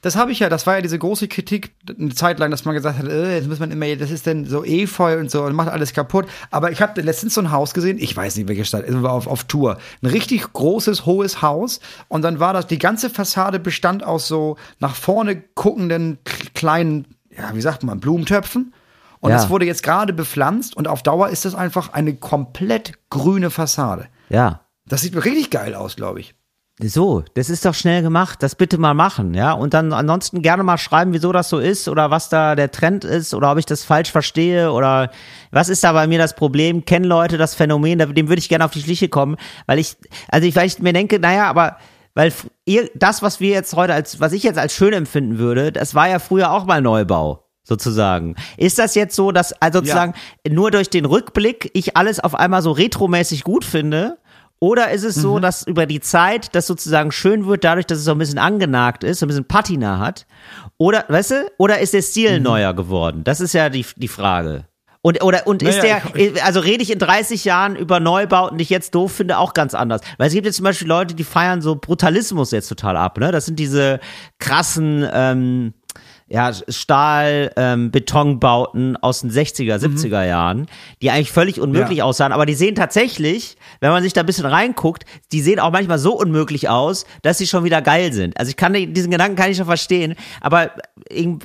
Das 0.00 0.16
habe 0.16 0.32
ich 0.32 0.38
ja, 0.38 0.48
das 0.48 0.66
war 0.66 0.76
ja 0.76 0.80
diese 0.82 0.98
große 0.98 1.28
Kritik 1.28 1.72
eine 1.98 2.14
Zeit 2.14 2.38
lang, 2.38 2.50
dass 2.50 2.64
man 2.64 2.74
gesagt 2.74 2.98
hat, 2.98 3.06
äh, 3.06 3.36
jetzt 3.36 3.48
muss 3.48 3.58
man 3.58 3.70
immer, 3.70 3.94
das 3.96 4.10
ist 4.10 4.26
denn 4.26 4.44
so 4.44 4.64
Efeu 4.64 5.18
und 5.18 5.30
so 5.30 5.42
und 5.44 5.54
macht 5.54 5.68
alles 5.68 5.92
kaputt. 5.92 6.26
Aber 6.50 6.70
ich 6.70 6.80
habe 6.80 7.00
letztens 7.00 7.34
so 7.34 7.40
ein 7.40 7.50
Haus 7.50 7.74
gesehen, 7.74 7.98
ich 7.98 8.16
weiß 8.16 8.36
nicht 8.36 8.48
welche 8.48 8.64
Stadt, 8.64 8.84
es 8.86 9.02
war 9.02 9.12
auf, 9.12 9.26
auf 9.26 9.44
Tour. 9.44 9.78
Ein 10.02 10.06
richtig 10.10 10.52
großes, 10.52 11.06
hohes 11.06 11.42
Haus 11.42 11.80
und 12.08 12.22
dann 12.22 12.38
war 12.40 12.52
das, 12.52 12.66
die 12.66 12.78
ganze 12.78 13.10
Fassade 13.10 13.58
bestand 13.58 14.04
aus 14.04 14.28
so 14.28 14.56
nach 14.78 14.94
vorne 14.94 15.42
guckenden 15.54 16.18
kleinen, 16.54 17.06
ja, 17.36 17.54
wie 17.54 17.60
sagt 17.60 17.82
man, 17.82 18.00
Blumentöpfen. 18.00 18.72
Und 19.20 19.30
Ja. 19.30 19.36
das 19.36 19.50
wurde 19.50 19.66
jetzt 19.66 19.82
gerade 19.82 20.12
bepflanzt 20.12 20.76
und 20.76 20.86
auf 20.86 21.02
Dauer 21.02 21.28
ist 21.30 21.44
das 21.44 21.56
einfach 21.56 21.92
eine 21.92 22.14
komplett 22.14 22.92
grüne 23.10 23.50
Fassade. 23.50 24.06
Ja. 24.28 24.60
Das 24.86 25.00
sieht 25.02 25.16
richtig 25.24 25.50
geil 25.50 25.74
aus, 25.74 25.96
glaube 25.96 26.20
ich. 26.20 26.34
So, 26.80 27.24
das 27.34 27.50
ist 27.50 27.64
doch 27.64 27.74
schnell 27.74 28.02
gemacht. 28.02 28.42
Das 28.42 28.54
bitte 28.54 28.78
mal 28.78 28.94
machen, 28.94 29.34
ja. 29.34 29.52
Und 29.52 29.74
dann 29.74 29.92
ansonsten 29.92 30.42
gerne 30.42 30.62
mal 30.62 30.78
schreiben, 30.78 31.12
wieso 31.12 31.32
das 31.32 31.48
so 31.48 31.58
ist 31.58 31.88
oder 31.88 32.10
was 32.10 32.28
da 32.28 32.54
der 32.54 32.70
Trend 32.70 33.04
ist 33.04 33.34
oder 33.34 33.50
ob 33.50 33.58
ich 33.58 33.66
das 33.66 33.82
falsch 33.82 34.12
verstehe 34.12 34.70
oder 34.70 35.10
was 35.50 35.68
ist 35.68 35.82
da 35.82 35.92
bei 35.92 36.06
mir 36.06 36.18
das 36.18 36.36
Problem? 36.36 36.84
Kennen 36.84 37.04
Leute 37.04 37.36
das 37.36 37.56
Phänomen? 37.56 37.98
Dem 37.98 38.28
würde 38.28 38.38
ich 38.38 38.48
gerne 38.48 38.64
auf 38.64 38.70
die 38.70 38.82
Schliche 38.82 39.08
kommen, 39.08 39.36
weil 39.66 39.80
ich, 39.80 39.96
also 40.28 40.46
ich, 40.46 40.54
weil 40.54 40.66
ich 40.66 40.78
mir 40.78 40.92
denke, 40.92 41.18
naja, 41.18 41.48
aber 41.48 41.78
weil 42.14 42.32
ihr, 42.64 42.88
das, 42.94 43.22
was 43.22 43.40
wir 43.40 43.50
jetzt 43.50 43.74
heute 43.74 43.94
als, 43.94 44.20
was 44.20 44.32
ich 44.32 44.44
jetzt 44.44 44.58
als 44.58 44.72
schön 44.72 44.92
empfinden 44.92 45.38
würde, 45.38 45.72
das 45.72 45.96
war 45.96 46.08
ja 46.08 46.20
früher 46.20 46.52
auch 46.52 46.64
mal 46.64 46.80
Neubau. 46.80 47.44
Sozusagen. 47.64 48.34
Ist 48.56 48.78
das 48.78 48.94
jetzt 48.94 49.14
so, 49.14 49.30
dass 49.30 49.52
also 49.60 49.80
sozusagen 49.80 50.14
nur 50.48 50.70
durch 50.70 50.88
den 50.88 51.04
Rückblick 51.04 51.70
ich 51.74 51.98
alles 51.98 52.18
auf 52.18 52.34
einmal 52.34 52.62
so 52.62 52.70
retromäßig 52.70 53.44
gut 53.44 53.62
finde? 53.62 54.16
Oder 54.60 54.90
ist 54.90 55.04
es 55.04 55.16
Mhm. 55.16 55.20
so, 55.20 55.38
dass 55.38 55.66
über 55.66 55.86
die 55.86 56.00
Zeit 56.00 56.54
das 56.54 56.66
sozusagen 56.66 57.12
schön 57.12 57.46
wird, 57.46 57.62
dadurch, 57.64 57.86
dass 57.86 57.98
es 57.98 58.04
so 58.04 58.12
ein 58.12 58.18
bisschen 58.18 58.38
angenagt 58.38 59.04
ist, 59.04 59.20
so 59.20 59.26
ein 59.26 59.28
bisschen 59.28 59.44
Patina 59.46 59.98
hat? 59.98 60.26
Oder, 60.78 61.04
weißt 61.08 61.30
du, 61.30 61.34
oder 61.58 61.78
ist 61.78 61.94
der 61.94 62.02
Stil 62.02 62.38
Mhm. 62.38 62.44
neuer 62.44 62.74
geworden? 62.74 63.22
Das 63.24 63.40
ist 63.40 63.52
ja 63.52 63.68
die, 63.68 63.86
die 63.96 64.08
Frage. 64.08 64.64
Und, 65.00 65.22
oder, 65.22 65.46
und 65.46 65.62
ist 65.62 65.78
Naja, 65.78 66.00
der, 66.12 66.44
also 66.44 66.58
rede 66.58 66.82
ich 66.82 66.90
in 66.90 66.98
30 66.98 67.44
Jahren 67.44 67.76
über 67.76 68.00
Neubauten, 68.00 68.58
die 68.58 68.62
ich 68.62 68.68
jetzt 68.70 68.96
doof 68.96 69.12
finde, 69.12 69.38
auch 69.38 69.54
ganz 69.54 69.72
anders. 69.74 70.00
Weil 70.18 70.26
es 70.26 70.34
gibt 70.34 70.44
jetzt 70.44 70.56
zum 70.56 70.64
Beispiel 70.64 70.88
Leute, 70.88 71.14
die 71.14 71.22
feiern 71.22 71.62
so 71.62 71.76
Brutalismus 71.76 72.50
jetzt 72.50 72.68
total 72.68 72.96
ab, 72.96 73.16
ne? 73.18 73.30
Das 73.30 73.46
sind 73.46 73.60
diese 73.60 74.00
krassen, 74.40 75.08
ähm, 75.12 75.72
ja, 76.28 76.52
Stahl, 76.68 77.50
ähm, 77.56 77.90
Betonbauten 77.90 78.96
aus 78.96 79.20
den 79.22 79.30
60er, 79.30 79.76
70er 79.78 80.24
Jahren, 80.26 80.66
die 81.00 81.10
eigentlich 81.10 81.32
völlig 81.32 81.60
unmöglich 81.60 81.98
Ja. 81.98 82.04
aussahen, 82.04 82.32
aber 82.32 82.44
die 82.46 82.54
sehen 82.54 82.74
tatsächlich, 82.74 83.56
wenn 83.80 83.90
man 83.90 84.02
sich 84.02 84.12
da 84.12 84.20
ein 84.20 84.26
bisschen 84.26 84.46
reinguckt, 84.46 85.04
die 85.32 85.40
sehen 85.40 85.58
auch 85.58 85.70
manchmal 85.72 85.98
so 85.98 86.12
unmöglich 86.18 86.68
aus, 86.68 87.06
dass 87.22 87.38
sie 87.38 87.46
schon 87.46 87.64
wieder 87.64 87.80
geil 87.82 88.12
sind. 88.12 88.38
Also 88.38 88.50
ich 88.50 88.56
kann 88.56 88.72
diesen 88.74 89.10
Gedanken 89.10 89.36
kann 89.36 89.50
ich 89.50 89.56
schon 89.56 89.66
verstehen, 89.66 90.14
aber 90.40 90.70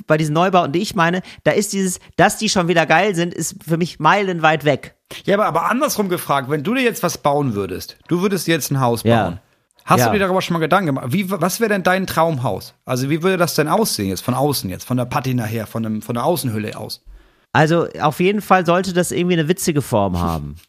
bei 0.06 0.16
diesen 0.18 0.34
Neubauten, 0.34 0.72
die 0.72 0.80
ich 0.82 0.94
meine, 0.94 1.22
da 1.44 1.52
ist 1.52 1.72
dieses, 1.72 1.98
dass 2.16 2.36
die 2.36 2.48
schon 2.48 2.68
wieder 2.68 2.86
geil 2.86 3.14
sind, 3.14 3.32
ist 3.32 3.56
für 3.66 3.76
mich 3.78 3.98
meilenweit 4.00 4.64
weg. 4.64 4.94
Ja, 5.24 5.34
aber, 5.36 5.46
aber 5.46 5.70
andersrum 5.70 6.08
gefragt, 6.08 6.50
wenn 6.50 6.62
du 6.62 6.74
dir 6.74 6.82
jetzt 6.82 7.02
was 7.02 7.18
bauen 7.18 7.54
würdest, 7.54 7.96
du 8.08 8.20
würdest 8.20 8.46
jetzt 8.48 8.70
ein 8.70 8.80
Haus 8.80 9.02
Ja. 9.04 9.38
Hast 9.84 10.00
Ja. 10.00 10.06
du 10.06 10.12
dir 10.14 10.20
darüber 10.20 10.40
schon 10.42 10.54
mal 10.54 10.60
Gedanken 10.60 10.86
gemacht? 10.86 11.06
Wie, 11.10 11.30
was 11.30 11.60
wäre 11.60 11.68
denn 11.68 11.82
dein 11.82 12.06
Traumhaus? 12.06 12.74
Also 12.86 13.10
wie 13.10 13.22
würde 13.22 13.36
das 13.36 13.54
denn 13.54 13.68
aussehen 13.68 14.08
jetzt 14.08 14.22
von 14.22 14.34
außen 14.34 14.70
jetzt, 14.70 14.84
von 14.86 14.96
der 14.96 15.04
Patina 15.04 15.44
her, 15.44 15.66
von, 15.66 15.82
dem, 15.82 16.02
von 16.02 16.14
der 16.14 16.24
Außenhülle 16.24 16.76
aus? 16.78 17.02
Also 17.52 17.86
auf 18.00 18.18
jeden 18.20 18.40
Fall 18.40 18.64
sollte 18.66 18.92
das 18.94 19.12
irgendwie 19.12 19.34
eine 19.38 19.48
witzige 19.48 19.82
Form 19.82 20.20
haben. 20.20 20.56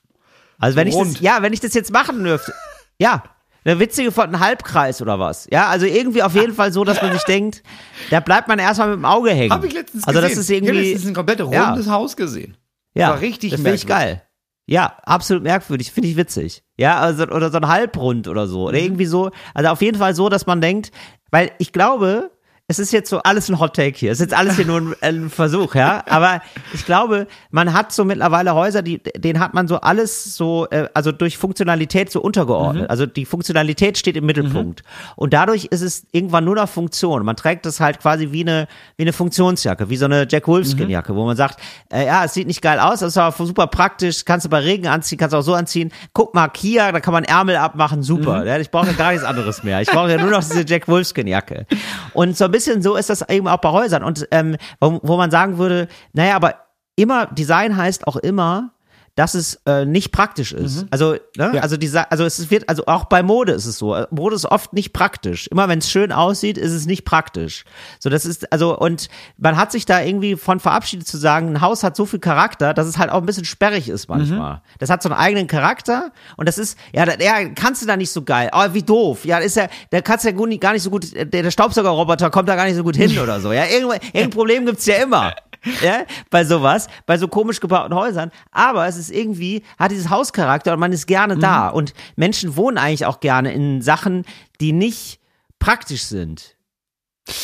Also 0.58 0.78
wenn 0.78 0.88
ich 0.88 0.96
das, 0.96 1.20
ja, 1.20 1.42
wenn 1.42 1.52
ich 1.52 1.60
das 1.60 1.74
jetzt 1.74 1.92
machen 1.92 2.24
dürfte, 2.24 2.54
ja, 2.98 3.24
eine 3.66 3.78
witzige 3.78 4.14
Form, 4.14 4.30
ein 4.30 4.40
Halbkreis 4.40 5.02
oder 5.02 5.20
was. 5.20 5.50
Ja, 5.52 5.68
also 5.68 5.86
irgendwie 5.86 6.24
auf 6.24 6.34
jeden 6.34 6.54
Fall 6.54 6.72
so, 6.72 6.86
dass 6.86 7.02
man 7.02 7.12
sich 7.12 7.24
denkt, 7.28 7.62
da 8.10 8.22
bleibt 8.22 8.48
man 8.48 8.58
erstmal 8.58 8.88
mit 8.88 8.98
dem 9.00 9.04
Auge 9.06 9.32
hängen. 9.32 9.52
Habe 9.52 9.68
ich 9.68 9.74
letztens 9.74 10.08
also 10.08 10.18
gesehen. 10.22 10.30
das 10.36 10.40
ist 10.40 10.50
Ich 10.50 10.56
habe 10.62 10.68
irgendwie, 10.68 10.92
letztens 10.94 11.10
ein 11.10 11.14
komplett 11.14 11.40
Ja. 11.40 11.68
rundes 11.72 11.90
Haus 11.90 12.16
gesehen. 12.16 12.56
ja, 12.94 13.10
war 13.10 13.20
richtig 13.20 13.52
das 13.52 13.60
finde 13.60 13.76
ich 13.76 13.86
geil. 13.86 14.22
Ja, 14.68 14.98
absolut 15.04 15.44
merkwürdig, 15.44 15.92
finde 15.92 16.10
ich 16.10 16.18
witzig. 16.18 16.64
Ja, 16.78 17.00
also, 17.00 17.24
oder 17.24 17.52
so 17.52 17.58
ein 17.58 17.68
Halbrund 17.68 18.28
oder 18.28 18.48
so. 18.48 18.60
Mhm. 18.60 18.66
Oder 18.66 18.80
irgendwie 18.80 19.06
so. 19.06 19.32
Also 19.54 19.70
auf 19.70 19.82
jeden 19.82 19.98
Fall 19.98 20.16
so, 20.16 20.30
dass 20.30 20.48
man 20.48 20.62
denkt, 20.62 20.92
weil 21.32 21.52
ich 21.60 21.72
glaube, 21.72 22.32
es 22.68 22.80
ist 22.80 22.92
jetzt 22.92 23.12
so 23.12 23.20
alles 23.20 23.48
ein 23.48 23.60
Hot 23.60 23.76
Take 23.76 23.96
hier. 23.96 24.12
Es 24.12 24.20
ist 24.20 24.32
jetzt 24.32 24.38
alles 24.38 24.56
hier 24.56 24.66
nur 24.66 24.82
ein, 24.82 24.96
ein 25.02 25.30
Versuch, 25.30 25.76
ja. 25.76 26.04
Aber 26.10 26.42
ich 26.74 26.84
glaube, 26.84 27.28
man 27.52 27.74
hat 27.74 27.92
so 27.92 28.04
mittlerweile 28.06 28.56
Häuser, 28.56 28.82
die, 28.82 29.04
denen 29.04 29.40
hat 29.40 29.54
man 29.54 29.68
so 29.68 29.82
alles 29.82 30.36
so, 30.36 30.68
äh, 30.72 30.90
also 30.96 31.12
durch 31.12 31.38
Funktionalität 31.38 32.12
so 32.12 32.22
untergeordnet. 32.22 32.90
Also 32.90 33.06
die 33.06 33.26
Funktionalität 33.26 34.00
steht 34.00 34.18
im 34.18 34.26
Mittelpunkt. 34.26 34.82
Und 35.16 35.34
dadurch 35.34 35.66
ist 35.66 35.82
es 35.82 36.08
irgendwann 36.12 36.44
nur 36.44 36.56
noch 36.56 36.68
Funktion. 36.68 37.24
Man 37.24 37.36
trägt 37.36 37.68
es 37.68 37.80
halt 37.80 38.00
quasi 38.00 38.32
wie 38.32 38.42
eine, 38.42 38.68
wie 38.98 39.04
eine 39.04 39.14
Funktionsjacke, 39.14 39.92
wie 39.92 39.98
so 39.98 40.06
eine 40.06 40.26
Jack 40.28 40.48
Wolfskin 40.48 40.90
Jacke, 40.90 41.16
wo 41.16 41.24
man 41.24 41.38
sagt, 41.38 41.60
äh, 41.94 42.08
ja, 42.08 42.26
es 42.26 42.34
sieht 42.34 42.48
nicht 42.48 42.64
geil 42.64 42.80
aus, 42.80 43.02
das 43.02 43.10
ist 43.10 43.18
aber 43.18 43.46
super 43.46 43.68
praktisch, 43.68 44.26
kannst 44.26 44.48
du 44.48 44.50
bei 44.50 44.60
Regen 44.60 44.88
anziehen, 44.88 45.20
kannst 45.20 45.34
du 45.34 45.38
auch 45.38 45.44
so 45.44 45.54
anziehen. 45.54 45.92
Guck 46.14 46.34
mal, 46.34 46.48
Kia, 46.48 46.92
da 46.92 47.00
kann 47.00 47.14
man 47.14 47.26
Ärmel 47.26 47.58
abmachen, 47.58 48.02
super. 48.02 48.44
Ja, 48.44 48.58
ich 48.58 48.72
brauche 48.72 48.88
ja 48.88 48.94
gar 48.94 49.12
nichts 49.12 49.24
anderes 49.24 49.64
mehr. 49.64 49.82
Ich 49.82 49.90
brauche 49.90 50.10
ja 50.10 50.18
nur 50.18 50.32
noch 50.32 50.44
diese 50.44 50.66
Jack 50.66 50.88
Wolfskin 50.88 51.28
Jacke. 51.28 51.68
Und 52.14 52.36
so 52.36 52.46
ein 52.46 52.55
bisschen 52.56 52.82
so 52.82 52.96
ist 52.96 53.10
das 53.10 53.28
eben 53.30 53.48
auch 53.48 53.58
bei 53.58 53.70
Häusern. 53.70 54.04
Und 54.04 54.28
ähm, 54.32 54.56
wo, 54.80 55.00
wo 55.04 55.18
man 55.18 55.30
sagen 55.30 55.58
würde, 55.58 55.88
naja, 56.14 56.36
aber 56.36 56.56
immer, 56.96 57.26
Design 57.28 57.76
heißt 57.76 58.08
auch 58.08 58.16
immer, 58.16 58.72
dass 59.16 59.34
es 59.34 59.62
äh, 59.66 59.86
nicht 59.86 60.12
praktisch 60.12 60.52
ist. 60.52 60.86
Also, 60.92 61.14
ne? 61.38 61.52
Ja. 61.56 61.62
also 61.62 61.78
die, 61.78 61.90
also 61.90 62.26
es 62.26 62.52
wird, 62.52 62.68
also 62.68 62.84
auch 62.88 63.06
bei 63.06 63.24
Mode 63.24 63.54
ist 63.54 63.66
es 63.66 63.78
so. 63.78 63.96
Mode 64.12 64.36
ist 64.36 64.46
oft 64.46 64.74
nicht 64.74 64.92
praktisch. 64.92 65.48
Immer 65.48 65.70
wenn 65.70 65.80
es 65.80 65.90
schön 65.90 66.12
aussieht, 66.12 66.58
ist 66.58 66.74
es 66.74 66.86
nicht 66.86 67.06
praktisch. 67.06 67.64
So, 68.00 68.10
das 68.10 68.26
ist, 68.26 68.52
also, 68.52 68.78
und 68.78 69.08
man 69.38 69.56
hat 69.56 69.72
sich 69.72 69.86
da 69.86 70.02
irgendwie 70.02 70.36
von 70.36 70.60
verabschiedet 70.60 71.08
zu 71.08 71.16
sagen, 71.18 71.48
ein 71.54 71.62
Haus 71.62 71.84
hat 71.84 71.96
so 71.96 72.06
viel 72.06 72.20
Charakter, 72.20 72.74
dass 72.74 72.88
es 72.88 72.98
halt 72.98 73.10
auch 73.10 73.20
ein 73.20 73.26
bisschen 73.26 73.46
sperrig 73.46 73.88
ist 73.88 74.10
manchmal. 74.10 74.62
Das 74.80 74.90
hat 74.90 75.02
so 75.02 75.08
einen 75.10 75.18
eigenen 75.18 75.48
Charakter 75.48 76.12
und 76.36 76.48
das 76.50 76.58
ist, 76.58 76.78
ja, 76.94 77.06
da, 77.06 77.14
ja, 77.24 77.48
kannst 77.56 77.82
du 77.82 77.86
da 77.86 77.96
nicht 77.96 78.12
so 78.12 78.22
geil. 78.24 78.50
Oh, 78.54 78.66
wie 78.74 78.84
doof. 78.84 79.24
Ja, 79.24 79.38
ist 79.38 79.56
ja, 79.56 79.68
da 79.92 80.02
kannst 80.02 80.26
du 80.26 80.30
ja 80.30 80.58
gar 80.58 80.74
nicht 80.74 80.84
so 80.84 80.90
gut, 80.90 81.14
der, 81.16 81.26
der 81.26 81.52
Staubsaugerroboter 81.52 82.30
kommt 82.30 82.50
da 82.50 82.56
gar 82.56 82.66
nicht 82.66 82.76
so 82.76 82.84
gut 82.84 82.98
hin 82.98 83.18
oder 83.20 83.40
so. 83.40 83.54
Ja, 83.54 83.64
irgendwo- 83.66 83.94
irgendein 83.94 84.30
Problem 84.30 84.66
gibt's 84.66 84.86
ja 84.86 84.96
immer. 84.96 85.34
Ja, 85.82 86.04
bei 86.30 86.46
sowas, 86.46 86.88
bei 87.06 87.18
so 87.18 87.28
komisch 87.28 87.60
gebauten 87.60 87.94
Häusern. 87.96 88.32
Aber 88.52 88.88
es 88.88 88.98
ist 88.98 89.10
irgendwie, 89.12 89.64
hat 89.80 89.92
dieses 89.92 90.10
Hauscharakter 90.10 90.74
und 90.74 90.80
man 90.80 90.92
ist 90.92 91.08
gerne 91.08 91.38
da. 91.38 91.70
Und 91.70 91.94
Menschen 92.16 92.56
wohnen 92.56 92.78
eigentlich 92.78 93.06
auch 93.06 93.20
gerne 93.20 93.52
in 93.54 93.82
Sachen, 93.82 94.26
die 94.60 94.72
nicht 94.74 95.20
praktisch 95.60 96.04
sind. 96.04 96.56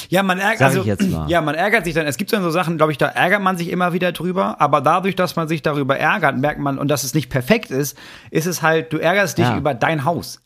Ja, 0.10 0.22
man 0.22 0.38
ärgert, 0.38 0.62
also, 0.62 0.84
ja, 1.28 1.42
man 1.42 1.56
ärgert 1.56 1.86
sich 1.86 1.96
dann. 1.96 2.06
Es 2.06 2.18
gibt 2.18 2.32
dann 2.32 2.44
so 2.44 2.52
Sachen, 2.52 2.78
glaube 2.78 2.92
ich, 2.92 3.00
da 3.00 3.08
ärgert 3.08 3.42
man 3.42 3.58
sich 3.58 3.70
immer 3.70 3.94
wieder 3.94 4.12
drüber. 4.12 4.62
Aber 4.62 4.80
dadurch, 4.82 5.16
dass 5.16 5.36
man 5.36 5.48
sich 5.48 5.64
darüber 5.64 5.98
ärgert, 5.98 6.38
merkt 6.38 6.60
man, 6.60 6.78
und 6.78 6.88
dass 6.88 7.04
es 7.04 7.16
nicht 7.16 7.30
perfekt 7.32 7.72
ist, 7.72 7.98
ist 8.30 8.46
es 8.46 8.62
halt, 8.62 8.94
du 8.94 8.98
ärgerst 8.98 9.40
dich 9.40 9.46
Ja. 9.46 9.58
über 9.58 9.74
dein 9.74 10.06
Haus. 10.06 10.42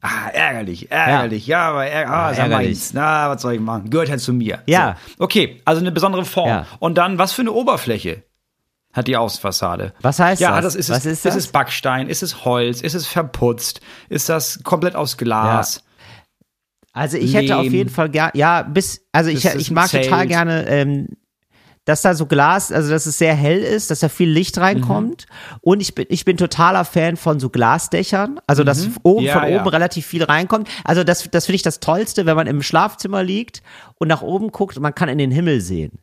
Ah, 0.00 0.28
ärgerlich, 0.32 0.92
ärgerlich, 0.92 1.46
ja, 1.48 1.70
aber 1.70 1.86
ärger, 1.86 2.10
ah, 2.12 2.32
ja 2.32 2.38
ärgerlich. 2.44 2.90
Na, 2.92 3.30
was 3.30 3.42
soll 3.42 3.54
ich 3.54 3.60
machen? 3.60 3.90
Gehört 3.90 4.10
halt 4.10 4.20
zu 4.20 4.32
mir. 4.32 4.62
Ja. 4.66 4.96
So. 5.18 5.24
Okay, 5.24 5.60
also 5.64 5.80
eine 5.80 5.90
besondere 5.90 6.24
Form. 6.24 6.48
Ja. 6.48 6.66
Und 6.78 6.96
dann, 6.96 7.18
was 7.18 7.32
für 7.32 7.42
eine 7.42 7.52
Oberfläche 7.52 8.22
hat 8.92 9.08
die 9.08 9.16
Außenfassade? 9.16 9.94
Was 10.00 10.20
heißt 10.20 10.40
ja, 10.40 10.60
das? 10.60 10.74
das 10.74 10.74
ist 10.76 10.90
Was 10.90 10.98
es, 10.98 11.06
ist 11.06 11.24
das? 11.24 11.36
Ist 11.36 11.46
es 11.46 11.52
Backstein? 11.52 12.08
Ist 12.08 12.22
es 12.22 12.44
Holz? 12.44 12.80
Ist 12.80 12.94
es 12.94 13.08
verputzt? 13.08 13.80
Ist 14.08 14.28
das 14.28 14.62
komplett 14.62 14.94
aus 14.94 15.16
Glas? 15.16 15.82
Also 16.92 17.16
ich 17.16 17.34
hätte 17.34 17.56
auf 17.56 17.64
Lehm. 17.64 17.74
jeden 17.74 17.90
Fall 17.90 18.08
gern, 18.08 18.30
ja, 18.34 18.62
bis, 18.62 19.06
also 19.12 19.30
ich, 19.30 19.44
ich 19.44 19.70
mag 19.70 19.90
total 19.90 20.04
Zelt. 20.04 20.28
gerne 20.28 20.66
ähm, 20.68 21.08
dass 21.88 22.02
da 22.02 22.14
so 22.14 22.26
Glas, 22.26 22.70
also 22.70 22.90
dass 22.90 23.06
es 23.06 23.16
sehr 23.16 23.34
hell 23.34 23.60
ist, 23.60 23.90
dass 23.90 24.00
da 24.00 24.10
viel 24.10 24.28
Licht 24.28 24.58
reinkommt. 24.58 25.26
Mhm. 25.26 25.58
Und 25.62 25.80
ich 25.80 25.94
bin, 25.94 26.04
ich 26.10 26.26
bin 26.26 26.36
totaler 26.36 26.84
Fan 26.84 27.16
von 27.16 27.40
so 27.40 27.48
Glasdächern, 27.48 28.40
also 28.46 28.62
dass 28.62 28.86
mhm. 28.86 28.96
oben 29.04 29.24
ja, 29.24 29.40
von 29.40 29.50
ja. 29.50 29.58
oben 29.58 29.68
relativ 29.70 30.04
viel 30.04 30.22
reinkommt. 30.22 30.68
Also 30.84 31.02
das, 31.02 31.26
das 31.30 31.46
finde 31.46 31.56
ich 31.56 31.62
das 31.62 31.80
Tollste, 31.80 32.26
wenn 32.26 32.36
man 32.36 32.46
im 32.46 32.62
Schlafzimmer 32.62 33.22
liegt 33.22 33.62
und 33.94 34.08
nach 34.08 34.20
oben 34.20 34.52
guckt 34.52 34.76
und 34.76 34.82
man 34.82 34.94
kann 34.94 35.08
in 35.08 35.16
den 35.16 35.30
Himmel 35.30 35.62
sehen. 35.62 35.98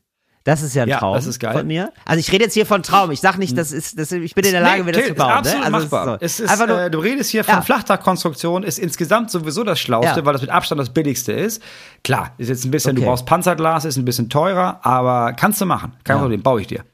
Das 0.46 0.62
ist 0.62 0.76
ja 0.76 0.84
ein 0.84 0.90
ja, 0.90 1.00
Traum 1.00 1.16
das 1.16 1.26
ist 1.26 1.40
geil. 1.40 1.54
von 1.54 1.66
mir. 1.66 1.92
Also 2.06 2.20
ich 2.20 2.32
rede 2.32 2.44
jetzt 2.44 2.54
hier 2.54 2.68
von 2.68 2.84
Traum. 2.84 3.10
Ich 3.10 3.20
sage 3.20 3.40
nicht, 3.40 3.58
das 3.58 3.72
ist, 3.72 3.98
das, 3.98 4.12
ich 4.12 4.36
bin 4.36 4.46
in 4.46 4.52
der 4.52 4.62
Lage, 4.62 4.82
nee, 4.82 4.84
mir 4.84 4.92
das 4.92 5.08
zu 5.08 5.16
bauen. 5.16 5.32
Ist 5.32 5.38
absolut 5.38 5.60
ne? 5.60 5.66
also 5.66 5.88
machbar. 5.88 6.18
Es 6.22 6.40
ist, 6.40 6.56
so. 6.56 6.66
nur, 6.68 6.82
äh, 6.82 6.92
du 6.92 7.00
redest 7.00 7.32
hier 7.32 7.44
von 7.44 7.56
ja. 7.56 7.62
Flachdachkonstruktion, 7.64 8.62
ist 8.62 8.78
insgesamt 8.78 9.32
sowieso 9.32 9.64
das 9.64 9.80
Schlauste, 9.80 10.20
ja. 10.20 10.26
weil 10.26 10.34
das 10.34 10.44
mit 10.44 10.52
Abstand 10.52 10.80
das 10.80 10.92
Billigste 10.92 11.32
ist. 11.32 11.64
Klar, 12.04 12.34
ist 12.38 12.50
jetzt 12.50 12.64
ein 12.64 12.70
bisschen, 12.70 12.92
okay. 12.92 13.02
du 13.02 13.08
brauchst 13.08 13.26
Panzerglas, 13.26 13.86
ist 13.86 13.98
ein 13.98 14.06
bisschen 14.06 14.30
teurer, 14.30 14.82
aber 14.84 15.34
kannst 15.34 15.60
du 15.62 15.66
machen. 15.66 15.94
Kein. 16.04 16.20
Problem, 16.20 16.44
baue 16.44 16.62
ich 16.62 16.68
dir. 16.68 16.86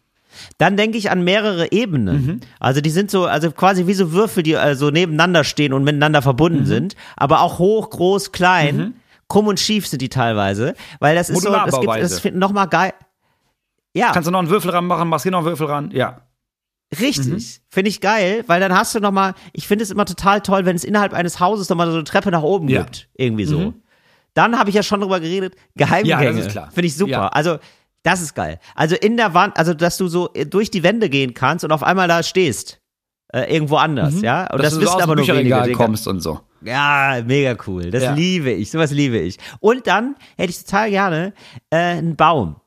Dann 0.58 0.78
denke 0.78 0.98
ich 0.98 1.12
an 1.12 1.26
mehrere 1.26 1.74
Ebenen. 1.74 2.26
Mhm. 2.26 2.40
Also 2.62 2.80
die 2.80 2.90
sind 2.90 3.12
so, 3.12 3.26
also 3.26 3.52
quasi 3.52 3.86
wie 3.86 3.94
so 3.94 4.14
Würfel, 4.14 4.44
die 4.44 4.56
also 4.56 4.92
nebeneinander 4.92 5.44
stehen 5.44 5.74
und 5.74 5.84
miteinander 5.84 6.22
verbunden 6.22 6.62
mhm. 6.62 6.66
sind, 6.68 6.96
aber 7.18 7.42
auch 7.42 7.60
hoch, 7.60 7.90
groß, 7.90 8.32
klein. 8.32 8.78
Mhm. 8.78 8.94
Krumm 9.28 9.48
und 9.48 9.60
schief 9.62 9.88
sind 9.88 10.02
die 10.02 10.10
teilweise, 10.10 10.74
weil 11.00 11.16
das 11.16 11.30
ist 11.30 11.42
so, 11.42 11.52
das 11.52 11.80
gibt, 11.80 12.02
das 12.02 12.24
noch 12.34 12.52
mal 12.52 12.66
geil. 12.66 12.94
Ja. 13.94 14.12
Kannst 14.12 14.28
du 14.28 14.32
noch 14.32 14.40
einen 14.40 14.50
Würfel 14.50 14.72
ranmachen, 14.72 15.08
machst 15.08 15.24
hier 15.24 15.32
noch 15.32 15.40
einen 15.40 15.48
Würfel 15.48 15.68
ran, 15.68 15.92
ja. 15.92 16.22
Richtig, 17.00 17.28
mhm. 17.28 17.64
finde 17.70 17.90
ich 17.90 18.02
geil, 18.02 18.44
weil 18.48 18.60
dann 18.60 18.74
hast 18.74 18.94
du 18.94 19.00
noch 19.00 19.12
mal, 19.12 19.34
ich 19.54 19.66
finde 19.68 19.84
es 19.84 19.92
immer 19.92 20.06
total 20.06 20.42
toll, 20.42 20.66
wenn 20.66 20.76
es 20.76 20.84
innerhalb 20.84 21.14
eines 21.14 21.40
Hauses 21.40 21.70
noch 21.70 21.78
mal 21.78 21.88
so 21.88 21.94
eine 21.94 22.04
Treppe 22.04 22.32
nach 22.32 22.44
oben 22.44 22.68
ja. 22.68 22.84
gibt, 22.84 23.08
irgendwie 23.16 23.46
so. 23.46 23.60
Mhm. 23.60 23.74
Dann 24.34 24.58
habe 24.60 24.70
ich 24.70 24.76
ja 24.76 24.84
schon 24.84 25.00
drüber 25.00 25.20
geredet, 25.20 25.56
Geheimgänge. 25.76 26.24
Ja, 26.24 26.32
das 26.32 26.46
ist 26.46 26.52
klar. 26.52 26.70
Finde 26.72 26.88
ich 26.88 26.96
super. 26.96 27.12
Ja. 27.12 27.28
Also, 27.28 27.60
das 28.04 28.22
ist 28.22 28.34
geil. 28.34 28.60
Also 28.76 28.96
in 28.96 29.16
der 29.16 29.34
Wand, 29.34 29.58
also 29.58 29.74
dass 29.74 29.98
du 29.98 30.08
so 30.08 30.28
durch 30.50 30.72
die 30.72 30.84
Wände 30.84 31.10
gehen 31.10 31.34
kannst 31.34 31.64
und 31.64 31.72
auf 31.72 31.84
einmal 31.84 32.08
da 32.08 32.24
stehst. 32.24 32.80
Äh, 33.34 33.54
irgendwo 33.54 33.78
anders, 33.78 34.16
mhm. 34.16 34.24
ja? 34.26 34.52
Und 34.52 34.62
dass 34.62 34.74
das 34.74 34.82
wissen 34.82 34.98
so 34.98 35.00
aber 35.00 35.16
nur 35.16 35.26
wenige 35.26 35.72
kommst 35.72 36.06
und 36.06 36.20
so. 36.20 36.42
Ja, 36.64 37.22
mega 37.26 37.56
cool. 37.66 37.90
Das 37.90 38.04
ja. 38.04 38.14
liebe 38.14 38.52
ich. 38.52 38.70
Sowas 38.72 38.92
liebe 38.92 39.18
ich. 39.20 39.38
Und 39.62 39.88
dann 39.88 40.16
hätte 40.36 40.50
ich 40.50 40.62
total 40.66 40.90
gerne 40.90 41.34
äh, 41.70 41.78
einen 41.78 42.18
Baum 42.18 42.58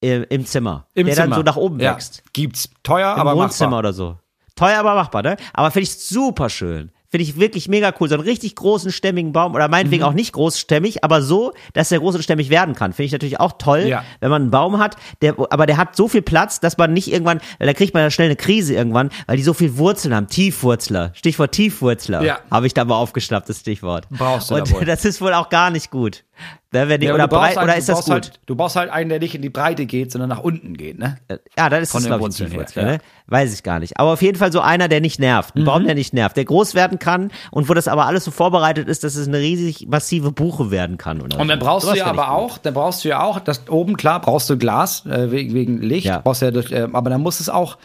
im 0.00 0.46
Zimmer, 0.46 0.86
Im 0.94 1.06
der 1.06 1.14
Zimmer. 1.14 1.28
dann 1.28 1.36
so 1.38 1.42
nach 1.42 1.56
oben 1.56 1.80
ja. 1.80 1.94
wächst. 1.94 2.22
Gibt's. 2.32 2.68
Teuer, 2.82 3.14
Im 3.14 3.20
aber 3.20 3.36
Wohnzimmer 3.36 3.70
machbar. 3.70 3.78
oder 3.78 3.92
so. 3.92 4.18
Teuer, 4.54 4.78
aber 4.78 4.94
machbar, 4.94 5.22
ne? 5.22 5.36
Aber 5.52 5.70
finde 5.70 5.84
ich 5.84 5.94
super 5.94 6.48
schön. 6.48 6.90
Finde 7.08 7.22
ich 7.22 7.38
wirklich 7.38 7.68
mega 7.68 7.94
cool. 8.00 8.08
So 8.08 8.16
einen 8.16 8.24
richtig 8.24 8.56
großen, 8.56 8.90
stämmigen 8.90 9.32
Baum 9.32 9.54
oder 9.54 9.68
meinetwegen 9.68 10.02
mhm. 10.02 10.08
auch 10.08 10.12
nicht 10.12 10.32
großstämmig, 10.32 11.04
aber 11.04 11.22
so, 11.22 11.52
dass 11.72 11.88
der 11.88 12.00
groß 12.00 12.16
und 12.16 12.22
stämmig 12.22 12.50
werden 12.50 12.74
kann. 12.74 12.92
Finde 12.92 13.06
ich 13.06 13.12
natürlich 13.12 13.38
auch 13.38 13.52
toll, 13.58 13.84
ja. 13.86 14.04
wenn 14.20 14.30
man 14.30 14.42
einen 14.42 14.50
Baum 14.50 14.78
hat, 14.78 14.96
der, 15.22 15.34
aber 15.50 15.66
der 15.66 15.76
hat 15.76 15.94
so 15.94 16.08
viel 16.08 16.22
Platz, 16.22 16.58
dass 16.60 16.76
man 16.78 16.92
nicht 16.92 17.10
irgendwann, 17.10 17.40
weil 17.58 17.68
da 17.68 17.74
kriegt 17.74 17.94
man 17.94 18.02
ja 18.02 18.10
schnell 18.10 18.26
eine 18.26 18.36
Krise 18.36 18.74
irgendwann, 18.74 19.10
weil 19.26 19.36
die 19.36 19.44
so 19.44 19.54
viel 19.54 19.78
Wurzeln 19.78 20.14
haben. 20.14 20.26
Tiefwurzler. 20.26 21.12
Stichwort 21.14 21.52
Tiefwurzler. 21.52 22.22
Ja. 22.22 22.40
Habe 22.50 22.66
ich 22.66 22.74
da 22.74 22.84
mal 22.84 22.96
aufgeschnappt, 22.96 23.48
das 23.48 23.60
Stichwort. 23.60 24.08
Brauchst 24.10 24.50
du 24.50 24.56
Und 24.56 24.70
da 24.70 24.80
das 24.84 25.04
ist 25.04 25.20
wohl 25.20 25.32
auch 25.32 25.48
gar 25.48 25.70
nicht 25.70 25.90
gut. 25.90 26.24
Ne, 26.72 26.88
wenn 26.88 27.00
die, 27.00 27.06
ja, 27.06 27.14
oder 27.14 27.28
breit, 27.28 27.56
halt, 27.56 27.68
oder 27.68 27.76
ist 27.76 27.88
das 27.88 28.04
gut? 28.04 28.12
Halt, 28.12 28.40
du 28.46 28.56
brauchst 28.56 28.76
halt 28.76 28.90
einen, 28.90 29.08
der 29.08 29.18
nicht 29.18 29.34
in 29.34 29.40
die 29.40 29.48
Breite 29.48 29.86
geht, 29.86 30.12
sondern 30.12 30.28
nach 30.28 30.40
unten 30.40 30.76
geht, 30.76 30.98
ne? 30.98 31.16
Ja, 31.56 31.70
dann 31.70 31.82
ist 31.82 31.92
Von 31.92 32.02
das, 32.02 32.08
glaube 32.08 32.28
ich, 32.28 32.36
Tiefwurzler, 32.36 32.82
ja. 32.82 32.88
ne? 32.88 32.98
Weiß 33.28 33.54
ich 33.54 33.62
gar 33.62 33.78
nicht. 33.78 33.98
Aber 33.98 34.12
auf 34.12 34.20
jeden 34.20 34.36
Fall 34.36 34.52
so 34.52 34.60
einer, 34.60 34.88
der 34.88 35.00
nicht 35.00 35.18
nervt. 35.18 35.56
Ein 35.56 35.62
mhm. 35.62 35.66
Baum, 35.66 35.84
der 35.84 35.94
nicht 35.94 36.12
nervt, 36.12 36.36
der 36.36 36.44
groß 36.44 36.74
werden 36.74 36.98
kann 36.98 37.30
und 37.50 37.68
wo 37.68 37.74
das 37.74 37.88
aber 37.88 38.06
alles 38.06 38.24
so 38.24 38.30
vorbereitet 38.30 38.88
ist, 38.88 39.04
dass 39.04 39.16
es 39.16 39.26
eine 39.26 39.38
riesig 39.38 39.86
massive 39.88 40.32
Buche 40.32 40.70
werden 40.70 40.98
kann. 40.98 41.20
Und 41.20 41.48
dann 41.48 41.58
brauchst 41.58 41.88
du 41.88 41.94
ja 41.94 42.06
aber 42.06 42.32
auch, 42.32 42.58
dann 42.58 42.74
brauchst 42.74 43.04
du 43.04 43.08
ja 43.08 43.22
auch, 43.22 43.40
das 43.40 43.68
oben, 43.68 43.96
klar, 43.96 44.20
brauchst 44.20 44.50
du 44.50 44.58
Glas, 44.58 45.06
äh, 45.06 45.30
wegen, 45.30 45.54
wegen 45.54 45.80
Licht, 45.80 46.06
ja. 46.06 46.18
brauchst 46.18 46.42
ja 46.42 46.50
durch, 46.50 46.72
äh, 46.72 46.88
aber 46.92 47.10
dann 47.10 47.22
muss 47.22 47.40
es 47.40 47.48
auch 47.48 47.78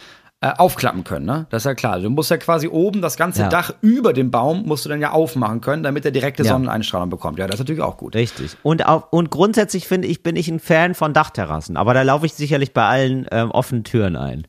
äh, 0.43 0.53
aufklappen 0.57 1.03
können, 1.03 1.27
ne? 1.27 1.45
Das 1.51 1.61
ist 1.61 1.65
ja 1.65 1.75
klar. 1.75 1.99
Du 1.99 2.09
musst 2.09 2.31
ja 2.31 2.37
quasi 2.37 2.67
oben 2.67 3.01
das 3.03 3.15
ganze 3.15 3.43
ja. 3.43 3.49
Dach 3.49 3.75
über 3.81 4.11
dem 4.11 4.31
Baum 4.31 4.63
musst 4.65 4.85
du 4.85 4.89
dann 4.89 4.99
ja 4.99 5.11
aufmachen 5.11 5.61
können, 5.61 5.83
damit 5.83 6.03
er 6.03 6.09
direkte 6.09 6.41
ja. 6.41 6.49
Sonneneinstrahlung 6.49 7.11
bekommt. 7.11 7.37
Ja, 7.37 7.45
das 7.45 7.55
ist 7.55 7.59
natürlich 7.59 7.83
auch 7.83 7.97
gut. 7.97 8.15
Richtig. 8.15 8.57
Und 8.63 8.87
auch, 8.87 9.11
und 9.11 9.29
grundsätzlich 9.29 9.87
finde 9.87 10.07
ich, 10.07 10.23
bin 10.23 10.35
ich 10.35 10.47
ein 10.47 10.59
Fan 10.59 10.95
von 10.95 11.13
Dachterrassen, 11.13 11.77
aber 11.77 11.93
da 11.93 12.01
laufe 12.01 12.25
ich 12.25 12.33
sicherlich 12.33 12.73
bei 12.73 12.85
allen 12.87 13.27
ähm, 13.31 13.51
offenen 13.51 13.83
Türen 13.83 14.15
ein. 14.15 14.47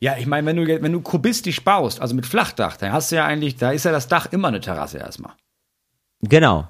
Ja, 0.00 0.16
ich 0.16 0.26
meine, 0.26 0.46
wenn 0.46 0.56
du, 0.56 0.82
wenn 0.82 0.92
du 0.92 1.00
kubistisch 1.00 1.62
baust, 1.62 2.00
also 2.00 2.16
mit 2.16 2.26
Flachdach, 2.26 2.76
dann 2.76 2.92
hast 2.92 3.12
du 3.12 3.16
ja 3.16 3.24
eigentlich, 3.24 3.56
da 3.56 3.70
ist 3.70 3.84
ja 3.84 3.92
das 3.92 4.08
Dach 4.08 4.26
immer 4.32 4.48
eine 4.48 4.60
Terrasse 4.60 4.98
erstmal. 4.98 5.34
Genau. 6.22 6.68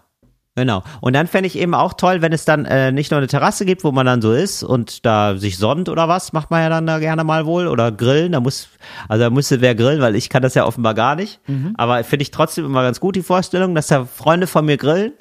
Genau. 0.59 0.83
Und 1.01 1.13
dann 1.13 1.29
fände 1.29 1.47
ich 1.47 1.57
eben 1.57 1.73
auch 1.73 1.95
toll, 1.95 2.21
wenn 2.21 2.33
es 2.33 2.45
dann 2.45 2.65
äh, 2.65 2.91
nicht 2.91 3.13
nur 3.13 3.19
eine 3.19 3.29
Terrasse 3.29 3.65
gibt, 3.65 3.85
wo 3.85 3.93
man 3.93 4.07
dann 4.07 4.21
so 4.21 4.33
ist 4.33 4.65
und 4.65 5.07
da 5.07 5.37
sich 5.37 5.57
sonnt 5.57 5.89
oder 5.89 6.09
was, 6.09 6.33
macht 6.33 6.51
man 6.51 6.63
ja 6.63 6.69
dann 6.69 6.85
da 6.85 6.99
gerne 6.99 7.23
mal 7.23 7.47
wohl. 7.47 7.69
Oder 7.69 7.93
grillen, 7.93 8.33
da 8.33 8.41
muss, 8.41 8.69
also 9.09 9.23
da 9.23 9.31
müsste 9.31 9.61
wer 9.61 9.77
grillen, 9.77 10.01
weil 10.01 10.17
ich 10.17 10.29
kann 10.29 10.43
das 10.43 10.55
ja 10.55 10.67
offenbar 10.67 10.95
gar 10.95 11.15
nicht. 11.15 11.39
Mhm. 11.47 11.75
Aber 11.77 12.03
finde 12.03 12.25
ich 12.25 12.33
trotzdem 12.33 12.65
immer 12.65 12.83
ganz 12.83 12.99
gut, 12.99 13.15
die 13.15 13.23
Vorstellung, 13.23 13.77
dass 13.77 13.87
da 13.87 14.05
Freunde 14.05 14.49
von 14.49 14.67
mir 14.67 14.77
grillen. 14.77 15.13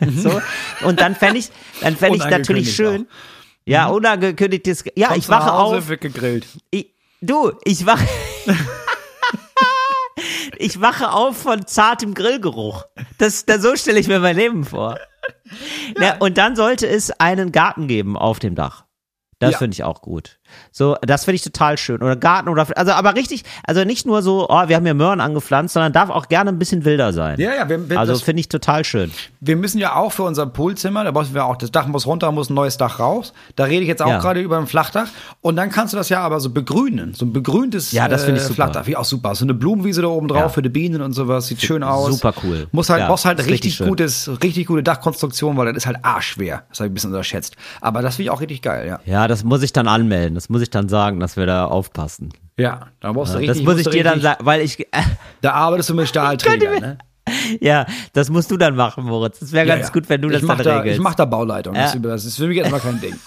Mhm. 0.00 0.10
so. 0.18 0.40
Und 0.82 1.00
dann 1.00 1.14
fände 1.14 1.38
ich, 1.38 1.50
dann 1.82 1.94
fände 1.94 2.16
ich 2.16 2.24
natürlich 2.24 2.74
schön. 2.74 3.02
Auch. 3.02 3.66
Ja, 3.66 3.88
mhm. 3.88 3.96
unangekündigtes, 3.96 4.84
ja, 4.94 5.08
Kommst 5.08 5.24
ich 5.24 5.28
wache 5.28 5.52
auf. 5.52 5.88
Wird 5.88 6.00
gegrillt. 6.00 6.46
Ich, 6.70 6.86
du, 7.20 7.52
ich 7.64 7.84
wache. 7.84 8.06
ich 10.58 10.80
wache 10.80 11.12
auf 11.12 11.36
von 11.36 11.66
zartem 11.66 12.14
Grillgeruch. 12.14 12.84
Das, 13.18 13.46
das 13.46 13.62
so 13.62 13.76
stelle 13.76 13.98
ich 13.98 14.08
mir 14.08 14.20
mein 14.20 14.36
Leben 14.36 14.64
vor. 14.64 14.98
Ja. 14.98 15.00
Na, 15.98 16.16
und 16.18 16.38
dann 16.38 16.56
sollte 16.56 16.86
es 16.86 17.10
einen 17.12 17.52
Garten 17.52 17.88
geben 17.88 18.16
auf 18.16 18.38
dem 18.38 18.54
Dach. 18.54 18.84
Das 19.38 19.52
ja. 19.52 19.58
finde 19.58 19.74
ich 19.74 19.84
auch 19.84 20.02
gut. 20.02 20.38
So, 20.72 20.96
das 21.02 21.24
finde 21.24 21.36
ich 21.36 21.42
total 21.42 21.78
schön. 21.78 22.02
Oder 22.02 22.16
Garten 22.16 22.48
oder, 22.48 22.66
also, 22.76 22.92
aber 22.92 23.14
richtig, 23.14 23.44
also 23.66 23.84
nicht 23.84 24.06
nur 24.06 24.22
so, 24.22 24.46
oh, 24.48 24.68
wir 24.68 24.76
haben 24.76 24.84
hier 24.84 24.94
Möhren 24.94 25.20
angepflanzt, 25.20 25.74
sondern 25.74 25.92
darf 25.92 26.10
auch 26.10 26.28
gerne 26.28 26.50
ein 26.50 26.58
bisschen 26.58 26.84
wilder 26.84 27.12
sein. 27.12 27.38
Ja, 27.40 27.54
ja, 27.54 27.68
wir, 27.68 27.88
wir, 27.88 27.98
Also 27.98 28.16
finde 28.16 28.40
ich 28.40 28.48
total 28.48 28.84
schön. 28.84 29.10
Wir 29.40 29.56
müssen 29.56 29.78
ja 29.78 29.94
auch 29.94 30.12
für 30.12 30.22
unser 30.24 30.46
Poolzimmer, 30.46 31.04
da 31.04 31.12
müssen 31.12 31.34
wir 31.34 31.44
auch, 31.44 31.56
das 31.56 31.70
Dach 31.70 31.86
muss 31.86 32.06
runter, 32.06 32.30
muss 32.32 32.50
ein 32.50 32.54
neues 32.54 32.76
Dach 32.76 32.98
raus. 32.98 33.32
Da 33.54 33.64
rede 33.64 33.82
ich 33.82 33.88
jetzt 33.88 34.02
auch 34.02 34.08
ja. 34.08 34.18
gerade 34.18 34.40
über 34.40 34.58
ein 34.58 34.66
Flachdach. 34.66 35.08
Und 35.40 35.56
dann 35.56 35.70
kannst 35.70 35.92
du 35.92 35.96
das 35.96 36.08
ja 36.08 36.20
aber 36.20 36.40
so 36.40 36.50
begrünen. 36.50 37.14
So 37.14 37.24
ein 37.24 37.32
begrüntes 37.32 37.92
ja, 37.92 38.08
das 38.08 38.26
ich 38.26 38.34
äh, 38.34 38.38
super. 38.38 38.54
Flachdach. 38.54 38.84
Finde 38.84 38.90
ich 38.90 38.96
auch 38.96 39.04
super. 39.04 39.34
So 39.34 39.44
eine 39.44 39.54
Blumenwiese 39.54 40.02
da 40.02 40.08
oben 40.08 40.28
drauf 40.28 40.40
ja. 40.40 40.48
für 40.48 40.62
die 40.62 40.68
Bienen 40.68 41.02
und 41.02 41.12
sowas. 41.12 41.46
Sieht 41.46 41.62
schön 41.62 41.82
aus. 41.82 42.12
Super 42.12 42.34
cool. 42.42 42.66
Muss 42.72 42.90
halt, 42.90 43.00
ja, 43.00 43.08
brauchst 43.08 43.24
halt 43.24 43.38
richtig, 43.38 43.80
richtig 43.80 43.86
gutes, 43.86 44.30
richtig 44.42 44.66
gute 44.66 44.82
Dachkonstruktion, 44.82 45.56
weil 45.56 45.66
das 45.66 45.76
ist 45.76 45.86
halt 45.86 45.98
arschschwer. 46.02 46.64
Das 46.68 46.80
habe 46.80 46.86
ich 46.86 46.90
ein 46.90 46.94
bisschen 46.94 47.10
unterschätzt. 47.10 47.56
Aber 47.80 48.02
das 48.02 48.16
finde 48.16 48.24
ich 48.24 48.30
auch 48.30 48.40
richtig 48.40 48.62
geil, 48.62 48.86
ja. 48.86 49.00
Ja, 49.04 49.28
das 49.28 49.44
muss 49.44 49.62
ich 49.62 49.72
dann 49.72 49.88
anmelden. 49.88 50.34
Das 50.34 50.45
muss 50.48 50.62
ich 50.62 50.70
dann 50.70 50.88
sagen, 50.88 51.20
dass 51.20 51.36
wir 51.36 51.46
da 51.46 51.66
aufpassen. 51.66 52.32
Ja, 52.58 52.88
da 53.00 53.12
musst 53.12 53.34
du 53.34 53.38
richtig. 53.38 53.58
Das 53.58 53.64
muss 53.64 53.78
ich 53.78 53.88
dir 53.88 54.04
dann 54.04 54.20
sagen, 54.20 54.44
weil 54.44 54.60
ich. 54.60 54.86
Da 55.42 55.52
arbeitest 55.52 55.90
du 55.90 55.94
mit 55.94 56.08
Stahlträgern, 56.08 56.80
ne? 56.80 56.98
Ja, 57.60 57.86
das 58.12 58.30
musst 58.30 58.50
du 58.50 58.56
dann 58.56 58.76
machen, 58.76 59.04
Moritz. 59.04 59.40
Das 59.40 59.52
wäre 59.52 59.66
ja, 59.66 59.74
ganz 59.74 59.88
ja. 59.88 59.92
gut, 59.92 60.08
wenn 60.08 60.22
du 60.22 60.28
ich 60.28 60.40
das 60.40 60.46
dann 60.46 60.58
da, 60.58 60.78
regelst. 60.78 60.98
Ich 60.98 61.02
mach 61.02 61.14
da 61.14 61.24
Bauleitung. 61.24 61.74
Ja. 61.74 61.94
Das, 61.94 62.24
ist 62.24 62.36
für 62.36 62.46
mich 62.46 62.58
erstmal 62.58 62.80
kein 62.80 63.00
Ding. 63.00 63.14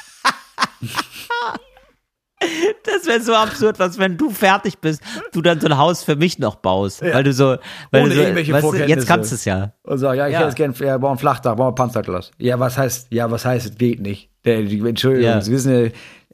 Das 2.84 3.05
wäre 3.05 3.20
so 3.20 3.36
absurd, 3.36 3.80
was 3.80 3.99
wenn 3.99 4.15
du 4.15 4.30
fertig 4.30 4.78
bist, 4.78 5.01
du 5.34 5.41
dann 5.41 5.59
so 5.59 5.67
ein 5.67 5.78
Haus 5.78 6.03
für 6.03 6.15
mich 6.15 6.39
noch 6.39 6.55
baust, 6.55 7.01
ja. 7.01 7.13
weil 7.13 7.24
du 7.26 7.34
so, 7.34 7.57
weil 7.91 8.03
Ohne 8.03 8.09
du 8.09 8.15
so, 8.15 8.22
irgendwelche 8.22 8.53
weißt 8.53 8.63
du, 8.63 8.76
jetzt 8.76 9.07
kannst 9.07 9.32
du 9.32 9.36
es 9.36 9.43
ja. 9.43 9.74
Und 9.84 9.97
sag, 9.97 10.15
ja, 10.15 10.28
ich 10.28 10.34
ja. 10.34 10.45
hätte 10.45 10.55
gerne, 10.55 10.74
ja, 10.80 10.97
bauen 10.97 11.17
Flachdach, 11.17 11.55
bauen 11.55 11.76
Panzerglas. 11.76 12.32
Ja, 12.38 12.57
was 12.57 12.78
heißt, 12.78 13.07
ja, 13.11 13.30
was 13.30 13.43
heißt, 13.43 13.72
es 13.72 13.78
geht 13.78 13.99
nicht. 13.99 14.30
Entschuldigung, 14.43 15.30
ja. 15.30 15.41
Sie 15.41 15.51
wissen 15.51 15.84
ja, 15.84 15.89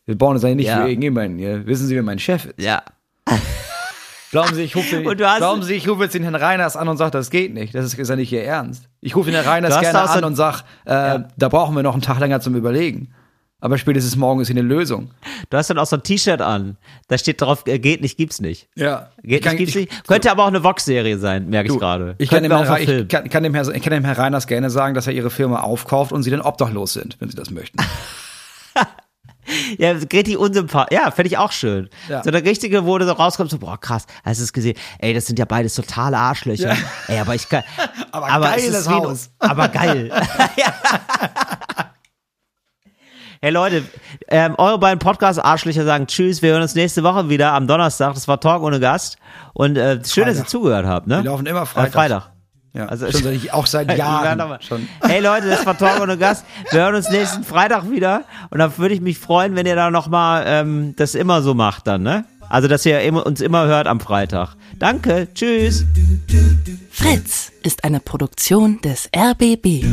wir 0.06 0.18
bauen 0.18 0.36
das 0.36 0.44
ja 0.44 0.54
nicht 0.54 0.68
ja. 0.68 0.82
für 0.82 0.88
irgendjemanden. 0.88 1.40
Ja. 1.40 1.66
Wissen 1.66 1.88
Sie, 1.88 1.96
wer 1.96 2.04
mein 2.04 2.20
Chef 2.20 2.46
ist? 2.46 2.60
Ja. 2.60 2.84
Glauben 4.32 4.54
Sie, 4.54 4.64
ich 4.64 4.76
rufe, 4.76 5.02
glauben 5.16 5.64
Sie, 5.64 5.76
ich 5.76 5.88
rufe 5.88 6.04
jetzt 6.04 6.14
den 6.14 6.24
Herrn 6.24 6.36
Reiners 6.36 6.76
an 6.76 6.90
und 6.90 6.98
sage, 6.98 7.12
das 7.12 7.30
geht 7.30 7.54
nicht. 7.54 7.74
Das 7.74 7.86
ist, 7.86 7.98
ist 7.98 8.10
ja 8.10 8.18
nicht 8.18 8.34
Ihr 8.34 8.44
Ernst. 8.44 8.90
Ich 9.00 9.16
rufe 9.16 9.32
den 9.32 9.36
Herrn 9.36 9.48
Reiners 9.48 9.80
gerne 9.80 10.10
an 10.10 10.24
und 10.26 10.36
sage, 10.36 10.64
äh, 10.86 10.92
ja. 10.92 11.28
da 11.38 11.48
brauchen 11.48 11.74
wir 11.74 11.84
noch 11.84 11.94
einen 11.94 12.02
Tag 12.02 12.20
länger 12.20 12.42
zum 12.42 12.54
Überlegen. 12.56 13.14
Aber 13.62 13.78
spätestens 13.78 14.18
morgen 14.18 14.42
ist 14.42 14.48
hier 14.48 14.58
eine 14.58 14.68
Lösung. 14.68 15.12
Du 15.50 15.58
hast 15.58 15.70
dann 15.70 15.78
auch 15.78 15.86
so 15.86 15.96
ein 15.96 16.04
T-Shirt 16.04 16.42
an. 16.42 16.76
Da 17.08 17.18
steht 17.18 17.42
drauf, 17.42 17.64
äh, 17.66 17.80
geht 17.80 18.02
nicht, 18.02 18.18
gibt's 18.18 18.42
nicht. 18.42 18.68
Ja. 18.76 19.10
Geht 19.24 19.42
kann, 19.42 19.54
nicht, 19.54 19.74
gibt's 19.74 19.76
ich, 19.76 19.90
nicht. 19.90 20.08
Könnte 20.08 20.28
so. 20.28 20.32
aber 20.34 20.44
auch 20.44 20.50
eine 20.50 20.64
Vox-Serie 20.64 21.18
sein, 21.18 21.50
merke 21.50 21.72
ich 21.72 21.80
gerade. 21.80 22.16
Ich, 22.18 22.30
kann 22.30 22.44
dem, 22.44 22.52
Herr, 22.52 22.78
ich 22.78 23.08
kann, 23.08 23.30
kann, 23.30 23.44
dem 23.44 23.54
Herr, 23.54 23.68
ich 23.74 23.82
kann 23.82 23.94
dem 23.94 24.04
Herr 24.04 24.18
Reiners 24.18 24.48
gerne 24.48 24.70
sagen, 24.70 24.96
dass 24.96 25.08
er 25.08 25.14
ihre 25.14 25.30
Firma 25.30 25.62
aufkauft 25.62 26.12
und 26.12 26.24
sie 26.24 26.30
dann 26.30 26.42
obdachlos 26.42 26.92
sind, 26.92 27.16
wenn 27.20 27.30
sie 27.30 27.38
das 27.38 27.52
möchten. 27.52 27.78
Ja, 29.78 29.92
richtig 29.92 30.38
unsympathisch. 30.38 30.98
Ja, 30.98 31.12
fände 31.12 31.28
ich 31.28 31.38
auch 31.38 31.52
schön. 31.52 31.90
Ja. 32.10 32.24
So 32.24 32.32
der 32.32 32.44
Richtige, 32.44 32.86
wo 32.86 32.98
du 32.98 33.06
so 33.06 33.14
rauskommst, 33.14 33.52
so, 33.52 33.60
boah, 33.60 33.80
krass, 33.80 34.06
hast 34.24 34.40
du 34.40 34.44
es 34.44 34.54
gesehen? 34.54 34.78
Ey, 35.00 35.14
das 35.14 35.26
sind 35.26 35.40
ja 35.40 35.46
beides 35.46 35.76
totale 35.76 36.18
Arschlöcher. 36.18 36.70
Ja. 36.70 36.78
Ey, 37.08 37.20
aber 37.20 37.36
ich 37.36 37.48
kann. 37.50 37.64
aber, 38.12 38.28
aber 38.28 38.46
geiles 38.46 38.90
Haus. 38.90 39.30
Ein, 39.40 39.50
aber 39.50 39.68
geil. 39.70 40.12
Hey 43.42 43.52
Leute, 43.52 43.84
ähm, 44.30 44.56
eure 44.58 44.80
beiden 44.80 44.98
Podcast-Arschlöcher 44.98 45.86
sagen 45.86 46.08
Tschüss. 46.08 46.42
Wir 46.42 46.54
hören 46.54 46.64
uns 46.64 46.74
nächste 46.74 47.04
Woche 47.04 47.30
wieder 47.30 47.52
am 47.52 47.68
Donnerstag. 47.68 48.16
Das 48.16 48.28
war 48.28 48.40
Talk 48.40 48.64
ohne 48.64 48.80
Gast. 48.80 49.18
Und 49.54 49.78
äh, 49.78 49.98
schön, 50.04 50.24
Freitag. 50.24 50.26
dass 50.26 50.38
ihr 50.40 50.48
zugehört 50.48 50.88
habt. 50.88 51.06
Ne? 51.06 51.18
Wir 51.18 51.30
laufen 51.30 51.46
immer 51.46 51.68
Freitag. 51.68 51.90
Äh, 51.90 51.92
Freitag. 51.92 52.35
Ja, 52.76 52.88
also 52.88 53.10
schon 53.10 53.22
seit, 53.24 53.54
auch 53.54 53.66
seit 53.68 53.98
Jahren. 53.98 54.42
Schon. 54.62 54.88
Hey 55.02 55.22
Leute, 55.22 55.48
das 55.50 55.66
war 55.66 55.78
Talk 55.78 56.02
ohne 56.02 56.18
Gast. 56.18 56.46
Wir 56.72 56.82
hören 56.82 56.96
uns 56.96 57.10
nächsten 57.10 57.44
Freitag 57.44 57.90
wieder 57.90 58.24
und 58.50 58.60
dann 58.60 58.78
würde 58.78 58.94
ich 58.94 59.02
mich 59.02 59.18
freuen, 59.18 59.56
wenn 59.56 59.66
ihr 59.66 59.76
da 59.76 59.90
nochmal 59.90 60.44
ähm, 60.46 60.94
das 60.98 61.16
immer 61.16 61.42
so 61.42 61.54
macht 61.54 61.88
dann, 61.88 62.04
ne? 62.04 62.26
Also, 62.48 62.68
dass 62.68 62.86
ihr 62.86 63.02
uns 63.26 63.42
immer 63.42 63.66
hört 63.66 63.88
am 63.88 64.00
Freitag. 64.00 64.56
Danke, 64.78 65.28
tschüss. 65.34 65.84
Fritz 66.92 67.52
ist 67.64 67.84
eine 67.84 68.00
Produktion 68.00 68.80
des 68.82 69.10
RBB. 69.16 69.84